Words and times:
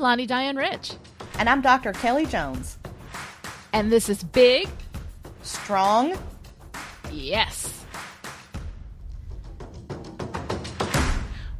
Lani 0.00 0.26
Diane 0.26 0.56
Rich. 0.56 0.92
And 1.38 1.48
I'm 1.48 1.60
Dr. 1.60 1.92
Kelly 1.92 2.26
Jones. 2.26 2.78
And 3.72 3.92
this 3.92 4.08
is 4.08 4.24
Big, 4.24 4.68
Strong, 5.42 6.16
Yes. 7.12 7.79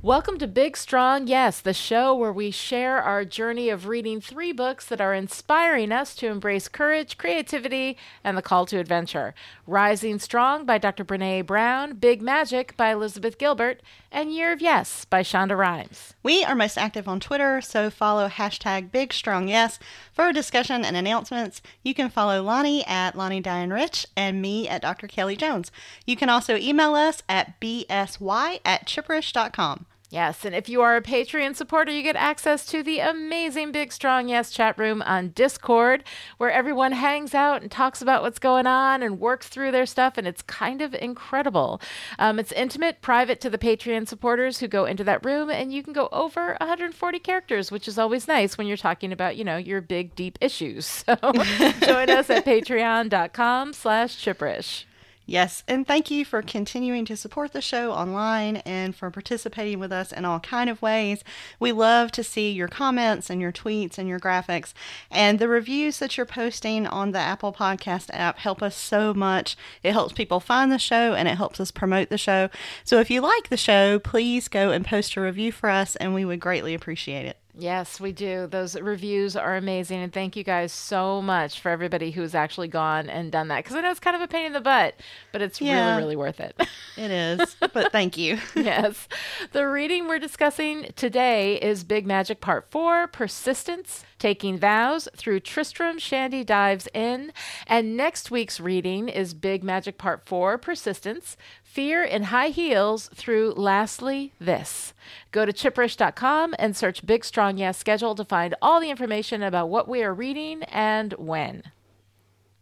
Welcome 0.03 0.39
to 0.39 0.47
Big 0.47 0.79
Strong 0.79 1.27
Yes, 1.27 1.61
the 1.61 1.75
show 1.75 2.15
where 2.15 2.33
we 2.33 2.51
share 2.51 3.03
our 3.03 3.23
journey 3.23 3.69
of 3.69 3.87
reading 3.87 4.19
three 4.19 4.51
books 4.51 4.87
that 4.87 4.99
are 4.99 5.13
inspiring 5.13 5.93
us 5.93 6.15
to 6.15 6.29
embrace 6.29 6.69
courage, 6.69 7.19
creativity, 7.19 7.99
and 8.25 8.35
the 8.35 8.41
call 8.41 8.65
to 8.65 8.79
adventure. 8.79 9.35
Rising 9.67 10.19
Strong 10.19 10.65
by 10.65 10.79
Dr. 10.79 11.05
Brene 11.05 11.45
Brown, 11.45 11.97
Big 11.97 12.23
Magic 12.23 12.75
by 12.79 12.93
Elizabeth 12.93 13.37
Gilbert, 13.37 13.83
and 14.11 14.33
Year 14.33 14.53
of 14.53 14.63
Yes 14.63 15.05
by 15.05 15.23
Shonda 15.23 15.55
Rhimes. 15.55 16.15
We 16.23 16.45
are 16.45 16.55
most 16.55 16.79
active 16.79 17.07
on 17.07 17.21
Twitter, 17.21 17.61
so 17.61 17.91
follow 17.91 18.31
hashtag 18.31 18.91
Big 18.91 19.13
Strong 19.13 19.49
Yes 19.49 19.79
for 20.15 20.33
discussion 20.33 20.83
and 20.83 20.97
announcements. 20.97 21.61
You 21.83 21.93
can 21.93 22.09
follow 22.09 22.43
Lani 22.43 22.87
at 22.87 23.17
Lani 23.17 23.41
Diane 23.41 23.71
Rich 23.71 24.07
and 24.17 24.41
me 24.41 24.67
at 24.67 24.81
Dr. 24.81 25.07
Kelly 25.07 25.37
Jones. 25.37 25.71
You 26.07 26.17
can 26.17 26.31
also 26.31 26.57
email 26.57 26.95
us 26.95 27.23
at 27.29 27.61
bsy 27.61 28.61
at 28.65 28.87
chipperish.com. 28.87 29.85
Yes, 30.11 30.45
and 30.45 30.57
if 30.57 30.69
you 30.69 30.83
are 30.83 30.97
a 30.97 31.03
Patreon 31.03 31.55
supporter, 31.55 31.93
you 31.93 32.03
get 32.03 32.17
access 32.17 32.67
to 32.67 32.83
the 32.83 32.99
amazing 32.99 33.71
Big 33.71 33.93
Strong 33.93 34.29
Yes 34.29 34.51
chat 34.51 34.77
room 34.77 35.03
on 35.03 35.29
Discord, 35.29 36.03
where 36.37 36.51
everyone 36.51 36.91
hangs 36.91 37.33
out 37.33 37.63
and 37.63 37.71
talks 37.71 38.03
about 38.03 38.23
what's 38.23 38.41
going 38.41 38.67
on 38.67 39.05
and 39.05 39.21
works 39.21 39.47
through 39.47 39.71
their 39.71 39.87
stuff, 39.87 40.19
and 40.19 40.27
it's 40.27 40.43
kind 40.43 40.83
of 40.83 40.95
incredible. 40.95 41.81
Um, 42.19 42.41
it's 42.41 42.51
intimate, 42.51 43.03
private 43.03 43.41
to 43.43 43.51
the 43.51 43.57
Patreon 43.57 44.09
supporters 44.09 44.59
who 44.59 44.67
go 44.67 44.85
into 44.85 45.05
that 45.05 45.25
room, 45.25 45.49
and 45.49 45.73
you 45.73 45.81
can 45.85 45.93
go 45.93 46.09
over 46.11 46.57
140 46.59 47.19
characters, 47.21 47.71
which 47.71 47.87
is 47.87 47.97
always 47.97 48.27
nice 48.27 48.59
when 48.59 48.67
you're 48.67 48.77
talking 48.77 49.13
about, 49.13 49.37
you 49.37 49.45
know, 49.45 49.59
your 49.59 49.81
big, 49.81 50.17
deep 50.17 50.39
issues. 50.41 51.05
So 51.11 51.17
join 51.81 52.11
us 52.11 52.31
at 52.31 52.45
patreon.com 52.45 53.73
slash 53.73 54.17
chipperish. 54.17 54.85
Yes, 55.31 55.63
and 55.69 55.87
thank 55.87 56.11
you 56.11 56.25
for 56.25 56.43
continuing 56.43 57.05
to 57.05 57.17
support 57.17 57.53
the 57.53 57.61
show 57.61 57.93
online 57.93 58.57
and 58.67 58.97
for 58.97 59.13
participating 59.13 59.79
with 59.79 59.93
us 59.93 60.11
in 60.11 60.25
all 60.25 60.41
kind 60.41 60.69
of 60.69 60.83
ways. 60.83 61.23
We 61.61 61.71
love 61.71 62.11
to 62.13 62.25
see 62.25 62.51
your 62.51 62.67
comments 62.67 63.31
and 63.31 63.41
your 63.41 63.53
tweets 63.53 63.97
and 63.97 64.09
your 64.09 64.19
graphics 64.19 64.73
and 65.09 65.39
the 65.39 65.47
reviews 65.47 66.01
that 66.01 66.17
you're 66.17 66.27
posting 66.27 66.85
on 66.85 67.13
the 67.13 67.21
Apple 67.21 67.53
Podcast 67.53 68.11
app 68.13 68.39
help 68.39 68.61
us 68.61 68.75
so 68.75 69.15
much. 69.15 69.57
It 69.85 69.93
helps 69.93 70.15
people 70.15 70.41
find 70.41 70.73
the 70.73 70.81
show 70.81 71.15
and 71.15 71.29
it 71.29 71.37
helps 71.37 71.61
us 71.61 71.71
promote 71.71 72.09
the 72.09 72.19
show. 72.19 72.51
So 72.83 72.99
if 72.99 73.09
you 73.09 73.21
like 73.21 73.51
the 73.51 73.57
show, 73.57 74.01
please 74.01 74.49
go 74.49 74.73
and 74.73 74.85
post 74.85 75.15
a 75.15 75.21
review 75.21 75.53
for 75.53 75.71
us 75.71 75.95
and 75.95 76.13
we 76.13 76.25
would 76.25 76.41
greatly 76.41 76.75
appreciate 76.75 77.27
it. 77.27 77.37
Yes, 77.57 78.01
we 78.01 78.13
do. 78.13 78.47
Those 78.47 78.81
reviews 78.81 79.35
are 79.37 79.57
amazing. 79.57 80.01
And 80.01 80.13
thank 80.13 80.37
you 80.37 80.45
guys 80.45 80.73
so 80.73 81.21
much 81.21 81.61
for 81.61 81.69
everybody 81.71 82.11
who's 82.13 82.35
actually 82.35 82.69
gone 82.69 83.09
and 83.11 83.33
done 83.33 83.49
that. 83.49 83.65
Because 83.65 83.77
I 83.77 83.81
know 83.81 83.91
it's 83.91 84.01
kind 84.01 84.15
of 84.17 84.23
a 84.23 84.29
pain 84.29 84.47
in 84.47 84.53
the 84.53 84.61
butt, 84.61 84.95
but 85.33 85.43
it's 85.43 85.61
Yeah. 85.61 85.91
really, 85.91 86.03
really 86.03 86.17
worth 86.17 86.41
it. 86.41 86.55
It 86.97 87.11
is, 87.11 87.57
but 87.73 87.91
thank 87.93 88.17
you. 88.17 88.39
yes. 88.55 89.09
The 89.53 89.67
reading 89.67 90.07
we're 90.07 90.19
discussing 90.21 90.93
today 90.97 91.57
is 91.57 91.83
Big 91.85 92.07
Magic 92.07 92.41
Part 92.41 92.71
4 92.71 93.09
Persistence, 93.09 94.05
Taking 94.21 94.59
Vows 94.59 95.09
through 95.17 95.41
Tristram 95.41 95.99
Shandy 95.99 96.45
Dives 96.45 96.87
In. 96.93 97.33
And 97.67 97.97
next 97.97 98.31
week's 98.31 98.61
reading 98.61 99.09
is 99.09 99.33
Big 99.33 99.65
Magic 99.65 99.97
Part 99.97 100.27
4 100.27 100.59
Persistence, 100.59 101.39
Fear 101.65 102.05
in 102.05 102.25
High 102.25 102.51
Heels 102.51 103.09
through 103.15 103.55
Lastly 103.57 104.35
This. 104.39 104.93
Go 105.33 105.47
to 105.47 105.53
chipperish.com 105.53 106.55
and 106.59 106.77
search 106.77 107.07
Big 107.07 107.25
Strong 107.25 107.57
Yes 107.57 107.79
schedule 107.79 108.15
to 108.15 108.25
find 108.25 108.55
all 108.61 108.79
the 108.79 108.91
information 108.91 109.43
about 109.43 109.71
what 109.71 109.89
we 109.89 110.03
are 110.03 110.13
reading 110.13 110.65
and 110.65 111.15
when. 111.15 111.63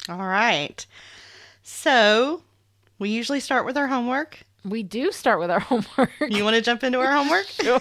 All 0.08 0.16
right. 0.16 0.86
So 1.64 2.44
we 3.00 3.10
usually 3.10 3.40
start 3.40 3.66
with 3.66 3.76
our 3.76 3.88
homework. 3.88 4.44
We 4.64 4.82
do 4.82 5.12
start 5.12 5.38
with 5.38 5.50
our 5.50 5.60
homework. 5.68 6.10
You 6.28 6.44
want 6.44 6.56
to 6.56 6.62
jump 6.62 6.82
into 6.82 6.98
our 6.98 7.12
homework? 7.12 7.46
sure. 7.46 7.80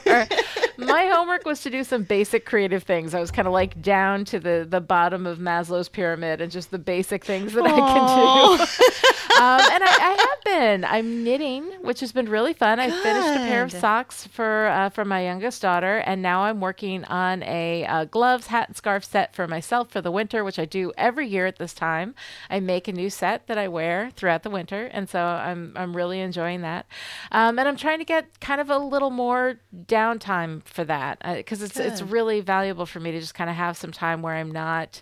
My 0.78 1.08
homework 1.08 1.46
was 1.46 1.62
to 1.62 1.70
do 1.70 1.84
some 1.84 2.04
basic 2.04 2.46
creative 2.46 2.84
things. 2.84 3.14
I 3.14 3.20
was 3.20 3.32
kind 3.32 3.48
of 3.48 3.54
like 3.54 3.82
down 3.82 4.26
to 4.26 4.40
the 4.40 4.66
the 4.70 4.80
bottom 4.82 5.26
of 5.26 5.40
Maslow's 5.40 5.90
pyramid 5.90 6.40
and 6.40 6.52
just 6.52 6.70
the 6.70 6.78
basic 6.78 7.26
things 7.26 7.54
that 7.54 7.66
I 7.66 7.70
can 7.70 7.78
do. 7.78 8.64
um, 9.42 9.62
and 9.74 9.84
I, 9.84 9.88
I 9.88 10.28
have 10.30 10.37
I'm 10.58 11.24
knitting, 11.24 11.64
which 11.82 12.00
has 12.00 12.12
been 12.12 12.30
really 12.30 12.54
fun. 12.54 12.80
I 12.80 12.90
finished 12.90 13.28
a 13.28 13.48
pair 13.48 13.64
of 13.64 13.72
socks 13.72 14.28
for 14.28 14.68
uh, 14.68 14.90
for 14.90 15.06
my 15.06 15.24
youngest 15.24 15.62
daughter, 15.62 15.98
and 15.98 16.22
now 16.22 16.42
I'm 16.44 16.60
working 16.60 17.04
on 17.06 17.44
a 17.44 17.86
uh, 17.86 18.06
gloves, 18.06 18.48
hat, 18.48 18.70
and 18.70 18.78
scarf 18.78 19.06
set 19.06 19.36
for 19.36 19.48
myself 19.48 19.92
for 19.92 20.02
the 20.02 20.12
winter, 20.12 20.44
which 20.44 20.60
I 20.60 20.66
do 20.66 20.92
every 20.98 21.28
year 21.28 21.46
at 21.46 21.58
this 21.58 21.74
time. 21.74 22.16
I 22.50 22.60
make 22.60 22.88
a 22.88 22.92
new 22.92 23.10
set 23.10 23.48
that 23.48 23.58
I 23.58 23.68
wear 23.68 24.12
throughout 24.16 24.44
the 24.44 24.50
winter, 24.50 24.86
and 24.86 25.08
so 25.08 25.20
I'm 25.22 25.74
I'm 25.76 25.96
really 25.96 26.20
enjoying 26.20 26.62
that. 26.62 26.88
Um, 27.32 27.60
and 27.60 27.68
I'm 27.68 27.78
trying 27.78 28.00
to 28.00 28.06
get 28.06 28.40
kind 28.40 28.60
of 28.60 28.70
a 28.70 28.78
little 28.78 29.12
more 29.12 29.60
downtime 29.86 30.64
for 30.66 30.84
that 30.86 31.22
because 31.36 31.62
it's 31.62 31.78
it's 31.78 32.02
Good. 32.02 32.12
really 32.12 32.42
valuable 32.42 32.86
for 32.86 33.00
me 33.00 33.12
to 33.12 33.20
just 33.20 33.36
kind 33.36 33.50
of 33.50 33.56
have 33.56 33.78
some 33.78 33.92
time 33.92 34.22
where 34.22 34.36
I'm 34.36 34.52
not 34.52 35.02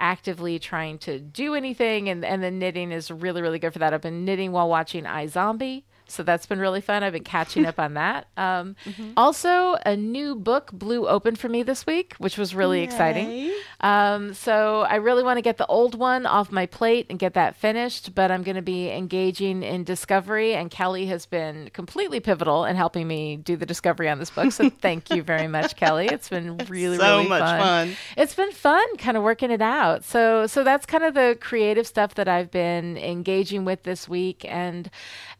actively 0.00 0.58
trying 0.58 0.98
to 0.98 1.20
do 1.20 1.54
anything 1.54 2.08
and 2.08 2.24
and 2.24 2.42
the 2.42 2.50
knitting 2.50 2.90
is 2.90 3.10
really 3.10 3.42
really 3.42 3.58
good 3.58 3.72
for 3.72 3.78
that. 3.78 3.94
I've 3.94 4.00
been 4.00 4.24
knitting 4.24 4.50
while 4.50 4.68
watching 4.68 5.04
iZombie. 5.04 5.84
So 6.10 6.22
that's 6.22 6.46
been 6.46 6.58
really 6.58 6.80
fun. 6.80 7.02
I've 7.02 7.12
been 7.12 7.24
catching 7.24 7.66
up 7.66 7.78
on 7.78 7.94
that. 7.94 8.26
Um, 8.36 8.74
Also, 9.16 9.76
a 9.84 9.96
new 9.96 10.34
book 10.34 10.70
blew 10.72 11.06
open 11.08 11.36
for 11.36 11.48
me 11.48 11.62
this 11.62 11.86
week, 11.86 12.14
which 12.18 12.38
was 12.38 12.54
really 12.54 12.82
exciting. 12.82 13.52
Um, 13.80 14.34
so 14.34 14.80
I 14.82 14.96
really 14.96 15.22
want 15.22 15.36
to 15.38 15.42
get 15.42 15.56
the 15.58 15.66
old 15.66 15.94
one 15.94 16.26
off 16.26 16.50
my 16.50 16.66
plate 16.66 17.06
and 17.10 17.18
get 17.18 17.34
that 17.34 17.56
finished, 17.56 18.14
but 18.14 18.30
I'm 18.30 18.42
going 18.42 18.56
to 18.56 18.62
be 18.62 18.90
engaging 18.90 19.62
in 19.62 19.84
discovery, 19.84 20.54
and 20.54 20.70
Kelly 20.70 21.06
has 21.06 21.26
been 21.26 21.70
completely 21.72 22.20
pivotal 22.20 22.64
in 22.64 22.76
helping 22.76 23.06
me 23.06 23.36
do 23.36 23.56
the 23.56 23.66
discovery 23.66 24.08
on 24.08 24.18
this 24.18 24.30
book. 24.30 24.52
So 24.52 24.70
thank 24.80 25.10
you 25.10 25.22
very 25.22 25.46
much, 25.48 25.76
Kelly. 25.76 26.06
It's 26.06 26.28
been 26.28 26.56
really, 26.68 26.96
So 26.98 27.18
really 27.18 27.28
much 27.28 27.40
fun. 27.60 27.96
It's 28.16 28.34
been 28.34 28.52
fun, 28.52 28.96
kind 28.96 29.16
of 29.16 29.22
working 29.22 29.50
it 29.50 29.62
out. 29.62 30.04
So, 30.04 30.46
so 30.46 30.64
that's 30.64 30.86
kind 30.86 31.04
of 31.04 31.14
the 31.14 31.36
creative 31.40 31.86
stuff 31.86 32.14
that 32.14 32.28
I've 32.28 32.50
been 32.50 32.96
engaging 32.96 33.64
with 33.64 33.82
this 33.84 34.08
week, 34.08 34.44
and 34.48 34.90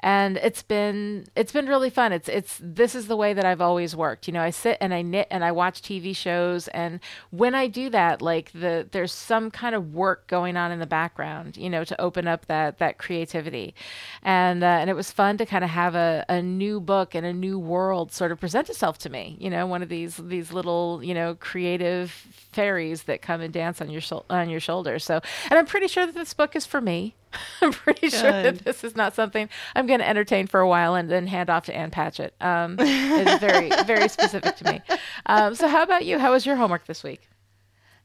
and 0.00 0.38
it's 0.38 0.62
been 0.62 1.27
it's 1.37 1.53
been 1.53 1.66
really 1.66 1.91
fun. 1.91 2.12
It's 2.12 2.28
it's 2.28 2.59
this 2.62 2.94
is 2.94 3.06
the 3.06 3.16
way 3.16 3.34
that 3.34 3.44
I've 3.44 3.61
always 3.61 3.94
worked. 3.94 4.27
You 4.27 4.33
know, 4.33 4.43
I 4.43 4.50
sit 4.50 4.78
and 4.81 4.94
I 4.94 5.03
knit 5.03 5.28
and 5.31 5.44
I 5.44 5.53
watch 5.53 5.83
TV 5.83 6.16
shows, 6.16 6.69
and 6.69 7.00
when 7.31 7.55
I 7.55 7.66
do 7.66 7.91
that, 7.91 8.22
like 8.22 8.50
the 8.53 8.89
there's 8.91 9.12
some 9.12 9.50
kind 9.50 9.75
of 9.75 9.93
work 9.94 10.27
going 10.27 10.56
on 10.56 10.72
in 10.72 10.78
the 10.78 10.87
background. 10.87 11.56
You 11.56 11.69
know, 11.69 11.84
to 11.84 12.00
open 12.00 12.27
up 12.27 12.47
that 12.47 12.78
that 12.78 12.99
creativity, 12.99 13.75
and 14.22 14.65
uh, 14.65 14.66
and 14.66 14.89
it 14.89 14.94
was 14.94 15.10
fun 15.10 15.37
to 15.39 15.47
kind 15.47 15.65
of 15.65 15.71
have 15.71 15.94
a, 15.94 16.25
a 16.28 16.41
new 16.41 16.81
book 16.81 17.15
and 17.15 17.27
a 17.27 17.33
new 17.33 17.59
world 17.59 18.12
sort 18.12 18.33
of 18.33 18.41
present 18.41 18.71
itself 18.71 18.99
to 18.99 19.10
me. 19.10 19.37
You 19.39 19.50
know, 19.50 19.66
one 19.66 19.83
of 19.83 19.91
these 19.91 20.16
these 20.16 20.50
little 20.53 21.00
you 21.03 21.15
know 21.15 21.34
creative 21.34 22.10
fairies 22.53 23.03
that 23.05 23.21
come 23.21 23.43
and 23.43 23.53
dance 23.53 23.81
on 23.83 23.91
your 23.91 24.00
shou- 24.00 24.25
on 24.31 24.49
your 24.49 24.60
shoulder. 24.60 24.99
So, 24.99 25.21
and 25.50 25.59
I'm 25.59 25.66
pretty 25.66 25.89
sure 25.89 26.06
that 26.06 26.15
this 26.15 26.33
book 26.33 26.56
is 26.56 26.65
for 26.65 26.81
me. 26.81 27.15
I'm 27.62 27.72
pretty 27.72 28.10
sure 28.10 28.30
that 28.30 28.58
this 28.64 28.82
is 28.84 28.96
not 28.96 29.14
something 29.14 29.48
I'm 29.76 29.86
going 29.86 30.00
to 30.00 30.08
entertain 30.08 30.46
for 30.46 30.60
a 30.60 30.68
while 30.68 30.94
and 30.94 31.10
then 31.10 31.26
hand 31.26 31.48
off 31.50 31.66
to 31.66 31.76
Ann 31.76 31.91
Patchett. 31.91 32.34
Um, 32.41 32.76
it's 32.80 33.41
very, 33.41 33.70
very 33.84 34.08
specific 34.08 34.56
to 34.56 34.64
me. 34.64 34.80
Um, 35.26 35.54
so, 35.54 35.68
how 35.68 35.82
about 35.82 36.04
you? 36.04 36.18
How 36.18 36.32
was 36.32 36.44
your 36.44 36.56
homework 36.56 36.86
this 36.86 37.02
week? 37.04 37.28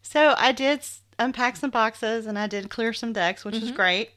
So 0.02 0.36
I 0.38 0.52
did 0.52 0.82
unpack 1.18 1.56
some 1.58 1.72
boxes 1.72 2.26
and 2.28 2.38
I 2.38 2.46
did 2.48 2.70
clear 2.70 2.94
some 2.94 3.14
decks, 3.14 3.44
which 3.44 3.56
Mm-hmm. 3.56 3.66
is 3.66 3.72
great. 3.72 4.12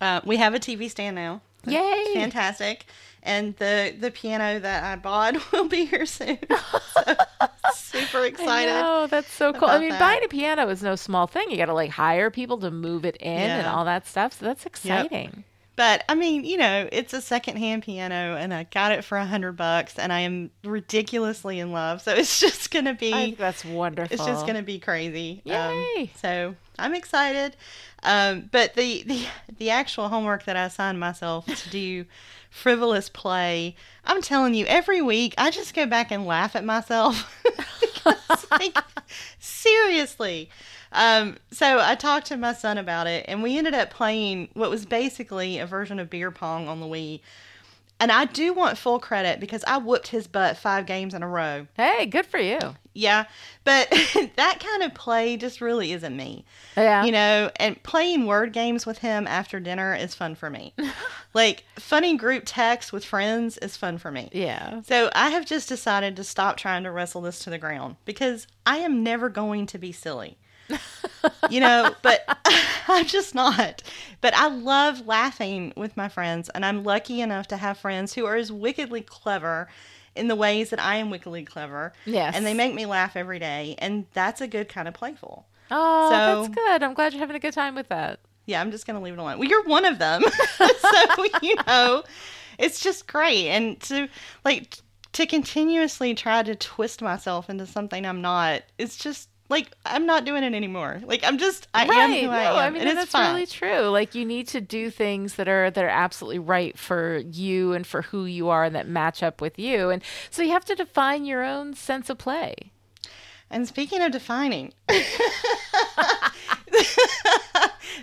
Uh, 0.00 0.20
we 0.24 0.36
have 0.38 0.54
a 0.54 0.58
TV 0.58 0.88
stand 0.90 1.16
now. 1.16 1.42
Yay! 1.66 2.12
Fantastic. 2.14 2.86
And 3.22 3.56
the 3.56 3.94
the 3.98 4.10
piano 4.10 4.60
that 4.60 4.84
I 4.84 4.96
bought 4.96 5.36
will 5.52 5.68
be 5.68 5.84
here 5.84 6.06
soon. 6.06 6.38
so, 6.94 7.14
super 7.74 8.24
excited. 8.24 8.74
Oh, 8.74 9.06
that's 9.06 9.32
so 9.32 9.52
cool. 9.52 9.68
I 9.68 9.78
mean, 9.78 9.90
that. 9.90 10.00
buying 10.00 10.24
a 10.24 10.28
piano 10.28 10.68
is 10.68 10.82
no 10.82 10.96
small 10.96 11.26
thing. 11.26 11.50
You 11.50 11.56
got 11.56 11.66
to 11.66 11.74
like 11.74 11.90
hire 11.90 12.30
people 12.30 12.58
to 12.58 12.70
move 12.70 13.04
it 13.04 13.16
in 13.16 13.50
and 13.50 13.66
all 13.66 13.84
that 13.84 14.06
stuff. 14.06 14.38
So 14.38 14.46
that's 14.46 14.66
exciting. 14.66 15.44
But 15.78 16.02
I 16.08 16.16
mean, 16.16 16.44
you 16.44 16.56
know, 16.56 16.88
it's 16.90 17.12
a 17.14 17.20
secondhand 17.20 17.84
piano, 17.84 18.34
and 18.36 18.52
I 18.52 18.64
got 18.64 18.90
it 18.90 19.04
for 19.04 19.16
a 19.16 19.24
hundred 19.24 19.52
bucks, 19.52 19.96
and 19.96 20.12
I 20.12 20.20
am 20.20 20.50
ridiculously 20.64 21.60
in 21.60 21.70
love. 21.70 22.02
So 22.02 22.12
it's 22.12 22.40
just 22.48 22.72
gonna 22.72 22.94
be, 22.94 23.14
I 23.14 23.26
think 23.26 23.38
that's 23.38 23.64
wonderful. 23.64 24.12
it's 24.12 24.26
just 24.26 24.44
gonna 24.44 24.64
be 24.64 24.80
crazy. 24.80 25.40
Um, 25.46 25.86
Yay. 25.96 26.10
so 26.16 26.56
I'm 26.80 26.96
excited. 26.96 27.54
Um, 28.02 28.48
but 28.52 28.74
the, 28.74 29.02
the 29.02 29.26
the 29.58 29.70
actual 29.70 30.08
homework 30.08 30.44
that 30.44 30.56
I 30.56 30.64
assigned 30.64 31.00
myself 31.00 31.46
to 31.46 31.70
do, 31.70 32.04
frivolous 32.50 33.08
play. 33.08 33.74
I'm 34.04 34.22
telling 34.22 34.54
you, 34.54 34.66
every 34.66 35.02
week 35.02 35.34
I 35.36 35.50
just 35.50 35.74
go 35.74 35.84
back 35.84 36.10
and 36.10 36.24
laugh 36.26 36.54
at 36.56 36.64
myself. 36.64 37.34
Like, 38.50 38.76
seriously. 39.38 40.48
Um, 40.92 41.36
so 41.50 41.78
I 41.80 41.94
talked 41.94 42.26
to 42.28 42.36
my 42.36 42.52
son 42.52 42.78
about 42.78 43.06
it, 43.06 43.24
and 43.28 43.42
we 43.42 43.58
ended 43.58 43.74
up 43.74 43.90
playing 43.90 44.48
what 44.54 44.70
was 44.70 44.86
basically 44.86 45.58
a 45.58 45.66
version 45.66 45.98
of 45.98 46.08
beer 46.10 46.30
pong 46.30 46.68
on 46.68 46.80
the 46.80 46.86
Wii. 46.86 47.20
And 48.00 48.12
I 48.12 48.26
do 48.26 48.52
want 48.52 48.78
full 48.78 49.00
credit 49.00 49.40
because 49.40 49.64
I 49.64 49.78
whooped 49.78 50.08
his 50.08 50.26
butt 50.26 50.56
five 50.56 50.86
games 50.86 51.14
in 51.14 51.22
a 51.22 51.28
row. 51.28 51.66
Hey, 51.74 52.06
good 52.06 52.26
for 52.26 52.38
you. 52.38 52.76
Yeah, 52.98 53.26
but 53.62 53.88
that 54.36 54.58
kind 54.58 54.82
of 54.82 54.92
play 54.92 55.36
just 55.36 55.60
really 55.60 55.92
isn't 55.92 56.16
me. 56.16 56.44
Yeah. 56.76 57.04
You 57.04 57.12
know, 57.12 57.48
and 57.54 57.80
playing 57.84 58.26
word 58.26 58.52
games 58.52 58.86
with 58.86 58.98
him 58.98 59.28
after 59.28 59.60
dinner 59.60 59.94
is 59.94 60.16
fun 60.16 60.34
for 60.34 60.50
me. 60.50 60.74
like 61.32 61.62
funny 61.76 62.16
group 62.16 62.42
text 62.44 62.92
with 62.92 63.04
friends 63.04 63.56
is 63.58 63.76
fun 63.76 63.98
for 63.98 64.10
me. 64.10 64.30
Yeah. 64.32 64.82
So 64.82 65.10
I 65.14 65.30
have 65.30 65.46
just 65.46 65.68
decided 65.68 66.16
to 66.16 66.24
stop 66.24 66.56
trying 66.56 66.82
to 66.82 66.90
wrestle 66.90 67.20
this 67.20 67.38
to 67.40 67.50
the 67.50 67.58
ground 67.58 67.94
because 68.04 68.48
I 68.66 68.78
am 68.78 69.04
never 69.04 69.28
going 69.28 69.66
to 69.66 69.78
be 69.78 69.92
silly. 69.92 70.36
you 71.50 71.60
know, 71.60 71.94
but 72.02 72.24
I'm 72.88 73.06
just 73.06 73.32
not. 73.32 73.80
But 74.20 74.34
I 74.34 74.48
love 74.48 75.06
laughing 75.06 75.72
with 75.76 75.96
my 75.96 76.08
friends, 76.08 76.48
and 76.48 76.66
I'm 76.66 76.82
lucky 76.82 77.20
enough 77.20 77.46
to 77.48 77.56
have 77.56 77.78
friends 77.78 78.14
who 78.14 78.26
are 78.26 78.34
as 78.34 78.50
wickedly 78.50 79.02
clever 79.02 79.68
in 80.18 80.28
the 80.28 80.36
ways 80.36 80.70
that 80.70 80.80
I 80.82 80.96
am 80.96 81.10
wickedly 81.10 81.44
clever. 81.44 81.92
Yes. 82.04 82.34
And 82.36 82.44
they 82.44 82.54
make 82.54 82.74
me 82.74 82.84
laugh 82.86 83.16
every 83.16 83.38
day, 83.38 83.76
and 83.78 84.06
that's 84.12 84.40
a 84.40 84.46
good 84.48 84.68
kind 84.68 84.88
of 84.88 84.94
playful. 84.94 85.46
Oh, 85.70 86.10
So- 86.10 86.42
that's 86.42 86.54
good. 86.54 86.82
I'm 86.82 86.94
glad 86.94 87.12
you're 87.12 87.20
having 87.20 87.36
a 87.36 87.40
good 87.40 87.54
time 87.54 87.74
with 87.74 87.88
that. 87.88 88.20
Yeah, 88.46 88.60
I'm 88.60 88.70
just 88.70 88.86
going 88.86 88.98
to 88.98 89.02
leave 89.04 89.12
it 89.12 89.18
alone. 89.18 89.38
Well, 89.38 89.48
you're 89.48 89.64
one 89.64 89.84
of 89.84 89.98
them. 89.98 90.22
so, 90.56 91.24
you 91.42 91.54
know, 91.66 92.02
it's 92.58 92.80
just 92.80 93.06
great. 93.06 93.48
And 93.48 93.78
to, 93.82 94.08
like, 94.44 94.78
to 95.12 95.26
continuously 95.26 96.14
try 96.14 96.42
to 96.42 96.54
twist 96.54 97.02
myself 97.02 97.50
into 97.50 97.66
something 97.66 98.06
I'm 98.06 98.22
not, 98.22 98.62
it's 98.78 98.96
just, 98.96 99.28
like, 99.48 99.70
I'm 99.84 100.04
not 100.06 100.24
doing 100.24 100.42
it 100.44 100.54
anymore. 100.54 101.00
Like, 101.04 101.24
I'm 101.24 101.38
just, 101.38 101.68
I 101.72 101.84
am 101.84 101.88
who 101.88 102.26
no, 102.26 102.32
I 102.32 102.42
am. 102.42 102.56
I 102.56 102.70
mean 102.70 102.86
and 102.86 102.98
that's 102.98 103.12
fun. 103.12 103.34
really 103.34 103.46
true. 103.46 103.88
Like 103.88 104.14
you 104.14 104.24
need 104.24 104.48
to 104.48 104.60
do 104.60 104.90
things 104.90 105.34
that 105.34 105.48
are 105.48 105.70
that 105.70 105.84
are 105.84 105.88
absolutely 105.88 106.38
right 106.38 106.78
for 106.78 107.18
you 107.18 107.72
and 107.72 107.86
for 107.86 108.02
who 108.02 108.24
you 108.26 108.48
are 108.48 108.64
and 108.64 108.74
that 108.74 108.88
match 108.88 109.22
up 109.22 109.40
with 109.40 109.58
you. 109.58 109.90
And 109.90 110.02
so 110.30 110.42
you 110.42 110.50
have 110.50 110.64
to 110.66 110.74
define 110.74 111.24
your 111.24 111.42
own 111.42 111.74
sense 111.74 112.10
of 112.10 112.18
play. 112.18 112.72
And 113.50 113.66
speaking 113.66 114.02
of 114.02 114.12
defining, 114.12 114.74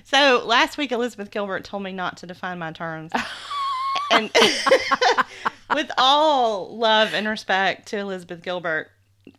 so 0.03 0.43
last 0.43 0.77
week 0.77 0.91
Elizabeth 0.91 1.29
Gilbert 1.29 1.63
told 1.63 1.83
me 1.83 1.91
not 1.91 2.17
to 2.17 2.25
define 2.25 2.57
my 2.57 2.71
terms. 2.71 3.11
and 4.11 4.31
with 5.73 5.91
all 5.97 6.75
love 6.77 7.13
and 7.13 7.27
respect 7.27 7.87
to 7.89 7.97
Elizabeth 7.97 8.41
Gilbert, 8.41 8.89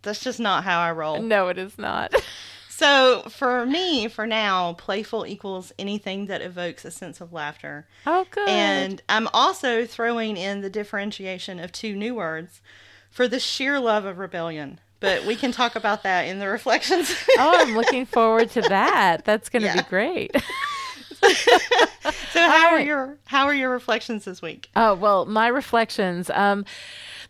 that's 0.02 0.20
just 0.20 0.40
not 0.40 0.64
how 0.64 0.80
I 0.80 0.92
roll. 0.92 1.20
No, 1.22 1.48
it 1.48 1.58
is 1.58 1.78
not. 1.78 2.12
So 2.68 3.22
for 3.30 3.64
me, 3.64 4.06
for 4.06 4.26
now, 4.26 4.74
playful 4.74 5.24
equals 5.26 5.72
anything 5.78 6.26
that 6.26 6.42
evokes 6.42 6.84
a 6.84 6.90
sense 6.90 7.22
of 7.22 7.32
laughter. 7.32 7.86
oh, 8.06 8.26
good. 8.30 8.46
And 8.50 9.02
I'm 9.08 9.28
also 9.32 9.86
throwing 9.86 10.36
in 10.36 10.60
the 10.60 10.68
differentiation 10.68 11.58
of 11.58 11.72
two 11.72 11.96
new 11.96 12.14
words 12.14 12.60
for 13.10 13.28
the 13.28 13.40
sheer 13.40 13.80
love 13.80 14.04
of 14.04 14.18
rebellion. 14.18 14.78
But 15.00 15.24
we 15.24 15.36
can 15.36 15.52
talk 15.52 15.74
about 15.74 16.02
that 16.02 16.24
in 16.28 16.38
the 16.38 16.48
reflections. 16.48 17.14
oh, 17.38 17.54
I'm 17.66 17.74
looking 17.74 18.04
forward 18.18 18.50
to 18.50 18.60
that. 18.60 19.24
That's 19.24 19.48
going 19.48 19.62
to 19.62 19.68
Yeah. 19.68 19.76
be 19.82 19.88
great. 19.88 20.36
so 22.30 22.40
how 22.40 22.68
are 22.74 22.80
your 22.80 23.16
how 23.24 23.46
are 23.46 23.54
your 23.54 23.70
reflections 23.70 24.26
this 24.26 24.42
week? 24.42 24.68
Oh, 24.76 24.94
well, 24.94 25.24
my 25.24 25.48
reflections. 25.48 26.28
Um, 26.30 26.66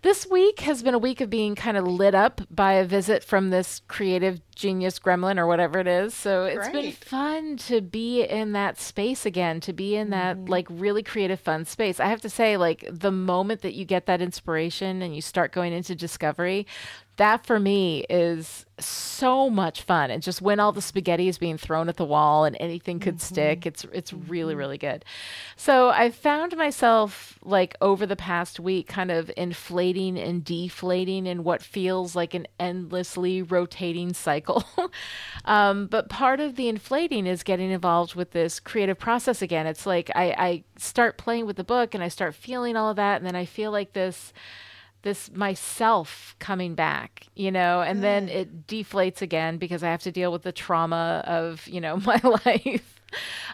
this 0.07 0.25
week 0.31 0.61
has 0.61 0.85
been 0.85 0.95
a 0.95 0.99
week 0.99 1.21
of 1.21 1.29
being 1.29 1.57
kind 1.57 1.77
of 1.77 1.85
lit 1.85 2.15
up 2.15 2.41
by 2.49 2.75
a 2.75 2.85
visit 2.85 3.25
from 3.25 3.51
this 3.51 3.83
creative 3.89 4.41
genius 4.55 5.01
gremlin 5.01 5.37
or 5.37 5.49
whatever 5.49 5.81
it 5.81 5.89
is. 5.89 6.15
So 6.15 6.45
it's 6.45 6.69
been 6.69 6.93
fun 6.93 7.57
to 7.67 7.81
be 7.81 8.23
in 8.23 8.53
that 8.53 8.79
space 8.79 9.27
again, 9.27 9.59
to 9.63 9.73
be 9.73 9.97
in 9.97 10.11
that 10.11 10.37
mm-hmm. 10.37 10.47
like 10.47 10.69
really 10.71 11.03
creative, 11.03 11.41
fun 11.41 11.65
space. 11.65 11.99
I 11.99 12.07
have 12.07 12.21
to 12.21 12.31
say, 12.31 12.57
like, 12.57 12.89
the 12.89 13.11
moment 13.11 13.63
that 13.63 13.75
you 13.75 13.85
get 13.85 14.07
that 14.07 14.23
inspiration 14.23 15.03
and 15.03 15.13
you 15.13 15.21
start 15.21 15.51
going 15.51 15.73
into 15.73 15.97
discovery, 15.97 16.69
that 17.17 17.47
for 17.47 17.59
me 17.59 18.05
is 18.11 18.67
so 18.79 19.49
much 19.49 19.83
fun. 19.83 20.11
And 20.11 20.23
just 20.23 20.43
when 20.43 20.61
all 20.61 20.73
the 20.73 20.83
spaghetti 20.83 21.29
is 21.29 21.39
being 21.39 21.57
thrown 21.57 21.89
at 21.89 21.97
the 21.97 22.05
wall 22.05 22.45
and 22.45 22.57
anything 22.61 23.01
could 23.01 23.23
stick, 23.23 23.65
it's 23.65 23.85
it's 23.93 24.13
really 24.13 24.55
really 24.55 24.77
good. 24.77 25.05
So 25.57 25.89
I 25.89 26.11
found 26.11 26.57
myself 26.57 27.39
like 27.43 27.75
over 27.81 28.05
the 28.05 28.17
past 28.17 28.61
week 28.61 28.87
kind 28.87 29.11
of 29.11 29.31
inflating 29.37 30.19
and 30.19 30.45
deflating 30.45 31.27
in 31.27 31.43
what 31.43 31.63
feels 31.63 32.15
like 32.15 32.35
an 32.35 32.47
endlessly 32.61 33.41
rotating 33.41 34.13
cycle. 34.13 34.65
um, 35.47 35.87
but 35.87 36.11
part 36.11 36.41
of 36.41 36.57
the 36.57 36.69
inflating 36.69 37.27
is 37.27 37.43
getting 37.43 37.71
involved 37.71 38.15
with 38.15 38.33
this 38.33 38.61
creative 38.61 38.99
process 38.99 39.41
again. 39.41 39.67
It's 39.67 39.87
like 39.87 40.11
I, 40.15 40.35
I 40.37 40.65
start 40.77 41.17
playing 41.17 41.47
with 41.47 41.57
the 41.57 41.65
book 41.65 41.95
and 41.95 42.05
I 42.05 42.09
start 42.09 42.35
feeling 42.35 42.77
all 42.77 42.91
of 42.91 42.97
that, 42.97 43.17
and 43.17 43.27
then 43.27 43.37
I 43.37 43.47
feel 43.47 43.71
like 43.71 43.95
this 43.95 44.35
this 45.07 45.31
myself 45.33 46.35
coming 46.41 46.75
back, 46.75 47.29
you 47.37 47.53
know, 47.53 47.81
and 47.81 48.03
then 48.03 48.29
it 48.29 48.67
deflates 48.67 49.23
again 49.23 49.57
because 49.57 49.85
I 49.85 49.91
have 49.93 50.03
to 50.03 50.11
deal 50.11 50.33
with 50.33 50.43
the 50.43 50.51
trauma 50.51 51.23
of, 51.25 51.67
you 51.69 51.81
know, 51.81 51.97
my 52.05 52.21
life. 52.45 53.01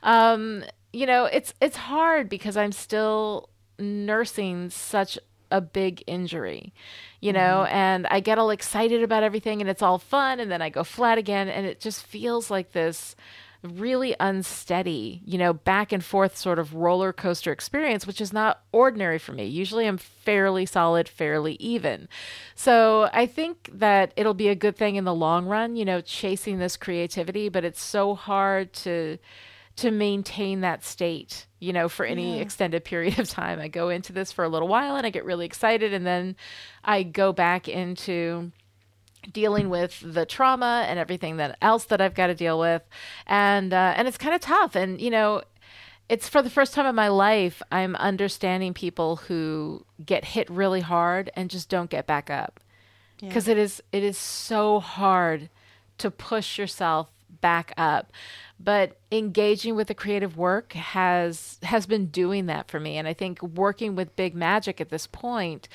Um, 0.02 0.64
you 0.94 1.04
know, 1.04 1.26
it's 1.26 1.52
it's 1.60 1.76
hard 1.76 2.30
because 2.30 2.56
I'm 2.56 2.72
still 2.72 3.50
nursing 3.78 4.70
such 4.70 5.18
a 5.50 5.60
big 5.60 6.02
injury, 6.06 6.72
you 7.20 7.34
know, 7.34 7.64
and 7.64 8.06
I 8.06 8.20
get 8.20 8.38
all 8.38 8.48
excited 8.48 9.02
about 9.02 9.22
everything 9.22 9.60
and 9.60 9.68
it's 9.68 9.82
all 9.82 9.98
fun 9.98 10.40
and 10.40 10.50
then 10.50 10.62
I 10.62 10.70
go 10.70 10.82
flat 10.82 11.18
again 11.18 11.50
and 11.50 11.66
it 11.66 11.80
just 11.80 12.02
feels 12.02 12.50
like 12.50 12.72
this 12.72 13.14
really 13.62 14.14
unsteady, 14.18 15.22
you 15.24 15.38
know, 15.38 15.52
back 15.52 15.92
and 15.92 16.04
forth 16.04 16.36
sort 16.36 16.58
of 16.58 16.74
roller 16.74 17.12
coaster 17.12 17.52
experience, 17.52 18.06
which 18.06 18.20
is 18.20 18.32
not 18.32 18.62
ordinary 18.72 19.18
for 19.18 19.32
me. 19.32 19.44
Usually 19.46 19.86
I'm 19.86 19.98
fairly 19.98 20.66
solid, 20.66 21.08
fairly 21.08 21.54
even. 21.54 22.08
So 22.54 23.08
I 23.12 23.26
think 23.26 23.70
that 23.74 24.12
it'll 24.16 24.34
be 24.34 24.48
a 24.48 24.54
good 24.54 24.76
thing 24.76 24.96
in 24.96 25.04
the 25.04 25.14
long 25.14 25.46
run, 25.46 25.76
you 25.76 25.84
know, 25.84 26.00
chasing 26.00 26.58
this 26.58 26.76
creativity, 26.76 27.48
but 27.48 27.64
it's 27.64 27.82
so 27.82 28.14
hard 28.14 28.72
to 28.74 29.18
to 29.74 29.90
maintain 29.90 30.60
that 30.60 30.84
state, 30.84 31.46
you 31.58 31.72
know, 31.72 31.88
for 31.88 32.04
any 32.04 32.40
extended 32.40 32.84
period 32.84 33.18
of 33.18 33.28
time. 33.28 33.58
I 33.58 33.68
go 33.68 33.88
into 33.88 34.12
this 34.12 34.30
for 34.30 34.44
a 34.44 34.48
little 34.48 34.68
while 34.68 34.96
and 34.96 35.06
I 35.06 35.10
get 35.10 35.24
really 35.24 35.46
excited 35.46 35.94
and 35.94 36.04
then 36.04 36.36
I 36.84 37.02
go 37.02 37.32
back 37.32 37.68
into 37.68 38.52
dealing 39.30 39.68
with 39.68 40.02
the 40.04 40.26
trauma 40.26 40.84
and 40.88 40.98
everything 40.98 41.36
that 41.36 41.56
else 41.62 41.84
that 41.86 42.00
I've 42.00 42.14
got 42.14 42.28
to 42.28 42.34
deal 42.34 42.58
with, 42.58 42.82
and 43.26 43.72
uh, 43.72 43.94
and 43.96 44.08
it's 44.08 44.18
kind 44.18 44.34
of 44.34 44.40
tough. 44.40 44.74
And 44.74 45.00
you 45.00 45.10
know, 45.10 45.42
it's 46.08 46.28
for 46.28 46.42
the 46.42 46.50
first 46.50 46.74
time 46.74 46.86
in 46.86 46.94
my 46.94 47.08
life 47.08 47.62
I'm 47.70 47.96
understanding 47.96 48.74
people 48.74 49.16
who 49.16 49.84
get 50.04 50.24
hit 50.24 50.50
really 50.50 50.80
hard 50.80 51.30
and 51.34 51.50
just 51.50 51.68
don't 51.68 51.90
get 51.90 52.06
back 52.06 52.30
up. 52.30 52.60
Because 53.20 53.46
it 53.46 53.56
is 53.56 53.80
it 53.92 54.02
is 54.02 54.18
so 54.18 54.80
hard 54.80 55.48
to 55.98 56.10
push 56.10 56.58
yourself 56.58 57.08
back 57.40 57.72
up. 57.76 58.12
But 58.58 58.98
engaging 59.10 59.76
with 59.76 59.88
the 59.88 59.94
creative 59.94 60.36
work 60.36 60.72
has 60.72 61.58
has 61.62 61.86
been 61.86 62.06
doing 62.06 62.46
that 62.46 62.68
for 62.68 62.80
me. 62.80 62.96
And 62.98 63.06
i 63.06 63.12
think 63.14 63.42
working 63.42 63.94
with 63.94 64.16
big 64.16 64.34
magic 64.34 64.80
at 64.80 64.90
this 64.90 65.06
point 65.06 65.68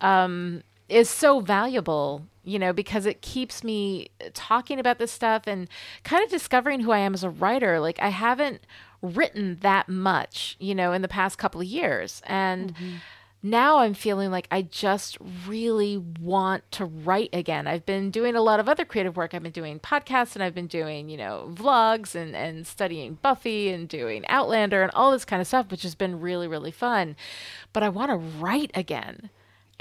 um, 0.00 0.62
is 0.90 1.08
so 1.08 1.40
valuable 1.40 2.26
you 2.42 2.58
know 2.58 2.72
because 2.72 3.06
it 3.06 3.22
keeps 3.22 3.62
me 3.62 4.10
talking 4.34 4.78
about 4.78 4.98
this 4.98 5.12
stuff 5.12 5.46
and 5.46 5.68
kind 6.04 6.24
of 6.24 6.30
discovering 6.30 6.80
who 6.80 6.90
i 6.90 6.98
am 6.98 7.14
as 7.14 7.24
a 7.24 7.30
writer 7.30 7.78
like 7.80 8.00
i 8.00 8.08
haven't 8.08 8.66
written 9.02 9.58
that 9.60 9.88
much 9.88 10.56
you 10.58 10.74
know 10.74 10.92
in 10.92 11.02
the 11.02 11.08
past 11.08 11.38
couple 11.38 11.60
of 11.60 11.66
years 11.66 12.20
and 12.26 12.74
mm-hmm. 12.74 12.96
now 13.42 13.78
I'm 13.78 13.94
feeling 13.94 14.30
like 14.30 14.46
I 14.50 14.60
just 14.60 15.16
really 15.46 15.96
want 15.96 16.70
to 16.72 16.84
write 16.84 17.30
again. 17.32 17.66
I've 17.66 17.86
been 17.86 18.10
doing 18.10 18.36
a 18.36 18.42
lot 18.42 18.60
of 18.60 18.68
other 18.68 18.84
creative 18.84 19.16
work. 19.16 19.32
I've 19.32 19.42
been 19.42 19.52
doing 19.52 19.80
podcasts 19.80 20.34
and 20.34 20.42
I've 20.42 20.54
been 20.54 20.66
doing, 20.66 21.08
you 21.08 21.16
know, 21.16 21.50
vlogs 21.54 22.14
and, 22.14 22.36
and 22.36 22.66
studying 22.66 23.14
Buffy 23.22 23.70
and 23.70 23.88
doing 23.88 24.26
Outlander 24.26 24.82
and 24.82 24.92
all 24.92 25.12
this 25.12 25.24
kind 25.24 25.40
of 25.40 25.48
stuff, 25.48 25.70
which 25.70 25.82
has 25.84 25.94
been 25.94 26.20
really, 26.20 26.46
really 26.46 26.70
fun. 26.70 27.16
But 27.72 27.82
I 27.82 27.88
want 27.88 28.10
to 28.10 28.16
write 28.16 28.70
again. 28.74 29.30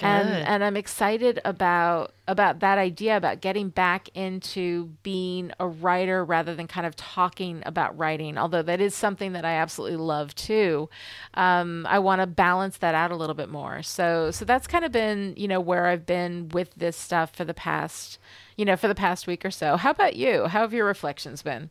And 0.07 0.29
and 0.29 0.63
I'm 0.63 0.77
excited 0.77 1.39
about 1.45 2.13
about 2.27 2.59
that 2.59 2.77
idea 2.77 3.17
about 3.17 3.41
getting 3.41 3.69
back 3.69 4.09
into 4.15 4.91
being 5.03 5.51
a 5.59 5.67
writer 5.67 6.23
rather 6.23 6.55
than 6.55 6.67
kind 6.67 6.85
of 6.85 6.95
talking 6.95 7.63
about 7.65 7.97
writing. 7.97 8.37
Although 8.37 8.61
that 8.61 8.79
is 8.79 8.95
something 8.95 9.33
that 9.33 9.45
I 9.45 9.53
absolutely 9.53 9.97
love 9.97 10.35
too. 10.35 10.89
Um, 11.33 11.85
I 11.89 11.99
want 11.99 12.21
to 12.21 12.27
balance 12.27 12.77
that 12.77 12.95
out 12.95 13.11
a 13.11 13.15
little 13.15 13.35
bit 13.35 13.49
more. 13.49 13.81
So 13.83 14.31
so 14.31 14.45
that's 14.45 14.67
kind 14.67 14.85
of 14.85 14.91
been 14.91 15.33
you 15.37 15.47
know 15.47 15.59
where 15.59 15.87
I've 15.87 16.05
been 16.05 16.49
with 16.49 16.73
this 16.75 16.95
stuff 16.97 17.35
for 17.35 17.45
the 17.45 17.53
past 17.53 18.19
you 18.55 18.65
know 18.65 18.75
for 18.75 18.87
the 18.87 18.95
past 18.95 19.27
week 19.27 19.43
or 19.43 19.51
so. 19.51 19.77
How 19.77 19.91
about 19.91 20.15
you? 20.15 20.45
How 20.45 20.61
have 20.61 20.73
your 20.73 20.85
reflections 20.85 21.41
been? 21.41 21.69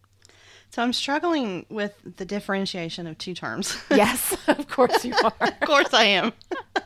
So 0.71 0.83
I'm 0.83 0.93
struggling 0.93 1.65
with 1.71 1.95
the 2.17 2.25
differentiation 2.25 3.07
of 3.07 3.17
two 3.17 3.35
terms. 3.35 3.77
Yes, 3.91 4.37
of 4.49 4.69
course 4.69 5.05
you 5.05 5.15
are. 5.23 5.33
of 5.41 5.61
course 5.61 5.95
I 5.95 6.05
am. 6.05 6.33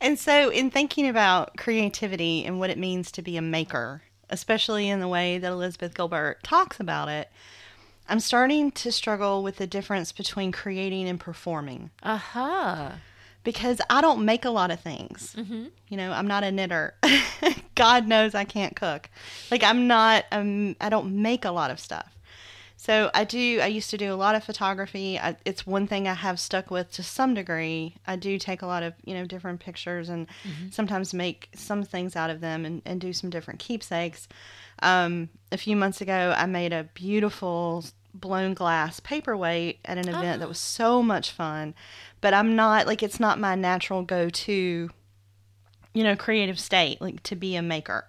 and 0.00 0.18
so 0.18 0.50
in 0.50 0.70
thinking 0.70 1.08
about 1.08 1.56
creativity 1.56 2.44
and 2.44 2.58
what 2.58 2.70
it 2.70 2.78
means 2.78 3.10
to 3.12 3.22
be 3.22 3.36
a 3.36 3.42
maker, 3.42 4.02
especially 4.30 4.88
in 4.88 5.00
the 5.00 5.08
way 5.08 5.38
that 5.38 5.50
Elizabeth 5.50 5.94
Gilbert 5.94 6.42
talks 6.42 6.80
about 6.80 7.08
it, 7.08 7.30
I'm 8.08 8.20
starting 8.20 8.70
to 8.72 8.92
struggle 8.92 9.42
with 9.42 9.56
the 9.56 9.66
difference 9.66 10.12
between 10.12 10.52
creating 10.52 11.08
and 11.08 11.18
performing. 11.18 11.90
Uh 12.02 12.16
huh. 12.18 12.90
because 13.42 13.80
I 13.90 14.00
don't 14.00 14.24
make 14.24 14.44
a 14.44 14.50
lot 14.50 14.70
of 14.70 14.80
things. 14.80 15.34
Mm-hmm. 15.38 15.66
You 15.88 15.96
know, 15.96 16.12
I'm 16.12 16.26
not 16.26 16.42
a 16.44 16.50
knitter. 16.52 16.94
God 17.74 18.06
knows 18.08 18.34
I 18.34 18.44
can't 18.44 18.74
cook. 18.76 19.08
Like 19.50 19.62
I'm 19.62 19.86
not. 19.86 20.24
Um, 20.32 20.76
I 20.80 20.88
don't 20.88 21.22
make 21.22 21.44
a 21.44 21.50
lot 21.50 21.70
of 21.70 21.78
stuff. 21.80 22.15
So 22.76 23.10
I 23.14 23.24
do. 23.24 23.60
I 23.62 23.66
used 23.66 23.90
to 23.90 23.96
do 23.96 24.12
a 24.12 24.16
lot 24.16 24.34
of 24.34 24.44
photography. 24.44 25.18
I, 25.18 25.36
it's 25.44 25.66
one 25.66 25.86
thing 25.86 26.06
I 26.06 26.14
have 26.14 26.38
stuck 26.38 26.70
with 26.70 26.92
to 26.92 27.02
some 27.02 27.32
degree. 27.34 27.96
I 28.06 28.16
do 28.16 28.38
take 28.38 28.62
a 28.62 28.66
lot 28.66 28.82
of 28.82 28.94
you 29.04 29.14
know 29.14 29.24
different 29.24 29.60
pictures 29.60 30.08
and 30.08 30.28
mm-hmm. 30.28 30.70
sometimes 30.70 31.14
make 31.14 31.48
some 31.54 31.82
things 31.84 32.16
out 32.16 32.30
of 32.30 32.40
them 32.40 32.64
and, 32.64 32.82
and 32.84 33.00
do 33.00 33.12
some 33.12 33.30
different 33.30 33.60
keepsakes. 33.60 34.28
Um, 34.82 35.30
a 35.50 35.56
few 35.56 35.74
months 35.74 36.02
ago, 36.02 36.34
I 36.36 36.44
made 36.46 36.72
a 36.72 36.84
beautiful 36.94 37.84
blown 38.12 38.54
glass 38.54 39.00
paperweight 39.00 39.80
at 39.84 39.98
an 39.98 40.08
event 40.08 40.36
oh. 40.36 40.38
that 40.38 40.48
was 40.48 40.58
so 40.58 41.02
much 41.02 41.30
fun. 41.32 41.74
But 42.20 42.34
I'm 42.34 42.56
not 42.56 42.86
like 42.86 43.02
it's 43.02 43.20
not 43.20 43.38
my 43.38 43.54
natural 43.54 44.02
go 44.02 44.28
to, 44.28 44.90
you 45.94 46.04
know, 46.04 46.16
creative 46.16 46.58
state 46.58 47.00
like 47.00 47.22
to 47.24 47.36
be 47.36 47.56
a 47.56 47.62
maker. 47.62 48.06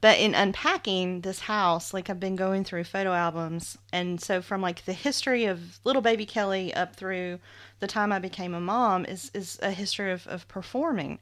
But 0.00 0.18
in 0.18 0.34
unpacking 0.34 1.22
this 1.22 1.40
house, 1.40 1.94
like 1.94 2.10
I've 2.10 2.20
been 2.20 2.36
going 2.36 2.64
through 2.64 2.84
photo 2.84 3.12
albums, 3.12 3.78
and 3.92 4.20
so 4.20 4.42
from 4.42 4.60
like 4.60 4.84
the 4.84 4.92
history 4.92 5.46
of 5.46 5.80
little 5.84 6.02
baby 6.02 6.26
Kelly 6.26 6.72
up 6.74 6.96
through 6.96 7.38
the 7.80 7.86
time 7.86 8.12
I 8.12 8.18
became 8.18 8.54
a 8.54 8.60
mom 8.60 9.04
is 9.06 9.30
is 9.34 9.58
a 9.62 9.70
history 9.70 10.12
of, 10.12 10.26
of 10.26 10.46
performing. 10.48 11.18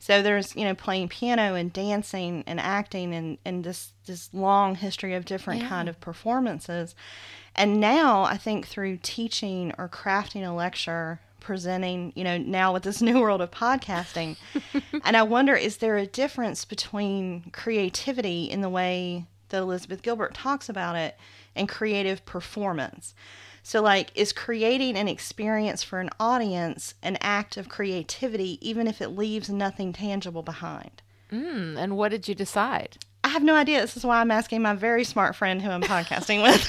So 0.00 0.22
there's, 0.22 0.54
you 0.54 0.64
know, 0.64 0.74
playing 0.74 1.08
piano 1.08 1.54
and 1.54 1.72
dancing 1.72 2.44
and 2.46 2.60
acting 2.60 3.14
and, 3.14 3.38
and 3.44 3.64
this 3.64 3.92
this 4.06 4.32
long 4.32 4.76
history 4.76 5.14
of 5.14 5.24
different 5.24 5.62
yeah. 5.62 5.68
kind 5.68 5.88
of 5.88 6.00
performances. 6.00 6.94
And 7.54 7.80
now 7.80 8.22
I 8.22 8.36
think 8.36 8.66
through 8.66 8.98
teaching 9.02 9.72
or 9.76 9.88
crafting 9.88 10.46
a 10.46 10.52
lecture, 10.52 11.20
presenting, 11.40 12.12
you 12.14 12.24
know, 12.24 12.38
now 12.38 12.72
with 12.72 12.82
this 12.82 13.02
new 13.08 13.20
world 13.20 13.40
of 13.40 13.50
podcasting, 13.50 14.36
and 15.04 15.16
I 15.16 15.22
wonder 15.22 15.54
is 15.54 15.78
there 15.78 15.96
a 15.96 16.06
difference 16.06 16.64
between 16.64 17.50
creativity 17.52 18.44
in 18.44 18.60
the 18.60 18.68
way 18.68 19.26
that 19.48 19.58
Elizabeth 19.58 20.02
Gilbert 20.02 20.34
talks 20.34 20.68
about 20.68 20.96
it 20.96 21.16
and 21.54 21.68
creative 21.68 22.24
performance? 22.24 23.14
So, 23.62 23.82
like, 23.82 24.10
is 24.14 24.32
creating 24.32 24.96
an 24.96 25.08
experience 25.08 25.82
for 25.82 26.00
an 26.00 26.08
audience 26.18 26.94
an 27.02 27.18
act 27.20 27.56
of 27.56 27.68
creativity, 27.68 28.58
even 28.66 28.86
if 28.86 29.02
it 29.02 29.10
leaves 29.10 29.50
nothing 29.50 29.92
tangible 29.92 30.42
behind? 30.42 31.02
Mm, 31.30 31.76
and 31.76 31.96
what 31.96 32.10
did 32.10 32.28
you 32.28 32.34
decide? 32.34 32.96
I 33.24 33.28
have 33.28 33.42
no 33.42 33.54
idea. 33.54 33.80
This 33.82 33.96
is 33.96 34.06
why 34.06 34.20
I'm 34.20 34.30
asking 34.30 34.62
my 34.62 34.72
very 34.72 35.04
smart 35.04 35.36
friend 35.36 35.60
who 35.60 35.70
I'm 35.70 35.82
podcasting 35.82 36.42
with. 36.42 36.66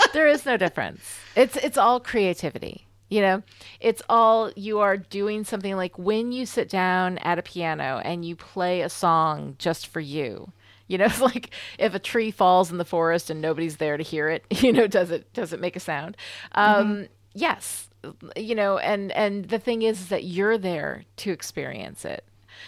there 0.14 0.26
is 0.26 0.46
no 0.46 0.56
difference. 0.56 1.02
It's 1.36 1.56
it's 1.56 1.76
all 1.76 2.00
creativity. 2.00 2.86
You 3.12 3.20
know, 3.20 3.42
it's 3.78 4.00
all 4.08 4.50
you 4.56 4.78
are 4.78 4.96
doing 4.96 5.44
something 5.44 5.76
like 5.76 5.98
when 5.98 6.32
you 6.32 6.46
sit 6.46 6.70
down 6.70 7.18
at 7.18 7.38
a 7.38 7.42
piano 7.42 8.00
and 8.02 8.24
you 8.24 8.34
play 8.34 8.80
a 8.80 8.88
song 8.88 9.56
just 9.58 9.86
for 9.86 10.00
you 10.00 10.52
you 10.88 10.98
know, 10.98 11.04
it's 11.10 11.20
like 11.20 11.50
if 11.78 11.94
a 11.94 11.98
tree 11.98 12.30
falls 12.30 12.70
in 12.70 12.78
the 12.78 12.84
forest 12.84 13.30
and 13.30 13.40
nobody's 13.40 13.78
there 13.78 13.96
to 13.96 14.02
hear 14.02 14.28
it, 14.28 14.44
you 14.62 14.72
know, 14.72 14.86
does 14.86 15.10
it 15.10 15.32
does 15.32 15.52
it 15.52 15.60
make 15.60 15.74
a 15.76 15.80
sound? 15.80 16.16
Um, 16.52 16.86
mm-hmm. 16.86 17.02
Yes, 17.34 17.88
you 18.36 18.54
know, 18.54 18.78
and 18.78 19.10
and 19.12 19.46
the 19.46 19.58
thing 19.58 19.82
is, 19.82 20.08
that 20.08 20.24
you're 20.24 20.58
there 20.58 21.04
to 21.16 21.30
experience 21.30 22.04
it. 22.04 22.24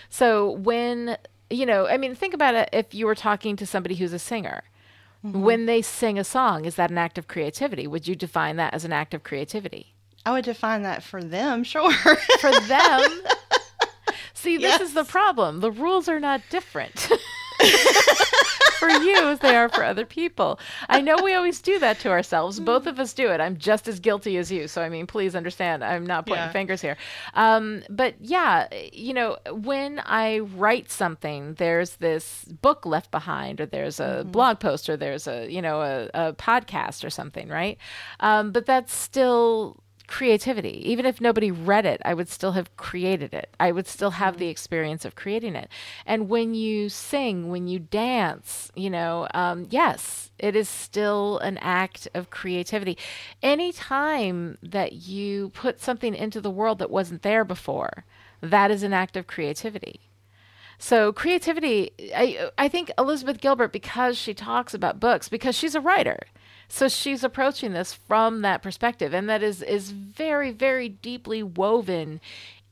So 0.08 0.50
when 0.50 1.18
you 1.50 1.66
know, 1.66 1.86
I 1.86 1.98
mean, 1.98 2.14
think 2.14 2.34
about 2.34 2.54
it. 2.54 2.70
If 2.72 2.94
you 2.94 3.06
were 3.06 3.14
talking 3.14 3.56
to 3.56 3.66
somebody 3.66 3.96
who's 3.96 4.14
a 4.14 4.18
singer, 4.18 4.64
mm-hmm. 5.24 5.42
when 5.42 5.66
they 5.66 5.82
sing 5.82 6.18
a 6.18 6.24
song, 6.24 6.64
is 6.64 6.76
that 6.76 6.90
an 6.90 6.98
act 6.98 7.18
of 7.18 7.28
creativity? 7.28 7.86
Would 7.86 8.08
you 8.08 8.16
define 8.16 8.56
that 8.56 8.72
as 8.72 8.84
an 8.84 8.92
act 8.92 9.12
of 9.12 9.22
creativity? 9.22 9.93
I 10.26 10.32
would 10.32 10.44
define 10.44 10.82
that 10.82 11.02
for 11.02 11.22
them, 11.22 11.64
sure. 11.64 11.92
for 11.92 12.52
them. 12.60 13.10
See, 14.34 14.56
this 14.56 14.78
yes. 14.78 14.80
is 14.80 14.94
the 14.94 15.04
problem. 15.04 15.60
The 15.60 15.70
rules 15.70 16.08
are 16.08 16.20
not 16.20 16.42
different. 16.50 17.08
for 18.78 18.88
you 18.88 19.28
as 19.28 19.38
they 19.38 19.56
are 19.56 19.68
for 19.68 19.84
other 19.84 20.04
people. 20.04 20.58
I 20.88 21.00
know 21.00 21.16
we 21.22 21.34
always 21.34 21.60
do 21.60 21.78
that 21.78 22.00
to 22.00 22.10
ourselves. 22.10 22.60
Both 22.60 22.86
of 22.86 22.98
us 22.98 23.12
do 23.12 23.30
it. 23.30 23.40
I'm 23.40 23.56
just 23.56 23.88
as 23.88 24.00
guilty 24.00 24.36
as 24.36 24.50
you. 24.50 24.68
So, 24.68 24.82
I 24.82 24.88
mean, 24.88 25.06
please 25.06 25.34
understand, 25.34 25.82
I'm 25.82 26.06
not 26.06 26.26
pointing 26.26 26.46
yeah. 26.46 26.52
fingers 26.52 26.80
here. 26.80 26.96
Um, 27.34 27.82
but 27.88 28.14
yeah, 28.20 28.68
you 28.92 29.14
know, 29.14 29.38
when 29.50 30.00
I 30.04 30.40
write 30.40 30.90
something, 30.90 31.54
there's 31.54 31.96
this 31.96 32.44
book 32.44 32.84
left 32.84 33.10
behind, 33.10 33.60
or 33.60 33.66
there's 33.66 34.00
a 34.00 34.20
mm-hmm. 34.20 34.30
blog 34.30 34.60
post, 34.60 34.88
or 34.88 34.96
there's 34.96 35.26
a, 35.26 35.50
you 35.50 35.62
know, 35.62 35.80
a, 35.80 36.10
a 36.28 36.32
podcast 36.34 37.04
or 37.04 37.10
something, 37.10 37.48
right? 37.48 37.78
Um, 38.20 38.52
but 38.52 38.66
that's 38.66 38.94
still 38.94 39.82
creativity. 40.06 40.82
Even 40.90 41.06
if 41.06 41.20
nobody 41.20 41.50
read 41.50 41.86
it, 41.86 42.00
I 42.04 42.14
would 42.14 42.28
still 42.28 42.52
have 42.52 42.76
created 42.76 43.32
it. 43.32 43.54
I 43.58 43.72
would 43.72 43.86
still 43.86 44.12
have 44.12 44.38
the 44.38 44.44
mm-hmm. 44.44 44.50
experience 44.50 45.04
of 45.04 45.14
creating 45.14 45.56
it. 45.56 45.68
And 46.04 46.28
when 46.28 46.54
you 46.54 46.88
sing, 46.88 47.48
when 47.48 47.68
you 47.68 47.78
dance, 47.78 48.70
you 48.74 48.90
know, 48.90 49.26
um, 49.34 49.66
yes, 49.70 50.30
it 50.38 50.54
is 50.54 50.68
still 50.68 51.38
an 51.38 51.58
act 51.58 52.08
of 52.14 52.30
creativity. 52.30 52.98
Any 53.42 53.72
time 53.72 54.58
that 54.62 54.92
you 54.92 55.50
put 55.50 55.80
something 55.80 56.14
into 56.14 56.40
the 56.40 56.50
world 56.50 56.78
that 56.78 56.90
wasn't 56.90 57.22
there 57.22 57.44
before, 57.44 58.04
that 58.40 58.70
is 58.70 58.82
an 58.82 58.92
act 58.92 59.16
of 59.16 59.26
creativity. 59.26 60.00
So 60.78 61.12
creativity, 61.12 61.92
I 62.14 62.50
I 62.58 62.68
think 62.68 62.90
Elizabeth 62.98 63.40
Gilbert, 63.40 63.72
because 63.72 64.18
she 64.18 64.34
talks 64.34 64.74
about 64.74 65.00
books, 65.00 65.28
because 65.28 65.54
she's 65.54 65.74
a 65.74 65.80
writer, 65.80 66.18
so 66.68 66.88
she's 66.88 67.24
approaching 67.24 67.72
this 67.72 67.92
from 67.92 68.42
that 68.42 68.62
perspective, 68.62 69.14
and 69.14 69.28
that 69.28 69.42
is 69.42 69.62
is 69.62 69.90
very 69.90 70.50
very 70.50 70.88
deeply 70.88 71.42
woven 71.42 72.20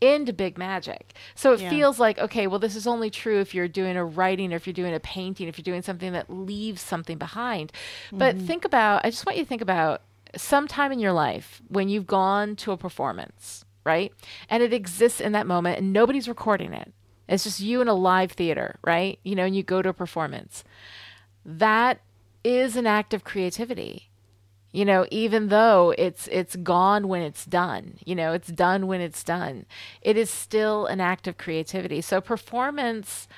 into 0.02 0.32
big 0.32 0.58
magic. 0.58 1.14
So 1.36 1.52
it 1.52 1.60
yeah. 1.60 1.70
feels 1.70 2.00
like, 2.00 2.18
okay, 2.18 2.48
well, 2.48 2.58
this 2.58 2.74
is 2.74 2.88
only 2.88 3.08
true 3.08 3.40
if 3.40 3.54
you're 3.54 3.68
doing 3.68 3.96
a 3.96 4.04
writing 4.04 4.52
or 4.52 4.56
if 4.56 4.66
you're 4.66 4.74
doing 4.74 4.94
a 4.94 5.00
painting, 5.00 5.46
if 5.46 5.56
you're 5.56 5.62
doing 5.62 5.82
something 5.82 6.12
that 6.12 6.28
leaves 6.28 6.82
something 6.82 7.18
behind. 7.18 7.72
Mm-hmm. 8.08 8.18
But 8.18 8.36
think 8.38 8.64
about, 8.64 9.06
I 9.06 9.10
just 9.10 9.24
want 9.24 9.38
you 9.38 9.44
to 9.44 9.48
think 9.48 9.62
about 9.62 10.02
some 10.34 10.66
time 10.66 10.90
in 10.90 10.98
your 10.98 11.12
life 11.12 11.62
when 11.68 11.88
you've 11.88 12.08
gone 12.08 12.56
to 12.56 12.72
a 12.72 12.76
performance, 12.76 13.64
right? 13.84 14.12
And 14.50 14.60
it 14.60 14.72
exists 14.72 15.20
in 15.20 15.32
that 15.32 15.46
moment 15.46 15.78
and 15.78 15.92
nobody's 15.92 16.28
recording 16.28 16.72
it. 16.72 16.92
It's 17.28 17.44
just 17.44 17.60
you 17.60 17.80
in 17.80 17.86
a 17.86 17.94
live 17.94 18.32
theater, 18.32 18.80
right? 18.82 19.20
You 19.22 19.36
know, 19.36 19.44
and 19.44 19.54
you 19.54 19.62
go 19.62 19.82
to 19.82 19.90
a 19.90 19.94
performance. 19.94 20.64
That 21.46 22.00
is 22.44 22.76
an 22.76 22.86
act 22.86 23.14
of 23.14 23.24
creativity. 23.24 24.08
You 24.72 24.86
know 24.86 25.06
even 25.10 25.48
though 25.48 25.94
it's 25.98 26.28
it's 26.28 26.56
gone 26.56 27.06
when 27.06 27.20
it's 27.20 27.44
done 27.44 27.98
you 28.06 28.14
know 28.14 28.32
it's 28.32 28.48
done 28.48 28.86
when 28.86 29.02
it's 29.02 29.22
done 29.22 29.66
it 30.00 30.16
is 30.16 30.30
still 30.30 30.86
an 30.86 31.00
act 31.00 31.28
of 31.28 31.36
creativity. 31.36 32.00
So 32.00 32.22
performance 32.22 33.28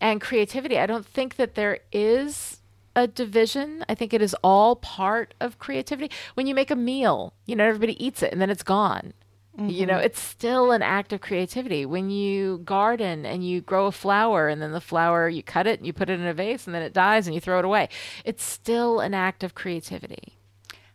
and 0.00 0.20
creativity 0.20 0.76
i 0.80 0.86
don't 0.86 1.06
think 1.06 1.36
that 1.36 1.54
there 1.54 1.78
is 1.92 2.58
a 2.94 3.06
division. 3.06 3.84
I 3.88 3.94
think 3.94 4.12
it 4.12 4.20
is 4.20 4.36
all 4.42 4.76
part 4.76 5.32
of 5.40 5.58
creativity. 5.58 6.14
When 6.34 6.46
you 6.46 6.54
make 6.54 6.70
a 6.70 6.76
meal 6.76 7.32
you 7.46 7.54
know 7.56 7.64
everybody 7.64 8.04
eats 8.04 8.22
it 8.22 8.32
and 8.32 8.40
then 8.40 8.50
it's 8.50 8.64
gone 8.64 9.12
Mm-hmm. 9.58 9.68
You 9.68 9.86
know, 9.86 9.94
mm-hmm. 9.94 10.04
it's 10.06 10.20
still 10.20 10.72
an 10.72 10.80
act 10.80 11.12
of 11.12 11.20
creativity. 11.20 11.84
When 11.84 12.08
you 12.08 12.58
garden 12.64 13.26
and 13.26 13.46
you 13.46 13.60
grow 13.60 13.86
a 13.86 13.92
flower 13.92 14.48
and 14.48 14.62
then 14.62 14.72
the 14.72 14.80
flower, 14.80 15.28
you 15.28 15.42
cut 15.42 15.66
it 15.66 15.78
and 15.78 15.86
you 15.86 15.92
put 15.92 16.08
it 16.08 16.18
in 16.18 16.26
a 16.26 16.32
vase 16.32 16.66
and 16.66 16.74
then 16.74 16.82
it 16.82 16.94
dies 16.94 17.26
and 17.26 17.34
you 17.34 17.40
throw 17.40 17.58
it 17.58 17.64
away, 17.64 17.90
it's 18.24 18.42
still 18.42 19.00
an 19.00 19.12
act 19.12 19.44
of 19.44 19.54
creativity. 19.54 20.38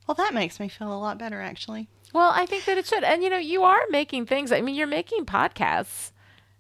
Well, 0.08 0.16
that 0.16 0.34
makes 0.34 0.60
me 0.60 0.70
feel 0.70 0.92
a 0.92 0.98
lot 0.98 1.20
better, 1.20 1.42
actually. 1.42 1.88
Well, 2.14 2.32
I 2.34 2.46
think 2.46 2.66
that 2.66 2.78
it 2.78 2.88
should. 2.88 3.04
And, 3.04 3.22
you 3.22 3.30
know, 3.30 3.38
you 3.38 3.64
are 3.64 3.82
making 3.90 4.26
things. 4.26 4.52
I 4.52 4.62
mean, 4.62 4.76
you're 4.76 4.88
making 4.88 5.26
podcasts. 5.26 6.12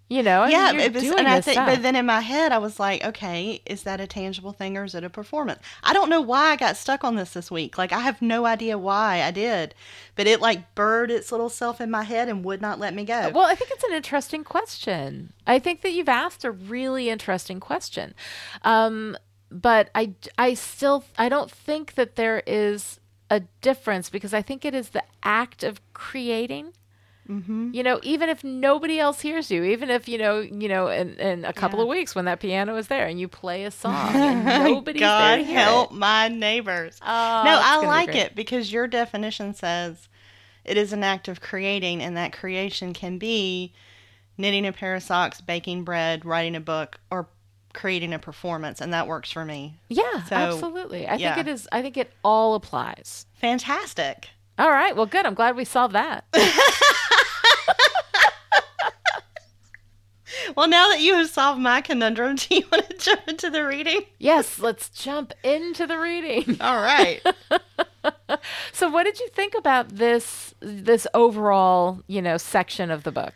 You 0.09 0.23
know, 0.23 0.43
I 0.43 0.49
yeah, 0.49 0.71
mean, 0.71 0.79
it 0.79 0.93
was, 0.93 1.03
and 1.03 1.27
I 1.27 1.41
think, 1.41 1.57
but 1.57 1.81
then 1.81 1.97
in 1.97 2.05
my 2.05 2.21
head, 2.21 2.53
I 2.53 2.59
was 2.59 2.79
like, 2.79 3.03
okay, 3.03 3.61
is 3.65 3.83
that 3.83 3.99
a 3.99 4.07
tangible 4.07 4.53
thing 4.53 4.77
or 4.77 4.85
is 4.85 4.95
it 4.95 5.03
a 5.03 5.09
performance? 5.09 5.59
I 5.83 5.91
don't 5.91 6.09
know 6.09 6.21
why 6.21 6.51
I 6.51 6.55
got 6.55 6.77
stuck 6.77 7.03
on 7.03 7.15
this 7.15 7.33
this 7.33 7.51
week. 7.51 7.77
Like, 7.77 7.91
I 7.91 7.99
have 7.99 8.21
no 8.21 8.45
idea 8.45 8.77
why 8.77 9.21
I 9.21 9.31
did, 9.31 9.75
but 10.15 10.25
it 10.25 10.39
like 10.39 10.75
burred 10.75 11.11
its 11.11 11.29
little 11.29 11.49
self 11.49 11.81
in 11.81 11.91
my 11.91 12.03
head 12.03 12.29
and 12.29 12.45
would 12.45 12.61
not 12.61 12.79
let 12.79 12.93
me 12.93 13.03
go. 13.03 13.31
Well, 13.35 13.45
I 13.45 13.55
think 13.55 13.69
it's 13.71 13.83
an 13.83 13.91
interesting 13.91 14.45
question. 14.45 15.33
I 15.45 15.59
think 15.59 15.81
that 15.81 15.91
you've 15.91 16.07
asked 16.07 16.45
a 16.45 16.51
really 16.51 17.09
interesting 17.09 17.59
question, 17.59 18.13
um, 18.61 19.17
but 19.51 19.89
I, 19.93 20.13
I 20.37 20.53
still, 20.53 21.03
I 21.17 21.27
don't 21.27 21.51
think 21.51 21.95
that 21.95 22.15
there 22.15 22.43
is 22.47 23.01
a 23.29 23.41
difference 23.59 24.09
because 24.09 24.33
I 24.33 24.41
think 24.41 24.63
it 24.63 24.73
is 24.73 24.89
the 24.89 25.03
act 25.21 25.65
of 25.65 25.81
creating 25.93 26.71
Mm-hmm. 27.29 27.71
You 27.73 27.83
know, 27.83 27.99
even 28.03 28.29
if 28.29 28.43
nobody 28.43 28.99
else 28.99 29.19
hears 29.21 29.51
you, 29.51 29.63
even 29.63 29.89
if 29.89 30.07
you 30.07 30.17
know, 30.17 30.39
you 30.39 30.69
know, 30.69 30.87
in, 30.87 31.15
in 31.19 31.45
a 31.45 31.53
couple 31.53 31.79
yeah. 31.79 31.83
of 31.83 31.89
weeks 31.89 32.15
when 32.15 32.25
that 32.25 32.39
piano 32.39 32.75
is 32.77 32.87
there 32.87 33.05
and 33.05 33.19
you 33.19 33.27
play 33.27 33.65
a 33.65 33.71
song 33.71 34.09
and 34.15 34.45
nobody's 34.45 35.01
God 35.01 35.39
there 35.39 35.45
help 35.45 35.91
it. 35.91 35.95
my 35.95 36.29
neighbors. 36.29 36.99
Oh, 37.01 37.41
no, 37.45 37.59
I 37.61 37.85
like 37.85 38.15
it 38.15 38.35
because 38.35 38.71
your 38.71 38.87
definition 38.87 39.53
says 39.53 40.07
it 40.63 40.77
is 40.77 40.93
an 40.93 41.03
act 41.03 41.27
of 41.27 41.41
creating, 41.41 42.01
and 42.01 42.17
that 42.17 42.33
creation 42.33 42.93
can 42.93 43.17
be 43.17 43.73
knitting 44.37 44.65
a 44.67 44.73
pair 44.73 44.95
of 44.95 45.03
socks, 45.03 45.41
baking 45.41 45.83
bread, 45.83 46.25
writing 46.25 46.55
a 46.55 46.59
book, 46.59 46.99
or 47.09 47.27
creating 47.73 48.13
a 48.13 48.19
performance, 48.19 48.81
and 48.81 48.93
that 48.93 49.07
works 49.07 49.31
for 49.31 49.45
me. 49.45 49.79
Yeah, 49.87 50.23
so, 50.23 50.35
absolutely. 50.35 51.07
I 51.07 51.15
yeah. 51.15 51.35
think 51.35 51.47
it 51.47 51.51
is. 51.51 51.67
I 51.71 51.81
think 51.81 51.97
it 51.97 52.11
all 52.23 52.55
applies. 52.55 53.25
Fantastic. 53.35 54.29
All 54.57 54.69
right. 54.71 54.95
Well, 54.95 55.05
good. 55.05 55.25
I'm 55.25 55.33
glad 55.35 55.55
we 55.55 55.65
solved 55.65 55.93
that. 55.95 56.25
well, 60.55 60.67
now 60.67 60.89
that 60.89 60.99
you 60.99 61.13
have 61.15 61.29
solved 61.29 61.59
my 61.61 61.81
conundrum, 61.81 62.35
do 62.35 62.55
you 62.55 62.63
want 62.71 62.89
to 62.89 62.97
jump 62.97 63.27
into 63.27 63.49
the 63.49 63.65
reading? 63.65 64.01
Yes, 64.17 64.59
let's 64.59 64.89
jump 64.89 65.33
into 65.43 65.85
the 65.87 65.97
reading. 65.99 66.57
All 66.61 66.81
right. 66.81 67.21
so, 68.73 68.89
what 68.89 69.03
did 69.03 69.19
you 69.19 69.27
think 69.29 69.53
about 69.57 69.89
this 69.89 70.53
this 70.59 71.05
overall, 71.13 72.01
you 72.07 72.21
know, 72.21 72.37
section 72.37 72.89
of 72.91 73.03
the 73.03 73.11
book? 73.11 73.33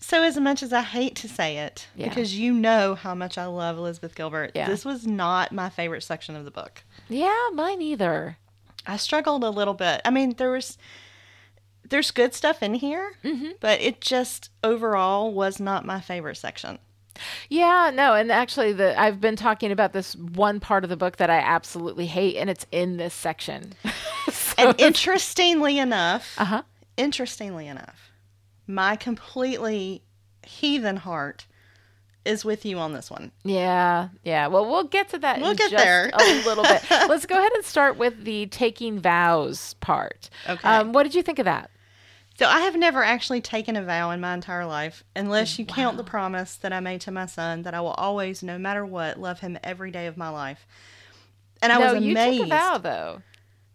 So, 0.00 0.22
as 0.22 0.38
much 0.38 0.62
as 0.62 0.72
I 0.72 0.82
hate 0.82 1.14
to 1.16 1.28
say 1.28 1.58
it, 1.58 1.86
Yeah. 1.96 2.08
because 2.08 2.36
you 2.38 2.52
know 2.52 2.94
how 2.94 3.14
much 3.14 3.38
I 3.38 3.46
love 3.46 3.78
Elizabeth 3.78 4.14
Gilbert, 4.14 4.52
Yeah. 4.54 4.68
this 4.68 4.84
was 4.84 5.06
not 5.06 5.50
my 5.52 5.70
favorite 5.70 6.02
section 6.02 6.36
of 6.36 6.44
the 6.44 6.50
book. 6.50 6.82
Yeah, 7.08 7.48
mine 7.54 7.80
either. 7.80 8.36
I 8.86 8.96
struggled 8.96 9.44
a 9.44 9.50
little 9.50 9.74
bit. 9.74 10.00
I 10.04 10.10
mean, 10.10 10.34
there 10.36 10.50
was 10.50 10.76
there's 11.88 12.10
good 12.10 12.34
stuff 12.34 12.62
in 12.62 12.74
here, 12.74 13.12
Mm-hmm. 13.24 13.52
but 13.60 13.80
it 13.80 14.00
just 14.00 14.50
overall 14.62 15.32
was 15.32 15.60
not 15.60 15.84
my 15.84 16.00
favorite 16.00 16.36
section. 16.36 16.78
Yeah, 17.48 17.92
no, 17.94 18.14
and 18.14 18.32
actually, 18.32 18.72
the 18.72 18.98
I've 19.00 19.20
been 19.20 19.36
talking 19.36 19.70
about 19.70 19.92
this 19.92 20.16
one 20.16 20.58
part 20.60 20.82
of 20.82 20.90
the 20.90 20.96
book 20.96 21.16
that 21.18 21.30
I 21.30 21.38
absolutely 21.38 22.06
hate, 22.06 22.36
and 22.36 22.50
it's 22.50 22.66
in 22.72 22.96
this 22.96 23.14
section. 23.14 23.74
So 24.32 24.54
And 24.70 24.80
interestingly 24.80 25.78
enough, 25.78 26.34
uh-huh. 26.38 26.62
interestingly 26.96 27.66
enough, 27.66 28.10
my 28.66 28.96
completely 28.96 30.02
heathen 30.42 30.96
heart 30.96 31.46
is 32.24 32.44
with 32.44 32.64
you 32.64 32.78
on 32.78 32.92
this 32.92 33.10
one. 33.10 33.30
Yeah, 33.44 34.08
yeah. 34.24 34.46
Well, 34.46 34.68
we'll 34.68 34.84
get 34.84 35.10
to 35.10 35.18
that. 35.18 35.40
We'll 35.40 35.50
in 35.50 35.56
get 35.56 35.70
just 35.70 35.84
there. 35.84 36.10
a 36.12 36.44
little 36.46 36.64
bit. 36.64 36.82
Let's 36.90 37.26
go 37.26 37.36
ahead 37.38 37.52
and 37.54 37.64
start 37.64 37.96
with 37.96 38.24
the 38.24 38.46
taking 38.46 38.98
vows 38.98 39.74
part. 39.80 40.30
Okay. 40.48 40.68
Um, 40.68 40.92
what 40.92 41.02
did 41.04 41.14
you 41.14 41.22
think 41.22 41.38
of 41.38 41.44
that? 41.44 41.70
So 42.38 42.46
I 42.46 42.60
have 42.60 42.74
never 42.74 43.04
actually 43.04 43.40
taken 43.40 43.76
a 43.76 43.82
vow 43.84 44.10
in 44.10 44.20
my 44.20 44.34
entire 44.34 44.66
life, 44.66 45.04
unless 45.14 45.56
you 45.58 45.64
count 45.64 45.96
the 45.96 46.04
promise 46.04 46.56
that 46.56 46.72
I 46.72 46.80
made 46.80 47.00
to 47.02 47.12
my 47.12 47.26
son 47.26 47.62
that 47.62 47.74
I 47.74 47.80
will 47.80 47.92
always, 47.92 48.42
no 48.42 48.58
matter 48.58 48.84
what, 48.84 49.20
love 49.20 49.38
him 49.38 49.56
every 49.62 49.92
day 49.92 50.06
of 50.06 50.16
my 50.16 50.30
life. 50.30 50.66
And 51.62 51.72
I 51.72 51.78
no, 51.78 51.94
was 51.94 52.02
you 52.02 52.10
amazed. 52.10 52.38
took 52.38 52.46
a 52.46 52.50
vow 52.50 52.78
though. 52.78 53.22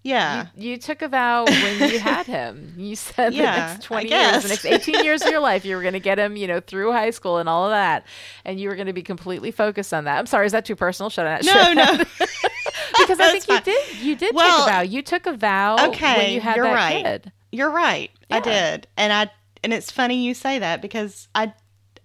Yeah. 0.03 0.47
You, 0.55 0.71
you 0.71 0.77
took 0.77 1.01
a 1.01 1.07
vow 1.07 1.45
when 1.45 1.91
you 1.91 1.99
had 1.99 2.25
him. 2.25 2.73
You 2.77 2.95
said 2.95 3.33
Yeah, 3.33 3.67
the 3.67 3.73
next 3.73 3.83
20 3.85 4.09
years, 4.09 4.43
the 4.43 4.49
next 4.49 4.65
18 4.65 5.03
years 5.03 5.21
of 5.21 5.29
your 5.29 5.41
life, 5.41 5.65
you 5.65 5.75
were 5.75 5.81
going 5.81 5.93
to 5.93 5.99
get 5.99 6.17
him, 6.17 6.37
you 6.37 6.47
know, 6.47 6.59
through 6.59 6.91
high 6.91 7.09
school 7.09 7.37
and 7.37 7.49
all 7.49 7.65
of 7.65 7.71
that. 7.71 8.05
And 8.45 8.59
you 8.59 8.69
were 8.69 8.75
going 8.75 8.87
to 8.87 8.93
be 8.93 9.03
completely 9.03 9.51
focused 9.51 9.93
on 9.93 10.05
that. 10.05 10.17
I'm 10.17 10.25
sorry, 10.25 10.45
is 10.45 10.53
that 10.53 10.65
too 10.65 10.75
personal? 10.75 11.09
Should 11.09 11.25
I? 11.25 11.41
no, 11.43 11.73
no. 11.73 11.97
because 12.97 13.19
I 13.19 13.37
think 13.37 13.47
you 13.47 13.61
did. 13.61 13.97
You 13.97 14.15
did 14.15 14.35
Well, 14.35 14.65
take 14.65 14.67
a 14.67 14.71
vow. 14.71 14.81
You 14.81 15.01
took 15.01 15.25
a 15.25 15.33
vow 15.33 15.87
okay, 15.89 16.17
when 16.17 16.31
you 16.31 16.41
had 16.41 16.55
you're 16.55 16.65
that 16.65 16.73
right. 16.75 17.03
kid. 17.03 17.31
You're 17.51 17.71
right. 17.71 18.11
I 18.29 18.39
did. 18.39 18.87
And 18.95 19.11
I 19.11 19.31
and 19.63 19.73
it's 19.73 19.91
funny 19.91 20.25
you 20.25 20.33
say 20.33 20.59
that 20.59 20.81
because 20.81 21.27
I 21.35 21.53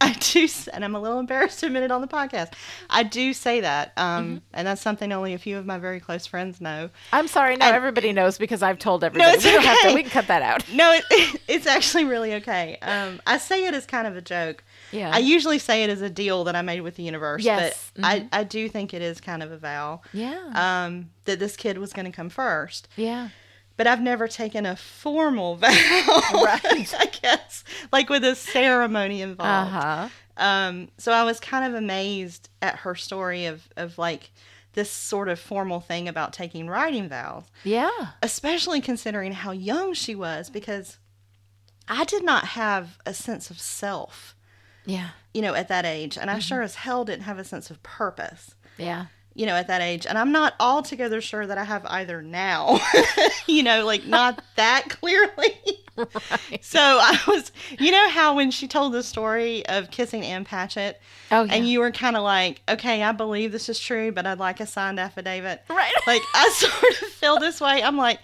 I 0.04 0.12
do 0.32 0.48
and 0.72 0.84
I'm 0.84 0.94
a 0.94 1.00
little 1.00 1.18
embarrassed 1.18 1.60
to 1.60 1.66
admit 1.66 1.82
it 1.82 1.90
on 1.90 2.00
the 2.00 2.06
podcast. 2.06 2.52
I 2.90 3.02
do 3.02 3.32
say 3.32 3.60
that. 3.60 3.92
Um 3.96 4.24
Mm-hmm. 4.24 4.36
and 4.54 4.66
that's 4.66 4.80
something 4.82 5.12
only 5.12 5.34
a 5.34 5.38
few 5.38 5.56
of 5.58 5.66
my 5.66 5.78
very 5.78 6.00
close 6.00 6.26
friends 6.26 6.60
know. 6.60 6.90
I'm 7.12 7.28
sorry. 7.28 7.56
No, 7.56 7.66
And- 7.66 7.74
everybody 7.76 8.12
knows 8.12 8.38
because 8.38 8.62
I've 8.62 8.78
told 8.78 9.02
everybody. 9.04 9.30
No, 9.30 9.34
it's 9.34 9.44
we 9.44 9.50
don't 9.52 9.64
have 9.64 9.80
to. 9.80 9.86
okay. 9.88 9.94
We 9.94 10.02
can 10.02 10.10
cut 10.10 10.26
that 10.28 10.42
out. 10.42 10.64
No, 10.72 10.92
it, 10.92 11.40
it's 11.48 11.66
actually 11.66 12.04
really 12.04 12.34
okay. 12.34 12.78
Um 12.82 13.20
I 13.26 13.38
say 13.38 13.66
it 13.66 13.74
as 13.74 13.86
kind 13.86 14.06
of 14.06 14.16
a 14.16 14.22
joke. 14.22 14.62
Yeah. 14.92 15.10
I 15.12 15.18
usually 15.18 15.58
say 15.58 15.84
it 15.84 15.90
as 15.90 16.02
a 16.02 16.10
deal 16.10 16.44
that 16.44 16.54
I 16.56 16.62
made 16.62 16.80
with 16.82 16.94
the 16.96 17.02
universe, 17.02 17.42
Yes. 17.42 17.90
but 17.96 18.04
I, 18.04 18.28
I 18.32 18.44
do 18.44 18.68
think 18.68 18.94
it 18.94 19.02
is 19.02 19.20
kind 19.20 19.42
of 19.42 19.50
a 19.50 19.56
vow 19.58 20.02
yeah. 20.12 20.84
um, 20.86 21.10
that 21.24 21.38
this 21.38 21.56
kid 21.56 21.78
was 21.78 21.92
going 21.92 22.06
to 22.06 22.12
come 22.12 22.28
first. 22.28 22.88
yeah. 22.96 23.28
But 23.76 23.88
I've 23.88 24.00
never 24.00 24.28
taken 24.28 24.66
a 24.66 24.76
formal 24.76 25.56
vow, 25.62 25.68
Right. 25.68 26.94
I 26.96 27.06
guess, 27.20 27.64
like 27.94 28.10
with 28.10 28.24
a 28.24 28.34
ceremony 28.34 29.22
involved. 29.22 29.70
huh. 29.72 30.08
Um, 30.36 30.88
so 30.98 31.12
I 31.12 31.22
was 31.24 31.38
kind 31.40 31.64
of 31.72 31.80
amazed 31.80 32.48
at 32.60 32.76
her 32.80 32.94
story 32.94 33.46
of, 33.46 33.68
of 33.76 33.96
like 33.98 34.32
this 34.72 34.90
sort 34.90 35.28
of 35.28 35.38
formal 35.38 35.78
thing 35.80 36.08
about 36.08 36.32
taking 36.32 36.66
writing 36.68 37.08
vows, 37.08 37.44
Yeah. 37.62 37.90
especially 38.22 38.80
considering 38.80 39.32
how 39.32 39.52
young 39.52 39.94
she 39.94 40.14
was, 40.16 40.50
because 40.50 40.98
I 41.86 42.02
did 42.04 42.24
not 42.24 42.44
have 42.46 42.98
a 43.06 43.14
sense 43.14 43.48
of 43.50 43.60
self, 43.60 44.34
Yeah. 44.84 45.10
you 45.32 45.40
know, 45.42 45.54
at 45.54 45.68
that 45.68 45.84
age. 45.86 46.18
And 46.18 46.28
I 46.30 46.40
sure 46.40 46.62
as 46.62 46.74
hell 46.74 47.04
didn't 47.04 47.22
have 47.24 47.38
a 47.38 47.44
sense 47.44 47.70
of 47.70 47.80
purpose. 47.84 48.56
Yeah. 48.76 49.06
You 49.34 49.46
know, 49.46 49.54
at 49.54 49.66
that 49.66 49.80
age. 49.82 50.06
And 50.06 50.16
I'm 50.16 50.32
not 50.32 50.54
altogether 50.60 51.20
sure 51.20 51.46
that 51.46 51.58
I 51.58 51.64
have 51.64 51.84
either 51.86 52.22
now, 52.22 52.78
you 53.46 53.62
know, 53.62 53.84
like 53.84 54.04
not 54.06 54.42
that 54.56 54.86
clearly. 54.88 55.58
Right. 55.96 56.64
So 56.64 56.80
I 56.80 57.18
was, 57.28 57.52
you 57.78 57.90
know, 57.92 58.08
how 58.08 58.34
when 58.34 58.50
she 58.50 58.66
told 58.66 58.92
the 58.94 59.02
story 59.02 59.64
of 59.66 59.90
kissing 59.92 60.22
Ann 60.24 60.44
Patchett, 60.44 61.00
Oh, 61.30 61.44
yeah. 61.44 61.54
and 61.54 61.68
you 61.68 61.80
were 61.80 61.90
kind 61.92 62.16
of 62.16 62.22
like, 62.24 62.62
okay, 62.68 63.02
I 63.02 63.12
believe 63.12 63.52
this 63.52 63.68
is 63.68 63.78
true, 63.78 64.10
but 64.12 64.26
I'd 64.26 64.38
like 64.40 64.58
a 64.60 64.66
signed 64.66 64.98
affidavit. 64.98 65.62
Right. 65.68 65.92
Like, 66.06 66.22
I 66.34 66.48
sort 66.54 67.02
of 67.02 67.08
feel 67.10 67.38
this 67.38 67.60
way. 67.60 67.82
I'm 67.82 67.96
like, 67.96 68.18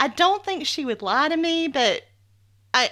I 0.00 0.08
don't 0.08 0.44
think 0.44 0.66
she 0.66 0.84
would 0.84 1.02
lie 1.02 1.28
to 1.28 1.36
me, 1.36 1.68
but 1.68 2.02
I 2.72 2.90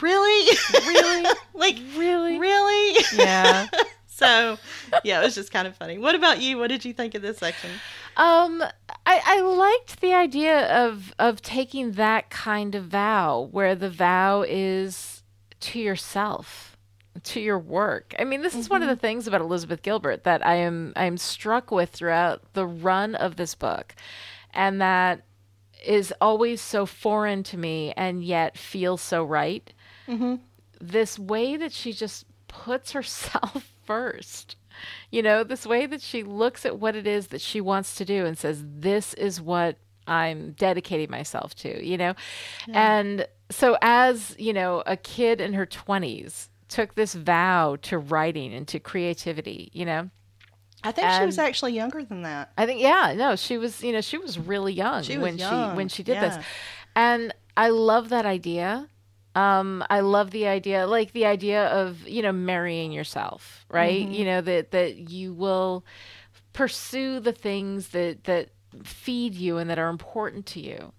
really, 0.00 0.56
Really? 0.86 1.30
like, 1.54 1.76
really? 1.96 2.38
really? 2.38 3.04
Yeah. 3.16 3.66
So, 4.14 4.58
yeah, 5.02 5.20
it 5.20 5.24
was 5.24 5.34
just 5.34 5.50
kind 5.52 5.66
of 5.66 5.76
funny. 5.76 5.98
What 5.98 6.14
about 6.14 6.40
you? 6.40 6.58
What 6.58 6.68
did 6.68 6.84
you 6.84 6.92
think 6.92 7.14
of 7.14 7.22
this 7.22 7.38
section? 7.38 7.70
Um, 8.16 8.62
I, 9.06 9.20
I 9.24 9.40
liked 9.40 10.00
the 10.00 10.14
idea 10.14 10.72
of 10.72 11.12
of 11.18 11.42
taking 11.42 11.92
that 11.92 12.30
kind 12.30 12.74
of 12.74 12.84
vow, 12.84 13.48
where 13.50 13.74
the 13.74 13.90
vow 13.90 14.44
is 14.46 15.22
to 15.60 15.80
yourself, 15.80 16.76
to 17.24 17.40
your 17.40 17.58
work. 17.58 18.14
I 18.18 18.24
mean, 18.24 18.42
this 18.42 18.54
is 18.54 18.70
one 18.70 18.82
of 18.82 18.88
the 18.88 18.96
things 18.96 19.26
about 19.26 19.40
Elizabeth 19.40 19.82
Gilbert 19.82 20.22
that 20.22 20.46
I 20.46 20.54
am 20.54 20.92
I 20.94 21.06
am 21.06 21.18
struck 21.18 21.72
with 21.72 21.90
throughout 21.90 22.52
the 22.52 22.66
run 22.66 23.16
of 23.16 23.34
this 23.34 23.56
book, 23.56 23.96
and 24.52 24.80
that 24.80 25.22
is 25.84 26.14
always 26.20 26.60
so 26.60 26.86
foreign 26.86 27.42
to 27.42 27.58
me, 27.58 27.92
and 27.96 28.22
yet 28.24 28.56
feels 28.56 29.02
so 29.02 29.24
right. 29.24 29.72
This 30.80 31.18
way 31.18 31.56
that 31.56 31.72
she 31.72 31.92
just 31.92 32.26
puts 32.46 32.92
herself 32.92 33.73
first 33.84 34.56
you 35.10 35.22
know, 35.22 35.44
this 35.44 35.66
way 35.66 35.86
that 35.86 36.00
she 36.00 36.22
looks 36.22 36.66
at 36.66 36.78
what 36.78 36.96
it 36.96 37.06
is 37.06 37.28
that 37.28 37.40
she 37.40 37.60
wants 37.60 37.94
to 37.96 38.04
do 38.04 38.26
and 38.26 38.36
says, 38.36 38.64
This 38.66 39.14
is 39.14 39.40
what 39.40 39.76
I'm 40.06 40.52
dedicating 40.52 41.10
myself 41.10 41.54
to, 41.56 41.84
you 41.84 41.96
know? 41.96 42.14
And 42.72 43.26
so, 43.50 43.76
as, 43.80 44.34
you 44.38 44.52
know, 44.52 44.82
a 44.86 44.96
kid 44.96 45.40
in 45.40 45.52
her 45.54 45.66
20s 45.66 46.48
took 46.68 46.94
this 46.94 47.14
vow 47.14 47.76
to 47.82 47.98
writing 47.98 48.52
and 48.52 48.66
to 48.68 48.80
creativity, 48.80 49.70
you 49.72 49.84
know? 49.84 50.10
I 50.82 50.92
think 50.92 51.10
she 51.12 51.24
was 51.24 51.38
actually 51.38 51.72
younger 51.72 52.04
than 52.04 52.22
that. 52.22 52.52
I 52.58 52.66
think 52.66 52.82
yeah, 52.82 53.14
no, 53.16 53.36
she 53.36 53.56
was 53.56 53.82
you 53.82 53.90
know 53.90 54.02
she 54.02 54.18
was 54.18 54.38
really 54.38 54.74
young 54.74 55.02
She 55.02 55.16
was 55.16 55.22
when 55.22 55.38
young, 55.38 55.70
she 55.70 55.76
when 55.76 55.88
she 55.88 56.02
did 56.02 56.20
this, 56.20 56.36
and 56.94 57.32
I 57.56 57.70
love 57.70 58.10
that 58.10 58.26
idea. 58.26 58.86
Um, 59.34 59.84
I 59.90 60.00
love 60.00 60.30
the 60.30 60.46
idea, 60.46 60.86
like 60.86 61.12
the 61.12 61.26
idea 61.26 61.66
of 61.66 62.06
you 62.08 62.22
know 62.22 62.32
marrying 62.32 62.92
yourself, 62.92 63.64
right? 63.68 64.02
Mm-hmm. 64.04 64.14
You 64.14 64.24
know 64.24 64.40
that 64.40 64.70
that 64.70 64.96
you 65.10 65.32
will 65.32 65.84
pursue 66.52 67.20
the 67.20 67.32
things 67.32 67.88
that 67.88 68.24
that 68.24 68.50
feed 68.84 69.34
you 69.34 69.58
and 69.58 69.70
that 69.70 69.78
are 69.78 69.88
important 69.88 70.46
to 70.46 70.60
you. 70.60 70.92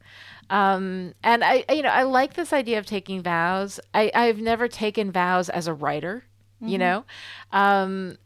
Um, 0.49 1.13
and 1.23 1.43
I, 1.43 1.65
I- 1.67 1.73
you 1.73 1.81
know, 1.81 1.89
I 1.89 2.03
like 2.03 2.33
this 2.35 2.53
idea 2.53 2.77
of 2.79 2.85
taking 2.85 3.21
vows. 3.21 3.79
I, 3.93 4.11
I've 4.13 4.39
never 4.39 4.67
taken 4.67 5.11
vows 5.11 5.49
as 5.49 5.67
a 5.67 5.73
writer, 5.73 6.23
you 6.61 6.77
know, 6.77 7.05
um, 7.51 8.17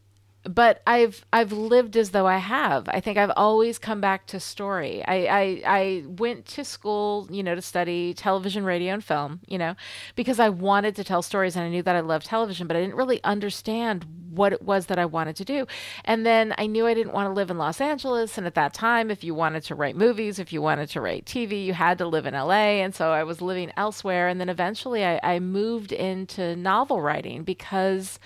but 0.44 0.82
I've 0.86 1.24
I've 1.32 1.52
lived 1.52 1.96
as 1.96 2.10
though 2.10 2.26
I 2.26 2.38
have. 2.38 2.88
I 2.88 3.00
think 3.00 3.18
I've 3.18 3.32
always 3.36 3.78
come 3.78 4.00
back 4.00 4.26
to 4.28 4.40
story. 4.40 5.04
I, 5.06 5.26
I 5.26 5.62
I 5.66 6.04
went 6.06 6.46
to 6.46 6.64
school, 6.64 7.28
you 7.30 7.42
know, 7.42 7.54
to 7.54 7.62
study 7.62 8.14
television, 8.14 8.64
radio, 8.64 8.94
and 8.94 9.04
film, 9.04 9.40
you 9.46 9.58
know, 9.58 9.74
because 10.16 10.40
I 10.40 10.48
wanted 10.48 10.96
to 10.96 11.04
tell 11.04 11.22
stories 11.22 11.56
and 11.56 11.64
I 11.64 11.68
knew 11.68 11.82
that 11.82 11.96
I 11.96 12.00
loved 12.00 12.26
television, 12.26 12.66
but 12.66 12.76
I 12.76 12.80
didn't 12.80 12.96
really 12.96 13.22
understand 13.22 14.06
what 14.30 14.52
it 14.52 14.62
was 14.62 14.86
that 14.86 14.98
I 14.98 15.06
wanted 15.06 15.36
to 15.36 15.44
do. 15.44 15.66
And 16.04 16.24
then 16.24 16.54
I 16.56 16.66
knew 16.66 16.86
I 16.86 16.94
didn't 16.94 17.12
want 17.12 17.28
to 17.28 17.32
live 17.32 17.50
in 17.50 17.58
Los 17.58 17.80
Angeles. 17.80 18.38
And 18.38 18.46
at 18.46 18.54
that 18.54 18.72
time, 18.72 19.10
if 19.10 19.24
you 19.24 19.34
wanted 19.34 19.64
to 19.64 19.74
write 19.74 19.96
movies, 19.96 20.38
if 20.38 20.52
you 20.52 20.62
wanted 20.62 20.88
to 20.90 21.00
write 21.00 21.26
TV, 21.26 21.64
you 21.64 21.74
had 21.74 21.98
to 21.98 22.06
live 22.06 22.26
in 22.26 22.34
LA. 22.34 22.80
And 22.80 22.94
so 22.94 23.10
I 23.10 23.24
was 23.24 23.42
living 23.42 23.72
elsewhere. 23.76 24.28
And 24.28 24.40
then 24.40 24.48
eventually 24.48 25.04
I, 25.04 25.20
I 25.22 25.40
moved 25.40 25.92
into 25.92 26.54
novel 26.56 27.00
writing 27.00 27.42
because 27.42 28.20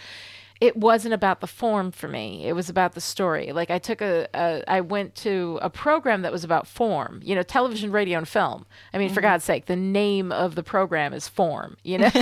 it 0.60 0.76
wasn't 0.76 1.12
about 1.12 1.40
the 1.40 1.46
form 1.46 1.90
for 1.90 2.08
me. 2.08 2.46
It 2.46 2.52
was 2.52 2.68
about 2.68 2.94
the 2.94 3.00
story. 3.00 3.52
Like 3.52 3.70
I 3.70 3.78
took 3.78 4.00
a, 4.00 4.28
a 4.34 4.62
I 4.68 4.80
went 4.80 5.14
to 5.16 5.58
a 5.62 5.68
program 5.68 6.22
that 6.22 6.32
was 6.32 6.44
about 6.44 6.66
form, 6.66 7.20
you 7.24 7.34
know, 7.34 7.42
television, 7.42 7.90
radio, 7.90 8.18
and 8.18 8.28
film. 8.28 8.64
I 8.92 8.98
mean, 8.98 9.10
for 9.10 9.20
God's 9.20 9.44
sake, 9.44 9.66
the 9.66 9.76
name 9.76 10.30
of 10.30 10.54
the 10.54 10.62
program 10.62 11.12
is 11.12 11.28
form, 11.28 11.76
you 11.82 11.98
know? 11.98 12.08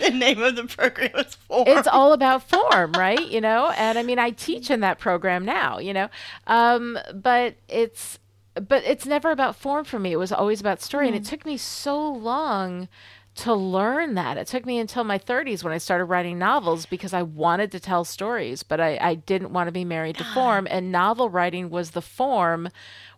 the 0.00 0.10
name 0.12 0.42
of 0.42 0.56
the 0.56 0.64
program 0.64 1.10
is 1.16 1.34
form. 1.34 1.64
it's 1.66 1.88
all 1.88 2.12
about 2.12 2.48
form, 2.48 2.92
right? 2.92 3.26
You 3.30 3.40
know, 3.40 3.72
and 3.76 3.98
I 3.98 4.02
mean, 4.02 4.18
I 4.18 4.30
teach 4.30 4.70
in 4.70 4.80
that 4.80 4.98
program 4.98 5.44
now, 5.44 5.78
you 5.78 5.94
know, 5.94 6.08
um, 6.46 6.98
but 7.14 7.56
it's 7.68 8.18
but 8.54 8.84
it's 8.84 9.06
never 9.06 9.30
about 9.30 9.56
form 9.56 9.84
for 9.84 9.98
me. 9.98 10.12
It 10.12 10.16
was 10.16 10.32
always 10.32 10.60
about 10.60 10.82
story, 10.82 11.06
and 11.06 11.16
it 11.16 11.24
took 11.24 11.44
me 11.44 11.56
so 11.56 12.10
long 12.10 12.88
to 13.36 13.52
learn 13.52 14.14
that. 14.14 14.38
It 14.38 14.46
took 14.46 14.64
me 14.64 14.78
until 14.78 15.04
my 15.04 15.18
30s 15.18 15.62
when 15.62 15.72
I 15.72 15.78
started 15.78 16.06
writing 16.06 16.38
novels 16.38 16.86
because 16.86 17.12
I 17.12 17.20
wanted 17.22 17.70
to 17.72 17.80
tell 17.80 18.02
stories, 18.02 18.62
but 18.62 18.80
I, 18.80 18.96
I 18.98 19.14
didn't 19.14 19.52
want 19.52 19.68
to 19.68 19.72
be 19.72 19.84
married 19.84 20.16
to 20.16 20.24
form. 20.24 20.66
And 20.70 20.90
novel 20.90 21.28
writing 21.28 21.68
was 21.68 21.90
the 21.90 22.00
form 22.00 22.70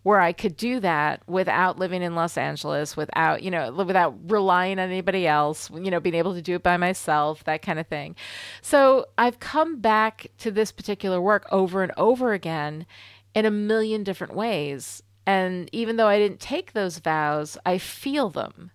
where 0.03 0.19
I 0.19 0.33
could 0.33 0.57
do 0.57 0.81
that 0.81 1.21
without 1.25 1.79
living 1.79 2.01
in 2.01 2.15
Los 2.15 2.37
Angeles, 2.37 2.97
without, 2.97 3.43
you 3.43 3.49
know, 3.49 3.71
without 3.71 4.15
relying 4.29 4.77
on 4.77 4.89
anybody 4.89 5.25
else, 5.25 5.69
you 5.71 5.89
know, 5.89 6.01
being 6.01 6.15
able 6.15 6.33
to 6.33 6.41
do 6.41 6.55
it 6.55 6.63
by 6.63 6.75
myself, 6.75 7.45
that 7.45 7.61
kind 7.61 7.79
of 7.79 7.87
thing. 7.87 8.15
So 8.61 9.05
I've 9.17 9.39
come 9.39 9.79
back 9.79 10.27
to 10.39 10.51
this 10.51 10.73
particular 10.73 11.21
work 11.21 11.47
over 11.49 11.81
and 11.81 11.93
over 11.95 12.33
again 12.33 12.85
in 13.33 13.45
a 13.45 13.51
million 13.51 14.03
different 14.03 14.35
ways. 14.35 15.01
And 15.25 15.69
even 15.71 15.95
though 15.95 16.07
I 16.07 16.19
didn't 16.19 16.41
take 16.41 16.73
those 16.73 16.99
vows, 16.99 17.57
I 17.65 17.77
feel 17.77 18.29
them 18.29 18.71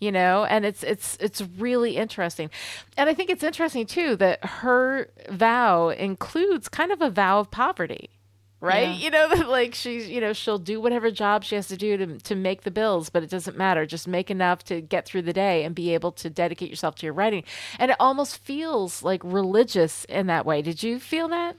you 0.00 0.12
know 0.12 0.44
and 0.44 0.64
it's 0.64 0.82
it's 0.82 1.16
it's 1.20 1.40
really 1.58 1.96
interesting. 1.96 2.50
And 2.96 3.08
i 3.08 3.14
think 3.14 3.30
it's 3.30 3.44
interesting 3.44 3.86
too 3.86 4.16
that 4.16 4.44
her 4.44 5.08
vow 5.30 5.88
includes 5.88 6.68
kind 6.68 6.92
of 6.92 7.00
a 7.00 7.10
vow 7.10 7.40
of 7.40 7.50
poverty 7.50 8.10
right? 8.64 8.88
Yeah. 8.88 8.94
you 8.94 9.10
know 9.10 9.28
that 9.36 9.48
like 9.48 9.74
she's 9.74 10.08
you 10.08 10.20
know 10.20 10.32
she'll 10.32 10.58
do 10.58 10.80
whatever 10.80 11.10
job 11.10 11.44
she 11.44 11.54
has 11.54 11.68
to 11.68 11.76
do 11.76 11.96
to, 11.96 12.18
to 12.18 12.34
make 12.34 12.62
the 12.62 12.70
bills 12.70 13.10
but 13.10 13.22
it 13.22 13.30
doesn't 13.30 13.56
matter. 13.56 13.86
Just 13.86 14.08
make 14.08 14.30
enough 14.30 14.64
to 14.64 14.80
get 14.80 15.06
through 15.06 15.22
the 15.22 15.32
day 15.32 15.64
and 15.64 15.74
be 15.74 15.94
able 15.94 16.12
to 16.12 16.30
dedicate 16.30 16.70
yourself 16.70 16.94
to 16.96 17.06
your 17.06 17.12
writing. 17.12 17.44
And 17.78 17.90
it 17.90 17.96
almost 18.00 18.38
feels 18.38 19.02
like 19.02 19.20
religious 19.22 20.04
in 20.06 20.26
that 20.28 20.46
way. 20.46 20.62
Did 20.62 20.82
you 20.82 20.98
feel 20.98 21.28
that? 21.28 21.56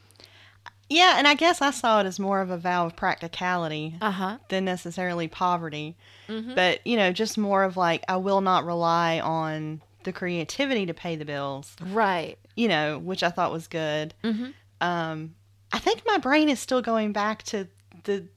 Yeah 0.90 1.16
and 1.18 1.28
i 1.28 1.34
guess 1.34 1.62
i 1.64 1.72
saw 1.72 2.02
it 2.02 2.06
as 2.06 2.20
more 2.20 2.42
of 2.42 2.52
a 2.52 2.58
vow 2.58 2.86
of 2.86 2.96
practicality 2.96 3.96
uh-huh. 4.02 4.38
than 4.50 4.66
necessarily 4.66 5.28
poverty 5.28 5.96
Mm-hmm. 6.28 6.56
But, 6.56 6.86
you 6.86 6.98
know, 6.98 7.12
just 7.12 7.38
more 7.38 7.64
of 7.64 7.78
like, 7.78 8.04
I 8.08 8.18
will 8.18 8.42
not 8.42 8.66
rely 8.66 9.20
on 9.20 9.82
the 10.04 10.14
creativity 10.14 10.86
to 10.86 10.94
pay 10.94 11.16
the 11.16 11.26
bills. 11.26 11.76
Right. 11.82 12.38
You 12.56 12.68
know, 12.68 13.00
which 13.00 13.24
I 13.24 13.30
thought 13.30 13.52
was 13.52 13.68
good. 13.68 14.14
Mm-hmm. 14.24 14.52
Um, 14.82 15.36
I 15.72 15.80
think 15.80 16.04
my 16.06 16.18
brain 16.18 16.48
is 16.50 16.60
still 16.60 16.82
going 16.82 17.12
back 17.12 17.44
to 17.44 17.68
the 18.04 18.28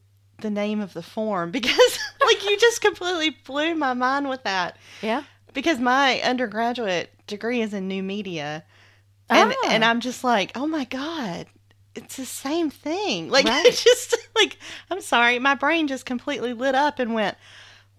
the 0.40 0.51
name 0.51 0.81
of 0.81 0.94
the 0.94 1.03
form 1.03 1.51
because 1.53 1.98
like 2.24 2.44
you 2.44 2.57
just 2.59 2.81
completely 2.81 3.31
blew 3.44 3.74
my 3.74 3.94
mind 3.94 4.29
with 4.29 4.42
that. 4.44 4.77
Yeah. 5.03 5.24
Because 5.53 5.79
my 5.79 6.20
undergraduate 6.20 7.11
degree 7.27 7.61
is 7.61 7.74
in 7.74 7.88
new 7.88 8.03
media. 8.03 8.64
And 9.31 9.55
ah. 9.64 9.68
and 9.70 9.85
I'm 9.85 10.01
just 10.01 10.24
like, 10.24 10.53
"Oh 10.55 10.66
my 10.66 10.85
god, 10.85 11.46
it's 11.94 12.16
the 12.16 12.24
same 12.24 12.70
thing." 12.70 13.29
Like 13.31 13.46
right. 13.46 13.64
just 13.85 14.16
like 14.35 14.59
I'm 14.90 15.01
sorry, 15.01 15.38
my 15.38 15.55
brain 15.55 15.87
just 15.87 16.07
completely 16.07 16.55
lit 16.55 16.74
up 16.74 16.98
and 16.98 17.12
went, 17.12 17.37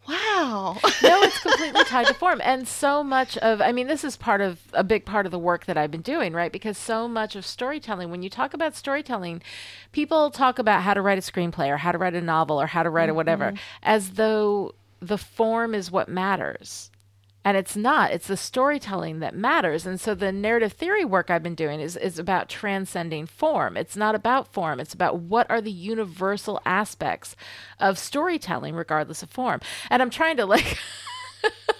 Wow. 0.10 0.78
no, 1.04 1.22
it's 1.22 1.40
completely 1.40 1.84
tied 1.84 2.08
to 2.08 2.14
form. 2.16 2.42
And 2.44 2.68
so 2.68 3.04
much 3.04 3.38
of, 3.38 3.62
I 3.62 3.72
mean, 3.72 3.88
this 3.88 4.04
is 4.04 4.18
part 4.18 4.42
of 4.42 4.60
a 4.74 4.84
big 4.84 5.06
part 5.06 5.28
of 5.28 5.32
the 5.32 5.40
work 5.40 5.66
that 5.66 5.78
I've 5.78 5.92
been 5.92 6.02
doing, 6.02 6.34
right? 6.34 6.52
Because 6.52 6.78
so 6.78 7.08
much 7.08 7.36
of 7.36 7.46
storytelling, 7.46 8.10
when 8.10 8.24
you 8.24 8.30
talk 8.30 8.54
about 8.56 8.76
storytelling, 8.76 9.44
people 9.92 10.32
talk 10.32 10.58
about 10.58 10.82
how 10.82 10.96
to 10.96 11.02
write 11.02 11.20
a 11.20 11.22
screenplay 11.22 11.70
or 11.70 11.78
how 11.78 11.92
to 11.92 11.98
write 12.00 12.16
a 12.16 12.22
novel 12.22 12.60
or 12.60 12.68
how 12.68 12.82
to 12.82 12.90
write 12.90 13.04
mm-hmm. 13.04 13.12
a 13.12 13.16
whatever 13.16 13.54
as 13.84 14.12
though 14.12 14.74
the 15.00 15.18
form 15.18 15.76
is 15.76 15.92
what 15.92 16.10
matters. 16.10 16.90
And 17.46 17.56
it's 17.56 17.76
not, 17.76 18.12
it's 18.12 18.28
the 18.28 18.36
storytelling 18.36 19.20
that 19.20 19.36
matters. 19.36 19.86
And 19.86 20.00
so 20.00 20.14
the 20.14 20.32
narrative 20.32 20.74
theory 20.74 21.06
work 21.06 21.30
I've 21.30 21.44
been 21.44 21.56
doing 21.56 21.80
is, 21.80 21.96
is 21.96 22.20
about 22.20 22.50
transcending 22.50 23.26
form. 23.28 23.78
It's 23.78 23.96
not 23.96 24.14
about 24.14 24.52
form, 24.52 24.80
it's 24.80 24.94
about 24.94 25.20
what 25.20 25.50
are 25.50 25.62
the 25.62 25.72
universal 25.72 26.62
aspects 26.66 27.36
of 27.80 27.98
storytelling, 27.98 28.76
regardless 28.76 29.24
of 29.24 29.30
form. 29.30 29.62
And 29.90 30.02
I'm 30.02 30.10
trying 30.10 30.38
to 30.38 30.46
like. 30.46 30.78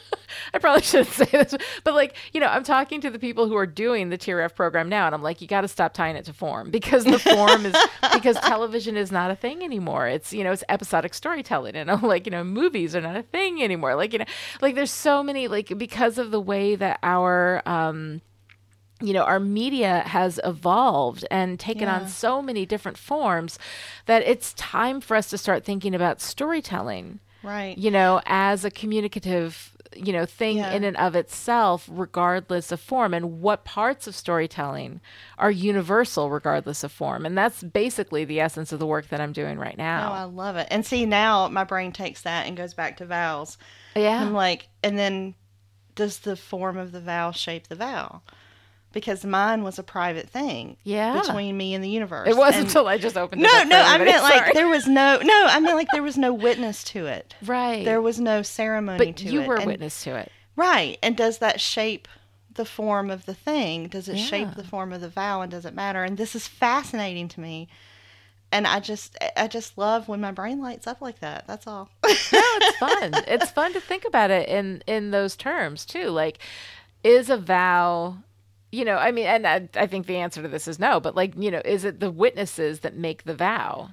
I 0.54 0.60
probably 0.60 0.82
shouldn't 0.84 1.10
say 1.10 1.26
this, 1.26 1.56
but 1.84 1.94
like, 1.94 2.16
you 2.34 2.40
know, 2.40 2.48
I'm 2.48 2.64
talking 2.64 3.02
to 3.02 3.10
the 3.10 3.20
people 3.20 3.48
who 3.48 3.56
are 3.56 3.66
doing 3.66 4.10
the 4.10 4.18
TRF 4.18 4.56
program 4.56 4.90
now, 4.90 5.06
and 5.06 5.16
I'm 5.16 5.22
like, 5.22 5.42
you 5.42 5.48
got 5.48 5.62
to 5.62 5.68
stop 5.68 5.94
tying 5.94 6.16
it 6.16 6.26
to 6.26 6.34
form 6.34 6.72
because 6.72 7.04
the 7.04 7.20
form 7.20 7.66
is 7.66 7.76
because 8.14 8.38
television 8.40 8.98
is 8.98 9.12
not 9.12 9.32
a 9.32 9.36
thing 9.36 9.64
anymore. 9.64 10.08
It's, 10.08 10.34
you 10.34 10.44
know, 10.44 10.52
it's 10.52 10.64
episodic 10.70 11.14
storytelling, 11.14 11.76
and 11.76 11.90
I'm 11.92 12.02
like, 12.02 12.26
you 12.26 12.32
know, 12.32 12.44
movies 12.44 12.96
are 12.96 13.02
not 13.02 13.16
a 13.16 13.24
thing 13.24 13.62
anymore. 13.64 13.96
Like, 13.96 14.14
you 14.14 14.20
know, 14.20 14.26
like 14.62 14.76
there's 14.76 14.92
so 14.92 15.24
many, 15.24 15.48
like, 15.48 15.78
because 15.78 16.18
of 16.18 16.32
the 16.32 16.42
way 16.42 16.76
that 16.76 17.00
our, 17.04 17.62
um, 17.66 18.22
you 19.02 19.14
know, 19.14 19.24
our 19.24 19.40
media 19.40 20.04
has 20.06 20.40
evolved 20.44 21.26
and 21.32 21.60
taken 21.60 21.84
yeah. 21.84 22.00
on 22.00 22.08
so 22.08 22.42
many 22.42 22.66
different 22.66 22.98
forms 22.98 23.58
that 24.06 24.24
it's 24.24 24.54
time 24.54 25.00
for 25.00 25.16
us 25.16 25.30
to 25.30 25.38
start 25.38 25.64
thinking 25.64 25.96
about 25.96 26.22
storytelling. 26.22 27.20
Right. 27.42 27.78
You 27.78 27.92
know, 27.92 28.22
as 28.26 28.66
a 28.66 28.72
communicative 28.72 29.78
you 29.96 30.14
know 30.14 30.26
thing 30.26 30.58
yeah. 30.58 30.72
in 30.72 30.84
and 30.84 30.98
of 30.98 31.16
itself 31.16 31.88
regardless 31.92 32.72
of 32.72 32.80
form. 32.80 33.14
And 33.14 33.42
what 33.42 33.66
parts 33.66 34.08
of 34.08 34.16
storytelling 34.16 35.02
are 35.38 35.52
universal 35.52 36.30
regardless 36.30 36.84
of 36.84 36.92
form? 36.92 37.26
And 37.26 37.38
that's 37.38 37.64
basically 37.64 38.26
the 38.26 38.40
essence 38.40 38.72
of 38.72 38.80
the 38.80 38.88
work 38.88 39.10
that 39.10 39.22
i'm 39.22 39.34
doing 39.34 39.58
right 39.58 39.78
now. 39.78 40.12
Oh 40.12 40.16
i 40.16 40.24
love 40.24 40.56
it. 40.56 40.68
And 40.70 40.86
see 40.86 41.06
now 41.06 41.48
my 41.48 41.64
brain 41.64 41.92
takes 41.92 42.22
that 42.22 42.48
and 42.48 42.56
goes 42.56 42.74
back 42.74 42.98
to 42.98 43.06
vowels. 43.06 43.58
Yeah. 43.96 44.22
I'm 44.22 44.34
like 44.34 44.68
and 44.84 44.98
then 44.98 45.36
does 45.96 46.20
the 46.20 46.36
form 46.36 46.78
of 46.78 46.92
the 46.92 47.02
vowel 47.02 47.32
shape 47.32 47.68
the 47.68 47.76
vow 47.76 48.22
because 48.92 49.24
mine 49.24 49.64
was 49.64 49.78
a 49.78 49.84
private 49.84 50.30
thing 50.30 50.78
yeah. 50.84 51.20
between 51.22 51.56
me 51.56 51.74
and 51.74 51.84
the 51.84 51.90
universe. 51.90 52.28
It 52.28 52.36
wasn't 52.36 52.68
until 52.68 52.88
I 52.88 52.98
just 52.98 53.18
opened 53.18 53.42
no, 53.42 53.50
it. 53.50 53.68
No, 53.68 53.78
no, 53.78 53.84
I 53.84 53.98
meant 54.00 54.22
Sorry. 54.22 54.40
like 54.40 54.54
there 54.54 54.68
was 54.68 54.88
no 54.88 55.20
no, 55.22 55.46
I 55.48 55.60
meant 55.60 55.76
like 55.76 55.90
there 55.92 56.04
was 56.04 56.18
no 56.18 56.34
witness 56.34 56.84
to 56.86 57.06
it. 57.06 57.36
Right. 57.50 57.84
There 57.84 58.02
was 58.02 58.20
no 58.20 58.42
ceremony 58.42 58.98
but 58.98 59.18
to 59.18 59.26
it. 59.26 59.32
you 59.32 59.42
were 59.42 59.56
and, 59.56 59.66
witness 59.66 60.04
to 60.04 60.16
it. 60.16 60.32
Right. 60.56 61.00
And 61.02 61.16
does 61.18 61.40
that 61.40 61.60
shape 61.60 62.08
the 62.54 62.66
form 62.66 63.10
of 63.10 63.26
the 63.26 63.34
thing? 63.34 63.88
Does 63.88 64.08
it 64.08 64.18
yeah. 64.18 64.26
shape 64.26 64.56
the 64.56 64.64
form 64.64 64.94
of 64.94 65.02
the 65.02 65.10
vow 65.10 65.42
and 65.42 65.50
does 65.50 65.66
it 65.66 65.74
matter? 65.74 66.04
And 66.04 66.18
this 66.18 66.36
is 66.36 66.48
fascinating 66.48 67.28
to 67.30 67.40
me. 67.40 67.70
And 68.52 68.68
I 68.68 68.82
just 68.82 69.18
I 69.36 69.48
just 69.48 69.78
love 69.78 70.08
when 70.08 70.22
my 70.22 70.32
brain 70.32 70.62
lights 70.62 70.86
up 70.86 71.02
like 71.02 71.20
that. 71.20 71.48
That's 71.48 71.66
all. 71.66 71.90
no, 72.04 72.12
it's 72.12 72.78
fun. 72.78 73.12
It's 73.28 73.52
fun 73.52 73.74
to 73.74 73.80
think 73.80 74.06
about 74.06 74.32
it 74.32 74.48
in 74.48 74.84
in 74.86 75.12
those 75.12 75.36
terms 75.36 75.86
too. 75.86 76.10
Like 76.10 76.40
is 77.04 77.30
a 77.30 77.38
vow 77.38 78.18
you 78.72 78.86
know, 78.86 78.98
I 78.98 79.12
mean, 79.12 79.26
and 79.26 79.48
I, 79.48 79.68
I, 79.76 79.88
think 79.88 80.06
the 80.06 80.18
answer 80.18 80.42
to 80.42 80.48
this 80.48 80.68
is 80.68 80.80
no, 80.80 81.00
but 81.00 81.16
like, 81.16 81.34
you 81.36 81.50
know, 81.50 81.62
is 81.66 81.86
it 81.86 82.00
the 82.00 82.12
witnesses 82.12 82.82
that 82.82 82.96
make 82.96 83.24
the 83.24 83.36
vow? 83.36 83.90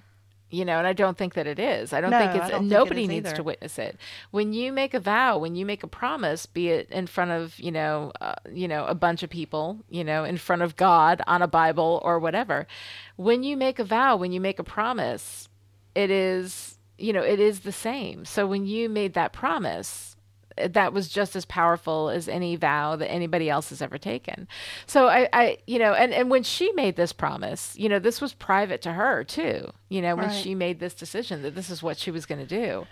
You 0.48 0.64
know, 0.64 0.78
and 0.78 0.86
I 0.86 0.92
don't 0.92 1.18
think 1.18 1.34
that 1.34 1.46
it 1.48 1.58
is. 1.58 1.92
I 1.92 2.00
don't 2.00 2.10
no, 2.10 2.18
think 2.18 2.40
it's 2.40 2.50
think 2.52 2.64
nobody 2.64 3.04
it 3.04 3.08
needs 3.08 3.26
either. 3.26 3.36
to 3.36 3.42
witness 3.42 3.78
it. 3.78 3.98
When 4.30 4.52
you 4.52 4.72
make 4.72 4.94
a 4.94 5.00
vow, 5.00 5.38
when 5.38 5.56
you 5.56 5.66
make 5.66 5.82
a 5.82 5.88
promise, 5.88 6.46
be 6.46 6.68
it 6.68 6.88
in 6.90 7.08
front 7.08 7.32
of 7.32 7.58
you 7.58 7.72
know, 7.72 8.12
uh, 8.20 8.36
you 8.52 8.68
know, 8.68 8.86
a 8.86 8.94
bunch 8.94 9.24
of 9.24 9.30
people, 9.30 9.80
you 9.90 10.04
know, 10.04 10.22
in 10.22 10.36
front 10.36 10.62
of 10.62 10.76
God 10.76 11.20
on 11.26 11.42
a 11.42 11.48
Bible 11.48 12.00
or 12.04 12.20
whatever, 12.20 12.68
when 13.16 13.42
you 13.42 13.56
make 13.56 13.80
a 13.80 13.84
vow, 13.84 14.16
when 14.16 14.30
you 14.30 14.40
make 14.40 14.60
a 14.60 14.64
promise, 14.64 15.48
it 15.96 16.10
is 16.10 16.78
you 16.96 17.12
know, 17.12 17.22
it 17.22 17.40
is 17.40 17.60
the 17.60 17.72
same. 17.72 18.24
So 18.24 18.46
when 18.46 18.66
you 18.66 18.88
made 18.88 19.14
that 19.14 19.32
promise, 19.32 20.15
that 20.56 20.92
was 20.92 21.08
just 21.08 21.36
as 21.36 21.44
powerful 21.44 22.08
as 22.08 22.28
any 22.28 22.56
vow 22.56 22.96
that 22.96 23.10
anybody 23.10 23.50
else 23.50 23.68
has 23.70 23.82
ever 23.82 23.98
taken. 23.98 24.48
So 24.86 25.08
I, 25.08 25.28
I, 25.32 25.58
you 25.66 25.78
know, 25.78 25.92
and, 25.92 26.12
and 26.14 26.30
when 26.30 26.42
she 26.42 26.72
made 26.72 26.96
this 26.96 27.12
promise, 27.12 27.74
you 27.76 27.88
know, 27.88 27.98
this 27.98 28.20
was 28.20 28.32
private 28.32 28.82
to 28.82 28.92
her 28.92 29.24
too, 29.24 29.70
you 29.88 30.00
know, 30.00 30.16
when 30.16 30.28
right. 30.28 30.34
she 30.34 30.54
made 30.54 30.80
this 30.80 30.94
decision 30.94 31.42
that 31.42 31.54
this 31.54 31.70
is 31.70 31.82
what 31.82 31.98
she 31.98 32.10
was 32.10 32.26
going 32.26 32.40
to 32.40 32.46
do. 32.46 32.86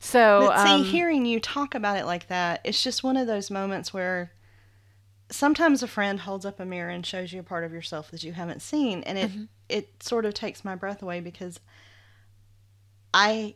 So, 0.00 0.48
but 0.48 0.64
see, 0.66 0.74
um, 0.74 0.84
hearing 0.84 1.26
you 1.26 1.40
talk 1.40 1.74
about 1.74 1.96
it 1.96 2.04
like 2.04 2.28
that, 2.28 2.60
it's 2.64 2.82
just 2.82 3.02
one 3.02 3.16
of 3.16 3.26
those 3.26 3.50
moments 3.50 3.92
where 3.92 4.32
sometimes 5.30 5.82
a 5.82 5.88
friend 5.88 6.20
holds 6.20 6.46
up 6.46 6.60
a 6.60 6.64
mirror 6.64 6.90
and 6.90 7.04
shows 7.04 7.32
you 7.32 7.40
a 7.40 7.44
part 7.44 7.64
of 7.64 7.72
yourself 7.72 8.10
that 8.10 8.22
you 8.22 8.32
haven't 8.32 8.62
seen, 8.62 9.02
and 9.02 9.18
it 9.18 9.30
mm-hmm. 9.30 9.44
it 9.68 10.02
sort 10.02 10.24
of 10.24 10.34
takes 10.34 10.64
my 10.64 10.74
breath 10.74 11.02
away 11.02 11.20
because 11.20 11.58
I 13.12 13.54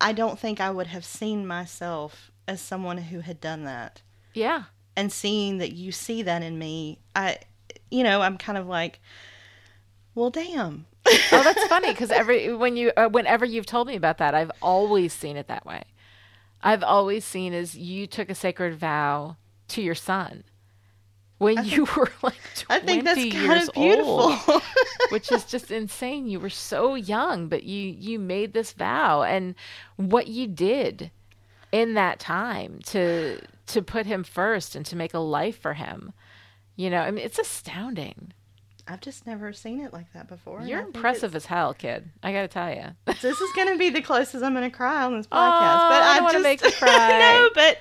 I 0.00 0.12
don't 0.12 0.38
think 0.38 0.60
I 0.60 0.70
would 0.70 0.88
have 0.88 1.04
seen 1.04 1.46
myself 1.46 2.31
as 2.48 2.60
someone 2.60 2.98
who 2.98 3.20
had 3.20 3.40
done 3.40 3.64
that. 3.64 4.02
Yeah. 4.34 4.64
And 4.96 5.12
seeing 5.12 5.58
that 5.58 5.72
you 5.72 5.92
see 5.92 6.22
that 6.22 6.42
in 6.42 6.58
me, 6.58 6.98
I, 7.14 7.38
you 7.90 8.02
know, 8.02 8.20
I'm 8.20 8.36
kind 8.38 8.58
of 8.58 8.66
like, 8.66 9.00
well, 10.14 10.30
damn. 10.30 10.86
oh, 11.06 11.42
that's 11.44 11.64
funny 11.68 11.88
because 11.88 12.10
every 12.10 12.54
when 12.54 12.76
you 12.76 12.92
uh, 12.96 13.08
whenever 13.08 13.44
you've 13.44 13.66
told 13.66 13.86
me 13.86 13.96
about 13.96 14.18
that, 14.18 14.34
I've 14.34 14.52
always 14.60 15.12
seen 15.12 15.36
it 15.36 15.48
that 15.48 15.64
way. 15.64 15.84
I've 16.62 16.82
always 16.82 17.24
seen 17.24 17.54
as 17.54 17.76
you 17.76 18.06
took 18.06 18.30
a 18.30 18.34
sacred 18.34 18.76
vow 18.76 19.36
to 19.68 19.82
your 19.82 19.94
son 19.94 20.44
when 21.42 21.58
I 21.58 21.62
you 21.62 21.86
were 21.96 22.10
like 22.22 22.38
20 22.54 22.66
I 22.68 22.86
think 22.86 23.04
that's 23.04 23.20
kind 23.20 23.32
years 23.32 23.68
of 23.68 23.74
beautiful. 23.74 24.38
old, 24.48 24.62
which 25.10 25.32
is 25.32 25.44
just 25.44 25.70
insane. 25.70 26.28
You 26.28 26.38
were 26.38 26.50
so 26.50 26.94
young, 26.94 27.48
but 27.48 27.64
you 27.64 27.88
you 27.98 28.18
made 28.18 28.52
this 28.52 28.72
vow 28.72 29.22
and 29.22 29.56
what 29.96 30.28
you 30.28 30.46
did 30.46 31.10
in 31.72 31.94
that 31.94 32.20
time 32.20 32.78
to 32.84 33.40
to 33.68 33.82
put 33.82 34.06
him 34.06 34.22
first 34.22 34.76
and 34.76 34.84
to 34.86 34.96
make 34.96 35.14
a 35.14 35.18
life 35.18 35.58
for 35.58 35.74
him. 35.74 36.12
You 36.76 36.90
know, 36.90 37.00
I 37.00 37.10
mean, 37.10 37.24
it's 37.24 37.38
astounding. 37.38 38.32
I've 38.86 39.00
just 39.00 39.26
never 39.26 39.52
seen 39.52 39.80
it 39.80 39.92
like 39.92 40.12
that 40.12 40.28
before. 40.28 40.62
You're 40.62 40.80
impressive 40.80 41.36
as 41.36 41.46
hell, 41.46 41.72
kid. 41.72 42.10
I 42.22 42.32
got 42.32 42.42
to 42.42 42.48
tell 42.48 42.70
you. 42.70 42.84
this 43.22 43.40
is 43.40 43.52
going 43.54 43.68
to 43.68 43.78
be 43.78 43.90
the 43.90 44.02
closest 44.02 44.42
I'm 44.44 44.54
going 44.54 44.68
to 44.68 44.76
cry 44.76 45.04
on 45.04 45.16
this 45.16 45.26
podcast. 45.26 45.30
Oh, 45.30 45.88
but 45.88 46.02
I 46.02 46.14
don't 46.16 46.24
want 46.24 46.36
to 46.36 46.42
make 46.42 46.62
you 46.62 46.72
cry. 46.78 47.18
no, 47.18 47.50
but 47.54 47.78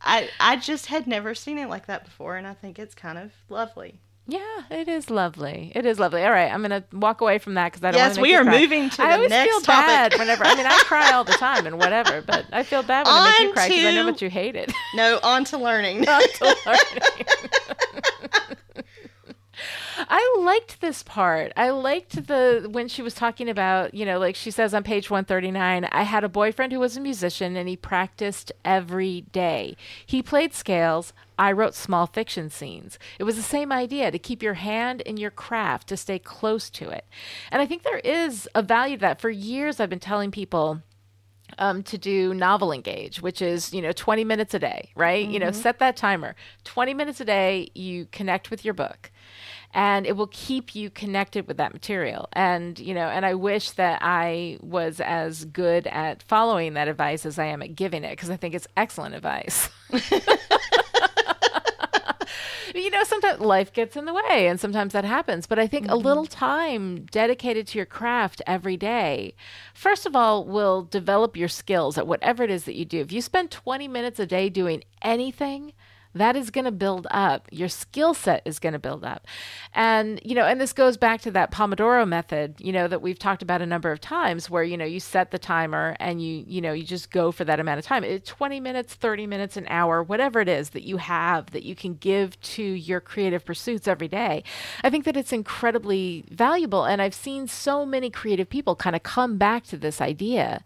I 0.00 0.28
I 0.38 0.56
just 0.56 0.86
had 0.86 1.06
never 1.06 1.34
seen 1.34 1.58
it 1.58 1.68
like 1.68 1.86
that 1.86 2.04
before, 2.04 2.36
and 2.36 2.46
I 2.46 2.54
think 2.54 2.78
it's 2.78 2.94
kind 2.94 3.18
of 3.18 3.32
lovely. 3.48 4.00
Yeah, 4.26 4.40
it 4.70 4.88
is 4.88 5.10
lovely. 5.10 5.70
It 5.74 5.84
is 5.84 5.98
lovely. 5.98 6.22
All 6.24 6.30
right, 6.30 6.50
I'm 6.50 6.62
gonna 6.62 6.82
walk 6.92 7.20
away 7.20 7.38
from 7.38 7.54
that 7.54 7.72
because 7.72 7.84
I 7.84 7.90
don't. 7.90 7.98
Yes, 7.98 8.18
we 8.18 8.34
are 8.34 8.42
cry. 8.42 8.60
moving 8.60 8.88
to 8.90 9.02
I 9.02 9.08
the 9.08 9.14
always 9.16 9.30
next 9.30 9.50
feel 9.50 9.60
topic. 9.60 9.86
bad 9.86 10.18
whenever. 10.18 10.44
I 10.44 10.54
mean, 10.54 10.64
I 10.66 10.78
cry 10.84 11.12
all 11.12 11.24
the 11.24 11.32
time 11.38 11.66
and 11.66 11.78
whatever, 11.78 12.22
but 12.22 12.46
I 12.50 12.62
feel 12.62 12.82
bad 12.82 13.06
when 13.06 13.14
I 13.14 13.28
make 13.30 13.40
you 13.40 13.48
On 13.48 13.52
cry 13.52 13.68
because 13.68 13.84
I 13.84 13.94
know 13.94 14.06
what 14.06 14.22
you 14.22 14.30
hated. 14.30 14.72
No, 14.94 15.20
on 15.22 15.44
to 15.46 15.58
learning. 15.58 16.00
Not 16.06 16.22
to 16.36 16.56
learning. 16.66 17.26
I 19.96 20.36
liked 20.40 20.80
this 20.80 21.02
part. 21.02 21.52
I 21.56 21.70
liked 21.70 22.26
the 22.26 22.68
when 22.70 22.88
she 22.88 23.00
was 23.00 23.14
talking 23.14 23.48
about, 23.48 23.94
you 23.94 24.04
know, 24.04 24.18
like 24.18 24.34
she 24.36 24.50
says 24.50 24.74
on 24.74 24.82
page 24.82 25.08
139, 25.08 25.84
I 25.84 26.02
had 26.02 26.24
a 26.24 26.28
boyfriend 26.28 26.72
who 26.72 26.80
was 26.80 26.96
a 26.96 27.00
musician 27.00 27.56
and 27.56 27.68
he 27.68 27.76
practiced 27.76 28.50
every 28.64 29.20
day. 29.32 29.76
He 30.04 30.22
played 30.22 30.52
scales. 30.52 31.12
I 31.38 31.52
wrote 31.52 31.74
small 31.74 32.06
fiction 32.06 32.50
scenes. 32.50 32.98
It 33.18 33.24
was 33.24 33.36
the 33.36 33.42
same 33.42 33.72
idea 33.72 34.10
to 34.10 34.18
keep 34.18 34.42
your 34.42 34.54
hand 34.54 35.00
in 35.02 35.16
your 35.16 35.30
craft, 35.30 35.88
to 35.88 35.96
stay 35.96 36.18
close 36.18 36.70
to 36.70 36.90
it. 36.90 37.04
And 37.50 37.60
I 37.60 37.66
think 37.66 37.82
there 37.82 37.98
is 37.98 38.48
a 38.54 38.62
value 38.62 38.96
to 38.96 39.00
that. 39.02 39.20
For 39.20 39.30
years, 39.30 39.80
I've 39.80 39.90
been 39.90 40.00
telling 40.00 40.30
people, 40.30 40.82
um, 41.58 41.82
to 41.84 41.98
do 41.98 42.34
novel 42.34 42.72
engage, 42.72 43.20
which 43.22 43.40
is, 43.42 43.72
you 43.72 43.82
know, 43.82 43.92
20 43.92 44.24
minutes 44.24 44.54
a 44.54 44.58
day, 44.58 44.90
right? 44.96 45.26
You 45.28 45.38
know, 45.38 45.50
set 45.52 45.78
that 45.78 45.96
timer. 45.96 46.34
20 46.64 46.94
minutes 46.94 47.20
a 47.20 47.24
day, 47.24 47.70
you 47.74 48.06
connect 48.06 48.50
with 48.50 48.64
your 48.64 48.74
book. 48.74 49.10
And 49.76 50.06
it 50.06 50.16
will 50.16 50.28
keep 50.28 50.76
you 50.76 50.88
connected 50.88 51.48
with 51.48 51.56
that 51.56 51.72
material. 51.72 52.28
And, 52.32 52.78
you 52.78 52.94
know, 52.94 53.08
and 53.08 53.26
I 53.26 53.34
wish 53.34 53.72
that 53.72 53.98
I 54.02 54.58
was 54.60 55.00
as 55.00 55.44
good 55.46 55.88
at 55.88 56.22
following 56.22 56.74
that 56.74 56.86
advice 56.86 57.26
as 57.26 57.40
I 57.40 57.46
am 57.46 57.60
at 57.60 57.74
giving 57.74 58.04
it, 58.04 58.10
because 58.10 58.30
I 58.30 58.36
think 58.36 58.54
it's 58.54 58.68
excellent 58.76 59.16
advice. 59.16 59.68
you 62.74 62.90
know, 62.90 63.04
sometimes 63.04 63.40
life 63.40 63.72
gets 63.72 63.96
in 63.96 64.04
the 64.04 64.14
way 64.14 64.48
and 64.48 64.58
sometimes 64.58 64.92
that 64.92 65.04
happens. 65.04 65.46
But 65.46 65.58
I 65.58 65.66
think 65.66 65.88
a 65.88 65.96
little 65.96 66.24
mm-hmm. 66.24 66.38
time 66.38 67.04
dedicated 67.06 67.66
to 67.68 67.78
your 67.78 67.86
craft 67.86 68.42
every 68.46 68.76
day, 68.76 69.34
first 69.74 70.06
of 70.06 70.16
all, 70.16 70.44
will 70.44 70.82
develop 70.82 71.36
your 71.36 71.48
skills 71.48 71.98
at 71.98 72.06
whatever 72.06 72.42
it 72.42 72.50
is 72.50 72.64
that 72.64 72.74
you 72.74 72.84
do. 72.84 73.00
If 73.00 73.12
you 73.12 73.20
spend 73.20 73.50
20 73.50 73.88
minutes 73.88 74.18
a 74.18 74.26
day 74.26 74.48
doing 74.48 74.84
anything, 75.02 75.72
that 76.14 76.36
is 76.36 76.50
going 76.50 76.64
to 76.64 76.72
build 76.72 77.06
up. 77.10 77.48
Your 77.50 77.68
skill 77.68 78.14
set 78.14 78.42
is 78.44 78.58
going 78.58 78.72
to 78.72 78.78
build 78.78 79.04
up. 79.04 79.26
And, 79.74 80.20
you 80.24 80.34
know, 80.34 80.44
and 80.44 80.60
this 80.60 80.72
goes 80.72 80.96
back 80.96 81.20
to 81.22 81.30
that 81.32 81.50
Pomodoro 81.50 82.06
method, 82.06 82.54
you 82.58 82.72
know, 82.72 82.88
that 82.88 83.02
we've 83.02 83.18
talked 83.18 83.42
about 83.42 83.60
a 83.60 83.66
number 83.66 83.90
of 83.90 84.00
times 84.00 84.48
where, 84.48 84.62
you 84.62 84.76
know, 84.76 84.84
you 84.84 85.00
set 85.00 85.30
the 85.30 85.38
timer 85.38 85.96
and 85.98 86.22
you, 86.22 86.44
you 86.46 86.60
know, 86.60 86.72
you 86.72 86.84
just 86.84 87.10
go 87.10 87.32
for 87.32 87.44
that 87.44 87.60
amount 87.60 87.78
of 87.78 87.84
time. 87.84 88.04
It, 88.04 88.24
20 88.24 88.60
minutes, 88.60 88.94
30 88.94 89.26
minutes, 89.26 89.56
an 89.56 89.66
hour, 89.68 90.02
whatever 90.02 90.40
it 90.40 90.48
is 90.48 90.70
that 90.70 90.84
you 90.84 90.98
have 90.98 91.50
that 91.50 91.64
you 91.64 91.74
can 91.74 91.94
give 91.94 92.40
to 92.40 92.62
your 92.62 93.00
creative 93.00 93.44
pursuits 93.44 93.88
every 93.88 94.08
day. 94.08 94.44
I 94.82 94.90
think 94.90 95.04
that 95.04 95.16
it's 95.16 95.32
incredibly 95.32 96.24
valuable. 96.30 96.84
And 96.84 97.02
I've 97.02 97.14
seen 97.14 97.48
so 97.48 97.84
many 97.84 98.10
creative 98.10 98.48
people 98.48 98.76
kind 98.76 98.94
of 98.94 99.02
come 99.02 99.36
back 99.36 99.64
to 99.64 99.76
this 99.76 100.00
idea 100.00 100.64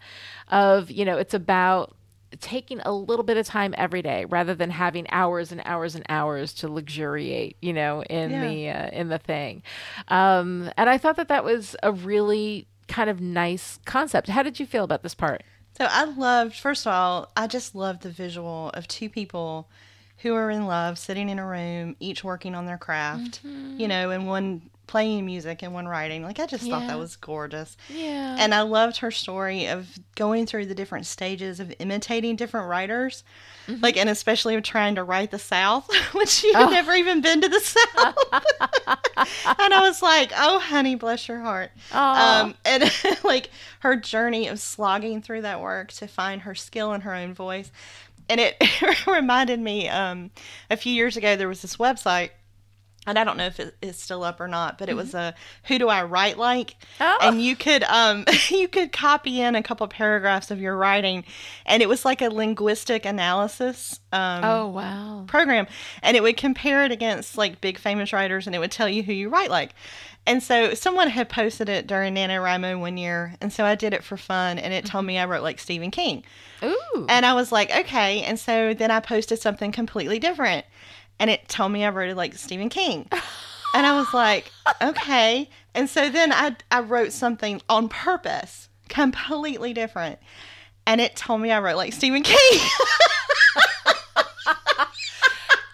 of, 0.48 0.90
you 0.90 1.04
know, 1.04 1.16
it's 1.16 1.34
about 1.34 1.94
taking 2.40 2.80
a 2.80 2.92
little 2.92 3.22
bit 3.24 3.36
of 3.36 3.46
time 3.46 3.74
every 3.78 4.02
day 4.02 4.24
rather 4.26 4.54
than 4.54 4.70
having 4.70 5.06
hours 5.10 5.50
and 5.52 5.62
hours 5.64 5.94
and 5.94 6.04
hours 6.08 6.52
to 6.54 6.68
luxuriate 6.68 7.56
you 7.62 7.72
know 7.72 8.02
in 8.02 8.30
Yeah. 8.30 8.48
the 8.48 8.68
uh, 8.70 8.88
in 9.00 9.08
the 9.08 9.18
thing. 9.18 9.62
Um, 10.08 10.70
and 10.76 10.88
i 10.90 10.98
thought 10.98 11.16
that 11.16 11.28
that 11.28 11.44
was 11.44 11.74
a 11.82 11.92
really 11.92 12.66
kind 12.86 13.10
of 13.10 13.20
nice 13.20 13.78
concept. 13.84 14.28
How 14.28 14.42
did 14.42 14.58
you 14.58 14.66
feel 14.66 14.84
about 14.84 15.02
this 15.02 15.14
part? 15.14 15.42
So 15.76 15.86
I 15.88 16.04
loved, 16.04 16.54
first 16.56 16.86
of 16.86 16.92
all, 16.92 17.30
I 17.36 17.46
just 17.46 17.74
loved 17.74 18.02
the 18.02 18.10
visual 18.10 18.70
of 18.74 18.88
two 18.88 19.08
people 19.10 19.68
who 20.18 20.34
are 20.34 20.50
in 20.50 20.66
love 20.66 20.98
sitting 20.98 21.28
in 21.28 21.38
a 21.38 21.46
room, 21.46 21.96
each 22.00 22.22
working 22.24 22.54
on 22.54 22.66
their 22.66 22.78
craft, 22.78 23.42
Mm-hmm. 23.44 23.80
you 23.80 23.88
know, 23.88 24.10
and 24.10 24.26
one 24.26 24.70
playing 24.86 25.26
music 25.26 25.62
and 25.62 25.74
one 25.74 25.86
writing. 25.86 26.22
Like, 26.22 26.40
I 26.40 26.46
just 26.46 26.66
thought 26.66 26.86
that 26.86 26.98
was 26.98 27.14
gorgeous. 27.16 27.76
yeah 27.90 28.36
And 28.38 28.54
I 28.54 28.62
loved 28.62 28.96
her 28.98 29.10
story 29.10 29.66
of 29.66 29.86
going 30.14 30.46
through 30.46 30.64
the 30.64 30.74
different 30.74 31.04
stages 31.04 31.60
of 31.60 31.74
imitating 31.78 32.36
different 32.36 32.68
writers. 32.70 33.22
Mm-hmm. 33.66 33.82
Like, 33.82 33.98
and 33.98 34.08
especially 34.08 34.54
of 34.54 34.62
trying 34.62 34.94
to 34.94 35.04
write 35.04 35.30
the 35.30 35.38
South, 35.38 35.90
which 36.14 36.30
she 36.30 36.50
Oh. 36.54 36.60
had 36.68 36.70
never 36.70 36.94
even 36.94 37.20
been 37.20 37.42
to 37.42 37.48
the 37.50 37.60
South. 37.60 38.16
and 39.58 39.74
I 39.74 39.80
was 39.82 40.00
like, 40.02 40.32
oh, 40.36 40.58
honey, 40.58 40.94
bless 40.94 41.28
your 41.28 41.40
heart. 41.40 41.70
Aw. 41.92 42.40
Um, 42.44 42.54
and 42.64 42.90
like 43.24 43.50
her 43.80 43.94
journey 43.94 44.48
of 44.48 44.58
slogging 44.58 45.20
through 45.22 45.42
that 45.42 45.60
work 45.60 45.92
to 45.92 46.06
find 46.08 46.42
her 46.42 46.54
skill 46.54 46.94
in 46.94 47.02
her 47.02 47.14
own 47.14 47.34
voice. 47.34 47.70
And 48.28 48.40
it 48.60 49.06
reminded 49.06 49.60
me 49.60 49.88
um, 49.88 50.30
a 50.70 50.76
few 50.76 50.92
years 50.92 51.16
ago, 51.16 51.36
there 51.36 51.48
was 51.48 51.62
this 51.62 51.76
website. 51.76 52.30
And 53.06 53.18
I 53.18 53.24
don't 53.24 53.38
know 53.38 53.46
if 53.46 53.58
it 53.58 53.74
is 53.80 53.96
still 53.96 54.22
up 54.22 54.38
or 54.38 54.48
not, 54.48 54.76
but 54.76 54.90
it 54.90 54.94
was 54.94 55.14
a 55.14 55.34
"Who 55.64 55.78
do 55.78 55.88
I 55.88 56.02
write 56.02 56.36
like?" 56.36 56.76
Oh. 57.00 57.18
and 57.22 57.40
you 57.40 57.56
could 57.56 57.82
um 57.84 58.26
you 58.50 58.68
could 58.68 58.92
copy 58.92 59.40
in 59.40 59.54
a 59.54 59.62
couple 59.62 59.88
paragraphs 59.88 60.50
of 60.50 60.60
your 60.60 60.76
writing, 60.76 61.24
and 61.64 61.82
it 61.82 61.88
was 61.88 62.04
like 62.04 62.20
a 62.20 62.28
linguistic 62.28 63.06
analysis 63.06 63.98
um, 64.12 64.44
oh 64.44 64.66
wow 64.68 65.24
program 65.26 65.66
and 66.02 66.18
it 66.18 66.22
would 66.22 66.36
compare 66.36 66.84
it 66.84 66.92
against 66.92 67.38
like 67.38 67.62
big 67.62 67.78
famous 67.78 68.12
writers 68.12 68.46
and 68.46 68.54
it 68.54 68.58
would 68.58 68.72
tell 68.72 68.88
you 68.88 69.02
who 69.02 69.12
you 69.12 69.30
write 69.30 69.48
like. 69.48 69.70
And 70.28 70.42
so 70.42 70.74
someone 70.74 71.08
had 71.08 71.30
posted 71.30 71.70
it 71.70 71.86
during 71.86 72.14
NaNoWriMo 72.14 72.78
one 72.78 72.98
year. 72.98 73.34
And 73.40 73.50
so 73.50 73.64
I 73.64 73.74
did 73.74 73.94
it 73.94 74.04
for 74.04 74.18
fun 74.18 74.58
and 74.58 74.74
it 74.74 74.84
told 74.84 75.06
me 75.06 75.18
I 75.18 75.24
wrote 75.24 75.42
like 75.42 75.58
Stephen 75.58 75.90
King. 75.90 76.22
ooh 76.62 77.06
And 77.08 77.24
I 77.24 77.32
was 77.32 77.50
like, 77.50 77.74
okay. 77.74 78.22
And 78.22 78.38
so 78.38 78.74
then 78.74 78.90
I 78.90 79.00
posted 79.00 79.40
something 79.40 79.72
completely 79.72 80.18
different 80.18 80.66
and 81.18 81.30
it 81.30 81.48
told 81.48 81.72
me 81.72 81.82
I 81.82 81.88
wrote 81.88 82.10
it 82.10 82.16
like 82.16 82.34
Stephen 82.34 82.68
King. 82.68 83.08
And 83.74 83.86
I 83.86 83.98
was 83.98 84.14
like, 84.14 84.50
okay. 84.80 85.50
And 85.74 85.90
so 85.90 86.08
then 86.08 86.32
I, 86.32 86.56
I 86.70 86.80
wrote 86.80 87.12
something 87.12 87.60
on 87.68 87.90
purpose, 87.90 88.70
completely 88.88 89.74
different. 89.74 90.18
And 90.86 91.02
it 91.02 91.16
told 91.16 91.42
me 91.42 91.52
I 91.52 91.60
wrote 91.60 91.76
like 91.76 91.92
Stephen 91.92 92.22
King. 92.22 92.60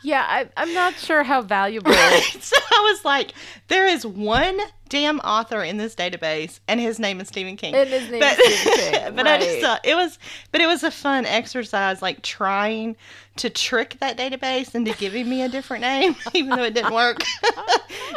yeah 0.05 0.25
I, 0.29 0.49
i'm 0.57 0.73
not 0.75 0.95
sure 0.97 1.23
how 1.25 1.43
valuable 1.43 1.93
so 2.41 2.57
I 2.77 2.91
was 2.93 3.05
like, 3.05 3.33
there 3.69 3.87
is 3.87 4.05
one 4.05 4.59
damn 4.89 5.19
author 5.21 5.63
in 5.63 5.77
this 5.79 5.95
database, 5.95 6.61
and 6.69 6.79
his 6.81 6.99
name 6.99 7.21
is 7.21 7.29
Stephen 7.29 7.57
King. 7.57 7.75
And 7.75 7.89
his 7.89 8.11
name 8.11 8.21
but, 8.21 8.39
is 8.39 8.59
Stephen 8.61 8.79
King, 8.93 9.17
but 9.17 9.27
I 9.27 9.39
just 9.39 9.51
right. 9.51 9.63
thought 9.63 9.81
it 9.85 9.95
was, 9.95 10.19
but 10.53 10.61
it 10.61 10.67
was 10.67 10.83
a 10.83 10.91
fun 10.91 11.25
exercise, 11.25 12.03
like 12.03 12.23
trying 12.23 12.97
to 13.37 13.49
trick 13.49 13.97
that 14.01 14.19
database 14.19 14.75
into 14.75 14.93
giving 14.95 15.29
me 15.29 15.43
a 15.43 15.49
different 15.49 15.83
name, 15.83 16.17
even 16.35 16.51
though 16.57 16.65
it 16.65 16.75
didn't 16.75 16.93
work. 16.95 17.23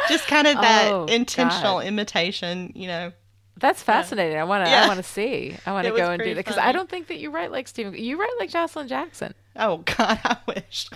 just 0.08 0.26
kind 0.26 0.46
of 0.46 0.56
that 0.56 0.92
Oh, 0.92 1.04
intentional 1.06 1.78
God. 1.78 1.86
imitation, 1.86 2.72
you 2.74 2.88
know. 2.88 3.12
that's 3.58 3.82
fascinating 3.82 4.38
i 4.38 4.44
want 4.44 4.64
to 4.64 4.70
Yeah. 4.70 4.84
i 4.84 4.88
want 4.88 4.98
to 4.98 5.02
see 5.02 5.56
i 5.66 5.72
want 5.72 5.86
to 5.86 5.92
go 5.92 6.10
and 6.10 6.22
do 6.22 6.34
that 6.34 6.44
because 6.44 6.58
i 6.58 6.70
don't 6.72 6.88
think 6.88 7.08
that 7.08 7.18
you 7.18 7.30
write 7.30 7.50
like 7.50 7.66
stephen 7.66 7.94
you 7.94 8.16
write 8.18 8.30
like 8.38 8.50
jocelyn 8.50 8.86
jackson 8.86 9.34
Oh 9.58 9.78
God, 9.84 10.18
I 10.24 10.36
wish. 10.46 10.88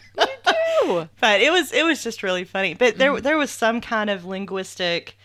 Ooh. 0.84 1.08
but 1.20 1.40
it 1.40 1.50
was 1.52 1.72
it 1.72 1.84
was 1.84 2.02
just 2.02 2.22
really 2.22 2.44
funny. 2.44 2.74
But 2.74 2.98
there 2.98 3.10
Mm-hmm. 3.12 3.22
there 3.22 3.36
was 3.36 3.50
some 3.50 3.80
kind 3.80 4.08
of 4.10 4.24
linguistic, 4.24 5.16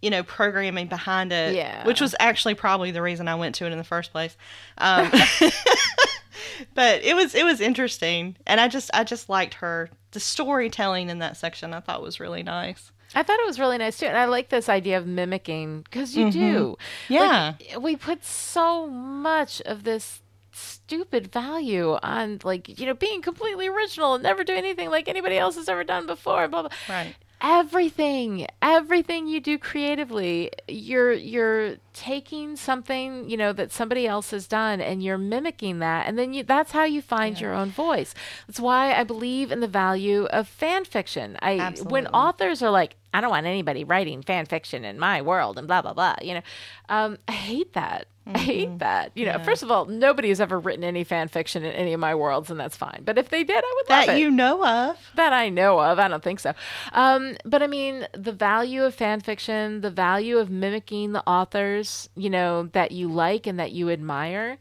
you 0.00 0.10
know, 0.10 0.22
programming 0.22 0.86
behind 0.86 1.32
it, 1.32 1.54
Yeah. 1.56 1.84
which 1.86 2.00
was 2.00 2.14
actually 2.20 2.54
probably 2.54 2.90
the 2.90 3.02
reason 3.02 3.28
I 3.28 3.34
went 3.34 3.54
to 3.56 3.66
it 3.66 3.72
in 3.72 3.78
the 3.78 3.84
first 3.84 4.12
place. 4.12 4.36
Um, 4.78 5.10
but 6.74 7.02
it 7.04 7.14
was 7.14 7.34
it 7.34 7.44
was 7.44 7.60
interesting, 7.60 8.36
and 8.46 8.60
I 8.60 8.68
just 8.68 8.90
I 8.94 9.04
just 9.04 9.28
liked 9.28 9.54
her 9.54 9.90
the 10.12 10.20
storytelling 10.20 11.10
in 11.10 11.18
that 11.18 11.36
section. 11.36 11.74
I 11.74 11.80
thought 11.80 12.02
was 12.02 12.20
really 12.20 12.42
nice. 12.42 12.92
I 13.14 13.22
thought 13.22 13.40
it 13.40 13.46
was 13.46 13.58
really 13.58 13.78
nice 13.78 13.98
too, 13.98 14.06
and 14.06 14.16
I 14.18 14.26
like 14.26 14.50
this 14.50 14.68
idea 14.68 14.98
of 14.98 15.06
mimicking 15.06 15.82
because 15.82 16.14
you 16.16 16.30
do. 16.30 16.76
Mm-hmm. 17.08 17.12
Yeah. 17.14 17.54
Like, 17.58 17.80
we 17.82 17.96
put 17.96 18.24
so 18.24 18.86
much 18.86 19.60
of 19.62 19.84
this 19.84 20.20
stupid 20.58 21.32
value 21.32 21.96
on 22.02 22.40
like 22.44 22.78
you 22.78 22.86
know 22.86 22.94
being 22.94 23.22
completely 23.22 23.68
original 23.68 24.14
and 24.14 24.22
never 24.22 24.44
doing 24.44 24.58
anything 24.58 24.90
like 24.90 25.08
anybody 25.08 25.38
else 25.38 25.56
has 25.56 25.68
ever 25.68 25.84
done 25.84 26.06
before. 26.06 26.48
Blah 26.48 26.62
blah. 26.62 26.70
Right. 26.88 27.14
Everything, 27.40 28.46
everything 28.60 29.28
you 29.28 29.40
do 29.40 29.58
creatively, 29.58 30.50
you're 30.66 31.12
you're 31.12 31.76
taking 31.98 32.56
something 32.56 33.28
you 33.28 33.36
know 33.36 33.52
that 33.52 33.72
somebody 33.72 34.06
else 34.06 34.30
has 34.30 34.46
done 34.46 34.80
and 34.80 35.02
you're 35.02 35.18
mimicking 35.18 35.80
that, 35.80 36.06
and 36.06 36.18
then 36.18 36.32
you 36.32 36.42
that's 36.44 36.72
how 36.72 36.84
you 36.84 37.02
find 37.02 37.40
your 37.40 37.52
own 37.54 37.70
voice. 37.70 38.14
That's 38.46 38.60
why 38.60 38.94
I 38.94 39.04
believe 39.04 39.50
in 39.50 39.60
the 39.60 39.66
value 39.68 40.24
of 40.26 40.46
fan 40.48 40.84
fiction. 40.84 41.36
I 41.42 41.74
when 41.82 42.06
authors 42.08 42.62
are 42.62 42.70
like, 42.70 42.96
I 43.12 43.20
don't 43.20 43.30
want 43.30 43.46
anybody 43.46 43.84
writing 43.84 44.22
fan 44.22 44.46
fiction 44.46 44.84
in 44.84 44.98
my 44.98 45.22
world 45.22 45.58
and 45.58 45.66
blah 45.66 45.82
blah 45.82 45.94
blah. 45.94 46.16
You 46.22 46.34
know, 46.34 46.42
um, 46.88 47.18
I 47.26 47.32
hate 47.32 47.72
that. 47.74 48.06
I 48.26 48.36
hate 48.38 48.78
that. 48.80 49.12
You 49.14 49.24
know, 49.24 49.38
first 49.42 49.62
of 49.62 49.70
all, 49.70 49.86
nobody 49.86 50.28
has 50.28 50.38
ever 50.38 50.60
written 50.60 50.84
any 50.84 51.02
fan 51.02 51.28
fiction 51.28 51.64
in 51.64 51.72
any 51.72 51.94
of 51.94 52.00
my 52.00 52.14
worlds, 52.14 52.50
and 52.50 52.60
that's 52.60 52.76
fine. 52.76 53.00
But 53.02 53.16
if 53.16 53.30
they 53.30 53.42
did, 53.42 53.56
I 53.56 53.74
would 53.76 53.88
love 53.88 54.06
That 54.06 54.18
you 54.18 54.30
know 54.30 54.62
of. 54.66 54.98
that 55.14 55.32
I 55.32 55.48
know 55.48 55.80
of. 55.80 55.98
I 55.98 56.08
don't 56.08 56.22
think 56.22 56.40
so. 56.40 56.52
Um, 56.92 57.38
but 57.46 57.62
I 57.62 57.66
mean, 57.66 58.06
the 58.12 58.32
value 58.32 58.84
of 58.84 58.94
fan 58.94 59.20
fiction, 59.22 59.80
the 59.80 59.90
value 59.90 60.36
of 60.36 60.50
mimicking 60.50 61.12
the 61.12 61.26
authors. 61.26 61.87
You 62.14 62.30
know, 62.30 62.64
that 62.72 62.92
you 62.92 63.08
like 63.08 63.46
and 63.46 63.58
that 63.58 63.72
you 63.72 63.90
admire. 63.90 64.58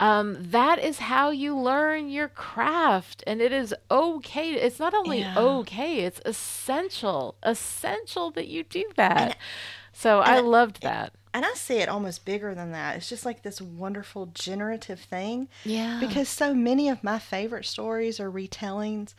Um, 0.00 0.36
that 0.50 0.78
is 0.78 0.98
how 0.98 1.30
you 1.30 1.56
learn 1.56 2.08
your 2.08 2.28
craft. 2.28 3.22
And 3.26 3.40
it 3.40 3.52
is 3.52 3.74
okay. 3.90 4.52
It's 4.52 4.78
not 4.78 4.94
only 4.94 5.20
Yeah. 5.20 5.38
okay, 5.38 6.00
it's 6.00 6.20
essential, 6.24 7.36
essential 7.42 8.30
that 8.32 8.48
you 8.48 8.62
do 8.64 8.84
that. 8.96 9.36
so 9.92 10.20
I 10.20 10.40
loved 10.40 10.82
that. 10.82 11.12
And 11.34 11.46
I 11.46 11.54
see 11.54 11.76
it 11.78 11.88
almost 11.88 12.26
bigger 12.26 12.54
than 12.54 12.72
that. 12.72 12.96
It's 12.96 13.08
just 13.08 13.24
like 13.24 13.42
this 13.42 13.60
wonderful 13.60 14.26
generative 14.26 15.00
thing. 15.00 15.48
Yeah. 15.64 15.98
Because 15.98 16.28
so 16.28 16.52
many 16.52 16.90
of 16.90 17.02
my 17.02 17.18
favorite 17.18 17.64
stories 17.64 18.20
are 18.20 18.30
retellings. 18.30 19.14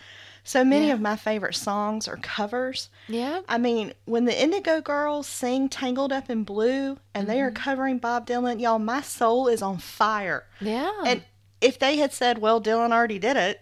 So 0.46 0.64
many 0.66 0.88
Yeah. 0.88 0.94
of 0.94 1.02
my 1.02 1.16
favorite 1.16 1.56
songs 1.56 2.08
are 2.08 2.18
covers. 2.18 2.90
yeah. 3.08 3.42
I 3.48 3.58
mean, 3.58 3.94
when 4.06 4.26
the 4.26 4.42
Indigo 4.44 4.82
Girls 4.82 5.26
sing 5.28 5.70
Tangled 5.70 6.12
Up 6.12 6.30
in 6.30 6.44
Blue 6.44 6.98
and 7.14 7.28
they 7.28 7.40
are 7.42 7.50
Mm-hmm. 7.52 7.64
covering 7.64 7.98
Bob 7.98 8.28
Dylan, 8.28 8.60
y'all, 8.60 8.78
my 8.80 9.02
soul 9.02 9.48
is 9.48 9.62
on 9.62 9.78
fire. 9.78 10.44
Yeah. 10.60 10.92
And 11.06 11.24
if 11.62 11.80
they 11.80 11.96
had 11.98 12.12
said, 12.12 12.40
well, 12.40 12.62
Dylan 12.62 12.92
already 12.92 13.20
did 13.20 13.38
it, 13.38 13.62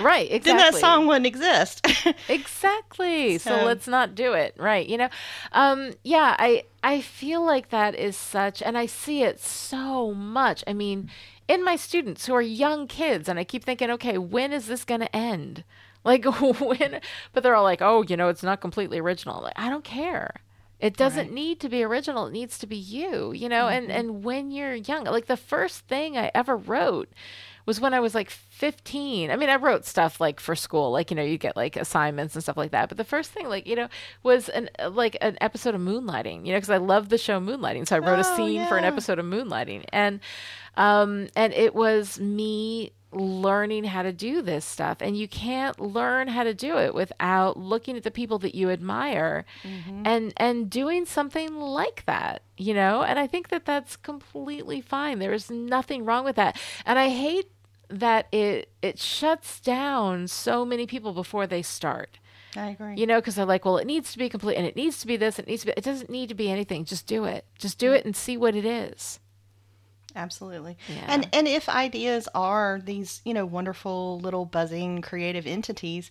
right. 0.00 0.26
Exactly. 0.30 0.38
then 0.52 0.56
that 0.72 0.74
song 0.80 1.06
wouldn't 1.06 1.26
exist. 1.26 1.86
Exactly. 2.28 3.36
So, 3.38 3.58
So- 3.58 3.64
let's 3.64 3.86
not 3.86 4.14
do 4.14 4.32
it. 4.32 4.54
Right. 4.56 4.86
You 4.88 4.96
know, 4.98 5.08
um, 5.52 5.92
yeah, 6.02 6.34
I, 6.38 6.64
I 6.82 7.00
feel 7.02 7.44
like 7.44 7.68
that 7.70 7.94
is 7.94 8.16
such, 8.16 8.62
and 8.62 8.78
I 8.78 8.86
see 8.86 9.22
it 9.22 9.38
so 9.40 10.14
much. 10.14 10.64
I 10.66 10.72
mean, 10.72 11.10
in 11.48 11.62
my 11.64 11.76
students 11.76 12.24
who 12.26 12.34
are 12.34 12.42
young 12.42 12.86
kids, 12.86 13.28
and 13.28 13.38
I 13.38 13.44
keep 13.44 13.64
thinking, 13.64 13.90
okay, 13.90 14.16
when 14.18 14.52
is 14.52 14.66
this 14.66 14.84
going 14.84 15.00
to 15.00 15.14
end? 15.16 15.64
Like, 16.04 16.24
when, 16.60 17.00
but 17.32 17.42
they're 17.42 17.54
all 17.54 17.64
like, 17.64 17.82
oh, 17.82 18.02
you 18.02 18.16
know, 18.16 18.28
it's 18.28 18.42
not 18.42 18.60
completely 18.60 18.98
original. 18.98 19.40
Like, 19.42 19.58
I 19.58 19.68
don't 19.68 19.84
care. 19.84 20.34
It 20.80 20.96
doesn't 20.96 21.26
Right. 21.26 21.32
need 21.32 21.60
to 21.60 21.68
be 21.68 21.84
original. 21.84 22.26
It 22.26 22.32
needs 22.32 22.58
to 22.58 22.66
be 22.66 22.76
you, 22.76 23.30
you 23.32 23.48
know, 23.48 23.68
and, 23.68 23.90
and 23.92 24.24
when 24.24 24.50
you're 24.50 24.74
young, 24.74 25.04
like 25.04 25.26
the 25.26 25.36
first 25.36 25.86
thing 25.86 26.18
I 26.18 26.32
ever 26.34 26.56
wrote 26.56 27.08
was 27.66 27.78
when 27.80 27.94
I 27.94 28.00
was 28.00 28.16
like 28.16 28.30
15. 28.30 29.30
I 29.30 29.36
mean, 29.36 29.48
I 29.48 29.54
wrote 29.54 29.84
stuff 29.84 30.20
like 30.20 30.40
for 30.40 30.56
school, 30.56 30.90
like, 30.90 31.12
you 31.12 31.16
know, 31.16 31.22
you 31.22 31.38
get 31.38 31.54
like 31.56 31.76
assignments 31.76 32.34
and 32.34 32.42
stuff 32.42 32.56
like 32.56 32.72
that. 32.72 32.88
But 32.88 32.98
the 32.98 33.04
first 33.04 33.30
thing, 33.30 33.48
like, 33.48 33.68
you 33.68 33.76
know, 33.76 33.86
was 34.24 34.48
an 34.48 34.70
uh, 34.80 34.90
like 34.90 35.16
an 35.20 35.38
episode 35.40 35.76
of 35.76 35.80
Moonlighting, 35.80 36.44
you 36.44 36.52
know, 36.52 36.58
because 36.58 36.70
I 36.70 36.78
love 36.78 37.10
the 37.10 37.18
show 37.18 37.38
Moonlighting. 37.38 37.86
So 37.86 37.94
I 37.94 37.98
wrote 38.00 38.18
a 38.18 38.28
Oh, 38.28 38.36
scene 38.36 38.66
for 38.66 38.76
an 38.76 38.84
episode 38.84 39.20
of 39.20 39.24
Moonlighting. 39.26 39.84
And, 39.92 40.18
um, 40.76 41.28
and 41.36 41.52
it 41.52 41.76
was 41.76 42.18
me 42.18 42.90
learning 43.12 43.84
how 43.84 44.02
to 44.02 44.12
do 44.12 44.42
this 44.42 44.64
stuff. 44.64 44.98
And 45.00 45.16
you 45.16 45.28
can't 45.28 45.78
learn 45.78 46.28
how 46.28 46.44
to 46.44 46.54
do 46.54 46.78
it 46.78 46.94
without 46.94 47.56
looking 47.56 47.96
at 47.96 48.02
the 48.02 48.10
people 48.10 48.38
that 48.40 48.54
you 48.54 48.70
admire 48.70 49.44
mm-hmm. 49.62 50.02
and 50.04 50.32
and 50.36 50.70
doing 50.70 51.04
something 51.06 51.56
like 51.56 52.04
that 52.06 52.42
you 52.62 52.74
know? 52.74 53.02
And 53.02 53.18
i 53.18 53.26
think 53.26 53.48
that 53.48 53.64
that's 53.64 53.96
completely 53.96 54.80
fine. 54.80 55.18
There's 55.18 55.50
nothing 55.50 56.04
wrong 56.04 56.24
with 56.24 56.36
that. 56.36 56.58
And 56.86 56.98
i 56.98 57.08
hate 57.08 57.50
that 57.88 58.26
it 58.32 58.70
it 58.80 58.98
shuts 58.98 59.60
down 59.60 60.28
so 60.28 60.64
many 60.64 60.86
people 60.86 61.12
before 61.12 61.46
they 61.46 61.62
start. 61.62 62.18
I 62.54 62.70
agree. 62.70 62.96
you 62.98 63.06
know 63.06 63.18
because 63.18 63.36
they're 63.36 63.46
like 63.46 63.64
well 63.64 63.78
it 63.78 63.86
needs 63.86 64.12
to 64.12 64.18
be 64.18 64.28
complete 64.28 64.56
and 64.56 64.66
it 64.66 64.76
needs 64.76 65.00
to 65.00 65.06
be 65.06 65.16
this 65.16 65.38
it 65.38 65.46
needs 65.46 65.62
to 65.62 65.68
be 65.68 65.72
it 65.74 65.84
doesn't 65.84 66.10
need 66.10 66.28
to 66.28 66.34
be 66.34 66.50
anything. 66.50 66.84
Just 66.84 67.06
do 67.06 67.24
it. 67.24 67.44
Just 67.58 67.78
do 67.78 67.90
mm. 67.90 67.96
it 67.96 68.04
and 68.04 68.14
see 68.14 68.36
what 68.36 68.54
it 68.54 68.64
is 68.64 69.20
Absolutely. 70.14 70.76
Yeah. 70.88 71.04
And 71.08 71.28
and 71.32 71.48
if 71.48 71.68
ideas 71.68 72.28
are 72.34 72.80
these, 72.84 73.20
you 73.24 73.34
know, 73.34 73.46
wonderful 73.46 74.20
little 74.20 74.44
buzzing 74.44 75.02
creative 75.02 75.46
entities, 75.46 76.10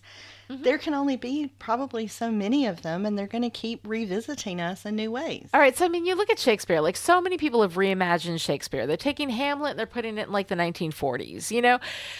Mm-hmm. 0.52 0.62
there 0.62 0.78
can 0.78 0.94
only 0.94 1.16
be 1.16 1.50
probably 1.58 2.06
so 2.06 2.30
many 2.30 2.66
of 2.66 2.82
them 2.82 3.06
and 3.06 3.18
they're 3.18 3.26
going 3.26 3.42
to 3.42 3.50
keep 3.50 3.86
revisiting 3.86 4.60
us 4.60 4.84
in 4.84 4.96
new 4.96 5.10
ways. 5.10 5.48
All 5.54 5.60
right, 5.60 5.76
so 5.76 5.84
I 5.84 5.88
mean, 5.88 6.04
you 6.04 6.14
look 6.14 6.30
at 6.30 6.38
Shakespeare. 6.38 6.80
Like 6.80 6.96
so 6.96 7.20
many 7.20 7.38
people 7.38 7.62
have 7.62 7.74
reimagined 7.74 8.40
Shakespeare. 8.40 8.86
They're 8.86 8.96
taking 8.96 9.30
Hamlet 9.30 9.70
and 9.70 9.78
they're 9.78 9.86
putting 9.86 10.18
it 10.18 10.26
in 10.26 10.32
like 10.32 10.48
the 10.48 10.54
1940s. 10.54 11.50
You 11.50 11.62
know, 11.62 11.78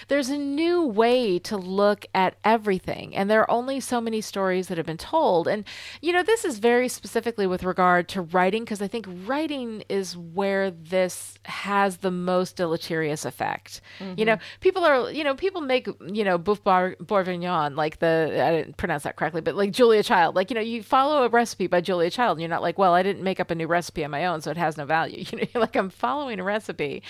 there's 0.09 0.29
a 0.29 0.39
new 0.39 0.85
way 0.87 1.39
to 1.41 1.57
look 1.57 2.07
at 2.15 2.37
everything, 2.45 3.15
and 3.15 3.31
there 3.31 3.41
are 3.41 3.51
only 3.51 3.81
so 3.81 4.01
many 4.01 4.21
stories 4.21 4.69
that 4.69 4.79
have 4.79 4.87
been 4.87 4.97
told. 4.97 5.49
And 5.49 5.65
you 6.01 6.13
know, 6.13 6.23
this 6.23 6.45
is 6.45 6.59
very 6.59 6.89
specifically 6.89 7.47
with 7.47 7.65
regard 7.65 8.09
to 8.11 8.23
writing 8.23 8.65
because 8.65 8.83
I 8.83 8.89
think 8.89 9.07
writing 9.27 9.85
is 9.89 10.17
where 10.17 10.71
this 10.71 11.39
has 11.45 11.99
the 11.99 12.11
most 12.11 12.57
deleterious 12.57 13.25
effect. 13.25 13.81
You 14.17 14.25
know, 14.25 14.39
people 14.61 14.85
are 14.85 15.11
you 15.11 15.25
know 15.25 15.35
people 15.35 15.61
make 15.61 15.87
you 16.07 16.25
know 16.25 16.39
Bouffe 16.39 16.97
Bourguignon 16.99 17.77
like 17.77 17.99
the 17.99 18.22
I 18.23 18.51
didn't 18.53 18.77
pronounce 18.77 19.03
that 19.05 19.17
correctly, 19.17 19.41
but 19.41 19.55
like 19.55 19.73
Julia 19.73 20.03
Child. 20.03 20.37
Like 20.37 20.51
you 20.51 20.55
know, 20.55 20.61
you 20.61 20.83
follow 20.83 21.25
a 21.25 21.29
recipe 21.29 21.67
by 21.67 21.81
Julia 21.81 22.11
Child, 22.11 22.37
and 22.37 22.41
you're 22.41 22.49
not 22.49 22.63
like, 22.63 22.79
well, 22.79 22.95
I 22.95 23.03
didn't 23.03 23.23
make 23.23 23.41
up 23.41 23.51
a 23.51 23.55
new 23.55 23.67
recipe 23.67 24.05
on 24.05 24.11
my 24.11 24.27
own, 24.27 24.41
so 24.41 24.51
it 24.51 24.57
has 24.57 24.77
no 24.77 24.85
value. 24.85 25.25
You 25.33 25.39
know, 25.39 25.47
you're 25.55 25.63
like 25.63 25.77
I'm 25.77 25.89
following 25.89 26.41
a 26.41 26.45
recipe 26.45 27.03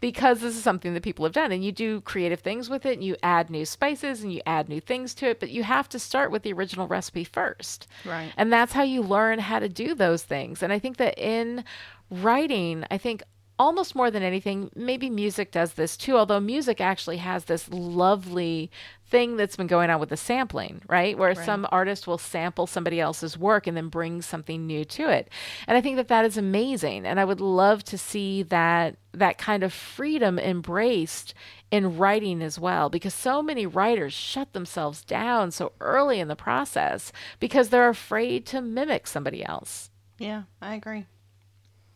because 0.00 0.40
this 0.40 0.56
is 0.56 0.62
something 0.62 0.94
that 0.94 1.02
people 1.02 1.24
have 1.26 1.34
done, 1.34 1.52
and 1.52 1.64
you 1.64 1.72
do 1.72 2.00
creative 2.02 2.40
things 2.40 2.70
with 2.70 2.86
it, 2.86 2.94
and 2.94 3.04
you 3.04 3.16
add 3.22 3.50
new 3.50 3.66
spices 3.66 4.22
and 4.22 4.32
you 4.32 4.40
add 4.46 4.68
new 4.68 4.80
things 4.80 5.14
to 5.16 5.28
it, 5.28 5.40
but 5.40 5.50
you 5.50 5.62
have 5.62 5.88
to 5.90 5.98
start 5.98 6.30
with 6.30 6.42
the 6.42 6.52
original 6.52 6.86
recipe 6.86 7.24
first. 7.24 7.86
Right. 8.04 8.32
And 8.36 8.52
that's 8.52 8.72
how 8.72 8.82
you 8.82 9.02
learn 9.02 9.38
how 9.38 9.58
to 9.58 9.68
do 9.68 9.94
those 9.94 10.22
things. 10.22 10.62
And 10.62 10.72
I 10.72 10.78
think 10.78 10.96
that 10.96 11.18
in 11.18 11.64
writing, 12.10 12.84
I 12.90 12.98
think 12.98 13.22
almost 13.58 13.94
more 13.94 14.10
than 14.10 14.22
anything, 14.22 14.70
maybe 14.74 15.08
music 15.08 15.50
does 15.50 15.74
this 15.74 15.96
too, 15.96 16.16
although 16.16 16.40
music 16.40 16.80
actually 16.80 17.16
has 17.18 17.44
this 17.44 17.68
lovely 17.70 18.70
thing 19.08 19.36
that's 19.36 19.54
been 19.56 19.68
going 19.68 19.88
on 19.88 20.00
with 20.00 20.08
the 20.08 20.16
sampling, 20.16 20.82
right? 20.88 21.16
Where 21.16 21.34
some 21.34 21.66
artist 21.70 22.06
will 22.08 22.18
sample 22.18 22.66
somebody 22.66 23.00
else's 23.00 23.38
work 23.38 23.66
and 23.68 23.76
then 23.76 23.88
bring 23.88 24.20
something 24.20 24.66
new 24.66 24.84
to 24.84 25.08
it. 25.08 25.28
And 25.68 25.78
I 25.78 25.80
think 25.80 25.96
that 25.96 26.08
that 26.08 26.24
is 26.24 26.36
amazing. 26.36 27.06
And 27.06 27.20
I 27.20 27.24
would 27.24 27.40
love 27.40 27.84
to 27.84 27.96
see 27.98 28.42
that 28.44 28.96
that 29.12 29.38
kind 29.38 29.62
of 29.62 29.72
freedom 29.72 30.38
embraced 30.38 31.34
in 31.70 31.96
writing 31.96 32.42
as 32.42 32.58
well 32.58 32.90
because 32.90 33.14
so 33.14 33.42
many 33.42 33.64
writers 33.64 34.12
shut 34.12 34.52
themselves 34.52 35.04
down 35.04 35.50
so 35.52 35.72
early 35.80 36.18
in 36.20 36.28
the 36.28 36.36
process 36.36 37.12
because 37.40 37.68
they're 37.68 37.88
afraid 37.88 38.44
to 38.46 38.60
mimic 38.60 39.06
somebody 39.06 39.44
else 39.44 39.90
Yeah, 40.18 40.42
I 40.60 40.74
agree. 40.74 41.06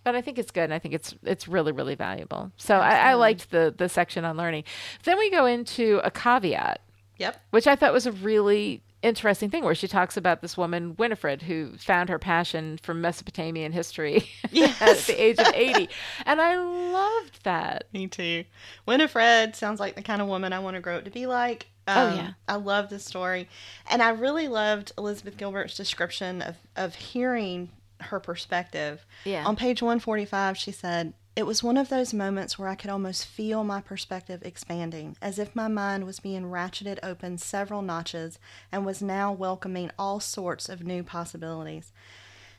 but 0.03 0.15
I 0.15 0.23
think 0.23 0.39
it's 0.39 0.51
good. 0.51 0.65
And 0.65 0.75
I 0.75 0.79
think 0.79 0.95
it's 0.95 1.15
it's 1.25 1.47
really 1.49 1.73
really 1.73 1.95
valuable. 1.95 2.53
So 2.57 2.77
I, 2.77 3.11
I 3.11 3.15
liked 3.15 3.51
the 3.51 3.75
the 3.77 3.89
section 3.89 4.25
on 4.25 4.37
learning. 4.37 4.65
Then 5.05 5.19
we 5.19 5.31
go 5.31 5.45
into 5.47 6.01
a 6.05 6.11
caveat, 6.11 6.81
Yep. 7.21 7.41
which 7.51 7.67
I 7.69 7.77
thought 7.77 7.93
was 7.93 8.07
a 8.07 8.13
really 8.13 8.83
interesting 9.03 9.49
thing, 9.51 9.65
where 9.65 9.75
she 9.75 9.87
talks 9.89 10.17
about 10.17 10.43
this 10.43 10.57
woman 10.57 10.95
Winifred 10.99 11.43
who 11.43 11.77
found 11.79 12.09
her 12.11 12.19
passion 12.19 12.79
for 12.83 12.93
Mesopotamian 12.95 13.73
history 13.73 14.29
at 14.45 14.99
the 15.07 15.15
age 15.17 15.39
of 15.39 15.47
eighty, 15.55 15.89
and 16.27 16.41
I 16.41 16.57
loved 16.59 17.45
that. 17.45 17.85
Me 17.93 18.09
too. 18.09 18.45
Winifred 18.87 19.55
sounds 19.55 19.81
like 19.81 19.95
the 19.95 20.03
kind 20.03 20.21
of 20.21 20.29
woman 20.29 20.53
I 20.53 20.59
want 20.59 20.75
to 20.77 20.81
grow 20.81 20.97
up 20.97 21.05
to 21.05 21.11
be 21.11 21.27
like. 21.27 21.67
Oh, 21.89 22.09
Um, 22.09 22.17
yeah. 22.17 22.31
I 22.47 22.57
love 22.57 22.89
this 22.91 23.05
story. 23.05 23.49
And 23.91 24.03
I 24.03 24.11
really 24.11 24.49
loved 24.49 24.93
Elizabeth 24.99 25.37
Gilbert's 25.37 25.77
description 25.77 26.41
of, 26.43 26.57
of 26.77 26.95
hearing 26.95 27.71
her 28.01 28.21
perspective. 28.21 29.05
Yeah. 29.25 29.45
On 29.47 29.57
page 29.57 29.83
145, 29.83 30.57
she 30.57 30.71
said, 30.73 31.15
It 31.37 31.47
was 31.47 31.63
one 31.63 31.77
of 31.77 31.89
those 31.89 32.13
moments 32.13 32.59
where 32.59 32.69
I 32.69 32.75
could 32.75 32.91
almost 32.91 33.25
feel 33.25 33.63
my 33.63 33.81
perspective 33.81 34.43
expanding, 34.43 35.17
as 35.23 35.39
if 35.39 35.55
my 35.55 35.69
mind 35.69 36.05
was 36.05 36.21
being 36.21 36.45
ratcheted 36.45 36.99
open 37.03 37.39
several 37.39 37.83
notches 37.83 38.39
and 38.73 38.85
was 38.85 39.01
now 39.01 39.33
welcoming 39.33 39.91
all 39.99 40.19
sorts 40.19 40.69
of 40.69 40.85
new 40.85 41.03
possibilities. 41.03 41.93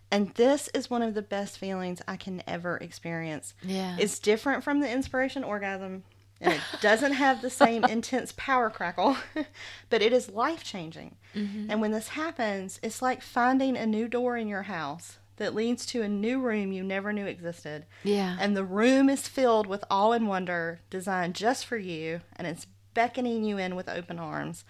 And 0.10 0.34
this 0.36 0.69
is 0.73 0.89
one 0.89 1.01
of 1.01 1.13
the 1.13 1.21
best 1.21 1.57
feelings 1.57 2.01
I 2.07 2.17
can 2.17 2.43
ever 2.47 2.77
experience. 2.77 3.53
Yeah. 3.62 3.97
It's 3.99 4.19
different 4.19 4.63
from 4.63 4.79
the 4.79 4.89
inspiration 4.89 5.43
orgasm, 5.43 6.03
and 6.39 6.53
it 6.53 6.62
doesn't 6.81 7.13
have 7.13 7.41
the 7.41 7.49
same 7.49 7.84
intense 7.86 8.34
power 8.36 8.69
crackle, 8.69 9.17
but 9.89 10.01
it 10.01 10.13
is 10.13 10.29
life 10.29 10.63
changing. 10.63 11.17
Mm-hmm. 11.36 11.71
And 11.71 11.81
when 11.81 11.91
this 11.91 12.10
happens, 12.10 12.79
it's 12.81 13.01
like 13.01 13.21
finding 13.21 13.77
a 13.77 13.86
new 13.86 14.07
door 14.07 14.38
in 14.38 14.47
your 14.47 14.63
house 14.63 15.17
that 15.41 15.56
leads 15.56 15.88
to 15.88 16.04
a 16.04 16.08
new 16.08 16.39
room 16.39 16.71
you 16.71 16.84
never 16.84 17.12
knew 17.12 17.25
existed. 17.25 17.88
Yeah. 18.04 18.38
And 18.39 18.56
the 18.56 18.63
room 18.63 19.09
is 19.09 19.28
filled 19.28 19.66
with 19.66 19.84
awe 19.89 20.11
and 20.11 20.28
wonder, 20.28 20.82
designed 20.91 21.34
just 21.34 21.66
for 21.66 21.78
you, 21.78 22.22
and 22.36 22.45
it's 22.45 22.68
beckoning 22.93 23.43
you 23.43 23.57
in 23.57 23.76
with 23.76 23.89
open 23.89 24.20
arms. 24.20 24.63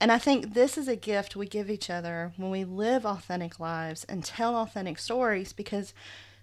And 0.00 0.10
I 0.10 0.18
think 0.18 0.54
this 0.54 0.76
is 0.76 0.88
a 0.88 0.96
gift 0.96 1.36
we 1.36 1.46
give 1.46 1.70
each 1.70 1.88
other 1.88 2.32
when 2.36 2.50
we 2.50 2.64
live 2.64 3.06
authentic 3.06 3.60
lives 3.60 4.02
and 4.08 4.24
tell 4.24 4.56
authentic 4.56 4.98
stories 4.98 5.52
because 5.52 5.94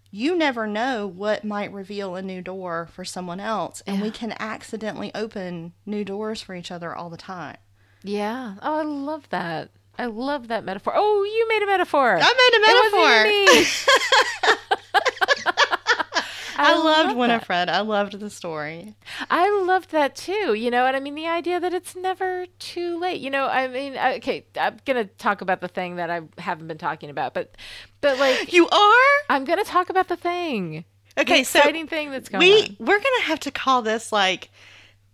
you 0.10 0.38
never 0.38 0.66
know 0.66 1.06
what 1.06 1.44
might 1.44 1.74
reveal 1.74 2.16
a 2.16 2.22
new 2.22 2.42
door 2.42 2.88
for 2.94 3.04
someone 3.04 3.42
else. 3.42 3.84
And 3.86 4.02
we 4.02 4.10
can 4.10 4.34
accidentally 4.40 5.12
open 5.14 5.74
new 5.86 6.06
doors 6.06 6.42
for 6.42 6.56
each 6.56 6.72
other 6.72 6.96
all 6.96 7.10
the 7.10 7.18
time. 7.18 7.58
Yeah. 8.04 8.56
Oh, 8.62 8.80
I 8.80 8.84
love 8.84 9.28
that. 9.32 9.72
I 10.00 10.06
love 10.06 10.48
that 10.48 10.64
metaphor. 10.64 10.94
Oh, 10.96 11.24
you 11.24 11.48
made 11.50 11.62
a 11.62 11.66
metaphor. 11.68 12.18
I 12.20 12.20
made 12.20 12.54
a 12.56 12.62
It 12.72 12.94
wasn't 12.94 13.28
me. 13.28 14.56
I, 16.62 16.74
loved 16.74 16.84
love 16.86 17.08
that. 17.08 17.16
Winifred. 17.18 17.70
I 17.70 17.80
loved 17.82 18.20
the 18.20 18.30
story. 18.30 18.96
I 19.30 19.50
loved 19.66 19.92
that 19.92 20.16
too, 20.16 20.54
you 20.56 20.70
know, 20.70 20.84
what 20.84 20.94
I 20.94 21.00
mean 21.00 21.16
the 21.16 21.28
idea 21.28 21.58
that 21.60 21.74
it's 21.74 21.96
never 21.96 22.48
too 22.60 23.00
late. 23.00 23.22
You 23.22 23.30
know, 23.30 23.46
I 23.48 23.68
mean, 23.70 23.96
I- 23.98 24.16
okay, 24.18 24.46
I'm 24.60 24.78
gonna 24.86 25.06
talk 25.06 25.40
about 25.42 25.62
the 25.62 25.70
thing 25.70 25.96
that 25.98 26.10
I 26.10 26.22
haven't 26.38 26.68
been 26.68 26.78
talking 26.78 27.10
about, 27.10 27.34
but, 27.34 27.56
but 28.02 28.20
like, 28.20 28.52
You 28.52 28.68
are? 28.68 29.08
I'm 29.30 29.46
gonna 29.46 29.64
talk 29.64 29.90
about 29.90 30.10
the 30.10 30.18
thing. 30.18 30.84
Okay, 31.18 31.44
so 31.46 31.60
exciting 31.60 31.88
thing 31.88 32.12
that's 32.12 32.28
going 32.30 32.40
we 32.40 32.62
on. 32.62 32.76
we're 32.80 33.00
gonna 33.00 33.24
have 33.24 33.40
to 33.42 33.52
call 33.52 33.82
this 33.82 34.12
like 34.12 34.50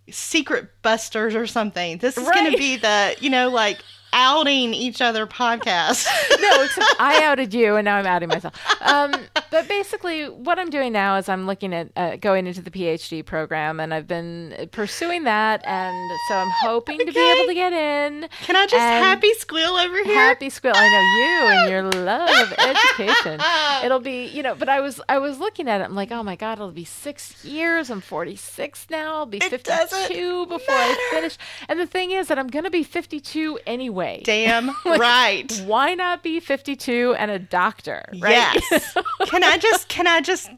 secret 0.10 0.70
busters 0.82 1.36
or 1.36 1.46
something. 1.48 1.98
This 2.00 2.18
is 2.18 2.28
Right. 2.28 2.36
gonna 2.46 2.58
be 2.58 2.78
the 2.78 3.16
you 3.20 3.30
know 3.30 3.50
like 3.50 3.80
outing 4.14 4.74
each 4.74 5.02
other 5.02 5.28
podcast. 5.28 6.08
no, 6.40 6.64
except 6.64 6.96
I 7.00 7.24
outed 7.24 7.54
you, 7.54 7.76
and 7.76 7.86
now 7.86 7.98
I'm 7.98 8.06
outing 8.06 8.30
myself. 8.30 8.54
Um, 8.82 9.14
but 9.52 9.68
basically, 9.68 10.26
what 10.30 10.58
I'm 10.58 10.70
doing 10.70 10.94
now 10.94 11.18
is 11.18 11.30
I'm 11.30 11.46
looking 11.46 11.74
at 11.74 11.90
uh, 11.96 12.16
going 12.18 12.48
into 12.48 12.62
the 12.62 12.72
PhD 12.72 13.26
program, 13.26 13.80
and 13.80 13.94
I've 13.94 14.08
been 14.08 14.70
pursuing 14.72 15.24
that, 15.26 15.66
and 15.66 16.12
so 16.28 16.36
I'm 16.36 16.52
hoping 16.62 17.00
to 17.00 17.12
be 17.12 17.32
able 17.32 17.48
to 17.48 17.54
get 17.54 17.74
in. 17.74 18.30
Can 18.44 18.56
I 18.56 18.66
just 18.66 18.76
And 18.76 19.04
happy 19.04 19.34
squeal 19.34 19.74
over 19.76 20.04
here? 20.04 20.16
Happy 20.16 20.50
squeal! 20.50 20.74
I 20.76 20.88
know 20.88 21.02
you 21.02 21.56
and 21.56 21.70
your 21.94 22.04
love 22.06 22.30
of 22.30 22.54
education. 22.54 23.40
It'll 23.84 24.00
be, 24.00 24.26
you 24.28 24.44
know. 24.44 24.56
But 24.56 24.70
I 24.70 24.80
was, 24.82 25.02
I 25.10 25.18
was 25.18 25.40
looking 25.40 25.68
at 25.68 25.82
it. 25.82 25.86
I'm 25.86 25.96
like, 25.96 26.12
oh 26.12 26.24
my 26.24 26.36
god, 26.36 26.54
it'll 26.54 26.72
be 26.72 26.86
six 26.86 27.44
years. 27.44 27.90
I'm 27.90 28.02
46 28.02 28.88
now. 28.90 29.16
I'll 29.16 29.26
be 29.26 29.38
It 29.38 29.64
doesn't 29.64 30.08
52 30.08 30.46
before 30.46 30.76
I 30.76 31.10
finish. 31.12 31.38
And 31.68 31.80
the 31.80 31.88
thing 31.88 32.12
is 32.12 32.28
that 32.28 32.40
I'm 32.40 32.48
gonna 32.48 32.70
be 32.70 32.84
52 32.84 33.60
anyway. 33.66 34.05
Damn 34.24 34.70
right. 34.86 35.52
Why 35.66 35.94
not 35.96 36.24
be 36.24 36.40
52 36.40 37.16
and 37.18 37.32
a 37.32 37.40
doctor, 37.40 38.04
right? 38.20 38.62
Yes. 38.72 38.98
can 39.26 39.44
I 39.44 39.58
just 39.58 39.88
can 39.88 40.08
I 40.08 40.22
just 40.22 40.50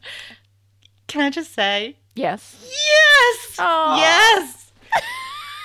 can 1.08 1.22
I 1.22 1.30
just 1.30 1.54
say 1.54 1.98
yes. 2.16 2.56
yes? 2.62 3.56
Aw. 3.60 3.98
Yes. 3.98 4.72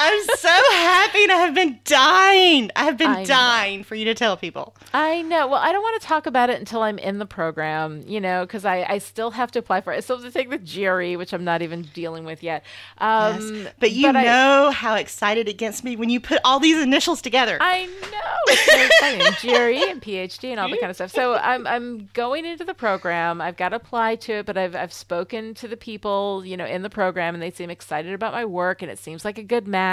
I'm 0.04 0.24
so 0.36 0.48
happy 0.48 1.26
to 1.28 1.32
have 1.34 1.54
been 1.54 1.78
dying. 1.84 2.70
I 2.74 2.84
have 2.84 2.98
been 2.98 3.10
I 3.10 3.20
know. 3.22 3.24
dying 3.24 3.84
for 3.84 3.94
you 3.94 4.04
to 4.06 4.14
tell 4.14 4.36
people. 4.36 4.74
I 4.92 5.22
know. 5.22 5.46
Well, 5.46 5.60
I 5.60 5.70
don't 5.72 5.82
want 5.82 6.00
to 6.02 6.06
talk 6.06 6.26
about 6.26 6.50
it 6.50 6.58
until 6.58 6.82
I'm 6.82 6.98
in 6.98 7.18
the 7.18 7.26
program, 7.26 8.02
you 8.06 8.20
know, 8.20 8.44
because 8.44 8.64
I, 8.64 8.84
I 8.88 8.98
still 8.98 9.30
have 9.30 9.52
to 9.52 9.58
apply 9.60 9.80
for 9.80 9.92
it. 9.92 9.96
I 9.98 10.00
still 10.00 10.16
have 10.20 10.24
to 10.26 10.32
take 10.32 10.50
the 10.50 10.58
GRE, 10.58 11.16
which 11.18 11.32
I'm 11.32 11.44
not 11.44 11.62
even 11.62 11.82
dealing 11.94 12.24
with 12.24 12.42
yet. 12.42 12.64
Um, 12.98 13.32
Yes. 13.52 13.72
But 13.78 13.92
you 13.92 14.08
I- 14.08 14.24
know 14.24 14.70
how 14.72 14.94
excited 14.96 15.48
it 15.48 15.56
gets 15.58 15.84
me 15.84 15.94
when 15.96 16.10
you 16.10 16.18
put 16.20 16.40
all 16.44 16.58
these 16.58 16.80
initials 16.82 17.22
together. 17.22 17.58
I 17.60 17.86
know. 17.86 18.38
It's 18.48 18.64
very 18.66 18.86
exciting. 18.86 19.50
GRE 19.50 19.90
and 19.90 20.02
PhD 20.02 20.50
and 20.50 20.58
all 20.60 20.68
that 20.68 20.80
kind 20.80 20.90
of 20.90 20.96
stuff. 20.96 21.12
So 21.12 21.34
I'm 21.34 21.66
I'm 21.66 22.08
going 22.12 22.44
into 22.44 22.64
the 22.64 22.74
program. 22.74 23.40
I've 23.40 23.56
got 23.56 23.68
to 23.70 23.76
apply 23.76 24.16
to 24.16 24.32
it, 24.34 24.46
but 24.46 24.58
I've 24.58 24.74
I've 24.74 24.92
spoken 24.92 25.54
to 25.54 25.68
the 25.68 25.76
people, 25.76 26.42
you 26.44 26.56
know, 26.56 26.66
in 26.66 26.82
the 26.82 26.90
program 26.90 27.34
and 27.34 27.42
they 27.42 27.50
seem 27.50 27.70
excited 27.70 28.12
about 28.12 28.32
my 28.32 28.44
work 28.44 28.82
and 28.82 28.90
it 28.90 28.98
seems 28.98 29.24
like 29.24 29.38
a 29.38 29.42
good 29.42 29.68
match. 29.68 29.91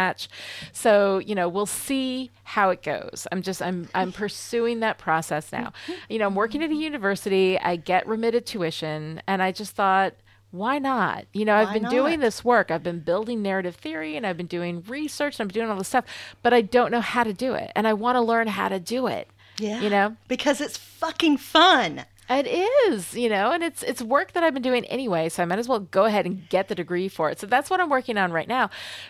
So, 0.72 1.20
you 1.20 1.36
know, 1.36 1.48
we'll 1.50 1.66
see 1.66 2.32
how 2.44 2.70
it 2.70 2.82
goes. 2.84 3.28
I'm 3.32 3.42
just 3.42 3.62
I'm 3.62 3.88
I'm 3.94 4.12
pursuing 4.12 4.80
that 4.80 4.98
process 4.98 5.52
now. 5.52 5.74
You 6.10 6.20
know, 6.20 6.28
I'm 6.28 6.36
working 6.36 6.64
at 6.64 6.72
a 6.72 6.76
university, 6.76 7.60
I 7.60 7.76
get 7.76 8.08
remitted 8.08 8.46
tuition, 8.46 9.22
and 9.28 9.42
I 9.42 9.52
just 9.52 9.76
thought 9.76 10.14
why 10.52 10.80
not? 10.80 11.26
You 11.32 11.46
know, 11.46 11.56
I've 11.56 11.68
Why 11.68 11.80
been 11.80 11.90
doing 11.90 12.20
this 12.22 12.44
work. 12.44 12.72
I've 12.72 12.82
been 12.82 13.02
building 13.02 13.42
narrative 13.42 13.76
theory 13.76 14.18
and 14.18 14.26
I've 14.26 14.38
been 14.38 14.48
doing 14.48 14.84
research 14.88 15.40
and 15.40 15.46
I'm 15.46 15.54
doing 15.54 15.70
all 15.70 15.78
this 15.78 15.90
stuff, 15.90 16.06
but 16.42 16.54
I 16.54 16.62
don't 16.62 16.92
know 16.92 17.02
how 17.02 17.24
to 17.24 17.34
do 17.34 17.54
it. 17.54 17.72
And 17.76 17.88
I 17.88 17.94
want 17.94 18.16
to 18.16 18.22
learn 18.22 18.48
how 18.48 18.68
to 18.70 18.80
do 18.80 19.08
it. 19.08 19.30
yeah. 19.60 19.80
You 19.80 19.90
know? 19.90 20.16
Because 20.28 20.60
it's 20.60 20.78
fucking 20.78 21.38
fun. 21.38 22.06
It 22.30 22.46
is, 22.46 23.16
you 23.16 23.28
know, 23.28 23.52
and 23.52 23.64
it's 23.64 23.82
it's 23.82 24.04
work 24.04 24.34
that 24.34 24.44
I've 24.44 24.54
been 24.54 24.62
doing 24.62 24.86
anyway, 24.86 25.30
so 25.30 25.42
I 25.42 25.46
might 25.48 25.58
as 25.58 25.68
well 25.68 25.80
go 25.80 26.06
ahead 26.06 26.28
and 26.28 26.48
get 26.50 26.68
the 26.68 26.76
degree 26.76 27.08
for 27.08 27.32
it. 27.32 27.40
So 27.40 27.48
that's 27.48 27.72
what 27.72 27.82
I'm 27.82 27.90
working 27.90 28.18
on 28.18 28.32
right 28.32 28.48
now. 28.48 28.70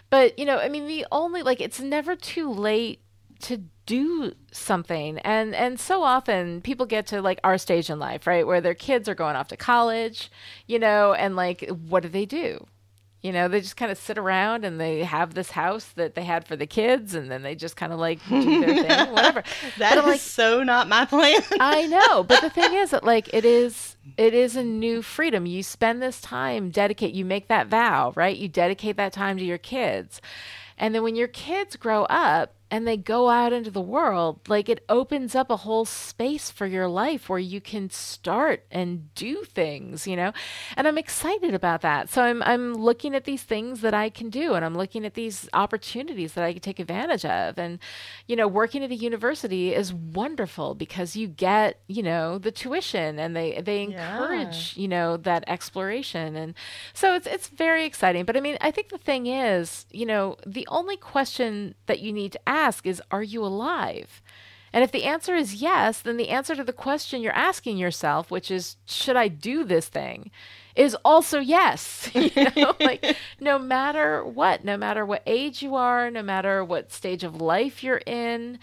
But, 0.09 0.39
you 0.39 0.45
know, 0.45 0.57
I 0.57 0.69
mean, 0.69 0.87
the 0.87 1.05
only 1.11 1.43
like 1.43 1.59
it's 1.59 1.81
never 1.81 2.15
too 2.15 2.49
late 2.49 3.01
to 3.41 3.63
do 3.85 4.33
something. 4.53 5.19
And 5.19 5.53
and 5.53 5.79
so 5.79 6.03
often 6.03 6.61
people 6.61 6.85
get 6.85 7.07
to 7.07 7.21
like 7.21 7.41
our 7.43 7.57
stage 7.57 7.89
in 7.89 7.99
life, 7.99 8.25
right, 8.25 8.47
where 8.47 8.61
their 8.61 8.73
kids 8.73 9.09
are 9.09 9.15
going 9.15 9.35
off 9.35 9.49
to 9.49 9.57
college, 9.57 10.31
you 10.67 10.79
know, 10.79 11.13
and 11.13 11.35
like 11.35 11.67
what 11.89 12.03
do 12.03 12.09
they 12.09 12.25
do? 12.25 12.65
You 13.21 13.33
know, 13.33 13.49
they 13.49 13.59
just 13.59 13.75
kind 13.75 13.91
of 13.91 13.97
sit 13.97 14.17
around 14.17 14.63
and 14.63 14.79
they 14.79 15.03
have 15.03 15.33
this 15.33 15.51
house 15.51 15.85
that 15.95 16.15
they 16.15 16.23
had 16.23 16.47
for 16.47 16.55
the 16.55 16.65
kids, 16.65 17.15
and 17.15 17.29
then 17.29 17.41
they 17.41 17.53
just 17.53 17.75
kind 17.75 17.91
of 17.91 17.99
like 17.99 18.19
do 18.29 18.61
their 18.61 18.83
thing, 18.83 19.11
whatever. 19.13 19.43
That 19.77 19.97
is 19.97 20.05
like, 20.05 20.19
so 20.21 20.63
not 20.63 20.87
my 20.87 21.05
plan. 21.05 21.41
I 21.59 21.85
know, 21.87 22.23
but 22.23 22.41
the 22.41 22.49
thing 22.49 22.73
is 22.73 22.91
that 22.91 23.03
like 23.03 23.33
it 23.33 23.43
is 23.43 23.97
it 24.17 24.33
is 24.33 24.55
a 24.55 24.63
new 24.63 25.01
freedom. 25.01 25.45
You 25.45 25.63
spend 25.63 26.01
this 26.01 26.21
time 26.21 26.69
dedicate 26.69 27.13
you 27.13 27.25
make 27.25 27.49
that 27.49 27.67
vow, 27.67 28.13
right? 28.15 28.37
You 28.37 28.47
dedicate 28.47 28.95
that 28.97 29.11
time 29.11 29.37
to 29.37 29.43
your 29.43 29.57
kids. 29.57 30.21
And 30.77 30.95
then 30.95 31.03
when 31.03 31.17
your 31.17 31.27
kids 31.27 31.75
grow 31.75 32.05
up 32.05 32.53
and 32.71 32.87
they 32.87 32.97
go 32.97 33.29
out 33.29 33.53
into 33.53 33.71
the 33.71 33.81
world, 33.81 34.47
like 34.47 34.69
it 34.69 34.83
opens 34.89 35.35
up 35.35 35.49
a 35.49 35.57
whole 35.57 35.85
space 35.85 36.51
for 36.51 36.65
your 36.67 36.87
life 36.87 37.29
where 37.29 37.39
you 37.39 37.59
can 37.61 37.89
start 37.89 38.65
and 38.71 39.13
do 39.15 39.43
things, 39.43 40.07
you 40.07 40.15
know? 40.15 40.31
And 40.75 40.87
I'm 40.87 40.97
excited 40.97 41.53
about 41.53 41.81
that. 41.81 42.09
So 42.09 42.21
I'm 42.23 42.43
I'm 42.43 42.73
looking 42.75 43.15
at 43.15 43.23
these 43.25 43.43
things 43.43 43.81
that 43.81 43.93
I 43.93 44.09
can 44.09 44.29
do 44.29 44.53
and 44.53 44.63
I'm 44.63 44.75
looking 44.75 45.05
at 45.05 45.13
these 45.15 45.49
opportunities 45.53 46.33
that 46.33 46.43
I 46.43 46.53
can 46.53 46.61
take 46.61 46.79
advantage 46.79 47.25
of. 47.25 47.57
And 47.57 47.79
you 48.27 48.35
know, 48.35 48.47
working 48.47 48.83
at 48.83 48.91
a 48.91 48.95
university 48.95 49.73
is 49.73 49.93
wonderful 49.93 50.75
because 50.75 51.15
you 51.15 51.27
get, 51.27 51.79
you 51.87 52.03
know, 52.03 52.37
the 52.37 52.51
tuition 52.51 53.19
and 53.19 53.35
they 53.35 53.61
they 53.61 53.81
Yeah. 53.85 53.99
encourage, 53.99 54.73
you 54.77 54.87
know, 54.87 55.17
that 55.17 55.43
exploration. 55.47 56.35
And 56.35 56.53
so 56.93 57.15
it's 57.15 57.27
it's 57.27 57.47
very 57.49 57.85
exciting. 57.85 58.25
But 58.25 58.37
I 58.37 58.41
mean, 58.41 58.57
I 58.61 58.71
think 58.71 58.89
the 58.89 58.97
thing 58.97 59.27
is, 59.27 59.85
you 59.91 60.05
know, 60.05 60.37
the 60.45 60.67
only 60.69 60.97
question 60.97 61.75
that 61.87 61.99
you 61.99 62.11
need 62.13 62.31
to 62.33 62.39
ask 62.47 62.58
is 62.83 63.01
are 63.11 63.23
you 63.23 63.43
alive? 63.43 64.21
And 64.71 64.83
if 64.83 64.91
the 64.91 65.05
answer 65.05 65.35
is 65.35 65.55
yes, 65.55 65.99
then 65.99 66.17
the 66.17 66.29
answer 66.29 66.55
to 66.55 66.63
the 66.63 66.73
question 66.73 67.21
you're 67.21 67.33
asking 67.33 67.77
yourself, 67.77 68.29
which 68.29 68.51
is 68.51 68.77
should 68.85 69.15
I 69.15 69.27
do 69.27 69.63
this 69.63 69.87
thing, 69.87 70.29
is 70.79 70.95
also 71.03 71.39
yes. 71.39 72.09
you 72.15 72.31
know, 72.55 72.73
like 72.79 73.17
no 73.41 73.59
matter 73.59 74.23
what, 74.23 74.63
no 74.63 74.77
matter 74.77 75.05
what 75.05 75.21
age 75.27 75.61
you 75.61 75.75
are, 75.75 76.09
no 76.09 76.23
matter 76.23 76.63
what 76.63 76.89
stage 76.91 77.25
of 77.25 77.41
life 77.41 77.83
you're 77.83 78.01
in, 78.05 78.57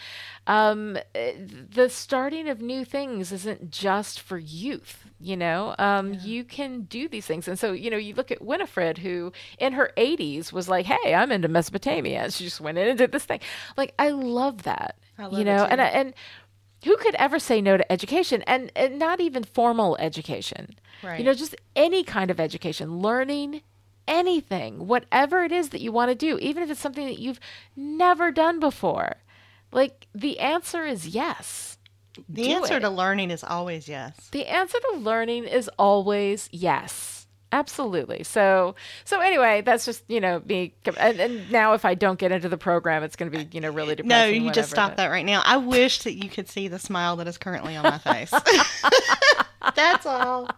um, 0.47 0.97
eh, 1.15 1.35
the 1.37 1.91
starting 1.91 2.49
of 2.49 2.63
new 2.63 2.87
things 2.87 3.33
isn't 3.33 3.71
just 3.71 4.19
for 4.21 4.39
youth. 4.39 5.05
You 5.21 5.37
know, 5.37 5.75
um, 5.79 6.15
you 6.15 6.43
can 6.43 6.83
do 6.83 7.07
these 7.07 7.27
things, 7.27 7.49
and 7.49 7.59
so 7.59 7.73
you 7.73 7.91
know, 7.91 7.97
you 7.99 8.15
look 8.15 8.31
at 8.31 8.41
Winifred, 8.41 8.99
who 8.99 9.33
in 9.59 9.75
her 9.75 9.91
80s 9.99 10.53
was 10.53 10.69
like, 10.71 10.87
"Hey, 10.87 11.15
I'm 11.15 11.31
into 11.31 11.49
Mesopotamia," 11.49 12.31
she 12.31 12.45
just 12.45 12.61
went 12.63 12.79
in 12.79 12.89
and 12.89 12.99
did 12.99 13.13
this 13.13 13.25
thing. 13.25 13.41
Like, 13.77 13.93
I 13.99 14.09
love 14.11 14.63
that. 14.63 14.97
I 15.19 15.25
love 15.25 15.39
you 15.39 15.45
know, 15.45 15.65
and. 15.65 15.81
I- 15.83 15.89
and 15.89 16.15
who 16.85 16.97
could 16.99 17.15
ever 17.17 17.39
say 17.41 17.61
no 17.61 17.77
to 17.77 17.91
education 17.93 18.43
and, 18.43 18.71
and 18.77 18.97
not 18.99 19.19
even 19.19 19.43
formal 19.43 19.97
education 19.99 20.77
Right. 21.03 21.19
you 21.19 21.25
know 21.25 21.35
just 21.35 21.55
any 21.75 22.03
kind 22.05 22.31
of 22.31 22.39
education 22.41 22.99
learning 23.01 23.63
anything 24.09 24.87
whatever 24.87 25.43
it 25.45 25.53
is 25.53 25.71
that 25.71 25.81
you 25.81 25.91
want 25.93 26.11
to 26.11 26.15
do 26.15 26.39
even 26.39 26.63
if 26.63 26.71
it's 26.71 26.81
something 26.81 27.07
that 27.07 27.19
you've 27.19 27.41
never 27.75 28.31
done 28.31 28.61
before 28.61 29.17
like 29.73 30.07
the 30.15 30.39
answer 30.39 30.85
is 30.85 31.09
yes 31.09 31.79
the 32.29 32.45
Do 32.45 32.49
answer 32.51 32.77
it. 32.77 32.81
to 32.81 32.89
learning 32.89 33.31
is 33.31 33.45
always 33.45 33.89
yes. 33.89 34.15
the 34.31 34.47
answer 34.47 34.79
to 34.93 34.99
learning 34.99 35.45
is 35.45 35.69
always 35.79 36.49
yes 36.53 37.27
absolutely 37.53 38.23
so 38.25 38.75
so 39.05 39.21
anyway 39.21 39.63
that's 39.63 39.85
just 39.85 40.03
you 40.09 40.21
know 40.21 40.43
me 40.47 40.75
and, 40.99 41.21
and 41.21 41.51
now 41.51 41.75
if 41.75 41.85
i 41.85 41.95
don't 41.95 42.19
get 42.19 42.33
into 42.33 42.49
the 42.49 42.57
program 42.59 43.05
it's 43.05 43.15
going 43.15 43.31
to 43.31 43.39
be 43.39 43.49
you 43.53 43.61
know 43.61 43.71
really 43.71 43.95
depressing 43.95 44.43
No, 44.43 44.47
you 44.47 44.53
just 44.53 44.69
stop 44.71 44.93
but- 44.93 44.97
that 44.99 45.07
right 45.09 45.25
now. 45.25 45.43
I 45.45 45.57
wish 45.57 46.01
that 46.01 46.15
you 46.15 46.29
could 46.29 46.49
see 46.49 46.67
the 46.69 46.79
smile 46.81 47.17
that 47.17 47.29
is 47.29 47.39
currently 47.39 47.77
on 47.77 47.85
my 47.85 47.99
face. 47.99 48.33
That's 49.75 50.07
all. 50.07 50.49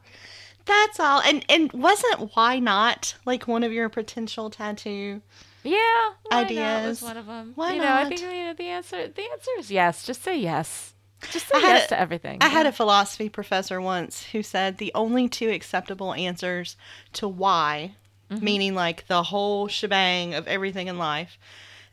That's 0.65 1.01
all. 1.01 1.21
And 1.23 1.45
and 1.49 1.73
wasn't 1.73 2.35
why 2.37 2.59
not 2.59 3.15
like 3.25 3.49
one 3.49 3.65
of 3.65 3.73
your 3.73 3.89
potential 3.89 4.51
tattoo? 4.51 5.23
Yeah, 5.65 5.77
why 5.77 6.43
not 6.43 6.45
ideas. 6.45 6.89
was 6.89 7.03
one 7.03 7.17
of 7.17 7.27
them. 7.27 7.53
Why 7.55 7.73
you 7.75 7.81
know, 7.81 7.93
I 7.93 8.05
think 8.05 8.21
you 8.21 8.29
know, 8.29 8.55
the 8.55 8.67
answer 8.69 9.09
the 9.09 9.23
answer 9.23 9.51
is 9.59 9.71
yes. 9.71 10.05
Just 10.05 10.23
say 10.23 10.39
yes. 10.39 10.93
Just 11.33 11.49
say 11.49 11.61
yes 11.61 11.87
a- 11.87 11.89
to 11.89 11.99
everything. 12.01 12.39
I 12.41 12.49
had 12.49 12.67
a 12.67 12.73
philosophy 12.73 13.29
professor 13.29 13.81
once 13.81 14.23
who 14.25 14.43
said 14.43 14.79
the 14.79 14.93
only 14.95 15.29
two 15.29 15.49
acceptable 15.51 16.15
answers 16.15 16.77
to 17.15 17.27
why, 17.29 17.95
Mm-hmm. 18.31 18.45
meaning 18.45 18.75
like 18.75 19.07
the 19.07 19.23
whole 19.23 19.69
shebang 19.69 20.35
of 20.35 20.47
everything 20.47 20.87
in 20.89 20.99
life, 20.99 21.39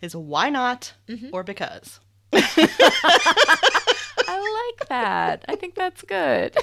is 0.01 0.13
why 0.15 0.49
not 0.49 0.93
Mm-hmm. 1.07 1.29
or 1.31 1.43
because. 1.43 2.01
I 4.27 4.73
like 4.77 4.89
that. 4.89 5.45
I 5.47 5.55
think 5.55 5.75
that's 5.75 6.01
good. 6.01 6.55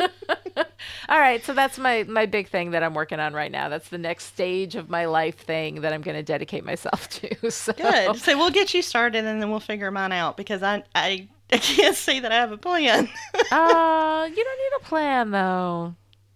All 1.08 1.18
right, 1.18 1.42
so 1.44 1.52
that's 1.54 1.78
my 1.78 2.02
my 2.04 2.26
big 2.26 2.48
thing 2.48 2.70
that 2.72 2.82
I'm 2.82 2.94
working 2.94 3.20
on 3.20 3.32
right 3.34 3.50
now. 3.50 3.68
That's 3.68 3.88
the 3.88 3.98
next 3.98 4.24
stage 4.26 4.74
of 4.76 4.88
my 4.90 5.06
life 5.06 5.36
thing 5.38 5.80
that 5.82 5.92
I'm 5.92 6.02
going 6.02 6.16
to 6.16 6.22
dedicate 6.22 6.64
myself 6.64 7.08
to. 7.20 7.50
So 7.50 7.72
Good. 7.72 8.16
So 8.18 8.36
we'll 8.36 8.50
get 8.50 8.74
you 8.74 8.82
started 8.82 9.24
and 9.24 9.40
then 9.40 9.50
we'll 9.50 9.60
figure 9.60 9.90
mine 9.90 10.12
out 10.12 10.36
because 10.36 10.62
I 10.62 10.82
I, 10.94 11.28
I 11.52 11.58
can't 11.58 11.96
say 11.96 12.20
that 12.20 12.30
I 12.32 12.36
have 12.36 12.52
a 12.52 12.56
plan. 12.58 13.08
Uh, 13.50 14.28
you 14.28 14.44
don't 14.44 14.58
need 14.58 14.76
a 14.80 14.84
plan 14.84 15.30
though. 15.30 15.94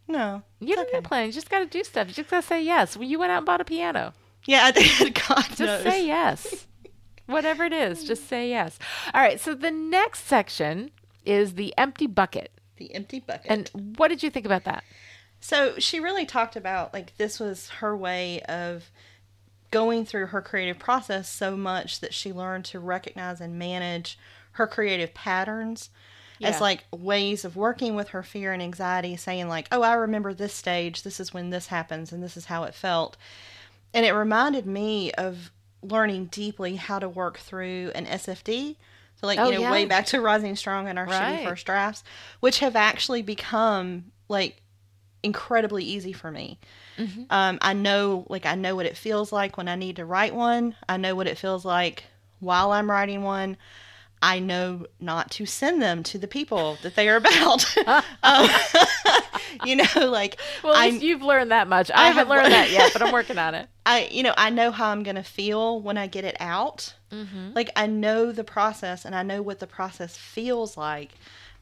no. 0.09 0.43
You 0.61 0.77
don't 0.77 0.91
need 0.93 0.99
a 1.01 1.03
plan. 1.03 1.27
You 1.27 1.33
just 1.33 1.51
got 1.51 1.59
to 1.59 1.67
do 1.67 1.83
stuff. 1.83 2.07
You 2.09 2.15
just 2.15 2.31
got 2.31 2.43
to 2.43 2.47
say 2.47 2.63
yes. 2.63 2.97
Well, 2.97 3.09
you 3.09 3.19
went 3.19 3.33
out 3.33 3.39
and 3.39 3.47
bought 3.47 3.61
a 3.61 3.65
piano. 3.65 4.15
Yeah, 4.47 4.63
I 4.65 4.71
think 4.73 5.21
God 5.29 5.43
Just 5.49 5.59
knows. 5.61 5.83
say 5.83 6.07
yes. 6.07 6.67
Whatever 7.33 7.65
it 7.65 7.73
is, 7.73 8.05
just 8.05 8.29
say 8.29 8.47
hmm. 8.47 8.51
yes. 8.51 8.79
All 9.15 9.21
right, 9.21 9.41
so 9.41 9.55
the 9.55 9.71
next 9.71 10.25
section 10.25 10.91
is 11.25 11.55
the 11.55 11.75
empty 11.79 12.07
bucket. 12.07 12.51
the 12.77 12.95
empty 12.95 13.21
bucket. 13.21 13.47
And 13.49 13.71
what 13.97 14.09
did 14.09 14.23
you 14.23 14.31
think 14.31 14.47
about 14.47 14.65
that? 14.65 14.85
So 15.41 15.75
she 15.79 15.99
really 15.99 16.25
talked 16.25 16.57
about 16.57 16.93
like 16.95 17.17
this 17.17 17.41
was 17.41 17.69
her 17.69 17.97
way 17.97 18.41
of 18.43 18.91
going 19.73 20.05
through 20.05 20.27
her 20.27 20.41
creative 20.41 20.79
process 20.79 21.29
so 21.29 21.57
much 21.57 22.01
that 22.01 22.15
she 22.15 22.33
learned 22.33 22.65
to 22.67 22.79
recognize 22.79 23.41
and 23.41 23.59
manage 23.59 24.19
her 24.53 24.67
creative 24.67 25.15
patterns 25.15 25.91
yeah. 26.39 26.49
as 26.49 26.61
like 26.61 26.85
ways 26.93 27.45
of 27.45 27.57
working 27.57 27.95
with 27.95 28.09
her 28.09 28.23
fear 28.23 28.53
and 28.53 28.63
anxiety, 28.63 29.17
saying 29.17 29.49
like, 29.49 29.69
"Oh, 29.73 29.83
I 29.83 29.95
remember 29.95 30.35
this 30.35 30.55
stage. 30.55 31.03
This 31.03 31.21
is 31.21 31.33
when 31.33 31.51
this 31.51 31.69
happens, 31.69 32.13
and 32.13 32.23
this 32.23 32.37
is 32.37 32.47
how 32.47 32.65
it 32.65 32.75
felt." 32.75 33.17
And 33.95 34.07
it 34.07 34.13
reminded 34.13 34.67
me 34.67 35.13
of 35.13 35.51
learning 35.83 36.27
deeply 36.27 36.77
how 36.77 36.99
to 36.99 37.09
work 37.09 37.39
through 37.39 37.93
an 37.95 38.07
SFD. 38.07 38.77
So, 39.17 39.27
like, 39.27 39.39
oh, 39.39 39.47
you 39.47 39.55
know, 39.55 39.61
yeah. 39.61 39.71
way 39.71 39.85
back 39.85 40.07
to 40.07 40.21
Rising 40.21 40.57
Strong 40.57 40.89
and 40.89 40.99
our 40.99 41.07
right. 41.07 41.41
shitty 41.41 41.49
first 41.49 41.67
drafts, 41.67 42.03
which 42.41 42.61
have 42.61 42.77
actually 42.77 43.23
become 43.23 44.13
like 44.29 44.63
incredibly 45.23 45.85
easy 45.85 46.13
for 46.13 46.31
me. 46.31 46.59
Mm-hmm. 46.99 47.25
Um, 47.31 47.59
I 47.61 47.73
know, 47.73 48.27
like, 48.29 48.47
I 48.47 48.55
know 48.55 48.75
what 48.75 48.87
it 48.87 48.97
feels 48.97 49.33
like 49.33 49.57
when 49.57 49.69
I 49.69 49.77
need 49.77 49.97
to 49.97 50.05
write 50.05 50.35
one. 50.35 50.75
I 50.89 50.97
know 50.97 51.15
what 51.15 51.27
it 51.27 51.39
feels 51.39 51.65
like 51.65 52.05
while 52.41 52.73
I'm 52.73 52.91
writing 52.91 53.23
one. 53.23 53.57
I 54.23 54.39
know 54.39 54.87
not 55.01 55.33
to 55.33 55.47
send 55.47 55.83
them 55.83 56.05
to 56.05 56.19
the 56.19 56.29
people 56.29 56.79
that 56.83 56.95
they 56.95 57.09
are 57.09 57.17
about. 57.17 57.77
um, 58.23 58.49
you 59.65 59.77
know, 59.77 59.85
like 59.97 60.41
well, 60.63 60.81
least 60.89 61.03
you've 61.03 61.23
learned 61.23 61.51
that 61.51 61.69
much. 61.69 61.91
I, 61.91 62.05
I 62.05 62.11
haven't 62.11 62.29
learned 62.29 62.53
that 62.53 62.71
yet, 62.71 62.93
but 62.93 63.03
I'm 63.03 63.13
working 63.13 63.37
on 63.37 63.57
it. 63.57 63.69
I, 63.87 64.09
you 64.13 64.23
know, 64.23 64.33
I 64.37 64.51
know 64.51 64.71
how 64.71 64.91
I'm 64.91 65.03
going 65.03 65.17
to 65.17 65.25
feel 65.25 65.81
when 65.81 65.99
I 65.99 66.07
get 66.07 66.25
it 66.25 66.37
out. 66.39 66.95
Mm-hmm. 67.11 67.51
Like 67.55 67.71
I 67.75 67.89
know 67.89 68.31
the 68.31 68.45
process, 68.45 69.05
and 69.05 69.15
I 69.15 69.25
know 69.25 69.43
what 69.43 69.59
the 69.59 69.67
process 69.67 70.17
feels 70.17 70.77
like. 70.77 71.11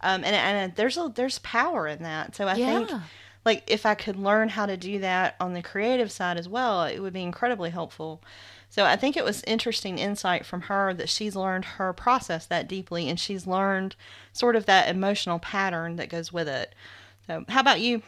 Um, 0.02 0.22
and 0.22 0.36
and 0.36 0.76
there's 0.76 0.98
a 0.98 1.11
there's 1.14 1.38
power 1.38 1.86
in 1.86 2.02
that. 2.02 2.36
So 2.36 2.46
I 2.46 2.56
yeah. 2.56 2.66
think 2.66 3.02
like 3.46 3.64
if 3.68 3.86
I 3.86 3.94
could 3.94 4.16
learn 4.16 4.50
how 4.50 4.66
to 4.66 4.76
do 4.76 4.98
that 4.98 5.36
on 5.40 5.54
the 5.54 5.62
creative 5.62 6.12
side 6.12 6.36
as 6.36 6.48
well, 6.48 6.84
it 6.84 7.00
would 7.00 7.14
be 7.14 7.22
incredibly 7.22 7.70
helpful. 7.70 8.22
So 8.70 8.84
I 8.84 8.96
think 8.96 9.16
it 9.16 9.24
was 9.24 9.42
interesting 9.46 9.98
insight 9.98 10.46
from 10.46 10.62
her 10.62 10.94
that 10.94 11.08
she's 11.08 11.34
learned 11.34 11.64
her 11.64 11.92
process 11.92 12.46
that 12.46 12.68
deeply 12.68 13.08
and 13.08 13.18
she's 13.18 13.46
learned 13.46 13.96
sort 14.32 14.54
of 14.54 14.66
that 14.66 14.88
emotional 14.88 15.40
pattern 15.40 15.96
that 15.96 16.08
goes 16.08 16.32
with 16.32 16.48
it. 16.48 16.74
So 17.26 17.44
how 17.48 17.60
about 17.60 17.80
you? 17.80 18.02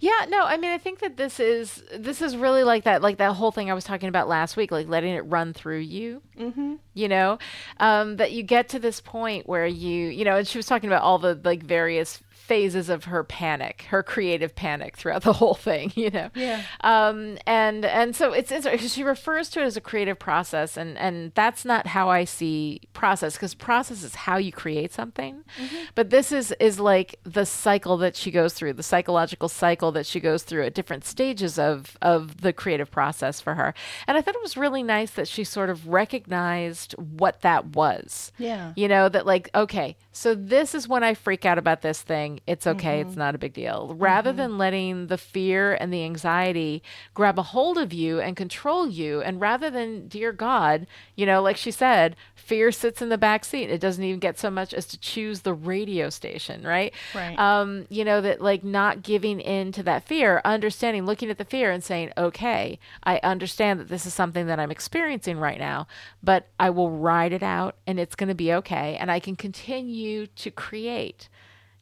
Yeah, 0.00 0.26
no, 0.28 0.44
I 0.44 0.56
mean 0.56 0.70
I 0.70 0.78
think 0.78 1.00
that 1.00 1.16
this 1.16 1.40
is 1.40 1.82
this 1.96 2.22
is 2.22 2.36
really 2.36 2.64
like 2.64 2.84
that 2.84 3.02
like 3.02 3.18
that 3.18 3.32
whole 3.32 3.52
thing 3.52 3.70
I 3.70 3.74
was 3.74 3.84
talking 3.84 4.08
about 4.08 4.28
last 4.28 4.56
week, 4.56 4.70
like 4.70 4.88
letting 4.88 5.14
it 5.14 5.20
run 5.20 5.52
through 5.52 5.78
you. 5.78 6.22
Mm-hmm. 6.38 6.74
You 6.94 7.08
know, 7.08 7.38
um, 7.78 8.16
that 8.16 8.32
you 8.32 8.42
get 8.42 8.68
to 8.70 8.78
this 8.78 9.00
point 9.00 9.48
where 9.48 9.66
you 9.66 10.08
you 10.08 10.24
know, 10.24 10.36
and 10.36 10.46
she 10.46 10.58
was 10.58 10.66
talking 10.66 10.88
about 10.88 11.02
all 11.02 11.18
the 11.18 11.40
like 11.44 11.62
various 11.62 12.20
phases 12.44 12.90
of 12.90 13.04
her 13.04 13.24
panic, 13.24 13.86
her 13.88 14.02
creative 14.02 14.54
panic 14.54 14.98
throughout 14.98 15.22
the 15.22 15.32
whole 15.40 15.54
thing, 15.54 15.90
you 15.94 16.10
know. 16.10 16.28
Yeah. 16.34 16.62
Um, 16.82 17.38
and 17.46 17.86
and 17.86 18.14
so 18.14 18.32
it's, 18.32 18.52
it's 18.52 18.92
she 18.92 19.02
refers 19.02 19.48
to 19.50 19.62
it 19.62 19.64
as 19.64 19.78
a 19.78 19.80
creative 19.80 20.18
process, 20.18 20.76
and 20.76 20.98
and 20.98 21.32
that's 21.34 21.64
not 21.64 21.86
how 21.86 22.10
I 22.10 22.24
see 22.24 22.82
process 22.92 23.34
because 23.34 23.54
process 23.54 24.02
is 24.02 24.14
how 24.14 24.36
you 24.36 24.52
create 24.52 24.92
something, 24.92 25.42
mm-hmm. 25.58 25.84
but 25.94 26.10
this 26.10 26.32
is 26.32 26.52
is 26.60 26.78
like 26.78 27.18
the 27.24 27.46
cycle 27.46 27.96
that 27.96 28.14
she 28.14 28.30
goes 28.30 28.52
through, 28.52 28.74
the 28.74 28.82
psychological 28.82 29.48
cycle 29.48 29.90
that 29.92 30.04
she 30.04 30.20
goes 30.20 30.42
through 30.42 30.64
at 30.66 30.74
different 30.74 31.06
stages 31.06 31.58
of 31.58 31.96
of 32.02 32.42
the 32.42 32.52
creative 32.52 32.90
process 32.90 33.40
for 33.40 33.54
her. 33.54 33.72
And 34.06 34.18
I 34.18 34.20
thought 34.20 34.34
it 34.34 34.42
was 34.42 34.58
really 34.58 34.82
nice 34.82 35.12
that 35.12 35.28
she 35.28 35.44
sort 35.44 35.70
of 35.70 35.88
recognized 35.88 36.92
what 36.98 37.40
that 37.40 37.68
was. 37.68 38.32
Yeah. 38.36 38.74
You 38.76 38.88
know 38.88 39.08
that 39.08 39.24
like 39.24 39.48
okay, 39.54 39.96
so 40.12 40.34
this 40.34 40.74
is 40.74 40.86
when 40.86 41.02
I 41.02 41.14
freak 41.14 41.46
out 41.46 41.56
about 41.56 41.80
this 41.80 42.02
thing. 42.02 42.33
It's 42.46 42.66
okay. 42.66 43.00
Mm-hmm. 43.00 43.08
It's 43.08 43.16
not 43.16 43.34
a 43.34 43.38
big 43.38 43.52
deal. 43.52 43.94
Rather 43.98 44.30
mm-hmm. 44.30 44.38
than 44.38 44.58
letting 44.58 45.06
the 45.08 45.18
fear 45.18 45.74
and 45.74 45.92
the 45.92 46.04
anxiety 46.04 46.82
grab 47.14 47.38
a 47.38 47.42
hold 47.42 47.78
of 47.78 47.92
you 47.92 48.20
and 48.20 48.36
control 48.36 48.88
you, 48.88 49.20
and 49.22 49.40
rather 49.40 49.70
than, 49.70 50.08
dear 50.08 50.32
God, 50.32 50.86
you 51.16 51.26
know, 51.26 51.42
like 51.42 51.56
she 51.56 51.70
said, 51.70 52.16
fear 52.34 52.70
sits 52.70 53.00
in 53.00 53.08
the 53.08 53.18
back 53.18 53.44
seat. 53.44 53.70
It 53.70 53.80
doesn't 53.80 54.04
even 54.04 54.20
get 54.20 54.38
so 54.38 54.50
much 54.50 54.74
as 54.74 54.86
to 54.86 54.98
choose 54.98 55.40
the 55.40 55.54
radio 55.54 56.10
station, 56.10 56.62
right? 56.62 56.92
Right. 57.14 57.38
Um, 57.38 57.86
you 57.88 58.04
know, 58.04 58.20
that 58.20 58.40
like 58.40 58.62
not 58.62 59.02
giving 59.02 59.40
in 59.40 59.72
to 59.72 59.82
that 59.84 60.04
fear, 60.04 60.40
understanding, 60.44 61.06
looking 61.06 61.30
at 61.30 61.38
the 61.38 61.44
fear 61.44 61.70
and 61.70 61.82
saying, 61.82 62.12
okay, 62.16 62.78
I 63.02 63.18
understand 63.22 63.80
that 63.80 63.88
this 63.88 64.06
is 64.06 64.14
something 64.14 64.46
that 64.46 64.60
I'm 64.60 64.70
experiencing 64.70 65.38
right 65.38 65.58
now, 65.58 65.86
but 66.22 66.48
I 66.60 66.70
will 66.70 66.90
ride 66.90 67.32
it 67.32 67.42
out 67.42 67.76
and 67.86 67.98
it's 67.98 68.14
going 68.14 68.28
to 68.28 68.34
be 68.34 68.52
okay. 68.52 68.96
And 68.96 69.10
I 69.10 69.20
can 69.20 69.36
continue 69.36 70.26
to 70.26 70.50
create 70.50 71.28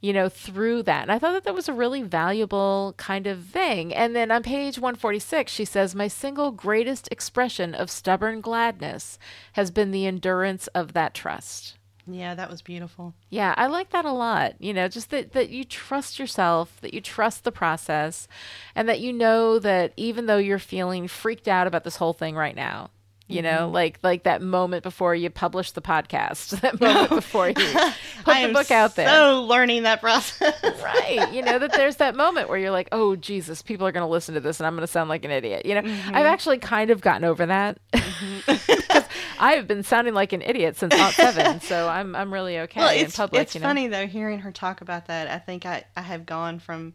you 0.03 0.12
know, 0.12 0.28
through 0.28 0.82
that. 0.82 1.03
And 1.03 1.12
I 1.12 1.18
thought 1.18 1.32
that 1.32 1.44
that 1.44 1.55
was 1.55 1.68
a 1.68 1.72
really 1.72 2.03
valuable 2.03 2.92
kind 2.98 3.26
of 3.26 3.44
thing. 3.46 3.94
And 3.94 4.14
then 4.14 4.30
on 4.30 4.42
page 4.42 4.76
146, 4.76 5.50
she 5.50 5.64
says, 5.64 5.94
My 5.94 6.09
single 6.09 6.50
greatest 6.50 7.09
expression 7.11 7.74
of 7.74 7.90
stubborn 7.90 8.40
gladness 8.40 9.18
has 9.53 9.70
been 9.70 9.92
the 9.92 10.07
endurance 10.07 10.66
of 10.68 10.92
that 10.92 11.14
trust. 11.14 11.78
Yeah, 12.05 12.34
that 12.34 12.50
was 12.50 12.62
beautiful. 12.62 13.14
Yeah, 13.30 13.55
I 13.57 13.68
like 13.68 13.90
that 13.90 14.05
a 14.05 14.12
lot. 14.12 14.61
You 14.61 14.74
know, 14.74 14.88
just 14.88 15.11
that, 15.11 15.32
that 15.34 15.50
you 15.50 15.62
trust 15.62 16.18
yourself, 16.18 16.80
that 16.80 16.92
you 16.92 17.00
trust 17.00 17.44
the 17.44 17.53
process, 17.53 18.26
and 18.74 18.88
that 18.88 18.98
you 18.98 19.12
know 19.12 19.61
that 19.61 19.92
even 19.96 20.26
though 20.26 20.38
you're 20.38 20.59
feeling 20.59 21.07
freaked 21.07 21.46
out 21.46 21.68
about 21.68 21.84
this 21.84 21.96
whole 21.96 22.12
thing 22.12 22.34
right 22.34 22.57
now, 22.57 22.90
you 23.33 23.43
know 23.43 23.61
mm-hmm. 23.61 23.74
like 23.74 23.99
like 24.03 24.24
that 24.24 24.43
moment 24.43 24.83
before 24.83 25.14
you 25.14 25.30
publish 25.30 25.72
the 25.72 25.80
podcast 25.80 26.51
that 26.61 26.80
moment 26.80 27.11
before 27.11 27.49
you 27.49 27.55
put 28.24 28.43
the 28.43 28.51
book 28.53 28.70
out 28.70 28.95
there 28.95 29.09
so 29.09 29.43
learning 29.45 29.85
that 29.85 30.01
process 30.01 30.61
right 30.83 31.33
you 31.33 31.43
know 31.43 31.59
that 31.59 31.72
there's 31.72 31.97
that 31.97 32.14
moment 32.14 32.49
where 32.49 32.59
you're 32.59 32.70
like 32.70 32.89
oh 32.93 33.16
jesus 33.16 33.62
people 33.62 33.87
are 33.87 33.93
going 33.93 34.05
to 34.05 34.11
listen 34.11 34.35
to 34.35 34.41
this 34.41 34.61
and 34.61 34.66
i'm 34.66 34.74
going 34.74 34.87
to 34.87 34.93
sound 34.93 35.09
like 35.09 35.24
an 35.24 35.30
idiot 35.30 35.64
you 35.66 35.74
know 35.74 35.83
mm-hmm. 35.83 36.14
i've 36.14 36.26
actually 36.26 36.59
kind 36.59 36.91
of 36.91 37.01
gotten 37.01 37.24
over 37.24 37.47
that 37.47 37.78
mm-hmm. 37.93 38.99
i've 39.39 39.66
been 39.66 39.83
sounding 39.83 40.14
like 40.14 40.33
an 40.33 40.43
idiot 40.43 40.76
since 40.76 40.95
aught 40.95 41.14
seven 41.14 41.61
so 41.61 41.89
i'm 41.89 42.14
i'm 42.14 42.33
really 42.33 42.59
okay 42.59 42.80
well, 42.80 42.91
it's, 42.91 43.03
in 43.03 43.11
public 43.11 43.43
it's 43.43 43.55
you 43.55 43.61
know? 43.61 43.66
funny 43.66 43.89
though 43.89 44.07
hearing 44.07 44.41
her 44.41 44.53
talk 44.53 44.80
about 44.80 45.07
that 45.07 45.28
i 45.28 45.39
think 45.39 45.64
i 45.66 45.85
i 45.97 46.03
have 46.03 46.26
gone 46.26 46.59
from 46.59 46.93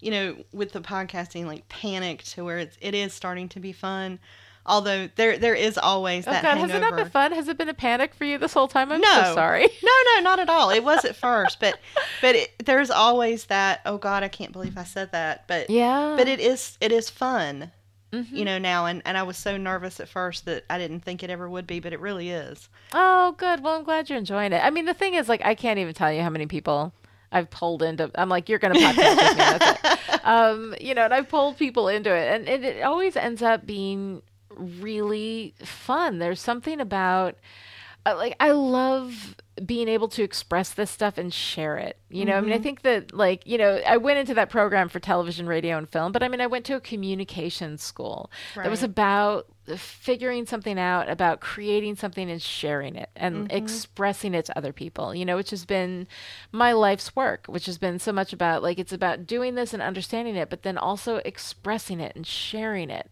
you 0.00 0.10
know 0.10 0.36
with 0.52 0.72
the 0.72 0.80
podcasting 0.80 1.46
like 1.46 1.66
panic 1.68 2.22
to 2.24 2.44
where 2.44 2.58
it's 2.58 2.76
it 2.80 2.94
is 2.94 3.14
starting 3.14 3.48
to 3.48 3.60
be 3.60 3.72
fun 3.72 4.18
Although 4.64 5.08
there 5.16 5.38
there 5.38 5.54
is 5.54 5.76
always 5.76 6.26
oh 6.26 6.30
that. 6.30 6.42
God, 6.42 6.56
hangover. 6.56 6.72
has 6.72 6.76
it 6.76 6.80
not 6.80 6.96
been 6.96 7.10
fun? 7.10 7.32
Has 7.32 7.48
it 7.48 7.58
been 7.58 7.68
a 7.68 7.74
panic 7.74 8.14
for 8.14 8.24
you 8.24 8.38
this 8.38 8.54
whole 8.54 8.68
time? 8.68 8.92
I'm 8.92 9.00
no, 9.00 9.22
so 9.24 9.34
sorry. 9.34 9.68
No, 9.82 9.92
no, 10.14 10.22
not 10.22 10.38
at 10.38 10.48
all. 10.48 10.70
It 10.70 10.84
was 10.84 11.04
at 11.04 11.16
first, 11.16 11.58
but 11.58 11.78
but 12.20 12.36
it, 12.36 12.52
there's 12.64 12.90
always 12.90 13.46
that. 13.46 13.80
Oh 13.84 13.98
God, 13.98 14.22
I 14.22 14.28
can't 14.28 14.52
believe 14.52 14.78
I 14.78 14.84
said 14.84 15.12
that. 15.12 15.48
But 15.48 15.68
yeah, 15.68 16.14
but 16.16 16.28
it 16.28 16.38
is 16.38 16.78
it 16.80 16.92
is 16.92 17.10
fun. 17.10 17.72
Mm-hmm. 18.12 18.36
You 18.36 18.44
know 18.44 18.58
now, 18.58 18.86
and, 18.86 19.02
and 19.06 19.16
I 19.16 19.22
was 19.22 19.38
so 19.38 19.56
nervous 19.56 19.98
at 19.98 20.08
first 20.08 20.44
that 20.44 20.64
I 20.68 20.78
didn't 20.78 21.00
think 21.00 21.22
it 21.22 21.30
ever 21.30 21.48
would 21.48 21.66
be, 21.66 21.80
but 21.80 21.94
it 21.94 22.00
really 22.00 22.28
is. 22.28 22.68
Oh, 22.92 23.34
good. 23.38 23.64
Well, 23.64 23.74
I'm 23.74 23.84
glad 23.84 24.10
you're 24.10 24.18
enjoying 24.18 24.52
it. 24.52 24.62
I 24.62 24.68
mean, 24.68 24.84
the 24.84 24.92
thing 24.92 25.14
is, 25.14 25.30
like, 25.30 25.42
I 25.42 25.54
can't 25.54 25.78
even 25.78 25.94
tell 25.94 26.12
you 26.12 26.20
how 26.20 26.28
many 26.28 26.44
people 26.44 26.92
I've 27.32 27.48
pulled 27.48 27.82
into. 27.82 28.10
I'm 28.14 28.28
like, 28.28 28.50
you're 28.50 28.58
going 28.58 28.74
to 28.74 28.80
podcast 28.80 29.70
with 29.70 29.82
me. 29.82 29.88
Um, 30.24 30.76
you 30.80 30.94
know, 30.94 31.04
and 31.04 31.12
I've 31.12 31.28
pulled 31.28 31.56
people 31.56 31.88
into 31.88 32.14
it, 32.14 32.32
and 32.32 32.48
it, 32.48 32.62
it 32.62 32.82
always 32.82 33.16
ends 33.16 33.42
up 33.42 33.66
being 33.66 34.22
really 34.56 35.54
fun. 35.64 36.18
There's 36.18 36.40
something 36.40 36.80
about 36.80 37.36
uh, 38.04 38.16
like 38.16 38.34
I 38.40 38.50
love 38.50 39.36
being 39.64 39.88
able 39.88 40.08
to 40.08 40.22
express 40.22 40.72
this 40.72 40.90
stuff 40.90 41.18
and 41.18 41.32
share 41.32 41.76
it. 41.76 41.98
You 42.08 42.24
know, 42.24 42.32
mm-hmm. 42.32 42.38
I 42.38 42.40
mean, 42.40 42.52
I 42.52 42.56
mm-hmm. 42.56 42.62
think 42.62 42.82
that 42.82 43.14
like, 43.14 43.46
you 43.46 43.58
know, 43.58 43.80
I 43.86 43.96
went 43.96 44.18
into 44.18 44.34
that 44.34 44.50
program 44.50 44.88
for 44.88 44.98
television, 44.98 45.46
radio, 45.46 45.78
and 45.78 45.88
film, 45.88 46.10
but 46.10 46.22
I 46.22 46.28
mean, 46.28 46.40
I 46.40 46.46
went 46.46 46.64
to 46.66 46.76
a 46.76 46.80
communication 46.80 47.78
school 47.78 48.30
right. 48.56 48.64
that 48.64 48.70
was 48.70 48.82
about 48.82 49.46
figuring 49.76 50.46
something 50.46 50.78
out, 50.78 51.08
about 51.08 51.40
creating 51.40 51.96
something 51.96 52.30
and 52.30 52.42
sharing 52.42 52.96
it 52.96 53.10
and 53.14 53.48
mm-hmm. 53.48 53.56
expressing 53.56 54.34
it 54.34 54.46
to 54.46 54.58
other 54.58 54.72
people, 54.72 55.14
you 55.14 55.24
know, 55.24 55.36
which 55.36 55.50
has 55.50 55.64
been 55.64 56.06
my 56.50 56.72
life's 56.72 57.14
work, 57.14 57.46
which 57.46 57.66
has 57.66 57.78
been 57.78 57.98
so 57.98 58.12
much 58.12 58.32
about 58.32 58.62
like, 58.62 58.78
it's 58.78 58.92
about 58.92 59.26
doing 59.26 59.54
this 59.54 59.72
and 59.72 59.82
understanding 59.82 60.36
it, 60.36 60.50
but 60.50 60.62
then 60.62 60.76
also 60.76 61.16
expressing 61.24 62.00
it 62.00 62.14
and 62.16 62.26
sharing 62.26 62.90
it. 62.90 63.10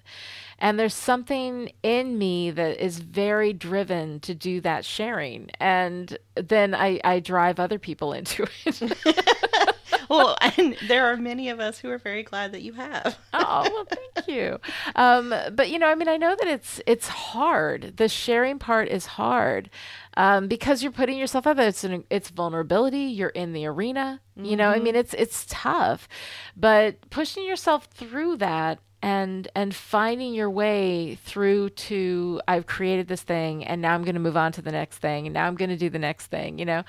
And 0.59 0.78
there's 0.78 0.94
something 0.94 1.72
in 1.82 2.18
me 2.18 2.51
that 2.51 2.84
is 2.84 2.98
very 2.98 3.53
driven 3.53 4.20
to 4.20 4.34
do 4.34 4.61
that 4.61 4.84
sharing. 4.84 5.51
And 5.59 6.18
then 6.34 6.74
I, 6.74 7.01
I 7.03 7.20
drive 7.20 7.59
other 7.59 7.78
people 7.78 8.12
into 8.14 8.46
it. 8.64 8.82
well, 10.11 10.37
and 10.57 10.77
there 10.89 11.07
are 11.07 11.17
many 11.17 11.49
of 11.49 11.61
us 11.61 11.79
who 11.79 11.91
are 11.91 11.99
very 11.99 12.23
glad 12.23 12.53
that 12.53 12.63
you 12.63 12.73
have. 12.75 13.19
oh 13.33 13.63
well, 13.73 13.87
thank 13.87 14.29
you. 14.29 14.59
Um, 14.97 15.35
but 15.53 15.71
you 15.71 15.79
know, 15.79 15.87
I 15.87 15.95
mean, 15.95 16.09
I 16.09 16.17
know 16.17 16.37
that 16.39 16.49
it's 16.49 16.81
it's 16.87 17.09
hard. 17.09 17.97
The 17.97 18.09
sharing 18.09 18.59
part 18.59 18.89
is 18.89 19.07
hard 19.07 19.71
um, 20.17 20.49
because 20.49 20.83
you're 20.83 20.93
putting 20.93 21.19
yourself 21.19 21.47
out 21.47 21.57
there. 21.57 21.69
It's 21.69 21.85
an, 21.85 22.05
it's 22.11 22.31
vulnerability. 22.31 22.99
You're 22.99 23.29
in 23.31 23.53
the 23.53 23.67
arena. 23.67 24.21
Mm-hmm. 24.37 24.47
You 24.47 24.57
know, 24.57 24.69
I 24.69 24.79
mean, 24.79 24.95
mm-hmm. 24.95 24.97
it's 24.97 25.15
it's 25.15 25.47
tough, 25.49 26.09
but 26.57 27.09
pushing 27.11 27.45
yourself 27.45 27.87
through 27.87 28.37
that 28.39 28.81
and 29.03 29.49
and 29.55 29.75
finding 29.75 30.35
your 30.35 30.51
way 30.51 31.15
through 31.25 31.71
to 31.71 32.41
I've 32.47 32.67
created 32.67 33.09
this 33.09 33.23
thing 33.23 33.65
and 33.65 33.81
now 33.81 33.95
I'm 33.95 34.05
going 34.05 34.15
to 34.15 34.21
move 34.21 34.37
on 34.37 34.53
to 34.53 34.63
the 34.63 34.73
next 34.73 34.99
thing 34.99 35.27
and 35.27 35.35
now 35.35 35.47
I'm 35.47 35.55
going 35.55 35.71
to 35.71 35.77
do 35.77 35.89
the 35.89 35.99
next 35.99 36.27
thing 36.27 36.59
you 36.59 36.67
know 36.67 36.85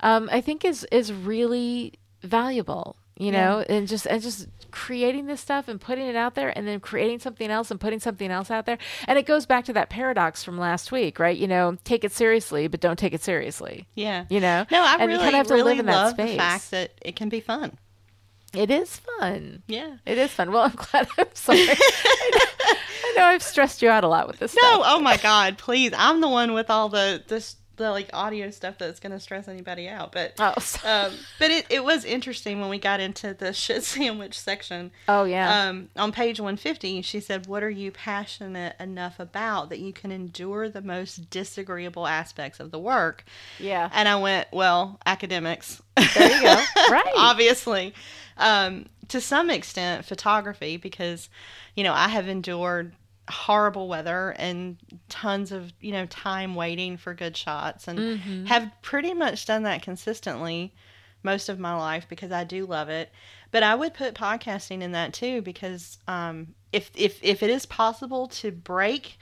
um, 0.00 0.28
I 0.30 0.40
think 0.40 0.64
is 0.64 0.86
is 0.92 1.12
really 1.12 1.94
valuable 2.26 2.96
you 3.18 3.32
Yeah. 3.32 3.46
know, 3.48 3.58
and 3.66 3.88
just 3.88 4.06
and 4.06 4.20
just 4.20 4.46
creating 4.70 5.24
this 5.24 5.40
stuff 5.40 5.68
and 5.68 5.80
putting 5.80 6.06
it 6.06 6.16
out 6.16 6.34
there 6.34 6.50
and 6.54 6.68
then 6.68 6.80
creating 6.80 7.18
something 7.18 7.50
else 7.50 7.70
and 7.70 7.80
putting 7.80 7.98
something 7.98 8.30
else 8.30 8.50
out 8.50 8.66
there. 8.66 8.76
And 9.08 9.18
it 9.18 9.24
goes 9.24 9.46
back 9.46 9.64
to 9.66 9.72
that 9.72 9.88
paradox 9.88 10.44
from 10.44 10.58
last 10.58 10.92
week, 10.92 11.18
right? 11.18 11.34
You 11.36 11.46
know, 11.48 11.78
take 11.84 12.04
it 12.04 12.12
seriously, 12.12 12.66
but 12.68 12.80
don't 12.80 12.98
take 12.98 13.14
it 13.14 13.22
seriously. 13.22 13.88
Yeah. 13.94 14.26
You 14.28 14.40
know? 14.40 14.66
No, 14.70 14.82
I 14.82 14.96
And 15.00 15.10
you 15.10 15.16
really, 15.18 15.32
have 15.32 15.46
to 15.46 15.54
really 15.54 15.70
live 15.70 15.78
in 15.80 15.86
that 15.86 15.94
love 15.96 16.16
the 16.18 16.36
fact 16.36 16.70
that 16.72 16.90
it 17.00 17.16
can 17.16 17.30
be 17.30 17.40
fun. 17.40 17.78
It 18.52 18.70
is 18.70 18.96
fun. 19.18 19.62
Yeah. 19.66 19.96
It 20.04 20.18
is 20.18 20.30
fun. 20.30 20.52
Well, 20.52 20.64
I'm 20.64 20.72
glad. 20.76 21.08
I'm 21.16 21.26
sorry. 21.32 21.58
I 21.60 22.30
know, 22.34 22.74
I 23.04 23.14
know 23.16 23.24
I've 23.24 23.42
stressed 23.42 23.80
you 23.80 23.88
out 23.88 24.04
a 24.04 24.08
lot 24.08 24.26
with 24.28 24.40
this 24.40 24.54
No, 24.54 24.60
stuff. 24.60 24.82
oh 24.84 25.00
my 25.00 25.16
God, 25.16 25.56
please! 25.56 25.92
I'm 25.96 26.20
the 26.20 26.28
one 26.28 26.52
with 26.52 26.68
all 26.70 26.88
the 26.90 27.22
this 27.26 27.56
the 27.76 27.90
like 27.90 28.10
audio 28.12 28.50
stuff 28.50 28.78
that's 28.78 29.00
gonna 29.00 29.20
stress 29.20 29.48
anybody 29.48 29.88
out. 29.88 30.12
But 30.12 30.34
Oh, 30.38 30.54
um, 30.84 31.12
but 31.38 31.50
it, 31.50 31.66
it 31.70 31.84
was 31.84 32.04
interesting 32.04 32.60
when 32.60 32.68
we 32.70 32.78
got 32.78 33.00
into 33.00 33.34
the 33.34 33.52
shit 33.52 33.84
sandwich 33.84 34.38
section. 34.38 34.90
oh 35.08 35.24
yeah. 35.24 35.68
Um, 35.68 35.88
on 35.96 36.12
page 36.12 36.40
150, 36.40 37.02
she 37.02 37.20
said, 37.20 37.46
"What 37.46 37.62
are 37.62 37.70
you 37.70 37.90
passionate 37.92 38.76
enough 38.80 39.20
about 39.20 39.68
that 39.70 39.78
you 39.78 39.92
can 39.92 40.10
endure 40.12 40.68
the 40.68 40.82
most 40.82 41.30
disagreeable 41.30 42.06
aspects 42.06 42.60
of 42.60 42.70
the 42.70 42.78
work?" 42.78 43.24
yeah. 43.58 43.90
And 43.92 44.08
I 44.08 44.16
went, 44.16 44.48
"Well, 44.52 44.98
academics." 45.06 45.82
There 46.14 46.30
you 46.36 46.42
go. 46.42 46.62
Right. 46.90 47.12
Obviously, 47.16 47.94
um, 48.36 48.86
to 49.08 49.20
some 49.20 49.50
extent, 49.50 50.04
photography 50.04 50.76
because 50.76 51.28
you 51.74 51.82
know 51.84 51.92
I 51.92 52.08
have 52.08 52.28
endured 52.28 52.92
horrible 53.28 53.88
weather 53.88 54.34
and 54.38 54.76
tons 55.08 55.50
of 55.52 55.72
you 55.80 55.92
know 55.92 56.06
time 56.06 56.54
waiting 56.54 56.96
for 56.96 57.12
good 57.14 57.36
shots 57.36 57.88
and 57.88 57.98
Mm-hmm. 57.98 58.44
have 58.46 58.70
pretty 58.82 59.14
much 59.14 59.46
done 59.46 59.64
that 59.64 59.82
consistently 59.82 60.74
most 61.22 61.48
of 61.48 61.58
my 61.58 61.74
life 61.74 62.06
because 62.08 62.30
I 62.30 62.44
do 62.44 62.66
love 62.66 62.88
it. 62.88 63.10
But 63.50 63.62
I 63.64 63.74
would 63.74 63.94
put 63.94 64.14
podcasting 64.14 64.80
in 64.82 64.92
that 64.92 65.12
too 65.12 65.42
because 65.42 65.98
um, 66.06 66.54
if 66.72 66.90
if 66.94 67.18
if 67.22 67.42
it 67.42 67.50
is 67.50 67.66
possible 67.66 68.28
to 68.28 68.52
break, 68.52 69.18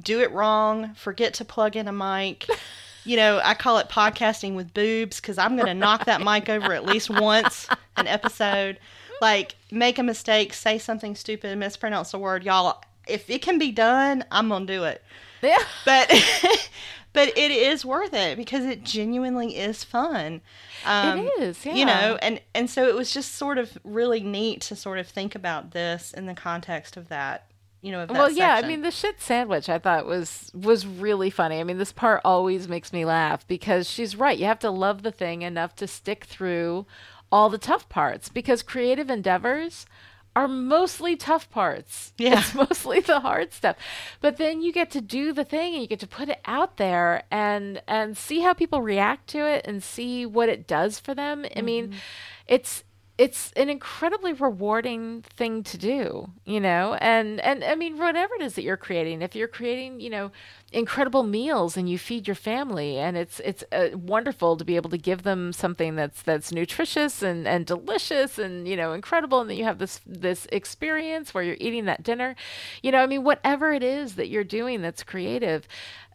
do 0.00 0.20
it 0.20 0.30
wrong, 0.32 0.94
forget 0.94 1.34
to 1.34 1.44
plug 1.44 1.76
in 1.76 1.88
a 1.88 1.92
mic. 1.92 2.46
You 3.04 3.16
know, 3.16 3.40
I 3.42 3.54
call 3.54 3.78
it 3.78 3.88
podcasting 3.88 4.54
with 4.54 4.72
boobs 4.72 5.20
because 5.20 5.36
I'm 5.36 5.56
going 5.56 5.66
to 5.66 5.74
knock 5.74 6.04
that 6.04 6.20
mic 6.20 6.48
over 6.48 6.72
at 6.72 6.84
least 6.84 7.10
once 7.10 7.66
an 7.96 8.06
episode. 8.06 8.78
Like, 9.20 9.56
make 9.72 9.98
a 9.98 10.04
mistake, 10.04 10.54
say 10.54 10.78
something 10.78 11.16
stupid, 11.16 11.58
mispronounce 11.58 12.14
a 12.14 12.18
word. 12.20 12.44
Y'all, 12.44 12.80
if 13.08 13.28
it 13.30 13.42
can 13.42 13.58
be 13.58 13.72
done, 13.72 14.24
I'm 14.30 14.48
to 14.48 14.66
do 14.66 14.84
it 14.84 15.02
yeah. 15.42 15.58
but 15.84 16.08
but 17.12 17.28
it 17.36 17.50
is 17.50 17.84
worth 17.84 18.14
it 18.14 18.36
because 18.36 18.64
it 18.64 18.84
genuinely 18.84 19.56
is 19.56 19.84
fun 19.84 20.40
um, 20.84 21.20
it 21.20 21.42
is. 21.42 21.66
Yeah. 21.66 21.74
you 21.74 21.84
know 21.84 22.18
and 22.22 22.40
and 22.54 22.70
so 22.70 22.88
it 22.88 22.94
was 22.94 23.12
just 23.12 23.34
sort 23.34 23.58
of 23.58 23.76
really 23.84 24.20
neat 24.20 24.60
to 24.62 24.76
sort 24.76 24.98
of 24.98 25.06
think 25.06 25.34
about 25.34 25.72
this 25.72 26.12
in 26.12 26.26
the 26.26 26.34
context 26.34 26.96
of 26.96 27.08
that 27.08 27.46
you 27.82 27.90
know 27.90 28.02
of 28.02 28.08
that 28.08 28.16
well 28.16 28.30
yeah 28.30 28.54
i 28.54 28.66
mean 28.66 28.82
the 28.82 28.90
shit 28.90 29.20
sandwich 29.20 29.68
i 29.68 29.78
thought 29.78 30.06
was 30.06 30.50
was 30.54 30.86
really 30.86 31.30
funny 31.30 31.60
i 31.60 31.64
mean 31.64 31.78
this 31.78 31.92
part 31.92 32.20
always 32.24 32.68
makes 32.68 32.92
me 32.92 33.04
laugh 33.04 33.46
because 33.46 33.88
she's 33.88 34.16
right 34.16 34.38
you 34.38 34.46
have 34.46 34.60
to 34.60 34.70
love 34.70 35.02
the 35.02 35.12
thing 35.12 35.42
enough 35.42 35.74
to 35.74 35.86
stick 35.86 36.24
through 36.24 36.86
all 37.30 37.48
the 37.48 37.58
tough 37.58 37.88
parts 37.88 38.28
because 38.28 38.62
creative 38.62 39.10
endeavors 39.10 39.86
are 40.34 40.48
mostly 40.48 41.16
tough 41.16 41.50
parts. 41.50 42.12
Yeah. 42.18 42.38
it's 42.38 42.54
mostly 42.70 43.00
the 43.00 43.20
hard 43.20 43.52
stuff. 43.52 43.76
But 44.20 44.36
then 44.36 44.62
you 44.62 44.72
get 44.72 44.90
to 44.92 45.00
do 45.00 45.32
the 45.32 45.44
thing 45.44 45.74
and 45.74 45.82
you 45.82 45.88
get 45.88 46.00
to 46.00 46.06
put 46.06 46.28
it 46.28 46.40
out 46.44 46.76
there 46.76 47.24
and 47.30 47.82
and 47.86 48.16
see 48.16 48.40
how 48.40 48.52
people 48.54 48.82
react 48.82 49.28
to 49.30 49.46
it 49.46 49.66
and 49.66 49.82
see 49.82 50.26
what 50.26 50.48
it 50.48 50.66
does 50.66 50.98
for 50.98 51.14
them. 51.14 51.44
I 51.54 51.62
mean 51.62 51.88
mm-hmm. 51.88 51.98
it's 52.46 52.84
it's 53.18 53.52
an 53.52 53.68
incredibly 53.68 54.32
rewarding 54.32 55.22
thing 55.22 55.62
to 55.64 55.76
do, 55.76 56.30
you 56.46 56.58
know, 56.60 56.94
and 56.94 57.40
and 57.40 57.62
I 57.62 57.74
mean 57.74 57.98
whatever 57.98 58.34
it 58.34 58.42
is 58.42 58.54
that 58.54 58.62
you're 58.62 58.78
creating. 58.78 59.20
If 59.20 59.36
you're 59.36 59.48
creating, 59.48 60.00
you 60.00 60.08
know, 60.08 60.32
incredible 60.72 61.22
meals 61.22 61.76
and 61.76 61.88
you 61.88 61.98
feed 61.98 62.26
your 62.26 62.34
family, 62.34 62.96
and 62.96 63.16
it's 63.16 63.38
it's 63.40 63.64
uh, 63.70 63.90
wonderful 63.94 64.56
to 64.56 64.64
be 64.64 64.76
able 64.76 64.88
to 64.90 64.98
give 64.98 65.24
them 65.24 65.52
something 65.52 65.94
that's 65.94 66.22
that's 66.22 66.52
nutritious 66.52 67.22
and 67.22 67.46
and 67.46 67.66
delicious 67.66 68.38
and 68.38 68.66
you 68.66 68.76
know 68.76 68.94
incredible, 68.94 69.40
and 69.42 69.50
that 69.50 69.56
you 69.56 69.64
have 69.64 69.78
this 69.78 70.00
this 70.06 70.46
experience 70.50 71.34
where 71.34 71.44
you're 71.44 71.56
eating 71.60 71.84
that 71.84 72.02
dinner, 72.02 72.34
you 72.82 72.90
know, 72.90 73.02
I 73.02 73.06
mean 73.06 73.24
whatever 73.24 73.72
it 73.72 73.82
is 73.82 74.14
that 74.14 74.28
you're 74.28 74.42
doing 74.44 74.80
that's 74.80 75.02
creative. 75.02 75.68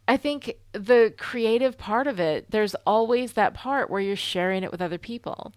I 0.07 0.17
think 0.17 0.55
the 0.71 1.13
creative 1.17 1.77
part 1.77 2.07
of 2.07 2.19
it, 2.19 2.49
there's 2.51 2.75
always 2.85 3.33
that 3.33 3.53
part 3.53 3.89
where 3.89 3.99
you're 4.01 4.15
sharing 4.15 4.63
it 4.63 4.71
with 4.71 4.81
other 4.81 4.97
people. 4.97 5.53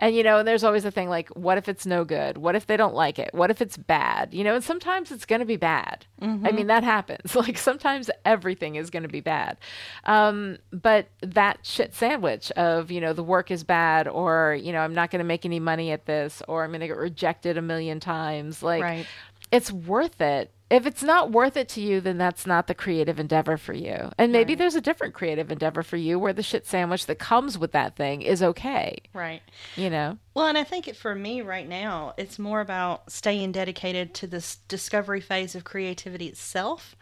And 0.00 0.16
you 0.16 0.22
know, 0.22 0.38
and 0.38 0.48
there's 0.48 0.64
always 0.64 0.86
a 0.86 0.90
thing 0.90 1.10
like, 1.10 1.28
what 1.30 1.58
if 1.58 1.68
it's 1.68 1.84
no 1.84 2.04
good? 2.04 2.38
What 2.38 2.56
if 2.56 2.66
they 2.66 2.76
don't 2.78 2.94
like 2.94 3.18
it? 3.18 3.30
What 3.34 3.50
if 3.50 3.60
it's 3.60 3.76
bad? 3.76 4.32
You 4.32 4.42
know, 4.42 4.54
and 4.54 4.64
sometimes 4.64 5.12
it's 5.12 5.26
going 5.26 5.40
to 5.40 5.46
be 5.46 5.56
bad. 5.58 6.06
I 6.22 6.52
mean, 6.52 6.66
that 6.68 6.82
happens. 6.82 7.34
Like 7.40 7.58
sometimes 7.58 8.10
everything 8.24 8.74
is 8.76 8.88
going 8.90 9.02
to 9.04 9.08
be 9.08 9.20
bad. 9.20 9.58
Um, 10.04 10.56
but 10.72 11.08
that 11.22 11.58
shit 11.64 11.94
sandwich 11.94 12.50
of, 12.52 12.90
you 12.90 13.00
know, 13.00 13.12
the 13.12 13.22
work 13.22 13.50
is 13.50 13.62
bad, 13.62 14.08
or 14.08 14.58
you 14.60 14.72
know, 14.72 14.80
I'm 14.80 14.94
not 14.94 15.10
going 15.10 15.20
to 15.20 15.24
make 15.24 15.44
any 15.44 15.60
money 15.60 15.90
at 15.92 16.06
this, 16.06 16.42
or 16.48 16.64
I'm 16.64 16.70
going 16.70 16.80
to 16.80 16.86
get 16.86 16.96
rejected 16.96 17.56
a 17.58 17.62
million 17.62 18.00
times. 18.00 18.62
Like, 18.62 18.82
Right. 18.82 19.06
it's 19.52 19.70
worth 19.70 20.20
it. 20.20 20.50
If 20.70 20.86
it's 20.86 21.02
not 21.02 21.32
worth 21.32 21.56
it 21.56 21.68
to 21.70 21.80
you, 21.80 22.00
then 22.00 22.16
that's 22.16 22.46
not 22.46 22.68
the 22.68 22.74
creative 22.74 23.18
endeavor 23.18 23.56
for 23.56 23.72
you. 23.72 24.10
And 24.16 24.30
maybe 24.30 24.52
Right. 24.52 24.58
there's 24.58 24.76
a 24.76 24.80
different 24.80 25.14
creative 25.14 25.50
endeavor 25.50 25.82
for 25.82 25.96
you 25.96 26.16
where 26.18 26.32
the 26.32 26.44
shit 26.44 26.64
sandwich 26.64 27.06
that 27.06 27.18
comes 27.18 27.58
with 27.58 27.72
that 27.72 27.96
thing 27.96 28.22
is 28.22 28.40
okay. 28.42 28.98
right 29.12 29.42
You 29.76 29.90
know? 29.90 30.18
well 30.34 30.46
and 30.46 30.56
i 30.56 30.62
think 30.64 30.86
it, 30.86 30.96
for 30.96 31.14
me 31.14 31.42
right 31.42 31.68
now 31.68 32.14
it's 32.16 32.38
more 32.38 32.60
about 32.60 33.10
staying 33.10 33.50
dedicated 33.52 34.14
to 34.14 34.26
this 34.28 34.56
discovery 34.68 35.20
phase 35.20 35.54
of 35.56 35.64
creativity 35.64 36.26
itself 36.28 36.94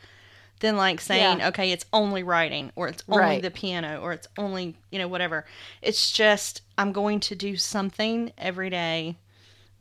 than 0.61 0.77
like 0.77 1.01
saying 1.01 1.41
Yeah. 1.41 1.49
okay 1.49 1.71
it's 1.71 1.85
only 1.93 2.23
writing 2.23 2.73
or 2.75 2.89
it's 2.89 3.05
only 3.09 3.21
Right. 3.23 3.43
the 3.43 3.51
piano 3.51 4.01
or 4.01 4.13
it's 4.15 4.27
only 4.39 4.77
you 4.91 4.99
know 4.99 5.09
whatever 5.09 5.45
it's 5.83 6.11
just 6.11 6.63
i'm 6.79 6.93
going 6.93 7.21
to 7.21 7.35
do 7.37 7.57
something 7.57 8.33
every 8.39 8.71
day 8.71 9.17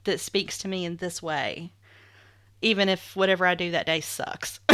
that 0.04 0.20
speaks 0.20 0.58
to 0.60 0.68
me 0.68 0.84
in 0.86 0.98
this 0.98 1.22
way 1.24 1.72
even 2.62 2.90
if 2.90 3.16
whatever 3.16 3.46
i 3.46 3.56
do 3.56 3.72
that 3.72 3.86
day 3.86 4.02
sucks. 4.02 4.60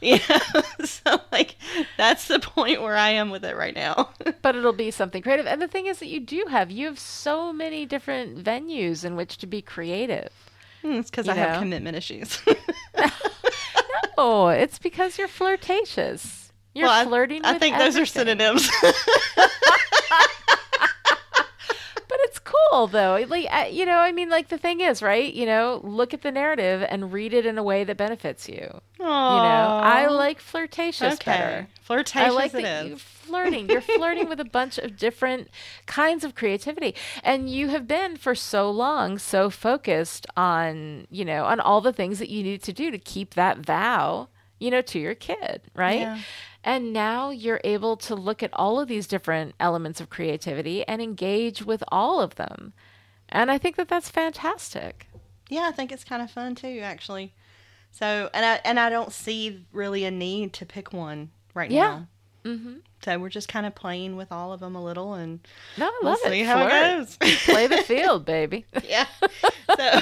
You 0.00 0.18
know? 0.28 0.62
So 0.84 1.18
like 1.32 1.56
that's 1.96 2.28
the 2.28 2.38
point 2.38 2.82
where 2.82 2.96
i 2.96 3.08
am 3.10 3.30
with 3.30 3.44
it 3.44 3.56
right 3.56 3.74
now. 3.74 4.10
But 4.42 4.56
it'll 4.56 4.72
be 4.74 4.90
something 4.90 5.22
creative. 5.22 5.46
And 5.46 5.62
the 5.62 5.68
thing 5.68 5.86
is 5.86 5.98
that 6.00 6.08
you 6.08 6.20
do 6.20 6.44
have, 6.50 6.70
you 6.70 6.86
have 6.86 6.98
so 6.98 7.52
many 7.52 7.86
different 7.86 8.42
venues 8.44 9.04
in 9.04 9.16
which 9.16 9.38
to 9.38 9.46
be 9.46 9.62
creative. 9.62 10.28
Hmm, 10.82 10.92
it's 10.92 11.10
because 11.10 11.28
i 11.28 11.34
have 11.34 11.58
commitment 11.60 11.96
issues. 11.96 12.38
No, 14.18 14.48
it's 14.48 14.78
because 14.78 15.18
you're 15.18 15.28
flirtatious. 15.28 16.52
You're 16.74 16.86
Well, 16.88 17.00
I- 17.00 17.04
flirting 17.06 17.44
I, 17.44 17.52
with 17.52 17.60
think 17.60 17.78
those 17.78 17.96
are 17.96 18.06
synonyms 18.06 18.68
cool 22.70 22.86
though. 22.86 23.24
Like 23.28 23.72
you 23.72 23.86
know, 23.86 23.98
I 23.98 24.12
mean 24.12 24.28
like 24.28 24.48
the 24.48 24.58
thing 24.58 24.80
is, 24.80 25.02
right? 25.02 25.32
You 25.32 25.46
know, 25.46 25.80
look 25.84 26.14
at 26.14 26.22
the 26.22 26.30
narrative 26.32 26.84
and 26.88 27.12
read 27.12 27.34
it 27.34 27.46
in 27.46 27.58
a 27.58 27.62
way 27.62 27.84
that 27.84 27.96
benefits 27.96 28.48
you. 28.48 28.80
You 28.98 29.04
know, 29.04 29.80
I 29.82 30.06
like 30.06 30.40
flirtatious 30.40 31.14
okay 31.14 31.24
better. 31.30 31.68
flirtatious 31.82 32.28
I 32.28 32.30
like 32.30 32.54
it 32.54 32.62
that 32.62 32.84
is. 32.84 32.88
you're 32.88 32.98
flirting. 32.98 33.68
You're 33.68 33.80
flirting 33.80 34.28
with 34.28 34.40
a 34.40 34.44
bunch 34.58 34.78
of 34.78 34.96
different 34.96 35.48
kinds 35.86 36.24
of 36.24 36.34
creativity, 36.34 36.94
and 37.22 37.50
you 37.50 37.68
have 37.68 37.86
been 37.86 38.16
for 38.16 38.34
so 38.34 38.70
long 38.70 39.18
so 39.18 39.50
focused 39.50 40.26
on 40.36 41.06
you 41.10 41.24
know 41.24 41.44
on 41.44 41.60
all 41.60 41.80
the 41.80 41.92
things 41.92 42.18
that 42.18 42.30
you 42.30 42.42
need 42.42 42.62
to 42.62 42.72
do 42.72 42.90
to 42.90 42.98
keep 42.98 43.34
that 43.34 43.58
vow 43.58 44.28
you 44.58 44.70
know 44.70 44.80
to 44.82 44.98
your 44.98 45.14
kid, 45.14 45.62
right? 45.74 46.00
Yeah. 46.00 46.18
And 46.66 46.92
now 46.94 47.28
you're 47.28 47.60
able 47.62 47.96
to 47.98 48.14
look 48.14 48.42
at 48.42 48.48
all 48.54 48.80
of 48.80 48.88
these 48.88 49.06
different 49.06 49.54
elements 49.60 50.00
of 50.00 50.08
creativity 50.08 50.82
and 50.88 51.02
engage 51.02 51.62
with 51.62 51.84
all 51.88 52.20
of 52.22 52.36
them. 52.36 52.72
And 53.28 53.50
I 53.50 53.58
think 53.58 53.76
that 53.76 53.88
that's 53.88 54.08
fantastic. 54.08 55.06
yeah 55.50 55.68
i 55.68 55.72
think 55.72 55.92
it's 55.92 56.04
kind 56.04 56.22
of 56.22 56.30
fun 56.30 56.54
too 56.54 56.80
actually 56.82 57.34
so 57.90 58.30
and 58.32 58.44
i 58.46 58.54
and 58.64 58.80
i 58.80 58.88
don't 58.88 59.12
see 59.12 59.64
really 59.72 60.04
a 60.04 60.10
need 60.10 60.52
to 60.54 60.64
pick 60.64 60.92
one 60.92 61.30
right 61.54 61.70
Yeah. 61.70 61.82
now 61.82 62.06
Mm-hmm. 62.44 62.74
so 63.02 63.18
we're 63.18 63.28
just 63.30 63.48
kind 63.48 63.64
of 63.66 63.74
playing 63.74 64.16
with 64.16 64.30
all 64.32 64.52
of 64.52 64.60
them 64.60 64.74
a 64.74 64.82
little 64.84 65.14
and 65.14 65.40
No, 65.78 65.86
I 65.86 65.98
we'll 66.02 66.10
love 66.12 66.18
see 66.24 66.42
how 66.42 66.66
Flirt. 66.68 66.72
it 66.72 66.96
goes 66.98 67.16
Play 67.44 67.66
the 67.66 67.78
field, 67.78 68.24
baby. 68.24 68.64
yeah 68.88 69.06
so 69.20 70.00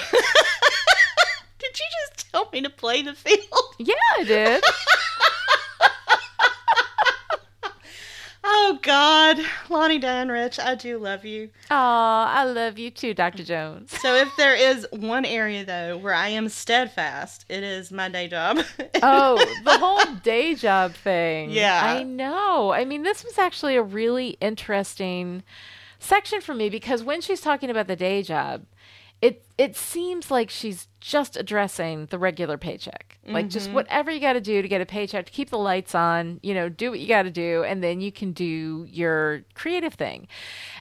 did 1.59 1.79
you 1.79 1.87
just 2.09 2.31
tell 2.31 2.49
me 2.53 2.61
to 2.63 2.71
play 2.71 3.03
the 3.03 3.15
field 3.15 3.75
Yeah, 3.79 3.95
I 4.19 4.25
did. 4.25 4.65
Oh 8.55 8.79
god 8.83 9.39
Lani 9.71 9.99
danrich 9.99 10.59
i 10.59 10.75
do 10.75 10.99
love 10.99 11.25
you 11.25 11.49
Aw, 11.71 12.27
I 12.41 12.45
love 12.45 12.79
you 12.79 12.91
too, 12.91 13.15
Dr. 13.15 13.45
Jones. 13.45 13.97
So 13.99 14.15
if 14.15 14.29
there 14.37 14.55
is 14.55 14.87
one 14.93 15.25
area 15.25 15.65
though 15.65 15.97
where 15.97 16.13
I 16.13 16.29
am 16.29 16.49
steadfast, 16.51 17.47
it 17.49 17.63
is 17.63 17.91
my 17.91 18.09
day 18.11 18.29
job. 18.29 18.59
Oh, 19.03 19.37
the 19.65 19.79
whole 19.79 20.15
day 20.23 20.55
job 20.55 20.93
thing. 20.95 21.51
Yeah. 21.51 21.81
I 21.83 22.03
know. 22.03 22.73
I 22.73 22.85
mean, 22.85 23.03
this 23.03 23.25
was 23.25 23.39
actually 23.39 23.75
a 23.77 23.83
really 23.83 24.37
interesting 24.41 25.43
section 25.99 26.41
for 26.41 26.55
me 26.55 26.69
because 26.69 27.03
when 27.03 27.21
she's 27.21 27.41
talking 27.41 27.71
about 27.71 27.87
the 27.89 27.97
day 27.97 28.23
job, 28.23 28.65
it 29.23 29.47
it 29.57 29.77
seems 29.77 30.31
like 30.31 30.51
she's 30.51 30.89
just 31.01 31.37
addressing 31.37 32.07
the 32.07 32.19
regular 32.19 32.59
paycheck. 32.59 33.19
Like 33.25 33.49
just 33.49 33.71
whatever 33.71 34.11
you 34.11 34.19
got 34.19 34.33
to 34.33 34.41
do 34.41 34.61
to 34.61 34.67
get 34.69 34.81
a 34.81 34.87
paycheck, 34.87 35.27
to 35.27 35.33
keep 35.33 35.51
the 35.51 35.59
lights 35.59 35.95
on, 35.95 36.41
you 36.43 36.53
know, 36.53 36.69
do 36.69 36.91
what 36.91 36.99
you 36.99 37.07
got 37.07 37.23
to 37.23 37.31
do 37.31 37.63
and 37.63 37.83
then 37.83 38.01
you 38.01 38.11
can 38.11 38.33
do 38.33 38.85
your 38.91 39.45
creative 39.55 39.95
thing. 39.95 40.27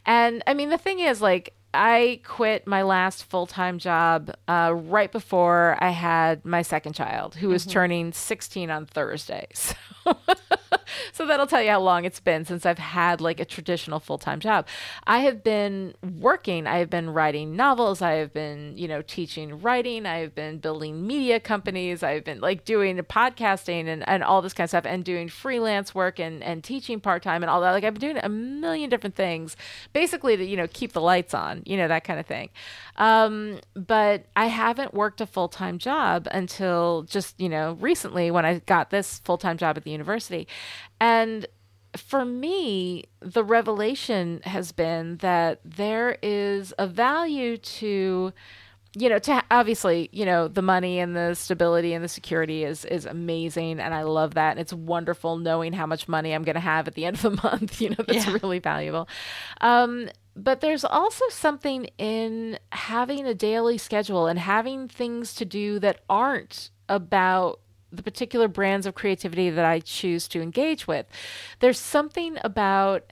And 0.07 0.43
I 0.47 0.55
mean 0.55 0.71
the 0.71 0.79
thing 0.79 0.99
is 0.99 1.21
like 1.21 1.53
I 1.73 2.19
quit 2.25 2.67
my 2.67 2.81
last 2.81 3.23
full 3.25 3.45
time 3.45 3.77
job 3.77 4.31
uh, 4.47 4.73
right 4.75 5.11
before 5.11 5.77
I 5.79 5.91
had 5.91 6.43
my 6.43 6.63
second 6.63 6.93
child, 6.93 7.35
who 7.35 7.49
was 7.49 7.65
turning 7.65 8.11
16 8.11 8.69
on 8.69 8.85
Thursday. 8.87 9.47
So, 10.00 10.00
so 11.13 11.25
that'll 11.25 11.47
tell 11.47 11.61
you 11.61 11.69
how 11.69 11.79
long 11.79 12.05
it's 12.05 12.19
been 12.19 12.45
since 12.45 12.65
I've 12.65 12.79
had 12.79 13.21
like 13.21 13.39
a 13.39 13.45
traditional 13.45 13.99
full 13.99 14.17
time 14.17 14.39
job. 14.39 14.67
I 15.05 15.19
have 15.19 15.43
been 15.43 15.93
working, 16.19 16.67
I 16.67 16.77
have 16.77 16.89
been 16.89 17.09
writing 17.09 17.55
novels, 17.55 18.01
I 18.01 18.13
have 18.13 18.33
been, 18.33 18.77
you 18.77 18.87
know, 18.87 19.01
teaching 19.01 19.61
writing, 19.61 20.05
I 20.05 20.19
have 20.19 20.35
been 20.35 20.59
building 20.59 21.05
media 21.05 21.39
companies, 21.39 22.03
I've 22.03 22.23
been 22.23 22.39
like 22.39 22.65
doing 22.65 22.97
podcasting 22.97 23.87
and, 23.87 24.07
and 24.07 24.23
all 24.23 24.41
this 24.41 24.53
kind 24.53 24.65
of 24.65 24.69
stuff 24.69 24.85
and 24.85 25.03
doing 25.03 25.29
freelance 25.29 25.95
work 25.95 26.19
and, 26.19 26.43
and 26.43 26.63
teaching 26.63 26.99
part 26.99 27.23
time 27.23 27.43
and 27.43 27.49
all 27.49 27.61
that. 27.61 27.71
Like 27.71 27.83
I've 27.83 27.93
been 27.93 28.13
doing 28.13 28.23
a 28.23 28.29
million 28.29 28.89
different 28.89 29.15
things 29.15 29.55
basically 29.93 30.37
to, 30.37 30.45
you 30.45 30.57
know, 30.57 30.67
keep 30.71 30.93
the 30.93 31.01
lights 31.01 31.33
on, 31.33 31.63
you 31.65 31.77
know, 31.77 31.87
that 31.87 32.03
kind 32.03 32.19
of 32.19 32.25
thing. 32.25 32.49
Um, 32.97 33.59
but 33.73 34.25
I 34.35 34.47
haven't 34.47 34.93
worked 34.93 35.21
a 35.21 35.25
full 35.25 35.47
time 35.47 35.77
job 35.77 36.27
until 36.31 37.03
just, 37.03 37.39
you 37.39 37.49
know, 37.49 37.73
recently 37.79 38.31
when 38.31 38.45
I 38.45 38.59
got 38.59 38.89
this 38.89 39.19
full 39.19 39.37
time 39.37 39.57
job 39.57 39.77
at 39.77 39.83
the 39.83 39.90
university. 39.91 40.47
And 40.99 41.45
for 41.95 42.23
me, 42.25 43.03
the 43.19 43.43
revelation 43.43 44.41
has 44.45 44.71
been 44.71 45.17
that 45.17 45.59
there 45.65 46.17
is 46.21 46.73
a 46.79 46.87
value 46.87 47.57
to 47.57 48.31
you 48.93 49.07
know 49.07 49.19
to 49.19 49.41
obviously 49.49 50.09
you 50.11 50.25
know 50.25 50.49
the 50.49 50.61
money 50.61 50.99
and 50.99 51.15
the 51.15 51.33
stability 51.33 51.93
and 51.93 52.03
the 52.03 52.09
security 52.09 52.65
is 52.65 52.83
is 52.83 53.05
amazing 53.05 53.79
and 53.79 53.93
i 53.93 54.03
love 54.03 54.33
that 54.33 54.51
and 54.51 54.59
it's 54.59 54.73
wonderful 54.73 55.37
knowing 55.37 55.71
how 55.71 55.85
much 55.85 56.09
money 56.09 56.33
i'm 56.33 56.43
going 56.43 56.55
to 56.55 56.59
have 56.59 56.89
at 56.89 56.95
the 56.95 57.05
end 57.05 57.15
of 57.15 57.21
the 57.21 57.41
month 57.41 57.79
you 57.79 57.89
know 57.89 57.95
that's 58.05 58.27
Yeah. 58.27 58.37
really 58.43 58.59
valuable 58.59 59.07
um 59.61 60.09
but 60.35 60.59
there's 60.59 60.83
also 60.83 61.23
something 61.29 61.85
in 61.97 62.59
having 62.73 63.25
a 63.25 63.33
daily 63.33 63.77
schedule 63.77 64.27
and 64.27 64.37
having 64.37 64.89
things 64.89 65.35
to 65.35 65.45
do 65.45 65.79
that 65.79 66.01
aren't 66.09 66.69
about 66.89 67.61
the 67.91 68.03
particular 68.03 68.47
brands 68.47 68.85
of 68.85 68.95
creativity 68.95 69.49
that 69.49 69.65
I 69.65 69.79
choose 69.79 70.27
to 70.29 70.41
engage 70.41 70.87
with. 70.87 71.05
There's 71.59 71.79
something 71.79 72.37
about 72.43 73.11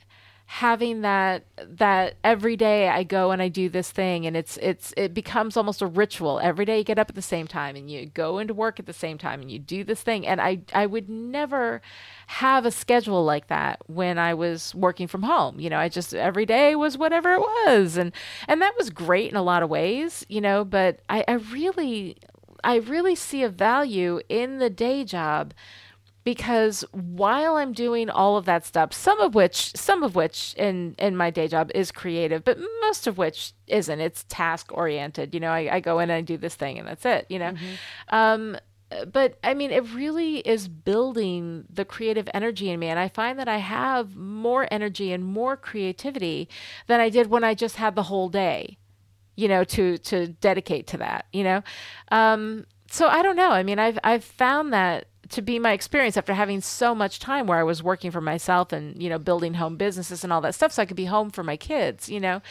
having 0.52 1.02
that 1.02 1.44
that 1.60 2.16
every 2.24 2.56
day 2.56 2.90
I 2.90 3.04
go 3.04 3.30
and 3.30 3.40
I 3.40 3.50
do 3.50 3.70
this 3.70 3.92
thing 3.92 4.26
and 4.26 4.36
it's 4.36 4.58
it's 4.58 4.96
it 4.98 5.14
becomes 5.14 5.56
almost 5.56 5.80
a 5.84 5.86
ritual. 5.86 6.40
Every 6.42 6.66
day 6.66 6.80
you 6.80 6.84
get 6.84 6.98
up 6.98 7.08
at 7.08 7.16
the 7.16 7.22
same 7.22 7.46
time 7.46 7.76
and 7.76 7.88
you 7.88 8.08
go 8.08 8.40
into 8.40 8.56
work 8.56 8.80
at 8.80 8.88
the 8.88 8.92
same 8.92 9.20
time 9.20 9.42
and 9.42 9.52
you 9.52 9.60
do 9.60 9.84
this 9.84 10.02
thing 10.02 10.26
and 10.26 10.42
I 10.42 10.62
I 10.74 10.88
would 10.88 11.08
never 11.08 11.84
have 12.26 12.66
a 12.66 12.72
schedule 12.72 13.24
like 13.24 13.46
that 13.50 13.84
when 13.86 14.18
I 14.18 14.34
was 14.34 14.74
working 14.74 15.06
from 15.06 15.22
home. 15.22 15.60
You 15.60 15.70
know, 15.70 15.78
I 15.78 15.88
just 15.88 16.16
every 16.16 16.48
day 16.48 16.74
was 16.74 16.98
whatever 16.98 17.36
it 17.36 17.42
was 17.42 17.96
and 17.96 18.12
and 18.48 18.60
that 18.64 18.74
was 18.76 18.90
great 18.90 19.30
in 19.30 19.38
a 19.38 19.44
lot 19.44 19.62
of 19.62 19.70
ways, 19.70 20.26
you 20.30 20.42
know, 20.42 20.66
but 20.66 21.02
I 21.10 21.24
I 21.28 21.34
really 21.34 22.18
I 22.64 22.78
really 22.78 23.16
see 23.16 23.44
a 23.44 23.50
value 23.50 24.22
in 24.30 24.60
the 24.60 24.70
day 24.70 25.04
job 25.04 25.54
because 26.24 26.84
while 26.92 27.56
I'm 27.56 27.74
doing 27.74 28.10
all 28.10 28.38
of 28.38 28.46
that 28.46 28.66
stuff, 28.66 28.94
some 28.94 29.20
of 29.20 29.34
which 29.34 29.76
some 29.76 30.04
of 30.04 30.16
which 30.16 30.54
in 30.58 30.96
in 31.00 31.16
my 31.16 31.30
day 31.30 31.48
job 31.48 31.72
is 31.74 31.92
creative, 31.92 32.44
but 32.44 32.60
most 32.82 33.08
of 33.08 33.18
which 33.18 33.54
isn't. 33.68 34.00
It's 34.00 34.26
task 34.30 34.72
oriented. 34.72 35.34
You 35.34 35.40
know, 35.40 35.52
I, 35.52 35.76
I 35.76 35.80
go 35.80 36.00
in 36.00 36.10
and 36.10 36.18
I 36.18 36.22
do 36.22 36.38
this 36.38 36.56
thing 36.56 36.78
and 36.78 36.88
that's 36.88 37.06
it, 37.06 37.26
you 37.30 37.40
know. 37.40 37.54
Um 38.10 38.58
but 39.12 39.38
I 39.44 39.54
mean, 39.54 39.72
it 39.72 39.84
really 39.94 40.40
is 40.40 40.68
building 40.68 41.66
the 41.70 41.86
creative 41.86 42.28
energy 42.34 42.70
in 42.70 42.80
me. 42.80 42.88
And 42.88 43.00
I 43.00 43.08
find 43.08 43.38
that 43.38 43.48
I 43.48 43.58
have 43.58 44.16
more 44.16 44.68
energy 44.72 45.12
and 45.14 45.24
more 45.24 45.56
creativity 45.56 46.50
than 46.88 47.00
I 47.00 47.10
did 47.10 47.28
when 47.28 47.44
I 47.44 47.54
just 47.54 47.76
had 47.76 47.96
the 47.96 48.04
whole 48.04 48.30
day 48.30 48.78
you 49.40 49.48
know 49.48 49.64
to 49.64 49.98
to 50.00 50.28
dedicate 50.28 50.86
to 50.88 50.98
that 50.98 51.26
you 51.32 51.44
know? 51.44 51.64
Um 52.12 52.66
so 52.92 53.08
i 53.08 53.22
don't 53.22 53.36
know. 53.36 53.52
I 53.52 53.64
mean 53.64 53.80
i've 53.80 54.00
i've 54.04 54.24
found 54.24 54.74
that 54.74 55.08
to 55.30 55.42
be 55.42 55.60
my 55.60 55.74
experience 55.74 56.18
after 56.18 56.34
having 56.34 56.62
so 56.62 56.94
much 56.94 57.20
time 57.20 57.48
where 57.48 57.60
i 57.60 57.64
was 57.64 57.82
working 57.84 58.12
for 58.12 58.22
myself 58.22 58.72
and 58.72 59.02
you 59.02 59.10
know 59.10 59.20
building 59.20 59.56
home 59.56 59.76
businesses 59.76 60.24
and 60.24 60.34
all 60.34 60.42
that 60.42 60.56
stuff 60.56 60.72
so 60.72 60.82
i 60.82 60.86
could 60.86 60.98
be 60.98 61.06
home 61.06 61.30
for 61.30 61.44
my 61.44 61.58
kids 61.58 62.10
you 62.10 62.20
know 62.20 62.42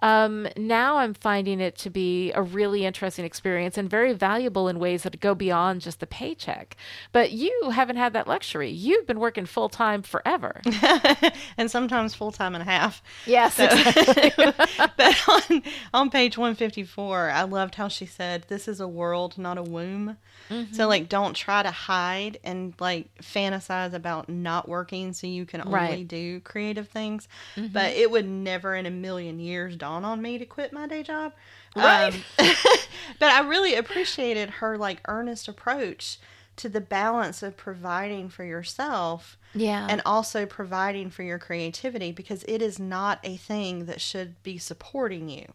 um, 0.00 0.48
now 0.56 0.98
i'm 0.98 1.14
finding 1.14 1.60
it 1.60 1.76
to 1.76 1.88
be 1.88 2.32
a 2.32 2.42
really 2.42 2.84
interesting 2.84 3.24
experience 3.24 3.78
and 3.78 3.88
very 3.88 4.12
valuable 4.12 4.68
in 4.68 4.78
ways 4.78 5.04
that 5.04 5.20
go 5.20 5.34
beyond 5.34 5.80
just 5.80 6.00
the 6.00 6.06
paycheck 6.06 6.76
but 7.12 7.30
you 7.30 7.70
haven't 7.72 7.96
had 7.96 8.12
that 8.12 8.26
luxury 8.26 8.70
you've 8.70 9.06
been 9.06 9.20
working 9.20 9.46
full-time 9.46 10.02
forever 10.02 10.60
and 11.56 11.70
sometimes 11.70 12.14
full 12.14 12.32
time 12.32 12.54
and 12.54 12.62
a 12.62 12.64
half. 12.64 13.02
yes 13.26 13.56
but 14.96 15.28
on 15.28 15.62
on 15.94 16.10
page 16.10 16.36
154, 16.38 17.30
I 17.30 17.42
loved 17.42 17.74
how 17.74 17.88
she 17.88 18.06
said, 18.06 18.46
"This 18.48 18.68
is 18.68 18.80
a 18.80 18.88
world, 18.88 19.38
not 19.38 19.58
a 19.58 19.62
womb." 19.62 20.16
Mm-hmm. 20.50 20.74
So 20.74 20.88
like, 20.88 21.08
don't 21.08 21.34
try 21.34 21.62
to 21.62 21.70
hide 21.70 22.21
and 22.44 22.74
like 22.78 23.08
fantasize 23.20 23.92
about 23.92 24.28
not 24.28 24.68
working 24.68 25.12
so 25.12 25.26
you 25.26 25.44
can 25.46 25.60
only 25.60 25.72
Right. 25.74 25.98
Mm-hmm. 25.98 26.06
do 26.06 26.40
creative 26.40 26.88
things. 26.88 27.28
But 27.56 27.92
it 27.94 28.10
would 28.10 28.26
never 28.28 28.74
in 28.74 28.86
a 28.86 28.90
million 28.90 29.38
years 29.38 29.76
dawn 29.76 30.04
on 30.04 30.20
me 30.22 30.38
to 30.38 30.46
quit 30.46 30.72
my 30.72 30.86
day 30.86 31.02
job. 31.02 31.32
Right. 31.76 32.12
Um, 32.14 32.22
but 33.18 33.30
I 33.32 33.40
really 33.48 33.74
appreciated 33.74 34.50
her 34.50 34.76
like 34.78 35.00
earnest 35.08 35.48
approach 35.48 36.18
to 36.56 36.68
the 36.68 36.80
balance 36.80 37.42
of 37.42 37.56
providing 37.56 38.28
for 38.28 38.44
yourself 38.44 39.38
yeah 39.54 39.86
and 39.88 40.02
also 40.04 40.44
providing 40.46 41.08
for 41.10 41.22
your 41.22 41.38
creativity 41.38 42.12
because 42.12 42.44
it 42.46 42.60
is 42.62 42.78
not 42.78 43.18
a 43.24 43.36
thing 43.36 43.86
that 43.86 44.00
should 44.00 44.42
be 44.42 44.58
supporting 44.58 45.28
you. 45.30 45.46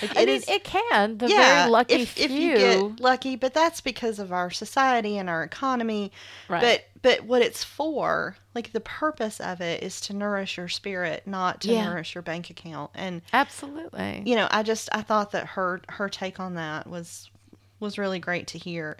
Like, 0.00 0.16
I 0.16 0.20
it 0.22 0.26
mean, 0.26 0.36
is- 0.36 0.48
it 0.48 0.64
can. 0.64 1.18
The 1.18 1.28
very 1.28 1.68
lucky 1.70 1.94
if, 1.94 2.08
few. 2.10 2.24
if 2.24 2.30
you 2.30 2.56
get 2.56 3.00
lucky, 3.00 3.36
but 3.36 3.52
that's 3.52 3.80
because 3.80 4.18
of 4.18 4.32
our 4.32 4.50
society 4.50 5.18
and 5.18 5.28
our 5.28 5.42
economy. 5.42 6.12
Right. 6.48 6.60
But 6.62 6.84
but 7.02 7.24
what 7.24 7.42
it's 7.42 7.64
for, 7.64 8.36
like 8.54 8.72
the 8.72 8.80
purpose 8.80 9.40
of 9.40 9.60
it, 9.60 9.82
is 9.82 10.00
to 10.02 10.14
nourish 10.14 10.56
your 10.56 10.68
spirit, 10.68 11.26
not 11.26 11.60
to 11.62 11.72
Yeah. 11.72 11.84
nourish 11.86 12.14
your 12.14 12.22
bank 12.22 12.48
account. 12.48 12.90
And 12.94 13.22
Absolutely. 13.32 14.22
you 14.24 14.36
know, 14.36 14.48
I 14.50 14.62
just 14.62 14.88
I 14.92 15.02
thought 15.02 15.32
that 15.32 15.46
her 15.48 15.80
her 15.88 16.08
take 16.08 16.38
on 16.40 16.54
that 16.54 16.86
was 16.86 17.30
was 17.80 17.98
really 17.98 18.18
great 18.20 18.46
to 18.48 18.58
hear. 18.58 18.96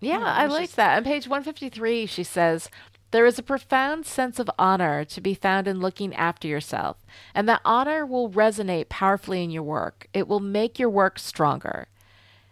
Yeah, 0.00 0.20
Yeah, 0.20 0.24
I 0.24 0.42
it 0.44 0.46
was 0.46 0.52
like 0.54 0.62
just- 0.66 0.76
that. 0.76 0.96
On 0.96 1.04
page 1.04 1.26
153, 1.26 2.06
she 2.06 2.22
says, 2.22 2.70
There 3.10 3.26
is 3.26 3.38
a 3.38 3.42
profound 3.42 4.06
sense 4.06 4.38
of 4.38 4.50
honor 4.58 5.04
to 5.04 5.20
be 5.20 5.34
found 5.34 5.66
in 5.66 5.80
looking 5.80 6.14
after 6.14 6.46
yourself, 6.46 6.98
and 7.34 7.48
that 7.48 7.62
honor 7.64 8.04
will 8.04 8.30
resonate 8.30 8.88
powerfully 8.88 9.42
in 9.42 9.50
your 9.50 9.62
work. 9.62 10.08
It 10.12 10.28
will 10.28 10.40
make 10.40 10.78
your 10.78 10.90
work 10.90 11.18
stronger. 11.18 11.88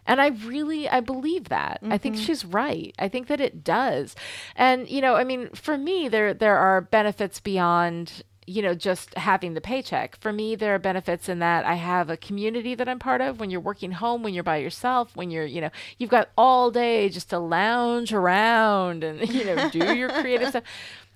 And 0.07 0.21
I 0.21 0.27
really 0.27 0.87
I 0.87 1.01
believe 1.01 1.49
that. 1.49 1.79
I 1.83 1.97
think 1.97 2.15
mm-hmm. 2.15 2.23
she's 2.23 2.45
right. 2.45 2.95
I 2.97 3.09
think 3.09 3.27
that 3.27 3.41
it 3.41 3.63
does. 3.63 4.15
And 4.55 4.89
you 4.89 5.01
know, 5.01 5.15
I 5.15 5.25
mean, 5.25 5.49
for 5.49 5.77
me 5.77 6.07
there 6.07 6.33
there 6.33 6.57
are 6.57 6.81
benefits 6.81 7.39
beyond 7.39 8.23
you 8.47 8.61
know 8.61 8.73
just 8.73 9.13
having 9.15 9.53
the 9.53 9.61
paycheck. 9.61 10.19
For 10.19 10.31
me 10.33 10.55
there 10.55 10.73
are 10.73 10.79
benefits 10.79 11.29
in 11.29 11.39
that 11.39 11.65
I 11.65 11.75
have 11.75 12.09
a 12.09 12.17
community 12.17 12.73
that 12.75 12.87
I'm 12.87 12.97
part 12.97 13.21
of. 13.21 13.39
When 13.39 13.49
you're 13.51 13.59
working 13.59 13.91
home, 13.91 14.23
when 14.23 14.33
you're 14.33 14.43
by 14.43 14.57
yourself, 14.57 15.15
when 15.15 15.29
you're, 15.29 15.45
you 15.45 15.61
know, 15.61 15.69
you've 15.97 16.09
got 16.09 16.29
all 16.37 16.71
day 16.71 17.09
just 17.09 17.29
to 17.29 17.39
lounge 17.39 18.13
around 18.13 19.03
and 19.03 19.27
you 19.33 19.43
know, 19.43 19.69
do 19.69 19.93
your 19.93 20.09
creative 20.09 20.49
stuff. 20.49 20.63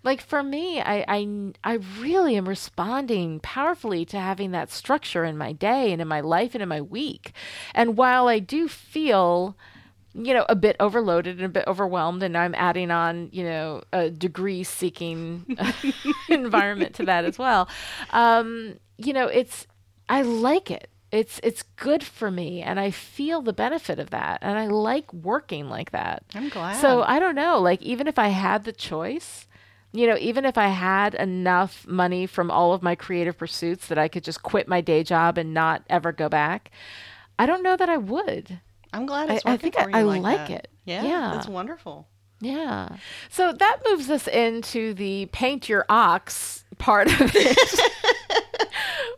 Like 0.03 0.21
for 0.21 0.43
me 0.43 0.81
I, 0.81 1.05
I 1.07 1.51
i 1.63 1.73
really 1.99 2.35
am 2.35 2.49
responding 2.49 3.39
powerfully 3.39 4.03
to 4.05 4.19
having 4.19 4.51
that 4.51 4.71
structure 4.71 5.23
in 5.23 5.37
my 5.37 5.53
day 5.53 5.91
and 5.93 6.01
in 6.01 6.07
my 6.07 6.21
life 6.21 6.53
and 6.53 6.61
in 6.61 6.69
my 6.69 6.81
week. 6.81 7.31
And 7.73 7.95
while 7.95 8.27
i 8.27 8.39
do 8.39 8.67
feel 8.67 9.55
you 10.13 10.33
know 10.33 10.45
a 10.49 10.55
bit 10.55 10.75
overloaded 10.79 11.37
and 11.37 11.45
a 11.45 11.49
bit 11.49 11.63
overwhelmed 11.67 12.21
and 12.23 12.37
i'm 12.37 12.55
adding 12.55 12.91
on 12.91 13.29
you 13.31 13.43
know 13.43 13.81
a 13.93 14.09
degree 14.09 14.63
seeking 14.63 15.45
environment 16.29 16.93
to 16.95 17.05
that 17.05 17.23
as 17.25 17.37
well 17.37 17.69
um 18.11 18.75
you 18.97 19.13
know 19.13 19.27
it's 19.27 19.67
i 20.09 20.21
like 20.21 20.69
it 20.69 20.89
it's 21.11 21.39
it's 21.43 21.63
good 21.75 22.03
for 22.03 22.31
me 22.31 22.61
and 22.61 22.79
i 22.79 22.91
feel 22.91 23.41
the 23.41 23.53
benefit 23.53 23.99
of 23.99 24.09
that 24.09 24.39
and 24.41 24.57
i 24.57 24.65
like 24.67 25.11
working 25.13 25.69
like 25.69 25.91
that 25.91 26.23
I'm 26.33 26.49
glad. 26.49 26.79
so 26.81 27.03
I 27.03 27.19
don't 27.19 27.35
know, 27.35 27.59
like 27.59 27.81
even 27.81 28.07
if 28.07 28.17
I 28.17 28.29
had 28.29 28.63
the 28.63 28.71
choice, 28.71 29.47
you 29.91 30.07
know, 30.07 30.17
even 30.17 30.45
if 30.45 30.57
I 30.57 30.67
had 30.67 31.13
enough 31.15 31.85
money 31.87 32.25
from 32.25 32.49
all 32.49 32.73
of 32.73 32.81
my 32.81 32.95
creative 32.95 33.37
pursuits 33.37 33.87
that 33.87 33.97
I 33.97 34.07
could 34.07 34.23
just 34.23 34.41
quit 34.43 34.67
my 34.67 34.81
day 34.81 35.03
job 35.03 35.37
and 35.37 35.53
not 35.53 35.83
ever 35.89 36.11
go 36.11 36.29
back, 36.29 36.71
I 37.37 37.45
don't 37.45 37.63
know 37.63 37.75
that 37.75 37.89
I 37.89 37.97
would. 37.97 38.61
I'm 38.93 39.05
glad 39.05 39.29
I- 39.29 39.35
it's 39.35 39.45
I 39.45 39.51
working 39.51 39.71
think 39.71 39.79
I- 39.87 39.89
you 39.89 39.95
I 39.95 40.01
like 40.03 40.21
like 40.21 40.49
it. 40.49 40.67
Yeah, 40.85 41.03
Yeah. 41.03 41.31
that's 41.33 41.47
wonderful. 41.47 42.07
Yeah. 42.39 42.89
So 43.29 43.53
that 43.53 43.77
moves 43.87 44.09
us 44.09 44.27
into 44.27 44.93
the 44.95 45.27
paint 45.27 45.69
your 45.69 45.85
ox 45.89 46.65
part 46.79 47.07
of 47.07 47.31
it. 47.35 47.57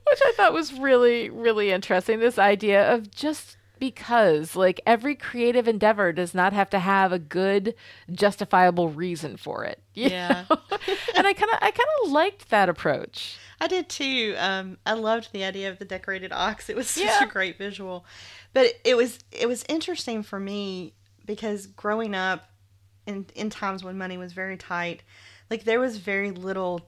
Which 0.10 0.20
I 0.26 0.34
thought 0.36 0.54
was 0.54 0.74
really, 0.74 1.30
really 1.30 1.72
interesting. 1.72 2.20
This 2.20 2.38
idea 2.38 2.94
of 2.94 3.10
just 3.10 3.58
because 3.80 4.56
like 4.56 4.80
every 4.86 5.16
creative 5.16 5.68
endeavor 5.68 6.14
does 6.14 6.34
not 6.34 6.54
have 6.54 6.70
to 6.70 6.80
have 6.80 7.12
a 7.12 7.20
good 7.20 7.74
justifiable 8.12 8.88
reason 8.88 9.36
for 9.36 9.66
it 9.66 9.82
yeah 9.94 10.46
and 11.18 11.28
i 11.28 11.34
kind 11.34 11.52
of 11.52 11.58
i 11.62 11.70
kind 11.70 11.90
of 12.06 12.12
liked 12.12 12.50
that 12.50 12.70
approach 12.70 13.36
i 13.60 13.68
did 13.68 13.90
too 13.90 14.36
um, 14.38 14.78
i 14.86 14.94
loved 14.94 15.34
the 15.34 15.44
idea 15.44 15.70
of 15.70 15.80
the 15.80 15.86
decorated 15.86 16.32
ox 16.32 16.70
it 16.70 16.78
was 16.78 16.88
such 16.88 17.04
yeah. 17.04 17.24
a 17.26 17.28
great 17.28 17.58
visual 17.58 18.06
but 18.54 18.74
it 18.84 18.96
was 18.96 19.20
it 19.32 19.48
was 19.48 19.66
interesting 19.68 20.24
for 20.24 20.40
me 20.40 20.94
because 21.26 21.68
growing 21.68 22.16
up 22.16 22.50
in 23.06 23.26
in 23.36 23.50
times 23.50 23.84
when 23.84 23.98
money 23.98 24.18
was 24.18 24.34
very 24.34 24.58
tight 24.58 25.04
like 25.50 25.64
there 25.64 25.80
was 25.80 25.98
very 25.98 26.32
little 26.32 26.82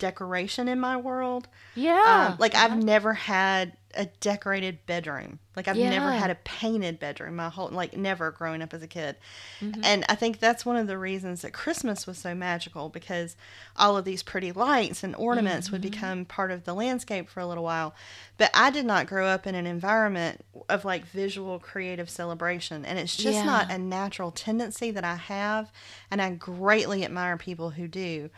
decoration 0.00 0.66
in 0.66 0.80
my 0.80 0.96
world 0.96 1.46
yeah 1.76 2.30
um, 2.32 2.36
like 2.40 2.56
i've 2.56 2.82
never 2.82 3.12
had 3.12 3.76
a 3.94 4.06
decorated 4.20 4.86
bedroom. 4.86 5.40
Like 5.56 5.66
I've 5.66 5.76
yeah. 5.76 5.90
never 5.90 6.12
had 6.12 6.30
a 6.30 6.36
painted 6.36 7.00
bedroom 7.00 7.36
my 7.36 7.48
whole 7.48 7.68
like 7.70 7.96
never 7.96 8.30
growing 8.30 8.62
up 8.62 8.72
as 8.72 8.82
a 8.82 8.86
kid. 8.86 9.16
Mm-hmm. 9.60 9.80
And 9.84 10.04
I 10.08 10.14
think 10.14 10.38
that's 10.38 10.64
one 10.64 10.76
of 10.76 10.86
the 10.86 10.96
reasons 10.96 11.42
that 11.42 11.52
Christmas 11.52 12.06
was 12.06 12.16
so 12.16 12.34
magical 12.34 12.88
because 12.88 13.36
all 13.76 13.96
of 13.96 14.04
these 14.04 14.22
pretty 14.22 14.52
lights 14.52 15.02
and 15.02 15.16
ornaments 15.16 15.66
mm-hmm. 15.66 15.74
would 15.74 15.82
become 15.82 16.24
part 16.24 16.50
of 16.50 16.64
the 16.64 16.74
landscape 16.74 17.28
for 17.28 17.40
a 17.40 17.46
little 17.46 17.64
while. 17.64 17.94
But 18.38 18.50
I 18.54 18.70
did 18.70 18.86
not 18.86 19.06
grow 19.06 19.26
up 19.26 19.46
in 19.46 19.54
an 19.54 19.66
environment 19.66 20.44
of 20.68 20.84
like 20.84 21.04
visual 21.06 21.58
creative 21.58 22.08
celebration 22.08 22.84
and 22.84 22.98
it's 22.98 23.16
just 23.16 23.38
yeah. 23.38 23.44
not 23.44 23.72
a 23.72 23.78
natural 23.78 24.30
tendency 24.30 24.92
that 24.92 25.04
I 25.04 25.16
have 25.16 25.72
and 26.10 26.22
I 26.22 26.30
greatly 26.30 27.04
admire 27.04 27.36
people 27.36 27.70
who 27.70 27.88
do. 27.88 28.30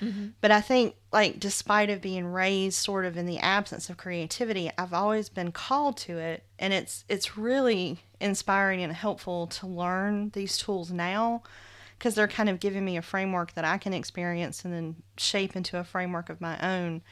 Mm-hmm. 0.00 0.28
But 0.40 0.50
I 0.50 0.60
think, 0.60 0.96
like, 1.12 1.38
despite 1.38 1.90
of 1.90 2.00
being 2.00 2.26
raised 2.26 2.76
sort 2.76 3.04
of 3.04 3.16
in 3.16 3.26
the 3.26 3.38
absence 3.38 3.90
of 3.90 3.96
creativity, 3.96 4.70
I've 4.78 4.94
always 4.94 5.28
been 5.28 5.52
called 5.52 5.96
to 5.98 6.18
it, 6.18 6.44
and 6.58 6.72
it's 6.72 7.04
it's 7.08 7.36
really 7.36 7.98
inspiring 8.20 8.82
and 8.82 8.92
helpful 8.92 9.46
to 9.46 9.66
learn 9.66 10.30
these 10.30 10.58
tools 10.58 10.90
now 10.90 11.42
because 11.98 12.14
they're 12.14 12.28
kind 12.28 12.48
of 12.48 12.60
giving 12.60 12.84
me 12.84 12.96
a 12.96 13.02
framework 13.02 13.52
that 13.54 13.64
I 13.64 13.76
can 13.76 13.92
experience 13.92 14.64
and 14.64 14.72
then 14.72 14.96
shape 15.18 15.54
into 15.54 15.78
a 15.78 15.84
framework 15.84 16.30
of 16.30 16.40
my 16.40 16.58
own. 16.58 17.02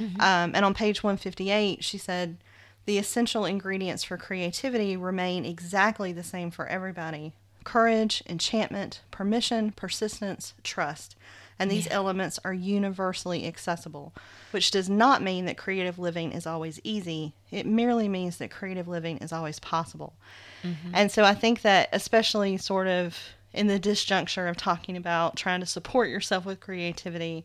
Mm-hmm. 0.00 0.20
Um, 0.22 0.52
and 0.54 0.64
on 0.64 0.72
page 0.72 1.02
158, 1.02 1.84
she 1.84 1.98
said, 1.98 2.38
the 2.86 2.96
essential 2.96 3.44
ingredients 3.44 4.02
for 4.02 4.16
creativity 4.16 4.96
remain 4.96 5.44
exactly 5.44 6.10
the 6.10 6.22
same 6.22 6.50
for 6.50 6.66
everybody 6.66 7.34
courage, 7.62 8.22
enchantment, 8.26 9.02
permission, 9.10 9.72
persistence, 9.72 10.54
trust 10.62 11.14
and 11.58 11.70
these 11.70 11.86
yeah. 11.86 11.94
elements 11.94 12.38
are 12.44 12.54
universally 12.54 13.46
accessible, 13.46 14.12
which 14.52 14.70
does 14.70 14.88
not 14.88 15.22
mean 15.22 15.44
that 15.46 15.56
creative 15.56 15.98
living 15.98 16.32
is 16.32 16.46
always 16.46 16.80
easy. 16.84 17.34
It 17.50 17.66
merely 17.66 18.08
means 18.08 18.36
that 18.36 18.50
creative 18.50 18.86
living 18.86 19.18
is 19.18 19.32
always 19.32 19.58
possible. 19.58 20.14
Mm-hmm. 20.62 20.90
And 20.94 21.10
so 21.10 21.24
I 21.24 21.34
think 21.34 21.62
that, 21.62 21.88
especially 21.92 22.56
sort 22.56 22.86
of 22.86 23.18
in 23.52 23.66
the 23.66 23.80
disjuncture 23.80 24.48
of 24.48 24.56
talking 24.56 24.96
about 24.96 25.36
trying 25.36 25.60
to 25.60 25.66
support 25.66 26.08
yourself 26.08 26.44
with 26.44 26.60
creativity, 26.60 27.44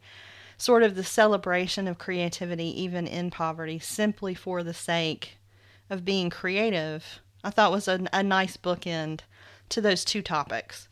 sort 0.58 0.84
of 0.84 0.96
the 0.96 1.04
celebration 1.04 1.88
of 1.88 1.98
creativity, 1.98 2.82
even 2.82 3.08
in 3.08 3.32
poverty, 3.32 3.80
simply 3.80 4.34
for 4.36 4.64
the 4.64 4.74
sake 4.74 5.38
of 5.90 6.06
being 6.06 6.30
creative, 6.30 7.22
I 7.44 7.50
thought 7.50 7.72
was 7.72 7.88
a, 7.88 8.06
a 8.14 8.24
nice 8.24 8.58
bookend 8.58 9.22
to 9.70 9.82
those 9.82 10.06
two 10.06 10.22
topics. 10.22 10.88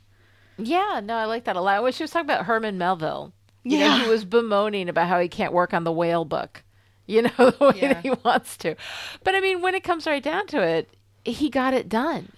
Yeah, 0.62 1.02
no, 1.04 1.16
I 1.16 1.26
like 1.26 1.46
that 1.46 1.56
a 1.56 1.62
lot. 1.62 1.84
When 1.84 1.92
she 1.92 2.04
was 2.04 2.12
talking 2.12 2.30
about 2.30 2.46
Herman 2.46 2.78
Melville, 2.78 3.34
you 3.64 3.78
yeah. 3.78 3.98
know, 3.98 4.04
he 4.04 4.10
was 4.10 4.26
bemoaning 4.26 4.90
about 4.90 5.08
how 5.08 5.20
he 5.20 5.28
can't 5.28 5.54
work 5.54 5.74
on 5.74 5.84
the 5.84 5.92
whale 5.92 6.26
book, 6.26 6.64
you 7.06 7.24
know, 7.24 7.32
the 7.38 7.56
way 7.60 7.80
yeah. 7.82 7.94
that 7.94 8.04
he 8.04 8.12
wants 8.24 8.58
to. 8.58 8.76
But 9.24 9.36
I 9.36 9.40
mean, 9.40 9.62
when 9.62 9.76
it 9.76 9.84
comes 9.84 10.08
right 10.08 10.24
down 10.24 10.48
to 10.48 10.62
it, 10.62 10.90
he 11.24 11.50
got 11.50 11.74
it 11.74 11.90
done. 11.90 12.30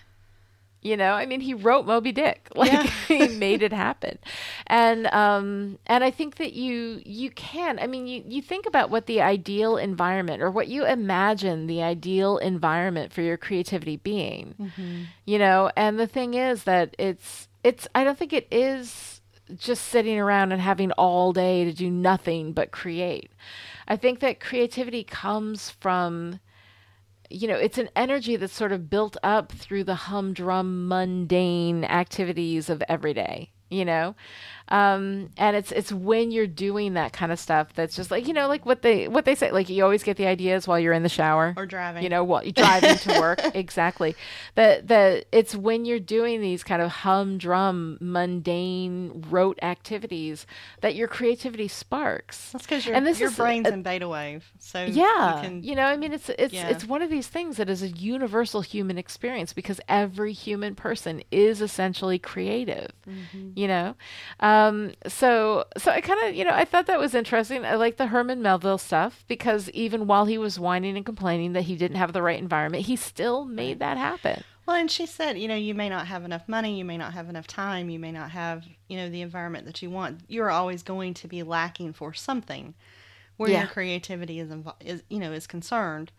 You 0.83 0.97
know, 0.97 1.13
I 1.13 1.25
mean, 1.25 1.39
he 1.39 1.53
wrote 1.53 1.85
Moby 1.85 2.11
Dick. 2.11 2.49
Like 2.55 2.71
yeah. 2.71 2.83
he 3.07 3.27
made 3.37 3.63
it 3.63 3.73
happen, 3.73 4.19
and 4.67 5.07
um, 5.07 5.79
and 5.87 6.03
I 6.03 6.11
think 6.11 6.35
that 6.35 6.53
you 6.53 7.01
you 7.03 7.31
can. 7.31 7.79
I 7.79 7.87
mean, 7.87 8.05
you 8.05 8.23
you 8.27 8.41
think 8.41 8.67
about 8.67 8.89
what 8.91 9.07
the 9.07 9.21
ideal 9.21 9.75
environment 9.75 10.41
or 10.43 10.51
what 10.51 10.67
you 10.67 10.85
imagine 10.85 11.65
the 11.65 11.81
ideal 11.81 12.37
environment 12.37 13.11
for 13.11 13.21
your 13.21 13.37
creativity 13.37 13.97
being. 13.97 14.55
Mm-hmm. 14.59 15.03
You 15.25 15.39
know, 15.39 15.71
and 15.75 15.99
the 15.99 16.05
thing 16.05 16.35
is 16.35 16.65
that 16.65 16.95
it's 16.99 17.47
it's 17.63 17.87
I 17.95 18.03
don't 18.03 18.17
think 18.17 18.33
it 18.33 18.47
is 18.51 19.21
just 19.55 19.85
sitting 19.85 20.19
around 20.19 20.51
and 20.51 20.61
having 20.61 20.91
all 20.93 21.33
day 21.33 21.65
to 21.65 21.73
do 21.73 21.89
nothing 21.89 22.53
but 22.53 22.71
create. 22.71 23.31
I 23.87 23.97
think 23.97 24.19
that 24.19 24.39
creativity 24.39 25.03
comes 25.03 25.69
from 25.69 26.39
you 27.29 27.47
know, 27.47 27.55
it's 27.55 27.79
an 27.79 27.89
energy 27.95 28.35
that's 28.35 28.53
sort 28.53 28.71
of 28.71 28.89
built 28.89 29.17
up 29.23 29.51
through 29.51 29.83
the 29.83 29.95
humdrum 29.95 30.87
mundane 30.87 31.83
activities 31.83 32.69
of 32.69 32.83
every 32.87 33.13
day, 33.13 33.51
you 33.71 33.83
know? 33.83 34.15
Um, 34.69 35.29
and 35.37 35.55
it's 35.55 35.71
it's 35.71 35.91
when 35.91 36.31
you're 36.31 36.47
doing 36.47 36.93
that 36.93 37.13
kind 37.13 37.31
of 37.31 37.39
stuff 37.39 37.73
that's 37.75 37.95
just 37.95 38.11
like 38.11 38.27
you 38.27 38.33
know 38.33 38.47
like 38.47 38.65
what 38.65 38.81
they 38.81 39.07
what 39.07 39.25
they 39.25 39.35
say 39.35 39.51
like 39.51 39.69
you 39.69 39.83
always 39.83 40.03
get 40.03 40.17
the 40.17 40.25
ideas 40.25 40.67
while 40.67 40.79
you're 40.79 40.93
in 40.93 41.03
the 41.03 41.09
shower. 41.09 41.53
Or 41.57 41.65
driving. 41.65 42.03
You 42.03 42.09
know 42.09 42.23
while 42.23 42.43
you're 42.43 42.53
driving 42.53 42.97
to 42.97 43.19
work. 43.19 43.41
Exactly. 43.53 44.15
That 44.55 44.87
that 44.87 45.25
it's 45.31 45.55
when 45.55 45.85
you're 45.85 45.99
doing 45.99 46.41
these 46.41 46.63
kind 46.63 46.81
of 46.81 46.89
humdrum 46.89 47.97
mundane 48.01 49.25
rote 49.29 49.59
activities 49.61 50.45
that 50.81 50.95
your 50.95 51.07
creativity 51.07 51.67
sparks. 51.67 52.51
That's 52.51 52.65
because 52.65 52.85
your, 52.85 52.95
and 52.95 53.05
this 53.05 53.19
your 53.19 53.29
is, 53.29 53.35
brain's 53.35 53.67
uh, 53.67 53.73
in 53.73 53.83
beta 53.83 54.07
wave 54.07 54.43
so 54.59 54.83
yeah. 54.83 55.35
you, 55.37 55.41
can, 55.41 55.63
you, 55.63 55.75
know 55.75 55.83
I 55.83 55.97
mean 55.97 56.13
it's 56.13 56.29
it's 56.29 56.53
yeah. 56.53 56.67
it's 56.67 56.85
one 56.85 57.01
of 57.01 57.09
these 57.09 57.27
things 57.27 57.57
that 57.57 57.69
is 57.69 57.83
a 57.83 57.89
universal 57.89 58.61
human 58.61 58.97
experience 58.97 59.53
because 59.53 59.79
every 59.87 60.33
human 60.33 60.75
person 60.75 61.21
is 61.31 61.61
essentially 61.61 62.17
creative 62.17 62.91
mm-hmm. 63.07 63.49
you 63.55 63.67
know? 63.67 63.95
um, 64.39 64.52
um, 64.53 64.91
so 65.07 65.65
so 65.77 65.91
I 65.91 66.01
kind 66.01 66.27
of 66.27 66.35
you 66.35 66.45
know 66.45 66.53
I 66.53 66.65
thought 66.65 66.87
that 66.87 66.99
was 66.99 67.15
interesting. 67.15 67.65
I 67.65 67.75
like 67.75 67.97
the 67.97 68.07
Herman 68.07 68.41
Melville 68.41 68.77
stuff 68.77 69.23
because 69.27 69.69
even 69.71 70.07
while 70.07 70.25
he 70.25 70.37
was 70.37 70.59
whining 70.59 70.95
and 70.95 71.05
complaining 71.05 71.53
that 71.53 71.63
he 71.63 71.75
didn't 71.75 71.97
have 71.97 72.13
the 72.13 72.21
right 72.21 72.39
environment, 72.39 72.85
he 72.85 72.95
still 72.95 73.45
made 73.45 73.79
that 73.79 73.97
happen. 73.97 74.43
Well, 74.65 74.77
and 74.77 74.89
she 74.89 75.05
said, 75.05 75.37
you 75.37 75.47
know, 75.47 75.55
you 75.55 75.73
may 75.73 75.89
not 75.89 76.07
have 76.07 76.23
enough 76.23 76.47
money, 76.47 76.77
you 76.77 76.85
may 76.85 76.97
not 76.97 77.13
have 77.13 77.29
enough 77.29 77.47
time, 77.47 77.89
you 77.89 77.99
may 77.99 78.13
not 78.13 78.31
have, 78.31 78.63
you 78.87 78.95
know, 78.95 79.09
the 79.09 79.21
environment 79.21 79.65
that 79.65 79.81
you 79.81 79.89
want. 79.89 80.21
You're 80.29 80.51
always 80.51 80.83
going 80.83 81.13
to 81.15 81.27
be 81.27 81.43
lacking 81.43 81.93
for 81.93 82.13
something 82.13 82.73
where 83.35 83.49
yeah. 83.49 83.59
your 83.59 83.67
creativity 83.67 84.39
is, 84.39 84.53
is, 84.79 85.03
you 85.09 85.19
know, 85.19 85.33
is 85.33 85.47
concerned. 85.47 86.11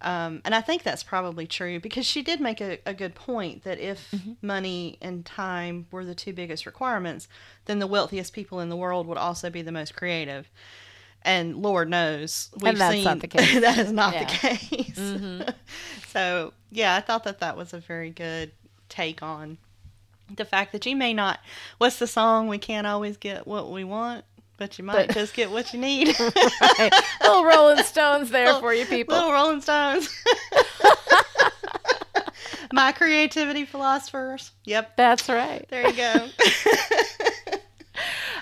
Um, 0.00 0.42
and 0.44 0.54
I 0.54 0.60
think 0.60 0.84
that's 0.84 1.02
probably 1.02 1.46
true 1.46 1.80
because 1.80 2.06
she 2.06 2.22
did 2.22 2.40
make 2.40 2.60
a, 2.60 2.78
a 2.86 2.94
good 2.94 3.14
point 3.14 3.64
that 3.64 3.80
if 3.80 4.10
mm-hmm. 4.12 4.34
money 4.46 4.96
and 5.02 5.26
time 5.26 5.86
were 5.90 6.04
the 6.04 6.14
two 6.14 6.32
biggest 6.32 6.66
requirements, 6.66 7.28
then 7.64 7.80
the 7.80 7.86
wealthiest 7.86 8.32
people 8.32 8.60
in 8.60 8.68
the 8.68 8.76
world 8.76 9.06
would 9.08 9.18
also 9.18 9.50
be 9.50 9.62
the 9.62 9.72
most 9.72 9.96
creative. 9.96 10.48
And 11.22 11.56
Lord 11.56 11.90
knows 11.90 12.50
we've 12.56 12.70
and 12.70 12.80
that's 12.80 12.94
seen 12.94 13.04
not 13.04 13.20
the 13.20 13.26
case. 13.26 13.60
that 13.60 13.78
is 13.78 13.92
not 13.92 14.14
yeah. 14.14 14.24
the 14.24 14.30
case. 14.30 14.98
Mm-hmm. 14.98 15.48
so 16.08 16.52
yeah, 16.70 16.94
I 16.94 17.00
thought 17.00 17.24
that 17.24 17.40
that 17.40 17.56
was 17.56 17.74
a 17.74 17.80
very 17.80 18.10
good 18.10 18.52
take 18.88 19.22
on 19.22 19.58
the 20.34 20.44
fact 20.44 20.72
that 20.72 20.86
you 20.86 20.96
may 20.96 21.14
not. 21.14 21.40
What's 21.78 21.98
the 21.98 22.06
song? 22.06 22.48
We 22.48 22.58
can't 22.58 22.86
always 22.86 23.16
get 23.16 23.46
what 23.46 23.70
we 23.70 23.84
want. 23.84 24.24
But 24.58 24.76
you 24.76 24.84
might 24.84 25.06
but, 25.06 25.14
just 25.14 25.34
get 25.34 25.50
what 25.50 25.72
you 25.72 25.78
need. 25.78 26.08
right. 26.20 26.92
Little 27.22 27.44
Rolling 27.44 27.84
Stones 27.84 28.30
there 28.30 28.46
little, 28.46 28.60
for 28.60 28.74
you 28.74 28.84
people. 28.84 29.14
Little 29.14 29.32
Rolling 29.32 29.60
Stones. 29.60 30.14
My 32.72 32.92
creativity 32.92 33.64
philosophers. 33.64 34.50
Yep. 34.64 34.96
That's 34.96 35.28
right. 35.28 35.64
There 35.70 35.88
you 35.88 35.96
go. 35.96 36.12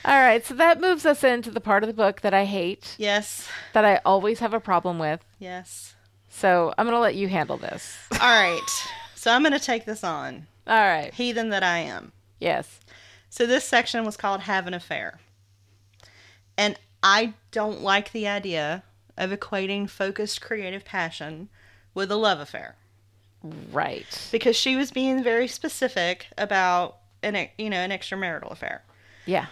All 0.06 0.20
right, 0.20 0.44
so 0.46 0.54
that 0.54 0.80
moves 0.80 1.04
us 1.04 1.24
into 1.24 1.50
the 1.50 1.60
part 1.60 1.82
of 1.82 1.88
the 1.88 1.92
book 1.92 2.20
that 2.20 2.32
I 2.32 2.44
hate. 2.44 2.94
Yes. 2.96 3.48
That 3.72 3.84
I 3.84 4.00
always 4.04 4.38
have 4.38 4.54
a 4.54 4.60
problem 4.60 4.98
with. 4.98 5.20
Yes. 5.38 5.94
So 6.28 6.72
I'm 6.78 6.86
going 6.86 6.94
to 6.94 7.00
let 7.00 7.16
you 7.16 7.28
handle 7.28 7.56
this. 7.56 7.96
All 8.12 8.18
right. 8.18 8.60
So 9.16 9.32
I'm 9.32 9.42
going 9.42 9.52
to 9.52 9.58
take 9.58 9.84
this 9.84 10.04
on. 10.04 10.46
All 10.66 10.76
right. 10.76 11.12
Heathen 11.12 11.50
that 11.50 11.62
I 11.62 11.78
am. 11.78 12.12
Yes. 12.38 12.80
So 13.30 13.46
this 13.46 13.64
section 13.64 14.04
was 14.04 14.16
called 14.16 14.42
Have 14.42 14.66
an 14.66 14.74
Affair. 14.74 15.18
And 16.56 16.78
I 17.02 17.34
don't 17.50 17.82
like 17.82 18.12
the 18.12 18.26
idea 18.26 18.82
of 19.16 19.30
equating 19.30 19.88
focused 19.88 20.40
creative 20.40 20.84
passion 20.84 21.48
with 21.94 22.10
a 22.10 22.16
love 22.16 22.40
affair. 22.40 22.76
Right. 23.72 24.28
Because 24.32 24.56
she 24.56 24.76
was 24.76 24.90
being 24.90 25.22
very 25.22 25.48
specific 25.48 26.26
about 26.36 26.98
an 27.22 27.48
you 27.58 27.70
know, 27.70 27.78
an 27.78 27.90
extramarital 27.90 28.50
affair. 28.50 28.82
Yeah. 29.24 29.46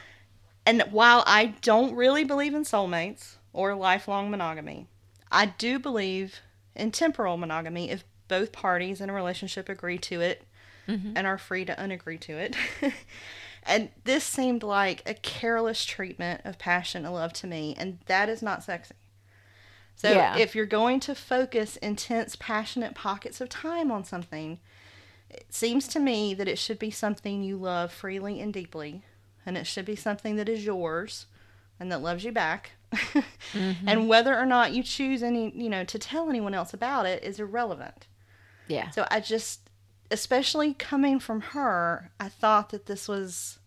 And 0.66 0.82
while 0.90 1.22
I 1.26 1.55
don't 1.62 1.94
really 1.94 2.24
believe 2.24 2.55
in 2.55 2.62
soulmates 2.62 3.36
or 3.52 3.74
lifelong 3.74 4.30
monogamy, 4.30 4.86
I 5.30 5.46
do 5.46 5.78
believe 5.78 6.40
in 6.74 6.90
temporal 6.90 7.36
monogamy 7.36 7.90
if 7.90 8.05
both 8.28 8.52
parties 8.52 9.00
in 9.00 9.11
a 9.11 9.12
relationship 9.12 9.68
agree 9.68 9.98
to 9.98 10.20
it 10.20 10.42
mm-hmm. 10.88 11.12
and 11.16 11.26
are 11.26 11.38
free 11.38 11.64
to 11.64 11.78
unagree 11.80 12.18
to 12.18 12.32
it. 12.32 12.57
And 13.66 13.88
this 14.04 14.24
seemed 14.24 14.62
like 14.62 15.02
a 15.06 15.14
careless 15.14 15.84
treatment 15.84 16.42
of 16.44 16.58
passion 16.58 17.04
and 17.04 17.14
love 17.14 17.32
to 17.34 17.46
me, 17.46 17.74
and 17.78 17.98
that 18.06 18.28
is 18.28 18.42
not 18.42 18.62
sexy. 18.62 18.94
So 19.96 20.12
Yeah. 20.12 20.36
if 20.36 20.54
you're 20.54 20.66
going 20.66 21.00
to 21.00 21.14
focus 21.14 21.76
intense, 21.76 22.36
passionate 22.36 22.94
pockets 22.94 23.40
of 23.40 23.48
time 23.48 23.90
on 23.90 24.04
something, 24.04 24.58
it 25.30 25.46
seems 25.52 25.88
to 25.88 26.00
me 26.00 26.34
that 26.34 26.48
it 26.48 26.58
should 26.58 26.78
be 26.78 26.90
something 26.90 27.42
you 27.42 27.56
love 27.56 27.92
freely 27.92 28.40
and 28.40 28.52
deeply, 28.52 29.02
and 29.46 29.56
it 29.56 29.66
should 29.66 29.84
be 29.84 29.96
something 29.96 30.36
that 30.36 30.48
is 30.48 30.64
yours 30.66 31.26
and 31.80 31.90
that 31.90 32.02
loves 32.02 32.24
you 32.24 32.32
back. 32.32 32.72
And 33.54 33.72
mm-hmm. 33.86 34.06
whether 34.08 34.36
or 34.36 34.46
not 34.46 34.72
you 34.72 34.82
choose 34.82 35.22
any, 35.22 35.52
you 35.54 35.68
know, 35.68 35.84
to 35.84 35.98
tell 35.98 36.28
anyone 36.28 36.54
else 36.54 36.74
about 36.74 37.06
it 37.06 37.22
is 37.22 37.38
irrelevant. 37.38 38.06
Yeah. 38.66 38.90
So 38.90 39.06
I 39.10 39.20
just, 39.20 39.63
especially 40.11 40.74
coming 40.74 41.18
from 41.18 41.40
her, 41.40 42.11
I 42.20 42.28
thought 42.28 42.70
that 42.70 42.86
this 42.86 43.09
was 43.09 43.59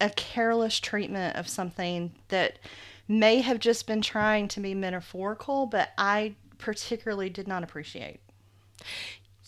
a 0.00 0.10
careless 0.10 0.80
treatment 0.80 1.36
of 1.36 1.48
something 1.48 2.14
that 2.28 2.58
may 3.06 3.40
have 3.40 3.58
just 3.58 3.86
been 3.86 4.00
trying 4.00 4.48
to 4.48 4.60
be 4.60 4.74
metaphorical, 4.74 5.66
but 5.66 5.90
I 5.98 6.36
particularly 6.58 7.28
did 7.28 7.48
not 7.48 7.62
appreciate. 7.62 8.20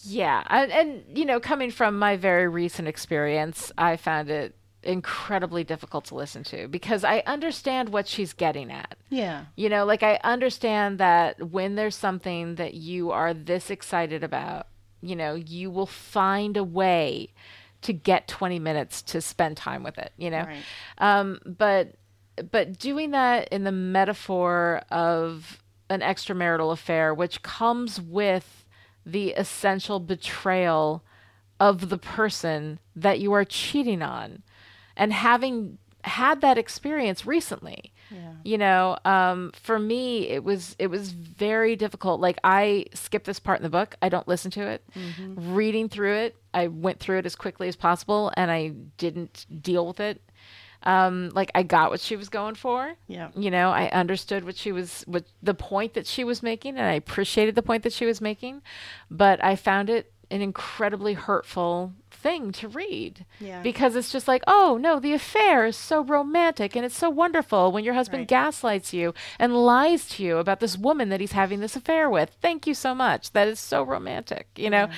Yeah, 0.05 0.43
and, 0.49 0.73
and 0.73 1.05
you 1.17 1.25
know, 1.25 1.39
coming 1.39 1.71
from 1.71 1.99
my 1.99 2.17
very 2.17 2.49
recent 2.49 2.89
experience, 2.89 3.71
I 3.79 3.97
found 3.97 4.31
it 4.31 4.57
incredibly 4.83 5.63
difficult 5.63 6.07
to 6.07 6.17
listen 6.17 6.43
to 6.43 6.67
because 6.67 7.05
I 7.05 7.23
understand 7.25 7.91
what 7.91 8.09
she's 8.09 8.33
getting 8.33 8.71
at. 8.71 8.99
Yeah. 9.11 9.45
You 9.55 9.69
know, 9.69 9.85
like 9.85 10.03
I 10.03 10.19
understand 10.25 10.99
that 10.99 11.51
when 11.51 11.77
there's 11.77 11.95
something 11.95 12.57
that 12.57 12.75
you 12.75 13.13
are 13.13 13.33
this 13.33 13.71
excited 13.71 14.25
about, 14.25 14.67
you 15.03 15.17
know, 15.17 15.35
you 15.35 15.71
will 15.71 15.87
find 15.87 16.57
a 16.57 16.65
way 16.65 17.33
to 17.83 17.93
get 17.93 18.29
20 18.29 18.59
minutes 18.59 19.03
to 19.03 19.21
spend 19.21 19.57
time 19.57 19.83
with 19.83 19.99
it, 19.99 20.13
you 20.17 20.31
know. 20.31 20.45
Right. 20.45 20.63
Um 20.99 21.41
but 21.45 21.97
but 22.51 22.79
doing 22.79 23.11
that 23.11 23.49
in 23.49 23.65
the 23.65 23.73
metaphor 23.73 24.83
of 24.91 25.63
an 25.91 26.01
extramarital 26.01 26.73
affair 26.73 27.13
which 27.13 27.43
comes 27.43 28.01
with 28.01 28.65
the 29.05 29.31
essential 29.33 30.01
betrayal 30.01 31.05
of 31.61 31.91
the 31.91 31.99
person 31.99 32.79
that 32.97 33.21
you 33.21 33.33
are 33.33 33.45
cheating 33.45 34.01
on 34.01 34.43
and 34.97 35.13
having 35.13 35.79
had 36.05 36.41
that 36.41 36.59
experience 36.59 37.27
recently 37.27 37.93
Yeah. 38.15 38.33
you 38.45 38.59
know 38.59 38.97
um, 39.05 39.53
for 39.55 39.79
me 39.79 40.29
it 40.29 40.45
was 40.45 40.77
it 40.79 40.89
was 40.89 41.13
very 41.13 41.77
difficult. 41.77 42.21
Like 42.21 42.39
i 42.45 42.87
skipped 42.95 43.27
this 43.27 43.39
part 43.41 43.59
in 43.59 43.63
the 43.63 43.71
book. 43.71 43.97
I 44.03 44.09
don't 44.09 44.29
listen 44.29 44.51
to 44.53 44.63
it. 44.67 44.85
Reading 45.37 45.89
through 45.89 46.15
it 46.17 46.37
i 46.55 46.67
went 46.67 47.01
through 47.01 47.19
it 47.19 47.27
as 47.27 47.35
quickly 47.35 47.67
as 47.69 47.77
possible 47.77 48.31
and 48.37 48.51
i 48.51 48.69
didn't 48.99 49.47
deal 49.63 49.87
with 49.87 50.01
it. 50.01 50.21
Um, 50.85 51.31
like 51.33 51.51
i 51.55 51.63
got 51.63 51.91
what 51.91 52.01
she 52.01 52.17
was 52.17 52.29
going 52.29 52.57
for. 52.57 52.95
Yeah. 53.07 53.29
you 53.37 53.51
know 53.51 53.71
i 53.71 53.89
understood 53.91 54.45
what 54.45 54.57
she 54.57 54.73
was 54.73 55.05
what 55.07 55.25
the 55.43 55.55
point 55.55 55.95
that 55.95 56.07
she 56.07 56.25
was 56.25 56.43
making 56.43 56.77
and 56.77 56.87
i 56.87 56.95
appreciated 56.95 57.55
the 57.55 57.63
point 57.63 57.85
that 57.85 57.93
she 57.93 58.05
was 58.05 58.21
making 58.21 58.63
but 59.11 59.43
i 59.45 59.55
found 59.57 59.89
it 59.91 60.13
an 60.31 60.43
incredibly 60.43 61.15
hurtful 61.15 61.93
thing 62.23 62.53
to 62.53 62.69
read 62.69 63.25
Yeah. 63.41 63.63
because 63.63 63.97
it's 63.97 64.13
just 64.13 64.29
like 64.29 64.43
oh 64.47 64.79
no 64.81 65.01
the 65.01 65.13
affair 65.13 65.67
is 65.67 65.77
so 65.77 66.03
romantic 66.05 66.77
and 66.77 66.85
it's 66.87 66.97
so 66.97 67.11
wonderful 67.11 67.73
when 67.73 67.83
your 67.85 67.95
husband 67.95 68.21
Right. 68.21 68.29
gaslights 68.29 68.93
you 68.93 69.13
and 69.39 69.57
lies 69.57 70.09
to 70.11 70.23
you 70.23 70.37
about 70.39 70.61
this 70.61 70.79
woman 70.79 71.09
that 71.09 71.21
he's 71.21 71.33
having 71.33 71.59
this 71.61 71.75
affair 71.77 72.09
with 72.09 72.31
thank 72.41 72.67
you 72.67 72.75
so 72.75 72.95
much 72.95 73.33
that 73.33 73.49
is 73.49 73.59
so 73.59 73.83
romantic 73.83 74.47
you 74.57 74.71
know 74.71 74.89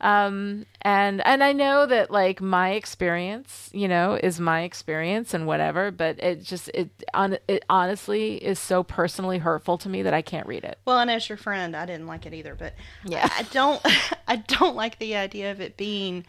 um 0.00 0.66
and 0.82 1.24
and 1.26 1.42
i 1.42 1.52
know 1.52 1.86
that 1.86 2.10
like 2.10 2.40
my 2.40 2.70
experience 2.72 3.70
you 3.72 3.88
know 3.88 4.18
is 4.22 4.38
my 4.40 4.62
experience 4.62 5.32
and 5.34 5.46
whatever 5.46 5.90
but 5.90 6.18
it 6.22 6.42
just 6.42 6.68
it 6.74 6.90
on 7.14 7.38
it 7.48 7.64
honestly 7.70 8.36
is 8.44 8.58
so 8.58 8.82
personally 8.82 9.38
hurtful 9.38 9.78
to 9.78 9.88
me 9.88 10.02
that 10.02 10.14
i 10.14 10.22
can't 10.22 10.46
read 10.46 10.64
it 10.64 10.78
Well, 10.84 10.98
and 10.98 11.10
as 11.10 11.28
your 11.28 11.38
friend, 11.38 11.74
I 11.76 11.86
didn't 11.86 12.06
like 12.06 12.26
it 12.26 12.34
either, 12.34 12.54
but 12.54 12.74
Yeah. 13.04 13.28
I, 13.30 13.40
I 13.40 13.42
don't 13.44 13.80
I 14.28 14.36
don't 14.36 14.76
like 14.76 14.98
the 14.98 15.16
idea 15.16 15.50
of 15.50 15.60
it 15.60 15.76
being 15.76 16.24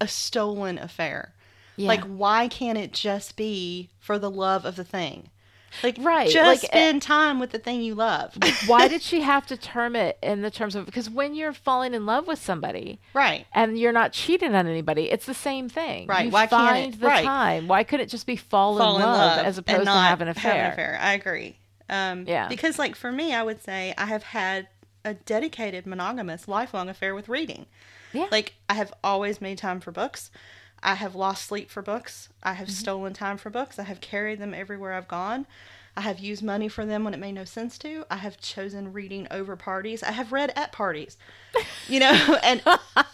a 0.00 0.08
stolen 0.08 0.78
affair. 0.78 1.34
Yeah. 1.76 1.88
Like 1.88 2.04
why 2.04 2.48
can't 2.48 2.78
it 2.78 2.92
just 2.92 3.36
be 3.36 3.90
for 4.00 4.18
the 4.18 4.30
love 4.30 4.64
of 4.64 4.76
the 4.76 4.84
thing? 4.84 5.30
Like 5.82 5.96
Right, 6.00 6.30
just 6.30 6.62
like, 6.62 6.72
eh, 6.72 6.76
spend 6.76 7.02
time 7.02 7.38
with 7.38 7.50
the 7.50 7.58
thing 7.58 7.82
you 7.82 7.94
love. 7.94 8.34
why 8.66 8.88
did 8.88 9.02
she 9.02 9.20
have 9.20 9.46
to 9.48 9.56
term 9.56 9.94
it 9.94 10.18
in 10.22 10.40
the 10.40 10.50
terms 10.50 10.74
of 10.74 10.86
because 10.86 11.10
when 11.10 11.34
you're 11.34 11.52
falling 11.52 11.92
in 11.92 12.06
love 12.06 12.26
with 12.26 12.38
somebody 12.42 12.98
right. 13.12 13.46
and 13.52 13.78
you're 13.78 13.92
not 13.92 14.12
cheating 14.14 14.54
on 14.54 14.66
anybody, 14.66 15.10
it's 15.10 15.26
the 15.26 15.34
same 15.34 15.68
thing. 15.68 16.06
Right, 16.06 16.24
You 16.24 16.30
why 16.30 16.46
can't 16.46 16.50
find 16.50 16.94
it- 16.94 17.00
the 17.00 17.06
right. 17.06 17.24
time. 17.24 17.68
Why 17.68 17.84
couldn't 17.84 18.06
it 18.06 18.10
just 18.10 18.26
be 18.26 18.34
fall, 18.36 18.78
Fall 18.78 18.96
in, 18.96 19.02
love, 19.02 19.38
as 19.44 19.58
and 19.58 19.66
opposed 19.68 19.80
to 19.80 19.84
not 19.84 20.08
have 20.08 20.20
an 20.22 20.28
affair? 20.28 20.98
I 21.00 21.12
agree. 21.12 21.56
Um, 21.90 22.24
Yeah. 22.26 22.48
Because, 22.48 22.78
like, 22.78 22.96
for 22.96 23.12
me, 23.12 23.34
I 23.34 23.42
would 23.42 23.62
say 23.62 23.94
I 23.98 24.06
have 24.06 24.22
had 24.22 24.68
a 25.04 25.14
dedicated, 25.14 25.86
monogamous, 25.86 26.48
lifelong 26.48 26.88
affair 26.88 27.14
with 27.14 27.28
reading. 27.28 27.66
Yeah. 28.12 28.26
Like, 28.30 28.54
I 28.68 28.74
have 28.74 28.92
always 29.04 29.40
made 29.40 29.58
time 29.58 29.80
for 29.80 29.92
books. 29.92 30.30
I 30.82 30.94
have 30.94 31.14
lost 31.14 31.44
sleep 31.46 31.70
for 31.70 31.82
books. 31.82 32.28
I 32.42 32.52
have 32.52 32.68
Mm-hmm. 32.68 32.74
stolen 32.74 33.12
time 33.12 33.36
for 33.36 33.50
books. 33.50 33.78
I 33.78 33.82
have 33.84 34.00
carried 34.00 34.38
them 34.38 34.54
everywhere 34.54 34.94
I've 34.94 35.08
gone. 35.08 35.46
I 35.98 36.02
have 36.02 36.20
used 36.20 36.44
money 36.44 36.68
for 36.68 36.86
them 36.86 37.02
when 37.02 37.12
it 37.12 37.16
made 37.16 37.32
no 37.32 37.44
sense 37.44 37.76
to. 37.78 38.04
I 38.08 38.18
have 38.18 38.38
chosen 38.38 38.92
reading 38.92 39.26
over 39.32 39.56
parties. 39.56 40.04
I 40.04 40.12
have 40.12 40.30
read 40.30 40.52
at 40.54 40.70
parties. 40.70 41.16
You 41.88 41.98
know, 41.98 42.38
and 42.44 42.62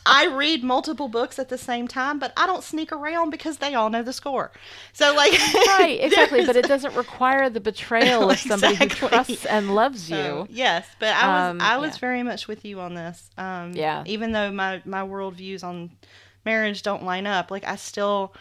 I 0.04 0.26
read 0.26 0.62
multiple 0.62 1.08
books 1.08 1.38
at 1.38 1.48
the 1.48 1.56
same 1.56 1.88
time, 1.88 2.18
but 2.18 2.34
I 2.36 2.46
don't 2.46 2.62
sneak 2.62 2.92
around 2.92 3.30
because 3.30 3.56
they 3.56 3.72
all 3.72 3.88
know 3.88 4.02
the 4.02 4.12
score. 4.12 4.52
So, 4.92 5.14
like, 5.14 5.32
right, 5.32 5.96
exactly. 6.02 6.44
But 6.44 6.56
it 6.56 6.66
doesn't 6.68 6.94
require 6.94 7.48
the 7.48 7.58
betrayal 7.58 8.28
of 8.30 8.38
somebody 8.38 8.74
who 8.74 8.84
trusts 8.84 9.46
and 9.46 9.74
loves 9.74 10.10
you. 10.10 10.16
So, 10.16 10.46
yes, 10.50 10.86
but 10.98 11.14
I 11.16 11.26
was 11.28 11.50
Um, 11.52 11.60
I 11.62 11.78
was 11.78 11.92
yeah. 11.94 12.00
very 12.00 12.22
much 12.22 12.48
with 12.48 12.66
you 12.66 12.80
on 12.80 12.92
this. 12.92 13.30
Um, 13.38 13.72
Yeah. 13.72 14.04
Even 14.04 14.32
though 14.32 14.50
my 14.52 14.82
my 14.84 15.00
worldviews 15.00 15.64
on 15.64 15.92
marriage 16.44 16.82
don't 16.82 17.02
line 17.02 17.26
up, 17.26 17.50
like 17.50 17.64
I 17.66 17.76
still, 17.76 18.34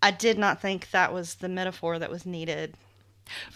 I 0.00 0.10
did 0.10 0.38
not 0.38 0.62
think 0.62 0.90
that 0.92 1.12
was 1.12 1.34
the 1.34 1.50
metaphor 1.50 1.98
that 1.98 2.08
was 2.08 2.24
needed 2.24 2.76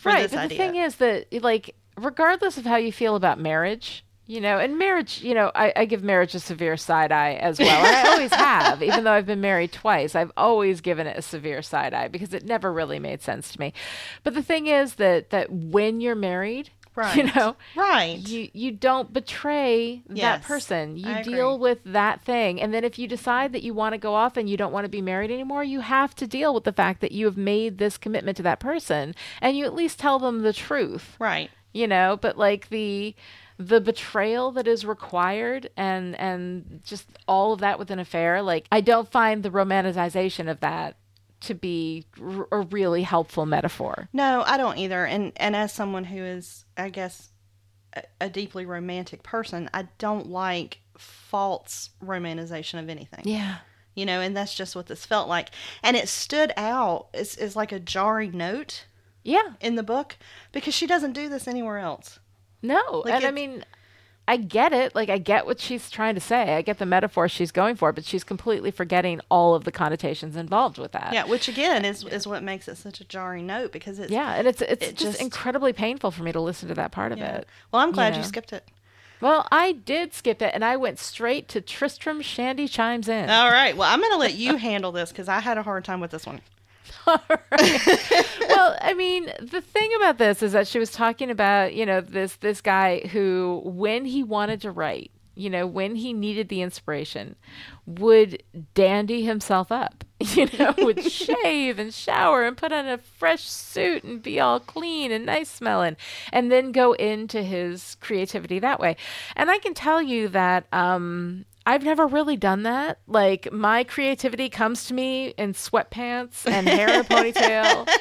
right. 0.05 0.31
But 0.31 0.39
idea. 0.39 0.49
the 0.49 0.55
thing 0.57 0.77
is 0.77 0.97
that, 0.97 1.43
like, 1.43 1.75
regardless 1.97 2.59
of 2.59 2.65
how 2.65 2.77
you 2.77 2.93
feel 2.93 3.17
about 3.17 3.39
marriage, 3.39 4.05
you 4.29 4.43
know, 4.43 4.59
and 4.59 4.77
marriage, 4.77 5.23
you 5.23 5.33
know, 5.33 5.51
I, 5.55 5.73
I 5.75 5.85
give 5.87 6.03
marriage 6.03 6.35
a 6.35 6.39
severe 6.39 6.77
side 6.77 7.13
eye 7.13 7.35
as 7.35 7.59
well. 7.59 7.85
And 7.85 7.97
I 7.97 8.11
always 8.13 8.33
have, 8.35 8.83
even 8.83 9.05
though 9.05 9.13
I've 9.13 9.25
been 9.25 9.41
married 9.41 9.73
twice, 9.73 10.15
I've 10.15 10.33
always 10.37 10.83
given 10.83 11.07
it 11.07 11.17
a 11.17 11.23
severe 11.23 11.63
side 11.63 11.95
eye 11.95 12.09
because 12.09 12.35
it 12.35 12.45
never 12.45 12.71
really 12.71 12.99
made 12.99 13.23
sense 13.23 13.53
to 13.53 13.61
me. 13.61 13.73
But 14.25 14.35
the 14.35 14.43
thing 14.43 14.67
is 14.67 14.97
that 14.97 15.31
that 15.31 15.51
when 15.51 16.03
you're 16.03 16.15
married, 16.15 16.69
you 16.99 17.05
Right. 17.25 17.37
know, 17.37 17.57
right? 17.77 18.17
you 18.19 18.49
you 18.53 18.71
don't 18.73 19.13
betray 19.13 20.03
that 20.09 20.43
person 20.43 20.97
you 20.97 21.09
I 21.13 21.23
deal 21.23 21.55
agree. 21.55 21.63
with 21.63 21.79
that 21.85 22.23
thing 22.23 22.61
and 22.61 22.73
then 22.75 22.85
if 22.85 22.99
you 22.99 23.07
decide 23.07 23.53
that 23.53 23.63
you 23.63 23.73
want 23.75 23.93
to 23.95 23.99
go 23.99 24.15
off 24.15 24.37
and 24.37 24.49
you 24.49 24.57
don't 24.57 24.73
want 24.73 24.85
to 24.85 24.89
be 24.89 25.01
married 25.03 25.31
anymore 25.31 25.63
you 25.65 25.81
have 25.81 26.15
to 26.17 26.27
deal 26.27 26.53
with 26.55 26.65
the 26.65 26.73
fact 26.73 27.01
that 27.01 27.13
you 27.13 27.25
have 27.27 27.37
made 27.37 27.79
this 27.79 27.97
commitment 27.99 28.37
to 28.37 28.43
that 28.43 28.61
person 28.61 29.15
and 29.41 29.57
you 29.57 29.65
at 29.65 29.75
least 29.75 29.99
tell 29.99 30.19
them 30.19 30.41
the 30.43 30.53
truth 30.53 31.17
right. 31.19 31.51
you 31.73 31.87
know 31.87 32.19
but 32.21 32.37
like 32.37 32.69
the 32.71 33.15
the 33.59 33.81
betrayal 33.81 34.53
that 34.53 34.69
is 34.69 34.85
required 34.85 35.69
and 35.77 36.15
and 36.21 36.81
just 36.85 37.07
all 37.27 37.53
of 37.53 37.61
that 37.61 37.79
with 37.79 37.91
an 37.91 37.99
affair 37.99 38.41
like 38.43 38.67
i 38.71 38.81
don't 38.81 39.11
find 39.11 39.43
the 39.43 39.51
romanticization 39.51 40.49
of 40.51 40.61
that 40.61 40.97
to 41.41 41.55
be 41.55 42.05
r- 42.21 42.49
a 42.53 42.61
really 42.61 43.03
helpful 43.03 43.47
metaphor 43.47 44.09
No, 44.13 44.43
I 44.47 44.57
don't 44.57 44.79
either. 44.79 45.05
And 45.07 45.33
and 45.37 45.55
as 45.57 45.73
someone 45.73 46.05
who 46.05 46.23
is, 46.23 46.65
I 46.77 46.89
guess, 46.91 47.31
a, 47.95 48.03
a 48.23 48.29
deeply 48.31 48.67
romantic 48.67 49.23
person, 49.23 49.71
I 49.73 49.89
don't 49.99 50.29
like 50.29 50.81
false 50.97 51.91
romanization 52.05 52.79
of 52.81 52.89
anything. 52.89 53.23
yeah 53.25 53.59
you 53.95 54.07
know, 54.07 54.21
and 54.21 54.37
that's 54.37 54.55
just 54.55 54.77
what 54.77 54.87
this 54.87 55.05
felt 55.05 55.29
like. 55.29 55.51
And 55.83 55.97
it 55.97 56.09
stood 56.09 56.53
out 56.57 57.09
as, 57.15 57.35
as 57.37 57.57
like 57.57 57.73
a 57.73 57.81
jarring 57.81 58.37
note 58.37 58.85
yeah 59.25 59.55
in 59.61 59.75
the 59.75 59.83
book 59.83 60.17
because 60.53 60.73
she 60.75 60.87
doesn't 60.87 61.13
do 61.15 61.29
this 61.29 61.49
anywhere 61.49 61.79
else. 61.79 62.19
No, 62.63 63.03
Like, 63.05 63.15
and 63.15 63.25
I 63.25 63.31
mean, 63.33 63.65
I 64.29 64.37
get 64.37 64.73
it. 64.75 64.95
Like, 64.95 65.09
I 65.09 65.17
get 65.19 65.47
what 65.47 65.59
she's 65.59 65.91
trying 65.91 66.15
to 66.15 66.21
say. 66.21 66.55
I 66.55 66.63
get 66.63 66.79
the 66.79 66.87
metaphor 66.87 67.29
she's 67.29 67.51
going 67.51 67.77
for, 67.77 67.93
but 67.93 68.05
she's 68.05 68.23
completely 68.23 68.71
forgetting 68.71 69.21
all 69.31 69.55
of 69.55 69.65
the 69.65 69.73
connotations 69.73 70.37
involved 70.37 70.77
with 70.79 70.93
that. 70.93 71.13
Yeah, 71.15 71.25
which 71.25 71.49
again 71.49 71.85
is 71.85 72.05
is 72.05 72.27
what 72.27 72.43
makes 72.43 72.69
it 72.69 72.77
such 72.77 73.01
a 73.01 73.05
jarring 73.05 73.47
note 73.47 73.73
because 73.73 73.99
it's 73.99 74.13
Yeah, 74.13 74.35
and 74.35 74.47
it's 74.47 74.61
it's 74.61 74.87
It 74.87 74.97
just, 74.97 75.01
just- 75.13 75.21
incredibly 75.23 75.73
painful 75.73 76.11
for 76.11 76.23
me 76.23 76.31
to 76.33 76.41
listen 76.41 76.69
to 76.69 76.75
that 76.75 76.93
part 76.93 77.11
of 77.11 77.19
yeah. 77.19 77.39
it. 77.39 77.49
Well, 77.73 77.83
I'm 77.83 77.91
glad 77.91 78.15
you, 78.15 78.21
know. 78.21 78.27
skipped 78.29 78.53
it. 78.53 78.69
Well, 79.21 79.49
I 79.51 79.73
did 79.73 80.15
skip 80.15 80.41
it, 80.43 80.53
and 80.55 80.65
I 80.65 80.77
went 80.77 80.99
straight 81.01 81.49
to 81.49 81.61
Tristram 81.61 82.21
Shandy 82.23 82.69
chimes 82.69 83.09
in. 83.09 83.29
All 83.31 83.51
right. 83.51 83.77
Well, 83.77 83.91
I'm 83.93 83.99
going 83.99 84.13
to 84.13 84.19
let 84.19 84.35
you 84.35 84.57
handle 84.59 84.93
this 84.93 85.11
because 85.11 85.29
I 85.29 85.41
had 85.41 85.59
a 85.59 85.63
hard 85.65 85.85
time 85.85 85.99
with 86.01 86.13
this 86.13 86.25
one. 86.25 86.41
Well, 88.49 88.77
I 88.81 88.95
mean, 88.95 89.31
the 89.41 89.61
thing 89.61 89.91
about 89.97 90.19
this 90.19 90.43
is 90.43 90.53
that 90.53 90.67
she 90.67 90.79
was 90.79 90.91
talking 90.91 91.31
about, 91.31 91.75
you 91.75 91.85
know, 91.87 92.01
this 92.01 92.37
this 92.37 92.61
guy 92.61 93.01
who 93.01 93.61
when 93.65 94.05
he 94.05 94.23
wanted 94.23 94.61
to 94.63 94.71
write, 94.71 95.11
you 95.35 95.51
know, 95.51 95.67
when 95.67 95.97
he 95.97 96.13
needed 96.13 96.49
the 96.49 96.63
inspiration, 96.63 97.37
would 97.87 98.43
dandy 98.75 99.23
himself 99.23 99.71
up. 99.71 100.05
you 100.21 100.49
know, 100.59 100.75
would 100.79 101.05
shave 101.13 101.79
and 101.79 101.95
shower 101.95 102.45
and 102.45 102.57
put 102.57 102.73
on 102.73 102.87
a 102.87 102.99
fresh 102.99 103.45
suit 103.45 104.03
and 104.03 104.23
be 104.23 104.41
all 104.41 104.59
clean 104.59 105.13
and 105.13 105.27
nice 105.27 105.51
smelling, 105.51 105.97
and 106.33 106.51
then 106.51 106.73
go 106.73 106.93
into 106.95 107.43
his 107.43 107.97
creativity 108.01 108.59
that 108.59 108.81
way. 108.81 108.97
And 109.37 109.51
I 109.51 109.59
can 109.59 109.75
tell 109.75 110.03
you 110.03 110.29
that 110.29 110.67
um, 110.73 111.45
I've 111.69 111.85
never 111.85 112.07
really 112.07 112.39
done 112.39 112.63
that. 112.63 112.99
Like 113.07 113.53
my 113.53 113.85
creativity 113.85 114.49
comes 114.49 114.87
to 114.87 114.95
me 114.95 115.35
in 115.37 115.53
sweatpants 115.53 116.51
and 116.51 116.67
hair 116.67 116.89
in 116.89 117.01
a 117.01 117.05
ponytail. 117.05 117.89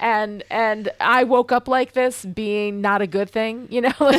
And 0.00 0.42
and 0.50 0.90
I 0.98 1.24
woke 1.24 1.52
up 1.52 1.68
like 1.68 1.92
this 1.92 2.24
being 2.24 2.80
not 2.80 3.00
a 3.02 3.06
good 3.06 3.30
thing, 3.30 3.68
you 3.70 3.82
know. 3.82 3.92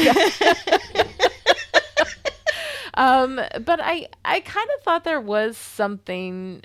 Um, 2.97 3.35
but 3.35 3.81
I 3.83 4.07
I 4.23 4.39
kind 4.39 4.69
of 4.77 4.83
thought 4.83 5.03
there 5.03 5.19
was 5.19 5.57
something 5.57 6.63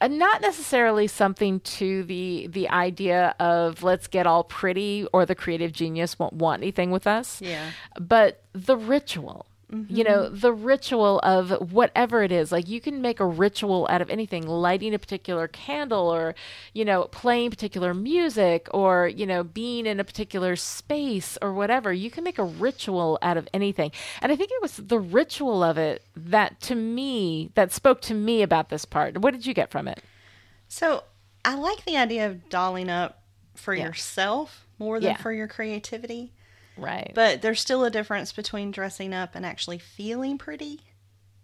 uh, 0.00 0.08
not 0.08 0.40
necessarily 0.40 1.06
something 1.06 1.60
to 1.60 2.02
the 2.04 2.46
the 2.50 2.70
idea 2.70 3.34
of 3.38 3.82
let's 3.82 4.06
get 4.06 4.26
all 4.26 4.42
pretty 4.42 5.06
or 5.12 5.26
the 5.26 5.34
creative 5.34 5.72
genius 5.72 6.18
won't 6.18 6.32
want 6.32 6.62
anything 6.62 6.90
with 6.90 7.06
us. 7.06 7.42
Yeah. 7.42 7.72
But 7.98 8.42
the 8.54 8.76
ritual. 8.76 9.46
You 9.88 10.02
know, 10.02 10.22
mm-hmm. 10.24 10.38
the 10.38 10.52
ritual 10.52 11.20
of 11.20 11.70
whatever 11.72 12.24
it 12.24 12.32
is. 12.32 12.50
Like 12.50 12.68
you 12.68 12.80
can 12.80 13.00
make 13.00 13.20
a 13.20 13.24
ritual 13.24 13.86
out 13.88 14.02
of 14.02 14.10
anything, 14.10 14.46
lighting 14.46 14.94
a 14.94 14.98
particular 14.98 15.46
candle 15.46 16.12
or, 16.12 16.34
you 16.74 16.84
know, 16.84 17.04
playing 17.04 17.50
particular 17.50 17.94
music 17.94 18.66
or, 18.74 19.06
you 19.06 19.26
know, 19.26 19.44
being 19.44 19.86
in 19.86 20.00
a 20.00 20.04
particular 20.04 20.56
space 20.56 21.38
or 21.40 21.54
whatever. 21.54 21.92
You 21.92 22.10
can 22.10 22.24
make 22.24 22.38
a 22.38 22.44
ritual 22.44 23.18
out 23.22 23.36
of 23.36 23.48
anything. 23.54 23.92
And 24.20 24.32
I 24.32 24.36
think 24.36 24.50
it 24.50 24.60
was 24.60 24.76
the 24.76 24.98
ritual 24.98 25.62
of 25.62 25.78
it 25.78 26.04
that 26.16 26.60
to 26.62 26.74
me 26.74 27.52
that 27.54 27.72
spoke 27.72 28.00
to 28.02 28.14
me 28.14 28.42
about 28.42 28.70
this 28.70 28.84
part. 28.84 29.18
What 29.18 29.32
did 29.34 29.46
you 29.46 29.54
get 29.54 29.70
from 29.70 29.86
it? 29.86 30.02
So 30.66 31.04
I 31.44 31.54
like 31.54 31.84
the 31.84 31.96
idea 31.96 32.26
of 32.26 32.48
dolling 32.48 32.90
up 32.90 33.22
for 33.54 33.74
Yeah. 33.74 33.84
yourself 33.84 34.66
more 34.78 34.98
than 34.98 35.10
Yeah. 35.10 35.16
for 35.18 35.32
your 35.32 35.46
creativity. 35.46 36.32
Right. 36.80 37.12
But 37.14 37.42
there's 37.42 37.60
still 37.60 37.84
a 37.84 37.90
difference 37.90 38.32
between 38.32 38.70
dressing 38.70 39.12
up 39.12 39.34
and 39.34 39.44
actually 39.44 39.78
feeling 39.78 40.38
pretty. 40.38 40.80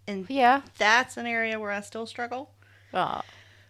And 0.09 0.27
yeah. 0.29 0.63
that's 0.79 1.17
an 1.17 1.27
area 1.27 1.61
where 1.61 1.71
I 1.71 1.81
still 1.81 2.07
struggle. 2.07 2.51
Oh. 2.95 3.21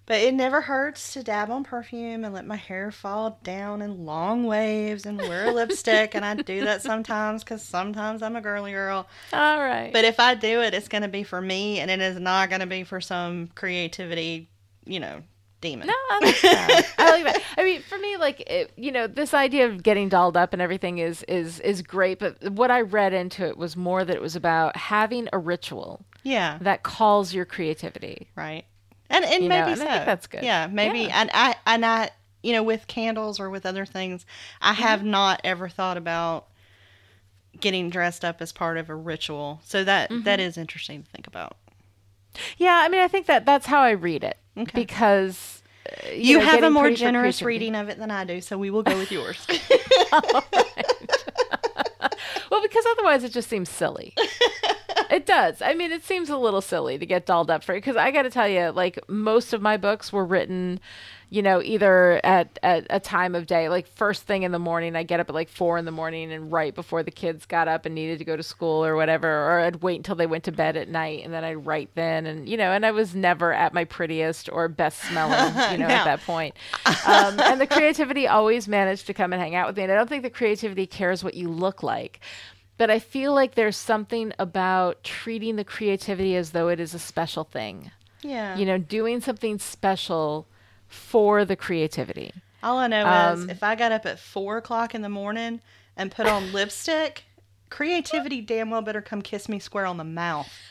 But 0.07 0.21
it 0.21 0.35
never 0.35 0.61
hurts 0.61 1.15
to 1.15 1.25
dab 1.25 1.51
on 1.51 1.65
perfume 1.65 2.25
and 2.25 2.33
let 2.33 2.47
my 2.47 2.55
hair 2.55 2.93
fall 2.93 3.41
down 3.43 3.83
in 3.83 4.07
long 4.07 4.45
waves 4.45 5.05
and 5.05 5.19
wear 5.19 5.53
lipstick. 5.53 6.15
And 6.15 6.25
I 6.25 6.35
do 6.37 6.65
that 6.65 6.81
sometimes 6.83 7.43
because 7.43 7.63
sometimes 7.63 8.23
I'm 8.23 8.37
a 8.37 8.41
girly 8.41 8.71
girl. 8.71 9.09
All 9.33 9.59
right. 9.59 9.93
But 9.93 10.05
if 10.05 10.21
I 10.21 10.37
do 10.37 10.63
it, 10.63 10.75
it's 10.75 10.87
going 10.87 11.03
to 11.03 11.09
be 11.09 11.25
for 11.25 11.41
me 11.41 11.81
and 11.81 11.91
it 11.91 12.01
is 12.01 12.21
not 12.21 12.51
going 12.51 12.61
to 12.61 12.67
be 12.67 12.85
for 12.85 13.01
some 13.01 13.49
creativity, 13.57 14.49
you 14.85 15.01
know, 15.01 15.25
demon. 15.71 15.87
No, 15.89 15.95
I 16.11 16.19
like 16.23 16.41
that. 16.43 16.87
I 16.99 17.11
like 17.11 17.25
that. 17.25 17.43
I 17.59 17.65
mean, 17.65 17.81
for 17.83 17.99
me, 17.99 18.17
like 18.17 18.41
it, 18.49 18.73
you 18.77 18.93
know, 18.93 19.07
this 19.07 19.35
idea 19.35 19.67
of 19.67 19.83
getting 19.83 20.09
dolled 20.09 20.37
up 20.37 20.53
and 20.53 20.63
everything 20.63 20.99
is 20.99 21.23
is 21.25 21.61
is 21.61 21.83
great. 21.83 22.19
But 22.19 22.51
what 22.53 22.71
I 22.71 22.81
read 22.83 23.13
into 23.13 23.47
it 23.47 23.57
was 23.57 23.77
more 23.77 24.05
that 24.05 24.15
it 24.15 24.23
was 24.23 24.37
about 24.37 24.77
having 24.77 25.29
a 25.33 25.39
ritual 25.39 26.05
Yeah. 26.23 26.59
that 26.61 26.83
calls 26.83 27.35
your 27.35 27.45
creativity. 27.45 28.29
Right. 28.37 28.65
And 29.11 29.25
and 29.25 29.43
You 29.45 29.49
know, 29.49 29.59
maybe 29.61 29.71
and 29.73 29.79
so. 29.81 29.87
I 29.87 29.91
think 29.93 30.07
that's 30.07 30.27
good. 30.27 30.43
Yeah, 30.43 30.67
maybe 30.67 31.01
Yeah. 31.01 31.21
and 31.21 31.31
I 31.33 31.55
and 31.67 31.85
I 31.87 32.11
you 32.43 32.53
know 32.53 32.63
with 32.63 32.87
candles 32.87 33.41
or 33.41 33.51
with 33.51 33.67
other 33.67 33.85
things, 33.87 34.25
I 34.61 34.73
have 34.75 35.01
Mm-hmm. 35.01 35.11
not 35.11 35.41
ever 35.45 35.69
thought 35.69 35.97
about 35.97 36.47
getting 37.59 37.89
dressed 37.91 38.25
up 38.25 38.41
as 38.43 38.53
part 38.53 38.77
of 38.79 38.91
a 38.91 38.95
ritual. 38.95 39.61
So 39.65 39.83
that 39.85 40.11
Mm-hmm. 40.11 40.23
that 40.25 40.41
is 40.41 40.57
interesting 40.59 41.03
to 41.03 41.11
think 41.11 41.27
about. 41.27 41.57
Yeah, 42.59 42.81
I 42.85 42.89
mean, 42.91 43.01
I 43.01 43.09
think 43.09 43.27
that 43.27 43.47
that's 43.47 43.67
how 43.67 43.81
I 43.81 43.93
read 43.93 44.23
it 44.23 44.37
Okay. 44.59 44.71
because 44.75 45.56
uh, 45.87 46.11
You, 46.13 46.39
know, 46.39 46.45
have 46.45 46.63
a 46.63 46.71
more 46.71 46.91
generous 46.91 47.43
reading 47.43 47.75
of 47.75 47.89
it 47.89 47.99
than 47.99 48.11
I 48.11 48.25
do, 48.25 48.41
so 48.41 48.59
we 48.59 48.71
will 48.71 48.83
go 48.83 48.97
with 48.97 49.13
yours. 49.13 49.47
Well, 52.51 52.63
because 52.63 52.85
otherwise 52.93 53.25
it 53.25 53.33
just 53.33 53.49
seems 53.49 53.69
silly. 53.69 54.15
It 55.11 55.27
does. 55.27 55.61
I 55.63 55.75
mean, 55.75 55.93
it 55.93 56.05
seems 56.05 56.31
a 56.31 56.37
little 56.37 56.61
silly 56.61 56.99
to 56.99 57.07
get 57.07 57.27
dolled 57.27 57.51
up 57.51 57.63
for 57.65 57.73
it. 57.73 57.79
Because 57.79 57.97
I 57.97 58.11
got 58.11 58.23
to 58.23 58.31
tell 58.31 58.49
you, 58.49 58.71
like 58.71 58.99
most 59.09 59.53
of 59.53 59.63
my 59.63 59.77
books 59.77 60.13
were 60.13 60.25
written, 60.25 60.81
you 61.29 61.43
know, 61.43 61.61
either 61.61 62.21
at, 62.25 62.57
at 62.63 62.87
a 62.89 63.01
time 63.01 63.35
of 63.35 63.47
day, 63.47 63.69
like 63.69 63.89
first 63.89 64.23
thing 64.23 64.45
in 64.45 64.53
the 64.53 64.59
morning. 64.61 64.95
I 64.95 65.03
get 65.03 65.19
up 65.19 65.29
at 65.29 65.35
like 65.35 65.49
four 65.49 65.77
in 65.77 65.85
the 65.85 65.91
morning 65.91 66.33
and 66.33 66.53
right 66.53 66.73
before 66.75 67.03
the 67.03 67.11
kids 67.11 67.47
got 67.47 67.67
up 67.67 67.85
and 67.85 67.95
needed 67.97 68.19
to 68.21 68.25
go 68.25 68.37
to 68.37 68.43
school 68.45 68.85
or 68.85 68.95
whatever, 68.95 69.29
or 69.29 69.61
I'd 69.61 69.83
wait 69.83 69.97
until 69.97 70.15
they 70.15 70.27
went 70.27 70.45
to 70.45 70.53
bed 70.53 70.77
at 70.77 70.89
night 70.89 71.25
and 71.25 71.35
then 71.35 71.43
I'd 71.43 71.67
write 71.67 71.91
then, 71.97 72.27
and 72.27 72.49
you 72.49 72.57
know, 72.57 72.71
and 72.71 72.87
I 72.87 72.93
was 72.93 73.15
never 73.15 73.53
at 73.53 73.75
my 73.75 73.85
prettiest 73.85 74.49
or 74.53 74.69
best 74.69 75.01
smelling, 75.03 75.55
you 75.73 75.79
know, 75.79 75.89
No. 75.89 75.95
at 75.95 76.05
that 76.05 76.21
point. 76.23 76.55
Um, 76.87 77.41
and 77.41 77.61
the 77.61 77.67
creativity 77.67 78.29
always 78.29 78.69
managed 78.69 79.07
to 79.09 79.15
come 79.15 79.33
and 79.33 79.43
hang 79.43 79.57
out 79.57 79.67
with 79.67 79.77
me. 79.77 79.83
And 79.83 79.91
I 79.93 79.97
don't 79.97 80.09
think 80.09 80.23
the 80.23 80.31
creativity 80.31 80.87
cares 80.87 81.25
what 81.25 81.35
you 81.35 81.49
look 81.51 81.83
like. 81.83 82.21
But 82.79 82.91
I 82.91 82.99
feel 82.99 83.33
like 83.35 83.55
there's 83.55 83.77
something 83.77 84.33
about 84.39 85.03
treating 85.03 85.57
the 85.57 85.65
creativity 85.65 86.37
as 86.37 86.51
though 86.51 86.69
it 86.69 86.79
is 86.81 86.93
a 86.95 86.99
special 86.99 87.45
thing. 87.45 87.91
yeah. 88.23 88.57
You 88.57 88.67
know, 88.67 88.77
doing 88.79 89.21
something 89.21 89.59
special 89.59 90.47
for 90.87 91.45
the 91.45 91.57
creativity. 91.57 92.33
All 92.63 92.79
I 92.79 92.87
know 92.89 93.33
is 93.33 93.43
Um, 93.45 93.51
if 93.51 93.63
I 93.63 93.75
got 93.77 93.93
up 93.93 94.05
at 94.07 94.19
four 94.19 94.57
o'clock 94.59 94.95
in 94.95 95.03
the 95.03 95.09
morning 95.09 95.61
and 95.97 96.11
put 96.13 96.27
on 96.27 96.53
lipstick, 96.53 97.25
creativity 97.71 98.41
damn 98.41 98.71
well 98.71 98.83
better 98.83 99.01
come 99.01 99.23
kiss 99.23 99.49
me 99.49 99.59
square 99.59 99.87
on 99.87 99.97
the 99.97 100.05
mouth. 100.05 100.53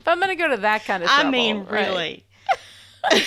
If 0.00 0.08
I'm 0.08 0.18
going 0.18 0.30
to 0.30 0.36
go 0.36 0.48
to 0.48 0.56
that 0.62 0.84
kind 0.84 1.02
of 1.04 1.08
I 1.08 1.14
trouble, 1.22 1.30
mean, 1.30 1.64
right. 1.64 2.24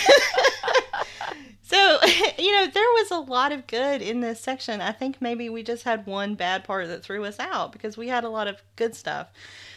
so, 1.66 1.98
you 2.38 2.52
know, 2.52 2.68
there 2.72 2.84
was 2.84 3.10
a 3.10 3.18
lot 3.18 3.50
of 3.50 3.66
good 3.66 4.00
in 4.00 4.20
this 4.20 4.40
section. 4.40 4.80
I 4.80 4.92
think 4.92 5.20
maybe 5.20 5.48
we 5.48 5.64
just 5.64 5.82
had 5.82 6.06
one 6.06 6.36
bad 6.36 6.62
part 6.62 6.86
that 6.86 7.02
threw 7.02 7.24
us 7.24 7.40
out 7.40 7.72
because 7.72 7.96
we 7.96 8.06
had 8.06 8.22
a 8.22 8.28
lot 8.28 8.46
of 8.46 8.62
good 8.76 8.94
stuff. 8.94 9.28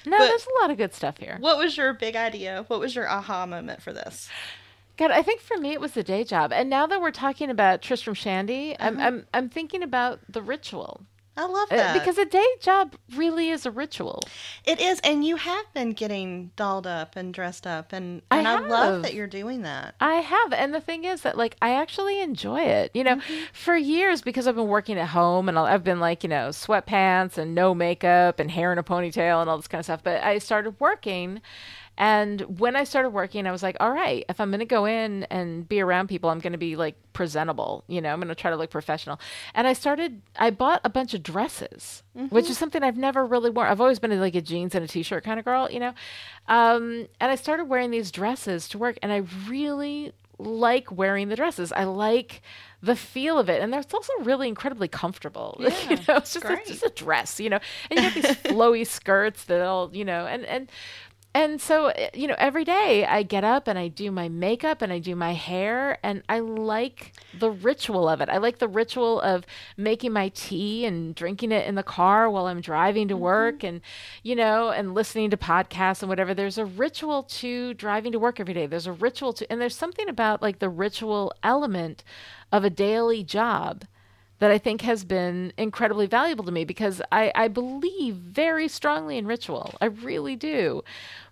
No, 0.06 0.18
But- 0.18 0.28
there's 0.28 0.46
a 0.46 0.62
lot 0.62 0.70
of 0.70 0.78
good 0.78 0.94
stuff 0.94 1.18
here. 1.18 1.38
What 1.40 1.58
was 1.58 1.78
your 1.78 1.94
big 1.94 2.16
idea? 2.16 2.64
What 2.68 2.80
was 2.80 2.94
your 2.94 3.10
aha 3.10 3.48
moment 3.48 3.82
for 3.82 3.92
this? 3.92 4.30
God, 4.98 5.12
I 5.12 5.24
think 5.24 5.40
for 5.42 5.58
me 5.58 5.72
it 5.72 5.82
was 5.82 5.94
the 5.94 6.04
day 6.04 6.24
job. 6.24 6.52
And 6.52 6.70
now 6.70 6.86
that 6.86 7.02
we're 7.02 7.12
talking 7.12 7.50
about 7.50 7.82
Tristram 7.82 8.14
Shandy, 8.14 8.76
I'm, 8.80 8.94
mm-hmm. 8.96 9.02
I'm 9.02 9.28
I'm 9.34 9.50
thinking 9.50 9.82
about 9.82 10.20
the 10.28 10.42
ritual. 10.42 11.02
I 11.40 11.46
love 11.46 11.72
Uh, 11.72 11.78
that. 11.78 11.94
because 11.94 12.18
a 12.18 12.26
day 12.26 12.46
job 12.60 12.96
really 13.16 13.50
is 13.50 13.66
a 13.66 13.72
ritual. 13.72 14.22
it 14.66 14.82
is, 14.82 15.00
and 15.00 15.26
you 15.26 15.38
have 15.38 15.66
been 15.74 15.94
getting 15.94 16.52
dolled 16.58 16.86
up 16.86 17.16
and 17.16 17.34
dressed 17.34 17.66
up, 17.66 17.94
and, 17.94 18.22
I 18.30 18.40
and 18.40 18.48
I, 18.48 18.60
love 18.60 19.04
that 19.04 19.14
you're 19.14 19.26
doing 19.28 19.62
that. 19.62 19.96
I 20.02 20.16
have. 20.16 20.52
And 20.52 20.74
the 20.74 20.82
thing 20.82 21.06
is 21.06 21.22
that, 21.22 21.38
like, 21.38 21.56
I 21.62 21.72
actually 21.76 22.22
enjoy 22.22 22.62
it. 22.62 22.92
You 22.94 23.04
know, 23.06 23.16
Mm-hmm. 23.16 23.44
for 23.54 23.78
years, 23.78 24.22
because 24.22 24.48
I've 24.48 24.56
been 24.56 24.68
working 24.68 24.98
at 25.00 25.08
home 25.10 25.48
and 25.48 25.58
I've 25.58 25.84
been 25.84 26.00
like, 26.02 26.24
you 26.24 26.30
know, 26.30 26.50
sweatpants 26.50 27.38
and 27.38 27.56
no 27.56 27.74
makeup 27.74 28.40
and 28.40 28.52
hair 28.52 28.72
in 28.74 28.78
a 28.78 28.84
ponytail 28.84 29.42
and 29.42 29.50
all 29.50 29.56
this 29.58 29.68
kind 29.70 29.80
of 29.80 29.86
stuff. 29.86 30.04
But 30.04 30.22
I 30.24 30.40
started 30.40 30.76
working. 30.80 31.42
And 32.00 32.60
when 32.60 32.76
I 32.78 32.86
started 32.86 33.10
working, 33.12 33.46
I 33.46 33.52
was 33.52 33.62
like, 33.62 33.78
all 33.80 33.92
right, 33.92 34.26
if 34.30 34.40
I'm 34.40 34.50
going 34.50 34.60
to 34.62 34.66
go 34.66 34.86
in 34.86 35.26
and 35.26 35.68
be 35.68 35.82
around 35.82 36.08
people, 36.08 36.30
I'm 36.32 36.40
going 36.40 36.54
to 36.54 36.58
be 36.58 36.76
like 36.78 36.96
presentable. 37.14 37.84
You 37.88 38.02
know, 38.02 38.12
I'm 38.14 38.20
going 38.20 38.30
to 38.30 38.36
try 38.36 38.50
to 38.52 38.58
look 38.58 38.72
professional. 38.72 39.20
And 39.54 39.68
I 39.68 39.74
started, 39.74 40.22
I 40.38 40.50
bought 40.50 40.82
a 40.86 40.90
bunch 40.90 41.14
of 41.14 41.24
dresses, 41.24 42.04
which 42.30 42.50
is 42.50 42.58
something 42.58 42.84
I've 42.84 42.98
never 42.98 43.26
really 43.26 43.52
worn. 43.52 43.68
I've 43.68 43.82
always 43.82 44.00
been 44.00 44.18
like 44.20 44.36
a 44.36 44.42
jeans 44.42 44.74
and 44.76 44.86
a 44.86 44.88
t 44.88 45.04
shirt 45.04 45.24
kind 45.26 45.40
of 45.40 45.46
girl, 45.46 45.70
you 45.70 45.80
know? 45.80 45.94
Um, 46.48 47.08
and 47.20 47.32
I 47.32 47.36
started 47.36 47.66
wearing 47.66 47.92
these 47.92 48.12
dresses 48.12 48.68
to 48.70 48.78
work, 48.78 48.98
and 49.04 49.12
I 49.12 49.24
really 49.48 50.14
like 50.38 50.92
wearing 50.92 51.28
the 51.30 51.36
dresses. 51.36 51.72
I 51.74 51.84
like 51.84 52.42
the 52.82 52.96
feel 52.96 53.38
of 53.38 53.50
it, 53.50 53.62
and 53.62 53.76
it's 53.76 53.94
also 53.94 54.14
really 54.22 54.48
incredibly 54.48 54.88
comfortable. 54.88 55.58
you 55.90 55.98
Yeah, 55.98 56.00
know, 56.08 56.16
it's 56.18 56.32
just 56.34 56.50
a, 56.50 56.58
just 56.66 56.84
a 56.84 56.90
dress, 56.90 57.40
you 57.40 57.50
know, 57.50 57.60
and 57.90 58.00
you 58.00 58.06
have 58.06 58.14
these 58.14 58.32
flowy 58.48 58.88
skirts 58.88 59.44
that 59.46 59.62
all, 59.62 59.94
you 59.94 60.06
know, 60.06 60.26
and 60.26 60.46
and 60.46 60.72
and 61.34 61.62
so 61.62 61.88
uh, 61.88 62.10
you 62.14 62.28
know, 62.28 62.36
every 62.38 62.64
day 62.66 63.06
I 63.06 63.24
get 63.24 63.44
up 63.44 63.68
and 63.68 63.78
I 63.78 63.88
do 63.88 64.12
my 64.12 64.30
makeup 64.30 64.82
and 64.82 64.92
I 64.92 65.00
do 65.00 65.16
my 65.16 65.34
hair, 65.34 66.00
and 66.04 66.24
I 66.28 66.40
like 66.40 67.14
the 67.38 67.52
ritual 67.52 68.10
of 68.10 68.22
it. 68.22 68.30
I 68.30 68.38
like 68.38 68.58
the 68.58 68.68
ritual 68.68 69.22
of 69.22 69.46
making 69.78 70.12
my 70.12 70.30
tea 70.30 70.86
and 70.86 71.14
drinking 71.14 71.52
it 71.52 71.68
in 71.68 71.76
the 71.76 71.84
car 71.84 72.30
while 72.30 72.48
I'm 72.48 72.62
driving 72.62 73.08
to 73.10 73.18
work, 73.18 73.64
and 73.64 73.82
you 74.24 74.36
know, 74.36 74.70
and 74.70 74.96
listening 74.96 75.30
to 75.30 75.38
podcasts 75.38 76.02
and 76.02 76.10
whatever. 76.10 76.34
There's 76.34 76.58
a 76.58 76.66
ritual 76.66 77.24
to 77.24 77.74
driving 77.76 78.12
to 78.14 78.20
work 78.20 78.40
every 78.40 78.54
day. 78.54 78.66
There's 78.66 78.88
a 78.88 78.94
ritual 78.94 79.34
to, 79.34 79.52
and 79.52 79.62
there's 79.62 79.76
something 79.76 80.10
about 80.10 80.42
like 80.42 80.60
the 80.60 80.70
ritual 80.70 81.34
element 81.44 82.04
of 82.52 82.64
a 82.64 82.70
daily 82.70 83.24
job 83.24 83.86
that 84.40 84.52
I 84.52 84.58
think 84.58 84.82
has 84.82 85.04
been 85.04 85.54
incredibly 85.58 86.08
valuable 86.08 86.46
to 86.46 86.52
me 86.52 86.66
because 86.66 87.02
I, 87.12 87.32
I 87.36 87.48
believe 87.48 88.16
very 88.16 88.68
strongly 88.68 89.18
in 89.18 89.28
ritual. 89.28 89.76
I 89.82 89.86
really 89.86 90.36
do. 90.36 90.84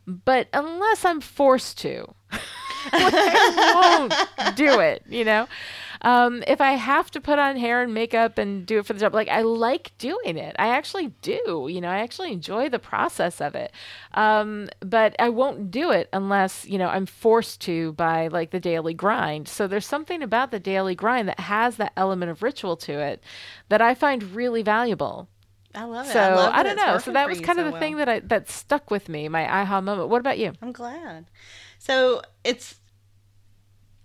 But 0.05 0.47
unless 0.53 1.03
I'm 1.03 1.21
forced 1.21 1.77
to, 1.79 2.13
I 2.91 4.07
won't 4.45 4.55
do 4.55 4.79
it, 4.79 5.03
you 5.09 5.25
know? 5.25 5.47
Um, 6.01 6.43
if 6.47 6.61
I 6.61 6.73
have 6.73 7.11
to 7.11 7.21
put 7.21 7.39
on 7.39 7.57
hair 7.57 7.81
and 7.81 7.93
makeup 7.93 8.37
and 8.37 8.65
do 8.65 8.79
it 8.79 8.85
for 8.85 8.93
the 8.93 8.99
job, 8.99 9.13
like 9.13 9.29
I 9.29 9.41
like 9.41 9.97
doing 9.97 10.37
it. 10.37 10.55
I 10.59 10.69
actually 10.69 11.07
do. 11.21 11.67
You 11.69 11.81
know, 11.81 11.89
I 11.89 11.99
actually 11.99 12.31
enjoy 12.31 12.69
the 12.69 12.79
process 12.79 13.41
of 13.41 13.55
it. 13.55 13.71
Um, 14.13 14.69
but 14.79 15.15
I 15.19 15.29
won't 15.29 15.71
do 15.71 15.91
it 15.91 16.09
unless 16.13 16.65
you 16.65 16.77
know 16.77 16.87
I'm 16.87 17.05
forced 17.05 17.61
to 17.61 17.93
by 17.93 18.27
like 18.27 18.51
the 18.51 18.59
daily 18.59 18.93
grind. 18.93 19.47
So 19.47 19.67
there's 19.67 19.85
something 19.85 20.21
about 20.21 20.51
the 20.51 20.59
daily 20.59 20.95
grind 20.95 21.27
that 21.29 21.39
has 21.39 21.77
that 21.77 21.93
element 21.97 22.31
of 22.31 22.43
ritual 22.43 22.77
to 22.77 22.99
it 22.99 23.23
that 23.69 23.81
I 23.81 23.95
find 23.95 24.35
really 24.35 24.61
valuable. 24.61 25.27
I 25.75 25.83
love 25.83 26.07
it. 26.07 26.13
So 26.13 26.19
I, 26.19 26.33
love 26.33 26.53
I 26.53 26.63
don't 26.63 26.75
know. 26.75 26.97
So 26.97 27.11
that 27.11 27.27
was 27.27 27.39
kind 27.39 27.59
of 27.59 27.63
so 27.63 27.65
the 27.65 27.71
well. 27.71 27.79
thing 27.79 27.97
that 27.97 28.09
I 28.09 28.19
that 28.21 28.49
stuck 28.49 28.89
with 28.89 29.09
me, 29.09 29.27
my 29.29 29.47
aha 29.47 29.81
moment. 29.81 30.09
What 30.09 30.19
about 30.19 30.39
you? 30.39 30.53
I'm 30.61 30.71
glad. 30.71 31.25
So 31.79 32.21
it's 32.43 32.79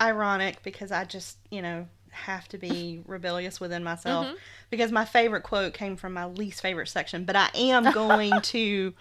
ironic 0.02 0.62
because 0.62 0.92
I 0.92 1.04
just, 1.04 1.38
you 1.50 1.62
know, 1.62 1.86
have 2.10 2.46
to 2.48 2.58
be 2.58 3.02
rebellious 3.06 3.60
within 3.60 3.82
myself 3.84 4.26
Mm-hmm. 4.26 4.36
because 4.70 4.92
my 4.92 5.04
favorite 5.04 5.42
quote 5.42 5.72
came 5.72 5.96
from 5.96 6.12
my 6.12 6.26
least 6.26 6.60
favorite 6.60 6.88
section, 6.88 7.24
but 7.24 7.36
I 7.36 7.48
am 7.54 7.90
going 7.92 8.40
to 8.42 8.92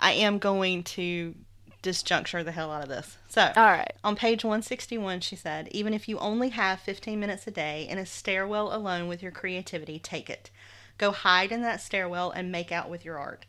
I 0.00 0.12
am 0.12 0.38
going 0.38 0.82
to 0.84 1.34
disjuncture 1.82 2.44
the 2.44 2.52
hell 2.52 2.70
out 2.72 2.82
of 2.82 2.88
this. 2.88 3.16
So, 3.28 3.52
All 3.54 3.64
right. 3.64 3.92
on 4.02 4.16
page 4.16 4.44
161, 4.44 5.20
she 5.20 5.36
said, 5.36 5.68
Even 5.70 5.94
if 5.94 6.08
you 6.08 6.18
only 6.18 6.48
have 6.50 6.80
15 6.80 7.18
minutes 7.20 7.46
a 7.46 7.50
day 7.52 7.86
in 7.88 7.98
a 7.98 8.06
stairwell 8.06 8.74
alone 8.74 9.06
with 9.08 9.22
your 9.22 9.32
creativity, 9.32 9.98
take 9.98 10.28
it. 10.28 10.50
Go 10.98 11.12
hide 11.12 11.52
in 11.52 11.62
that 11.62 11.80
stairwell 11.80 12.30
and 12.32 12.50
make 12.50 12.72
out 12.72 12.90
with 12.90 13.04
your 13.04 13.18
art. 13.18 13.46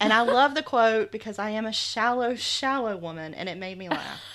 And 0.00 0.12
I 0.12 0.22
love 0.22 0.54
the 0.54 0.62
quote 0.62 1.12
because 1.12 1.38
I 1.38 1.50
am 1.50 1.66
a 1.66 1.72
shallow, 1.72 2.34
shallow 2.34 2.96
woman, 2.96 3.32
and 3.34 3.48
it 3.48 3.56
made 3.56 3.78
me 3.78 3.88
laugh. 3.88 4.20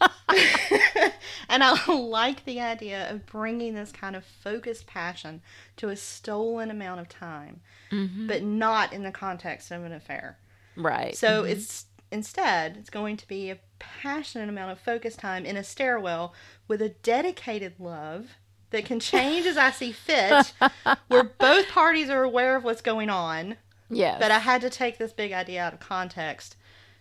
and 1.48 1.62
I 1.62 1.92
like 1.92 2.44
the 2.44 2.60
idea 2.60 3.10
of 3.10 3.26
bringing 3.26 3.74
this 3.74 3.92
kind 3.92 4.16
of 4.16 4.24
focused 4.24 4.86
passion 4.86 5.42
to 5.76 5.88
a 5.88 5.96
stolen 5.96 6.70
amount 6.70 7.00
of 7.00 7.08
time, 7.08 7.60
mm-hmm. 7.90 8.26
but 8.26 8.42
not 8.42 8.92
in 8.92 9.02
the 9.02 9.10
context 9.10 9.70
of 9.70 9.84
an 9.84 9.92
affair. 9.92 10.38
Right. 10.76 11.16
So 11.16 11.42
mm-hmm. 11.42 11.52
it's 11.52 11.86
instead 12.12 12.76
it's 12.76 12.90
going 12.90 13.16
to 13.16 13.28
be 13.28 13.50
a 13.50 13.58
passionate 13.78 14.48
amount 14.48 14.72
of 14.72 14.80
focus 14.80 15.16
time 15.16 15.46
in 15.46 15.56
a 15.56 15.62
stairwell 15.62 16.34
with 16.66 16.82
a 16.82 16.88
dedicated 16.88 17.74
love 17.78 18.36
that 18.70 18.84
can 18.84 19.00
change 19.00 19.46
as 19.46 19.56
I 19.56 19.70
see 19.70 19.92
fit, 19.92 20.52
where 21.08 21.24
both 21.24 21.68
parties 21.68 22.08
are 22.08 22.22
aware 22.22 22.56
of 22.56 22.64
what's 22.64 22.82
going 22.82 23.10
on. 23.10 23.56
yes. 23.88 24.18
But 24.20 24.30
I 24.30 24.38
had 24.38 24.60
to 24.62 24.70
take 24.70 24.98
this 24.98 25.12
big 25.12 25.32
idea 25.32 25.62
out 25.62 25.72
of 25.72 25.80
context 25.80 26.56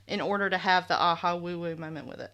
in 0.10 0.22
order 0.22 0.50
to 0.50 0.58
have 0.58 0.88
the 0.88 1.00
aha 1.00 1.36
woo 1.36 1.60
woo 1.60 1.76
moment 1.76 2.08
with 2.08 2.20
it. 2.20 2.32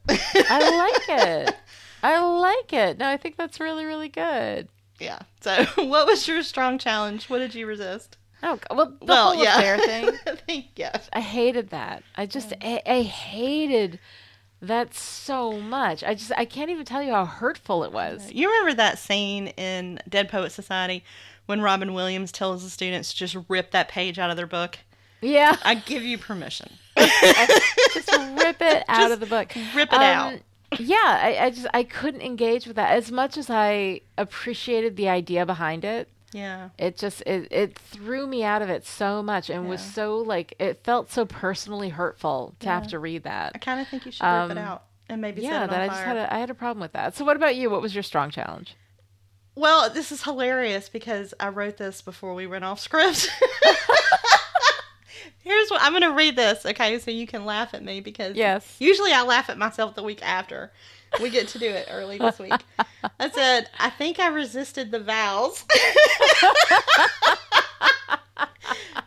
I 0.50 0.78
like 0.78 1.10
it. 1.20 1.56
I 2.02 2.20
like 2.20 2.74
it. 2.74 2.98
No, 2.98 3.08
I 3.08 3.18
think 3.18 3.36
that's 3.36 3.60
really, 3.60 3.86
really 3.86 4.10
good. 4.10 4.68
yeah. 5.00 5.20
So, 5.42 5.66
what 5.78 6.08
was 6.08 6.28
your 6.28 6.44
strong 6.44 6.78
challenge? 6.78 7.30
What 7.30 7.40
did 7.40 7.56
you 7.56 7.66
resist? 7.68 8.18
Oh, 8.44 8.60
well, 8.70 8.96
the 9.00 9.06
well, 9.06 9.34
whole 9.34 9.44
yeah. 9.44 9.58
affair 9.58 9.78
thing. 9.80 10.10
I 10.28 10.36
think 10.36 10.66
yeah. 10.76 10.96
I 11.14 11.22
hated 11.22 11.70
that. 11.70 12.04
I 12.16 12.26
just, 12.26 12.54
I, 12.62 12.82
I 12.86 13.02
hated 13.02 14.00
that 14.62 14.94
so 14.94 15.54
much. 15.54 16.04
I 16.04 16.14
just, 16.14 16.32
I 16.38 16.46
can't 16.46 16.70
even 16.70 16.86
tell 16.86 17.02
you 17.02 17.12
how 17.12 17.26
hurtful 17.26 17.84
it 17.84 17.92
was. 17.92 18.32
You 18.32 18.50
remember 18.52 18.76
that 18.76 19.00
scene 19.00 19.48
in 19.48 20.00
Dead 20.08 20.30
Poet 20.30 20.52
Society 20.52 21.04
when 21.48 21.62
Robin 21.62 21.94
Williams 21.94 22.32
tells 22.32 22.64
the 22.64 22.70
students 22.70 23.12
to 23.14 23.18
just 23.18 23.38
rip 23.50 23.72
that 23.72 23.88
page 23.88 24.20
out 24.20 24.30
of 24.30 24.38
their 24.38 24.48
book? 24.48 24.78
Yeah. 25.22 25.58
I 25.64 25.76
give 25.76 26.04
you 26.04 26.18
permission. 26.18 26.70
just 27.94 28.12
rip 28.12 28.62
it 28.62 28.84
out 28.88 28.98
Just 29.00 29.14
of 29.14 29.20
the 29.20 29.26
book. 29.26 29.54
rip 29.76 29.90
it 29.92 29.94
Um, 29.94 30.02
out. 30.02 30.34
Yeah, 30.80 30.96
I, 30.98 31.38
I 31.46 31.50
just, 31.52 31.68
I 31.74 31.84
couldn't 31.84 32.22
engage 32.22 32.68
with 32.68 32.76
that 32.76 32.92
as 32.92 33.12
much 33.12 33.38
as 33.38 33.50
I 33.50 34.02
appreciated 34.18 34.96
the 34.98 35.08
idea 35.10 35.46
behind 35.46 35.86
it. 35.86 36.10
Yeah. 36.34 36.70
it 36.78 36.98
just 36.98 37.22
it, 37.22 37.48
it 37.50 37.78
threw 37.80 38.28
me 38.28 38.44
out 38.44 38.62
of 38.62 38.70
it 38.70 38.86
so 38.86 39.24
much 39.24 39.50
and 39.50 39.70
was 39.70 39.80
so 39.82 40.18
like 40.18 40.54
it 40.60 40.84
felt 40.84 41.10
so 41.10 41.26
personally 41.26 41.88
hurtful 41.88 42.56
to 42.60 42.68
have 42.68 42.88
to 42.88 43.00
read 43.00 43.24
that. 43.24 43.54
I 43.56 43.60
kind 43.60 43.80
of 43.80 43.88
think 43.88 44.06
you 44.06 44.12
should 44.12 44.24
rip 44.26 44.52
it 44.52 44.58
Um, 44.58 44.58
out 44.58 44.84
and 45.08 45.22
maybe 45.22 45.42
set 45.44 45.48
yeah 45.50 45.68
that 45.68 45.82
i 45.82 45.88
just 45.88 46.00
fire. 46.00 46.08
had 46.08 46.18
a 46.18 46.34
i 46.34 46.40
had 46.40 46.50
a 46.50 46.54
problem 46.56 46.82
with 46.82 46.92
that 46.94 47.16
so 47.16 47.24
what 47.24 47.38
about 47.38 47.56
you 47.56 47.70
what 47.70 47.80
was 47.82 47.94
your 47.96 48.02
strong 48.04 48.32
challenge 48.32 48.76
Well, 49.54 49.90
this 49.90 50.12
is 50.12 50.24
hilarious 50.24 50.90
because 50.90 51.34
I 51.40 51.48
wrote 51.50 51.78
this 51.78 52.02
before 52.02 52.34
we 52.34 52.48
went 52.48 52.66
off 52.66 52.80
script. 52.82 53.30
Here's 55.46 55.70
what 55.70 55.80
I'm 55.84 55.92
going 55.92 56.02
to 56.02 56.12
read 56.12 56.36
this, 56.36 56.66
okay, 56.66 56.98
so 56.98 57.12
you 57.12 57.28
can 57.28 57.46
laugh 57.46 57.76
at 57.76 57.84
me 57.84 58.02
because 58.02 58.36
Yes. 58.36 58.76
usually 58.80 59.12
I 59.14 59.22
laugh 59.22 59.48
at 59.48 59.60
myself 59.60 59.94
the 59.94 60.02
week 60.02 60.22
after. 60.26 60.72
We 61.22 61.30
get 61.30 61.48
to 61.50 61.60
do 61.60 61.68
it 61.70 61.88
early 61.92 62.18
this 62.18 62.40
week. 62.40 62.52
I 63.20 63.30
said, 63.30 63.70
I 63.80 63.92
think 63.92 64.20
I 64.20 64.28
resisted 64.30 64.90
the 64.92 65.00
vows. 65.00 65.64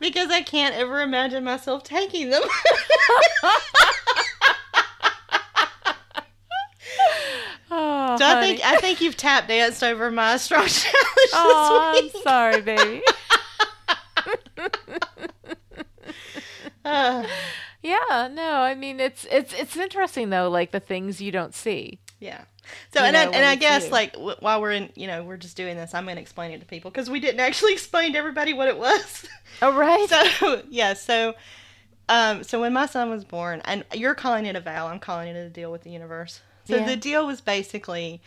because 0.00 0.30
I 0.30 0.42
can't 0.42 0.76
ever 0.76 1.00
imagine 1.00 1.42
myself 1.42 1.82
taking 1.82 2.30
them. 2.30 2.42
oh 7.70 8.16
So 8.16 8.24
I 8.24 8.40
think 8.40 8.60
I 8.64 8.76
think 8.78 9.00
you've 9.00 9.16
tap 9.16 9.48
danced 9.48 9.82
over 9.82 10.10
my 10.10 10.36
strong 10.36 10.66
challenge 10.66 11.30
oh 11.34 12.00
this 12.00 12.14
i'm 12.14 12.22
sorry 12.22 12.62
baby 12.62 13.02
yeah 17.82 18.28
no 18.32 18.62
i 18.62 18.74
mean 18.74 18.98
it's 19.00 19.26
it's 19.30 19.52
it's 19.54 19.76
interesting 19.76 20.30
though 20.30 20.48
like 20.48 20.70
the 20.72 20.80
things 20.80 21.20
you 21.20 21.30
don't 21.32 21.54
see 21.54 21.98
yeah. 22.20 22.42
So 22.92 23.00
You 23.00 23.06
and 23.06 23.16
I, 23.16 23.22
and 23.26 23.46
I 23.46 23.54
guess 23.54 23.84
you. 23.86 23.90
like 23.92 24.12
w- 24.14 24.34
while 24.40 24.60
we're 24.60 24.72
in, 24.72 24.90
you 24.96 25.06
know, 25.06 25.22
we're 25.22 25.36
just 25.36 25.56
doing 25.56 25.76
this, 25.76 25.94
I'm 25.94 26.04
going 26.04 26.16
to 26.16 26.20
explain 26.20 26.50
it 26.50 26.58
to 26.58 26.66
people 26.66 26.90
because 26.90 27.08
we 27.08 27.20
didn't 27.20 27.38
actually 27.40 27.72
explain 27.78 28.12
to 28.14 28.18
everybody 28.18 28.52
what 28.52 28.66
it 28.68 28.76
was. 28.76 29.24
oh 29.62 29.72
right 29.74 30.06
so 30.40 30.62
yeah, 30.68 30.94
so 30.94 31.34
um, 32.08 32.42
so 32.42 32.60
when 32.60 32.72
my 32.72 32.86
son 32.86 33.08
was 33.08 33.24
born, 33.24 33.62
and 33.64 33.84
you're 33.94 34.16
calling 34.16 34.46
it 34.46 34.56
a 34.56 34.60
vow, 34.60 34.88
I'm 34.88 34.98
calling 34.98 35.28
it 35.28 35.36
a 35.36 35.48
deal 35.48 35.70
with 35.70 35.82
the 35.82 35.90
universe. 35.90 36.40
So 36.64 36.76
Yeah. 36.76 36.84
the 36.84 36.96
deal 36.96 37.24
was 37.24 37.40
basically 37.40 38.20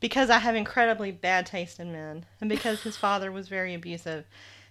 because 0.00 0.30
I 0.30 0.38
have 0.38 0.56
incredibly 0.56 1.12
bad 1.12 1.44
taste 1.44 1.78
in 1.78 1.92
men, 1.92 2.24
and 2.40 2.48
because 2.48 2.80
his 2.80 2.96
father 2.96 3.30
was 3.30 3.48
very 3.48 3.74
abusive, 3.74 4.24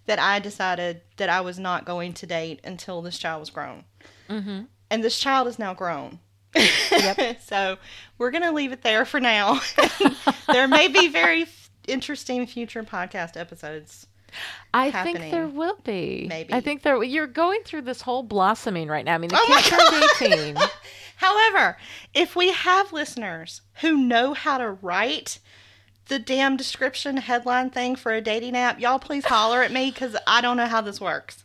that 0.05 0.19
I 0.19 0.39
decided 0.39 1.01
that 1.17 1.29
I 1.29 1.41
was 1.41 1.57
not 1.59 1.85
going 1.85 2.13
to 2.13 2.25
date 2.25 2.59
until 2.63 3.01
this 3.01 3.17
child 3.17 3.39
was 3.39 3.49
grown. 3.49 3.85
mm-hmm. 4.29 4.63
And 4.89 5.03
this 5.03 5.17
child 5.17 5.47
is 5.47 5.57
now 5.57 5.73
grown. 5.73 6.19
Yep. 6.55 7.41
so 7.41 7.77
we're 8.17 8.29
going 8.31 8.43
to 8.43 8.51
leave 8.51 8.71
it 8.71 8.83
there 8.83 9.05
for 9.05 9.19
now. 9.19 9.59
there 10.51 10.67
may 10.67 10.87
be 10.87 11.07
very 11.07 11.43
f- 11.43 11.71
interesting 11.87 12.45
future 12.45 12.83
podcast 12.83 13.35
episodes. 13.35 14.07
I 14.73 14.91
think 14.91 15.19
there 15.19 15.47
will 15.47 15.77
be. 15.83 16.25
Maybe. 16.27 16.53
I 16.53 16.61
think 16.61 16.81
there. 16.81 17.01
You're 17.03 17.27
going 17.27 17.61
through 17.63 17.83
this 17.83 18.01
whole 18.01 18.23
blossoming 18.23 18.87
right 18.87 19.05
now. 19.05 19.15
I 19.15 19.17
mean, 19.19 19.29
the 19.29 19.39
Oh 19.39 19.61
kid 19.61 20.29
turned 20.29 20.53
18. 20.55 20.69
However, 21.17 21.77
if 22.13 22.35
we 22.35 22.51
have 22.51 22.91
listeners 22.91 23.61
who 23.81 23.97
know 23.97 24.33
how 24.33 24.57
to 24.57 24.71
write 24.71 25.39
the 26.07 26.19
damn 26.19 26.57
description 26.57 27.17
headline 27.17 27.69
thing 27.69 27.95
for 27.95 28.11
a 28.11 28.21
dating 28.21 28.55
app, 28.55 28.79
y'all 28.79 28.99
please 28.99 29.25
holler 29.25 29.63
at 29.63 29.71
me 29.71 29.91
because 29.91 30.15
I 30.27 30.41
don't 30.41 30.57
know 30.57 30.67
how 30.67 30.81
this 30.81 30.99
works. 31.01 31.43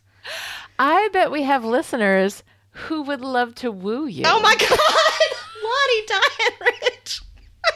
I 0.77 1.09
bet 1.11 1.31
we 1.31 1.43
have 1.43 1.63
listeners 1.65 2.43
who 2.71 3.01
would 3.03 3.21
love 3.21 3.55
to 3.55 3.71
woo 3.71 4.05
you. 4.05 4.23
Oh 4.25 4.39
my 4.39 4.55
god, 4.55 4.69
Lottie 5.63 6.05
Diane 6.07 6.73
Rich. 6.81 7.21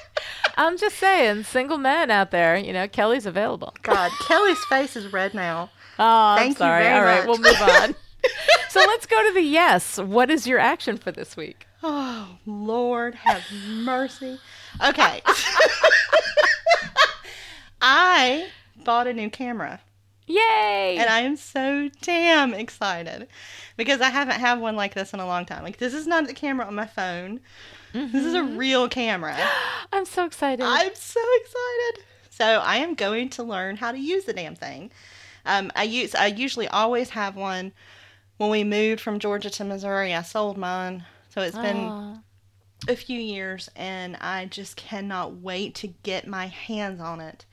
I'm 0.57 0.77
just 0.77 0.97
saying, 0.97 1.43
single 1.43 1.77
men 1.77 2.11
out 2.11 2.31
there, 2.31 2.55
you 2.55 2.73
know, 2.73 2.87
Kelly's 2.87 3.25
available. 3.25 3.73
God, 3.81 4.11
Kelly's 4.27 4.63
face 4.65 4.95
is 4.95 5.11
red 5.11 5.33
now. 5.33 5.69
Oh, 5.99 6.03
I'm 6.05 6.37
Thank 6.37 6.49
you 6.51 6.57
sorry. 6.57 6.87
All 6.87 7.01
right, 7.01 7.25
much. 7.25 7.27
we'll 7.27 7.51
move 7.51 7.61
on. 7.61 7.95
so 8.69 8.79
let's 8.79 9.05
go 9.05 9.21
to 9.27 9.33
the 9.33 9.41
yes. 9.41 9.97
What 9.99 10.29
is 10.29 10.47
your 10.47 10.59
action 10.59 10.97
for 10.97 11.11
this 11.11 11.35
week? 11.35 11.67
Oh, 11.81 12.37
Lord, 12.45 13.15
have 13.15 13.43
mercy. 13.67 14.39
Okay. 14.83 15.21
I 17.81 18.47
bought 18.83 19.07
a 19.07 19.13
new 19.13 19.29
camera 19.29 19.81
Yay! 20.25 20.97
and 20.97 21.09
I 21.09 21.21
am 21.21 21.35
so 21.35 21.89
damn 22.01 22.53
excited 22.53 23.27
because 23.75 24.01
I 24.01 24.09
haven't 24.09 24.39
had 24.39 24.59
one 24.59 24.75
like 24.75 24.93
this 24.93 25.13
in 25.13 25.19
a 25.19 25.25
long 25.25 25.45
time. 25.45 25.63
Like, 25.63 25.77
this 25.77 25.93
is 25.93 26.07
not 26.07 26.27
the 26.27 26.33
camera 26.33 26.65
on 26.65 26.75
my 26.75 26.85
phone, 26.85 27.41
this 27.93 28.25
is 28.25 28.33
a 28.33 28.43
real 28.43 28.87
camera. 28.87 29.37
I'm 29.93 30.05
so 30.05 30.25
excited. 30.25 30.63
I'm 30.63 30.95
so 30.95 31.21
excited. 31.41 32.05
So, 32.29 32.45
I 32.45 32.77
am 32.77 32.95
going 32.95 33.29
to 33.31 33.43
learn 33.43 33.75
how 33.77 33.91
to 33.91 33.99
use 33.99 34.25
the 34.25 34.33
damn 34.33 34.55
thing. 34.55 34.91
Um, 35.45 35.71
I 35.75 35.83
use 35.83 36.15
I 36.15 36.27
usually 36.27 36.67
always 36.67 37.09
have 37.11 37.35
one. 37.35 37.73
When 38.37 38.49
we 38.49 38.63
moved 38.63 39.01
from 39.01 39.19
Georgia 39.19 39.49
to 39.51 39.63
Missouri, 39.63 40.13
I 40.13 40.21
sold 40.23 40.57
mine. 40.57 41.05
So 41.29 41.41
it's 41.41 41.57
been 41.57 41.77
Aw. 41.77 42.17
A 42.87 42.95
few 42.95 43.19
years 43.19 43.69
and 43.75 44.15
I 44.17 44.45
just 44.45 44.75
cannot 44.75 45.37
wait 45.37 45.75
to 45.75 45.87
get 46.03 46.27
my 46.27 46.47
hands 46.47 46.99
on 46.99 47.21
it. 47.21 47.45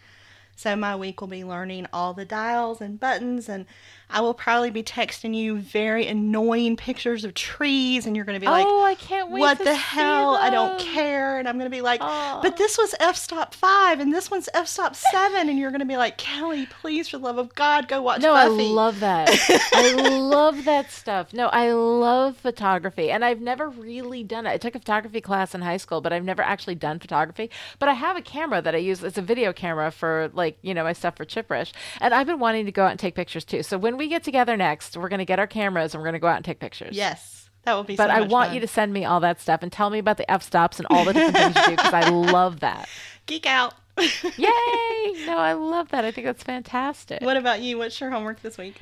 So 0.57 0.77
my 0.77 0.97
week 0.97 1.21
will 1.21 1.29
be 1.29 1.45
learning 1.45 1.87
all 1.93 2.13
the 2.13 2.25
dials 2.25 2.81
and 2.81 3.01
buttons 3.01 3.49
and 3.49 3.67
I 4.13 4.21
will 4.21 4.35
probably 4.35 4.71
be 4.71 4.83
texting 4.83 5.35
you 5.35 5.59
very 5.59 6.07
annoying 6.07 6.77
pictures 6.77 7.25
of 7.25 7.35
trees, 7.35 8.07
and 8.07 8.17
you're 8.17 8.25
going 8.25 8.39
to 8.39 8.45
be 8.45 8.51
like, 8.51 8.67
"Oh, 8.67 8.85
I 8.85 8.95
can't 8.95 9.31
wait! 9.31 9.41
What 9.41 9.59
the 9.59 9.75
hell? 9.75 10.35
I 10.35 10.51
don't 10.51 10.79
care." 10.81 11.39
And 11.39 11.49
I'm 11.49 11.57
going 11.57 11.71
to 11.71 11.75
be 11.77 11.81
like, 11.81 12.01
oh. 12.03 12.41
"But 12.43 12.57
this 12.57 12.77
was 12.77 12.95
f 12.99 13.17
stop 13.17 13.55
five, 13.55 14.01
and 14.01 14.13
this 14.13 14.31
one's 14.31 14.49
f 14.55 14.67
stop 14.67 14.97
seven, 14.97 15.49
and 15.49 15.59
you're 15.59 15.71
going 15.71 15.81
to 15.81 15.87
be 15.87 15.97
like, 15.97 16.19
"Kelly, 16.19 16.67
please, 16.67 17.09
for 17.09 17.19
the 17.19 17.25
love 17.25 17.39
of 17.39 17.55
God, 17.55 17.89
go 17.89 18.03
watch 18.03 18.21
no, 18.21 18.33
Buffy." 18.35 18.69
I 18.69 18.73
love 18.73 19.01
that. 19.01 19.29
I 19.75 19.93
love 19.93 20.65
that 20.65 20.91
stuff. 20.91 21.33
No, 21.33 21.47
I 21.49 21.73
love 21.73 22.37
photography, 22.37 23.11
and 23.11 23.25
I've 23.25 23.41
never 23.41 23.69
really 23.69 24.25
done 24.25 24.47
it. 24.47 24.51
I 24.51 24.57
took 24.57 24.75
a 24.75 24.81
photography 24.81 25.21
class 25.21 25.55
in 25.55 25.63
high 25.63 25.77
school, 25.77 26.01
but 26.01 26.13
I've 26.13 26.25
never 26.25 26.43
actually 26.43 26.75
done 26.75 26.99
photography. 26.99 27.51
But 27.79 27.89
I 27.89 27.95
have 27.95 28.17
a 28.17 28.23
camera 28.23 28.61
that 28.61 28.75
I 28.75 28.79
use. 28.79 29.03
It's 29.05 29.19
a 29.19 29.23
video 29.23 29.53
camera 29.53 29.91
for 29.91 30.31
like 30.35 30.59
you 30.63 30.75
know 30.75 30.85
my 30.85 30.93
stuff 30.93 31.17
for 31.17 31.25
Chipperish, 31.25 31.73
and 32.01 32.13
I've 32.13 32.27
been 32.27 32.41
wanting 32.41 32.67
to 32.67 32.73
go 32.73 32.85
out 32.85 32.91
and 32.91 32.99
take 32.99 33.15
pictures 33.15 33.45
too. 33.45 33.63
So 33.63 33.79
when 33.79 34.00
we 34.01 34.09
get 34.09 34.25
together 34.25 34.57
next, 34.57 34.97
we're 34.97 35.09
going 35.11 35.19
to 35.19 35.25
get 35.27 35.39
our 35.39 35.47
cameras 35.47 35.95
and 35.95 36.01
we're 36.01 36.07
going 36.07 36.15
to 36.15 36.19
go 36.21 36.27
out 36.27 36.37
and 36.37 36.45
take 36.45 36.59
pictures. 36.59 36.97
Yes. 36.97 37.51
That 37.65 37.75
will 37.75 37.85
be 37.85 37.95
so 37.97 38.05
But 38.07 38.11
so 38.11 38.17
I 38.17 38.21
want 38.23 38.49
fun. 38.49 38.55
you 38.55 38.61
to 38.63 38.67
send 38.67 38.93
me 38.95 39.05
all 39.05 39.21
that 39.21 39.39
stuff 39.41 39.63
and 39.63 39.71
tell 39.71 39.91
me 39.91 39.99
about 39.99 40.17
the 40.17 40.29
f 40.31 40.43
stops 40.43 40.79
and 40.79 40.87
all 40.91 41.05
the 41.05 41.13
different 41.13 41.37
things 41.37 41.57
you 41.57 41.65
do 41.65 41.77
because 41.77 41.93
I 41.93 42.09
love 42.33 42.61
that. 42.61 42.89
Geek 43.27 43.47
out. 43.47 43.75
Yay! 43.99 44.47
No, 45.27 45.37
I 45.39 45.53
love 45.53 45.89
that. 45.91 46.05
I 46.05 46.11
think 46.11 46.25
that's 46.27 46.43
fantastic. 46.43 47.21
What 47.23 47.37
about 47.37 47.61
you? 47.61 47.77
What's 47.79 48.01
your 48.01 48.11
homework 48.11 48.41
this 48.43 48.57
week? 48.59 48.81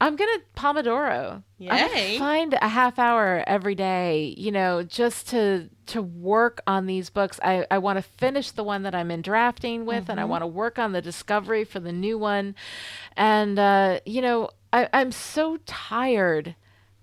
I'm 0.00 0.16
gonna 0.16 0.38
Pomodoro. 0.56 1.42
Yay! 1.58 2.18
find 2.18 2.54
a 2.54 2.68
half 2.68 2.98
hour 2.98 3.42
every 3.46 3.74
day, 3.74 4.34
you 4.36 4.52
know, 4.52 4.82
just 4.82 5.28
to 5.30 5.68
to 5.86 6.02
work 6.02 6.60
on 6.66 6.86
these 6.86 7.10
books. 7.10 7.40
I 7.42 7.66
I 7.70 7.78
want 7.78 7.96
to 7.96 8.02
finish 8.02 8.50
the 8.52 8.62
one 8.62 8.84
that 8.84 8.94
I'm 8.94 9.10
in 9.10 9.22
drafting 9.22 9.86
with, 9.86 10.04
mm-hmm. 10.04 10.12
and 10.12 10.20
I 10.20 10.22
mm-hmm. 10.22 10.30
want 10.30 10.42
to 10.42 10.46
work 10.46 10.78
on 10.78 10.92
the 10.92 11.02
discovery 11.02 11.64
for 11.64 11.80
the 11.80 11.92
new 11.92 12.16
one. 12.16 12.54
And 13.16 13.58
uh, 13.58 14.00
you 14.06 14.22
know, 14.22 14.50
I, 14.72 14.88
I'm 14.92 15.10
so 15.10 15.58
tired 15.66 16.54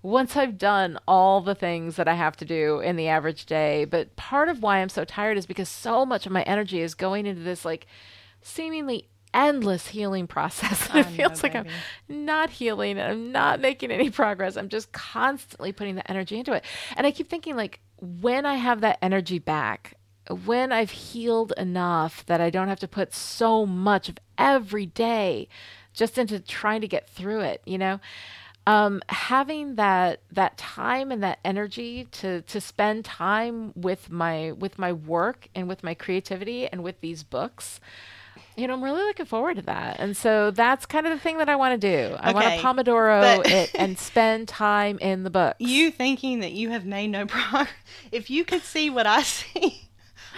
once 0.02 0.36
I've 0.36 0.56
done 0.56 0.98
all 1.06 1.40
the 1.40 1.54
things 1.54 1.96
that 1.96 2.08
I 2.08 2.14
have 2.14 2.36
to 2.36 2.44
do 2.44 2.80
in 2.80 2.96
the 2.96 3.08
average 3.08 3.44
day. 3.44 3.84
But 3.84 4.16
part 4.16 4.48
of 4.48 4.62
why 4.62 4.78
I'm 4.78 4.88
so 4.88 5.04
tired 5.04 5.36
is 5.36 5.46
because 5.46 5.68
so 5.68 6.06
much 6.06 6.26
of 6.26 6.32
my 6.32 6.42
energy 6.42 6.80
is 6.80 6.94
going 6.94 7.26
into 7.26 7.42
this 7.42 7.64
like 7.64 7.86
seemingly 8.40 9.08
endless 9.36 9.88
healing 9.88 10.26
process. 10.26 10.88
It 10.96 11.04
feels 11.04 11.42
like 11.42 11.52
baby. 11.52 11.68
I'm 12.08 12.24
not 12.24 12.48
healing 12.48 12.98
and 12.98 13.12
I'm 13.12 13.32
not 13.32 13.60
making 13.60 13.90
any 13.90 14.08
progress. 14.08 14.56
I'm 14.56 14.70
just 14.70 14.92
constantly 14.92 15.72
putting 15.72 15.94
the 15.94 16.10
energy 16.10 16.38
into 16.38 16.54
it. 16.54 16.64
And 16.96 17.06
I 17.06 17.10
keep 17.10 17.28
thinking 17.28 17.54
like 17.54 17.80
when 18.00 18.46
I 18.46 18.54
have 18.54 18.80
that 18.80 18.98
energy 19.02 19.38
back, 19.38 19.94
when 20.46 20.72
I've 20.72 20.90
healed 20.90 21.52
enough 21.58 22.24
that 22.26 22.40
I 22.40 22.48
don't 22.48 22.68
have 22.68 22.80
to 22.80 22.88
put 22.88 23.14
so 23.14 23.66
much 23.66 24.08
of 24.08 24.18
every 24.38 24.86
day 24.86 25.48
just 25.92 26.16
into 26.16 26.40
trying 26.40 26.80
to 26.80 26.88
get 26.88 27.08
through 27.08 27.40
it, 27.40 27.60
you 27.66 27.78
know, 27.78 28.00
um, 28.66 29.00
having 29.08 29.76
that 29.76 30.22
that 30.32 30.56
time 30.56 31.12
and 31.12 31.22
that 31.22 31.38
energy 31.44 32.08
to 32.12 32.40
to 32.42 32.60
spend 32.60 33.04
time 33.04 33.72
with 33.76 34.10
my 34.10 34.52
with 34.52 34.78
my 34.78 34.92
work 34.92 35.48
and 35.54 35.68
with 35.68 35.84
my 35.84 35.94
creativity 35.94 36.66
and 36.66 36.82
with 36.82 37.00
these 37.00 37.22
books 37.22 37.80
you 38.56 38.66
know, 38.66 38.74
I'm 38.74 38.82
really 38.82 39.02
looking 39.02 39.26
forward 39.26 39.56
to 39.56 39.62
that. 39.62 39.96
And 40.00 40.16
so 40.16 40.50
that's 40.50 40.86
kind 40.86 41.06
of 41.06 41.12
the 41.12 41.18
thing 41.18 41.38
that 41.38 41.48
I 41.48 41.56
want 41.56 41.80
to 41.80 42.08
do. 42.08 42.16
I 42.18 42.32
want 42.32 42.46
to 42.46 42.60
Pomodoro 42.60 43.20
but 43.20 43.46
it 43.46 43.70
and 43.74 43.98
spend 43.98 44.48
time 44.48 44.98
in 44.98 45.24
the 45.24 45.30
book. 45.30 45.56
You 45.58 45.90
thinking 45.90 46.40
that 46.40 46.52
you 46.52 46.70
have 46.70 46.86
made 46.86 47.08
no 47.08 47.26
progress. 47.26 47.74
If 48.10 48.30
you 48.30 48.44
could 48.44 48.62
see 48.62 48.88
what 48.90 49.06
I 49.06 49.22
see. 49.22 49.88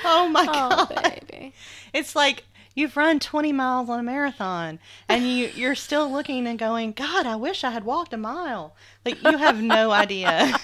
Oh 0.05 0.28
my 0.28 0.47
oh, 0.49 0.86
god. 0.86 1.03
Baby. 1.31 1.55
It's 1.93 2.16
like 2.16 2.45
you've 2.74 2.97
run 2.97 3.19
20 3.20 3.53
miles 3.53 3.89
on 3.89 3.99
a 3.99 4.03
marathon 4.03 4.78
and 5.09 5.28
you 5.28 5.51
you're 5.55 5.74
still 5.74 6.11
looking 6.11 6.47
and 6.47 6.59
going, 6.59 6.93
"God, 6.93 7.27
I 7.27 7.36
wish 7.36 7.65
I 7.65 7.70
had 7.70 7.85
walked 7.85 8.12
a 8.12 8.16
mile." 8.16 8.74
Like 9.05 9.23
you 9.23 9.36
have 9.39 9.61
no 9.61 9.90
idea. 9.90 10.57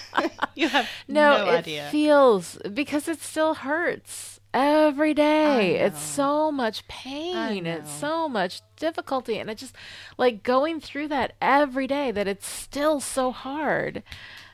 you 0.55 0.69
have 0.69 0.89
no, 1.07 1.45
no 1.45 1.51
it 1.51 1.57
idea. 1.57 1.89
feels 1.91 2.57
because 2.73 3.07
it 3.07 3.21
still 3.21 3.55
hurts 3.55 4.34
every 4.55 5.13
day. 5.13 5.79
It's 5.79 6.01
so 6.01 6.51
much 6.51 6.87
pain. 6.87 7.65
It's 7.65 7.91
so 7.91 8.29
much 8.29 8.61
difficulty. 8.77 9.37
And 9.37 9.49
it 9.49 9.57
just 9.57 9.75
like 10.17 10.41
going 10.41 10.79
through 10.79 11.09
that 11.09 11.33
every 11.41 11.85
day 11.85 12.09
that 12.11 12.27
it's 12.27 12.47
still 12.47 12.99
so 13.01 13.31
hard 13.31 14.01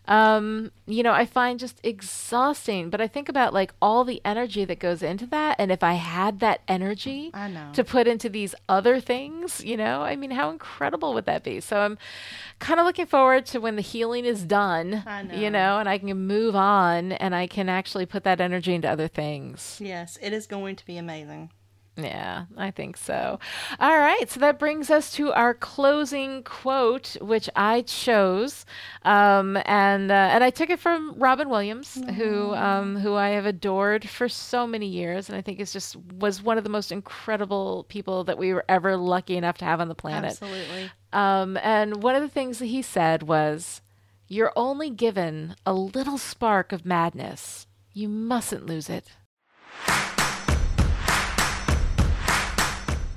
um, 0.07 0.71
you 0.87 1.03
know, 1.03 1.11
I 1.11 1.25
find 1.25 1.59
just 1.59 1.79
exhausting. 1.83 2.89
But 2.89 3.01
I 3.01 3.07
think 3.07 3.29
about 3.29 3.53
like 3.53 3.73
all 3.81 4.03
the 4.03 4.21
energy 4.25 4.65
that 4.65 4.79
goes 4.79 5.03
into 5.03 5.25
that. 5.27 5.55
And 5.59 5.71
if 5.71 5.83
I 5.83 5.93
had 5.93 6.39
that 6.39 6.61
energy 6.67 7.31
to 7.73 7.83
put 7.83 8.07
into 8.07 8.29
these 8.29 8.55
other 8.67 8.99
things, 8.99 9.63
you 9.63 9.77
know, 9.77 10.01
I 10.01 10.15
mean, 10.15 10.31
how 10.31 10.49
incredible 10.49 11.13
would 11.13 11.25
that 11.25 11.43
be? 11.43 11.59
So 11.59 11.79
I'm 11.79 11.97
kind 12.59 12.79
of 12.79 12.85
looking 12.85 13.05
forward 13.05 13.45
to 13.47 13.59
when 13.59 13.75
the 13.75 13.81
healing 13.81 14.25
is 14.25 14.43
done, 14.43 15.03
know. 15.05 15.35
you 15.35 15.49
know, 15.49 15.77
and 15.77 15.87
I 15.87 15.97
can 15.97 16.27
move 16.27 16.55
on 16.55 17.11
and 17.13 17.35
I 17.35 17.47
can 17.47 17.69
actually 17.69 18.05
put 18.05 18.23
that 18.23 18.41
energy 18.41 18.73
into 18.73 18.89
other 18.89 19.07
things. 19.07 19.79
Yes, 19.81 20.17
it 20.21 20.33
is 20.33 20.47
going 20.47 20.75
to 20.77 20.85
be 20.85 20.97
amazing. 20.97 21.51
Yeah, 22.03 22.45
I 22.57 22.71
think 22.71 22.97
so. 22.97 23.39
All 23.79 23.97
right, 23.97 24.29
so 24.29 24.39
that 24.39 24.59
brings 24.59 24.89
us 24.89 25.11
to 25.13 25.31
our 25.33 25.53
closing 25.53 26.43
quote, 26.43 27.17
which 27.21 27.49
I 27.55 27.81
chose, 27.81 28.65
um, 29.03 29.57
and 29.65 30.11
uh, 30.11 30.29
and 30.31 30.43
I 30.43 30.49
took 30.49 30.69
it 30.69 30.79
from 30.79 31.15
Robin 31.17 31.49
Williams, 31.49 31.95
Aww. 31.95 32.13
who 32.13 32.53
um, 32.53 32.97
who 32.97 33.15
I 33.15 33.29
have 33.29 33.45
adored 33.45 34.07
for 34.09 34.27
so 34.29 34.67
many 34.67 34.87
years, 34.87 35.29
and 35.29 35.37
I 35.37 35.41
think 35.41 35.59
is 35.59 35.73
just 35.73 35.95
was 36.19 36.41
one 36.41 36.57
of 36.57 36.63
the 36.63 36.69
most 36.69 36.91
incredible 36.91 37.85
people 37.89 38.23
that 38.25 38.37
we 38.37 38.53
were 38.53 38.65
ever 38.67 38.97
lucky 38.97 39.37
enough 39.37 39.57
to 39.59 39.65
have 39.65 39.81
on 39.81 39.87
the 39.87 39.95
planet. 39.95 40.31
Absolutely. 40.31 40.91
Um, 41.13 41.57
and 41.57 42.01
one 42.01 42.15
of 42.15 42.21
the 42.21 42.29
things 42.29 42.59
that 42.59 42.67
he 42.67 42.81
said 42.81 43.23
was, 43.23 43.81
"You're 44.27 44.53
only 44.55 44.89
given 44.89 45.55
a 45.65 45.73
little 45.73 46.17
spark 46.17 46.71
of 46.71 46.85
madness. 46.85 47.67
You 47.93 48.07
mustn't 48.07 48.65
lose 48.65 48.89
it." 48.89 49.11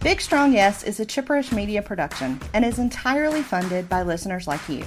Big 0.05 0.21
Strong 0.21 0.53
Yes 0.53 0.83
is 0.83 1.01
a 1.01 1.07
Chipperish 1.07 1.51
media 1.51 1.81
production 1.81 2.39
and 2.53 2.63
is 2.63 2.79
entirely 2.79 3.41
funded 3.41 3.89
by 3.89 4.03
listeners 4.03 4.47
like 4.47 4.69
you. 4.69 4.85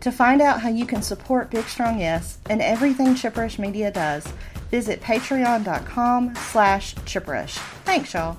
To 0.00 0.12
find 0.12 0.42
out 0.42 0.60
how 0.60 0.68
you 0.68 0.84
can 0.84 1.00
support 1.00 1.50
Big 1.50 1.64
Strong 1.64 2.00
Yes 2.00 2.36
and 2.50 2.60
everything 2.60 3.14
Chipperish 3.14 3.58
Media 3.58 3.90
does, 3.90 4.26
visit 4.70 5.00
patreon.com 5.00 6.34
slash 6.34 6.94
chipperish. 6.96 7.56
Thanks, 7.86 8.12
y'all. 8.12 8.36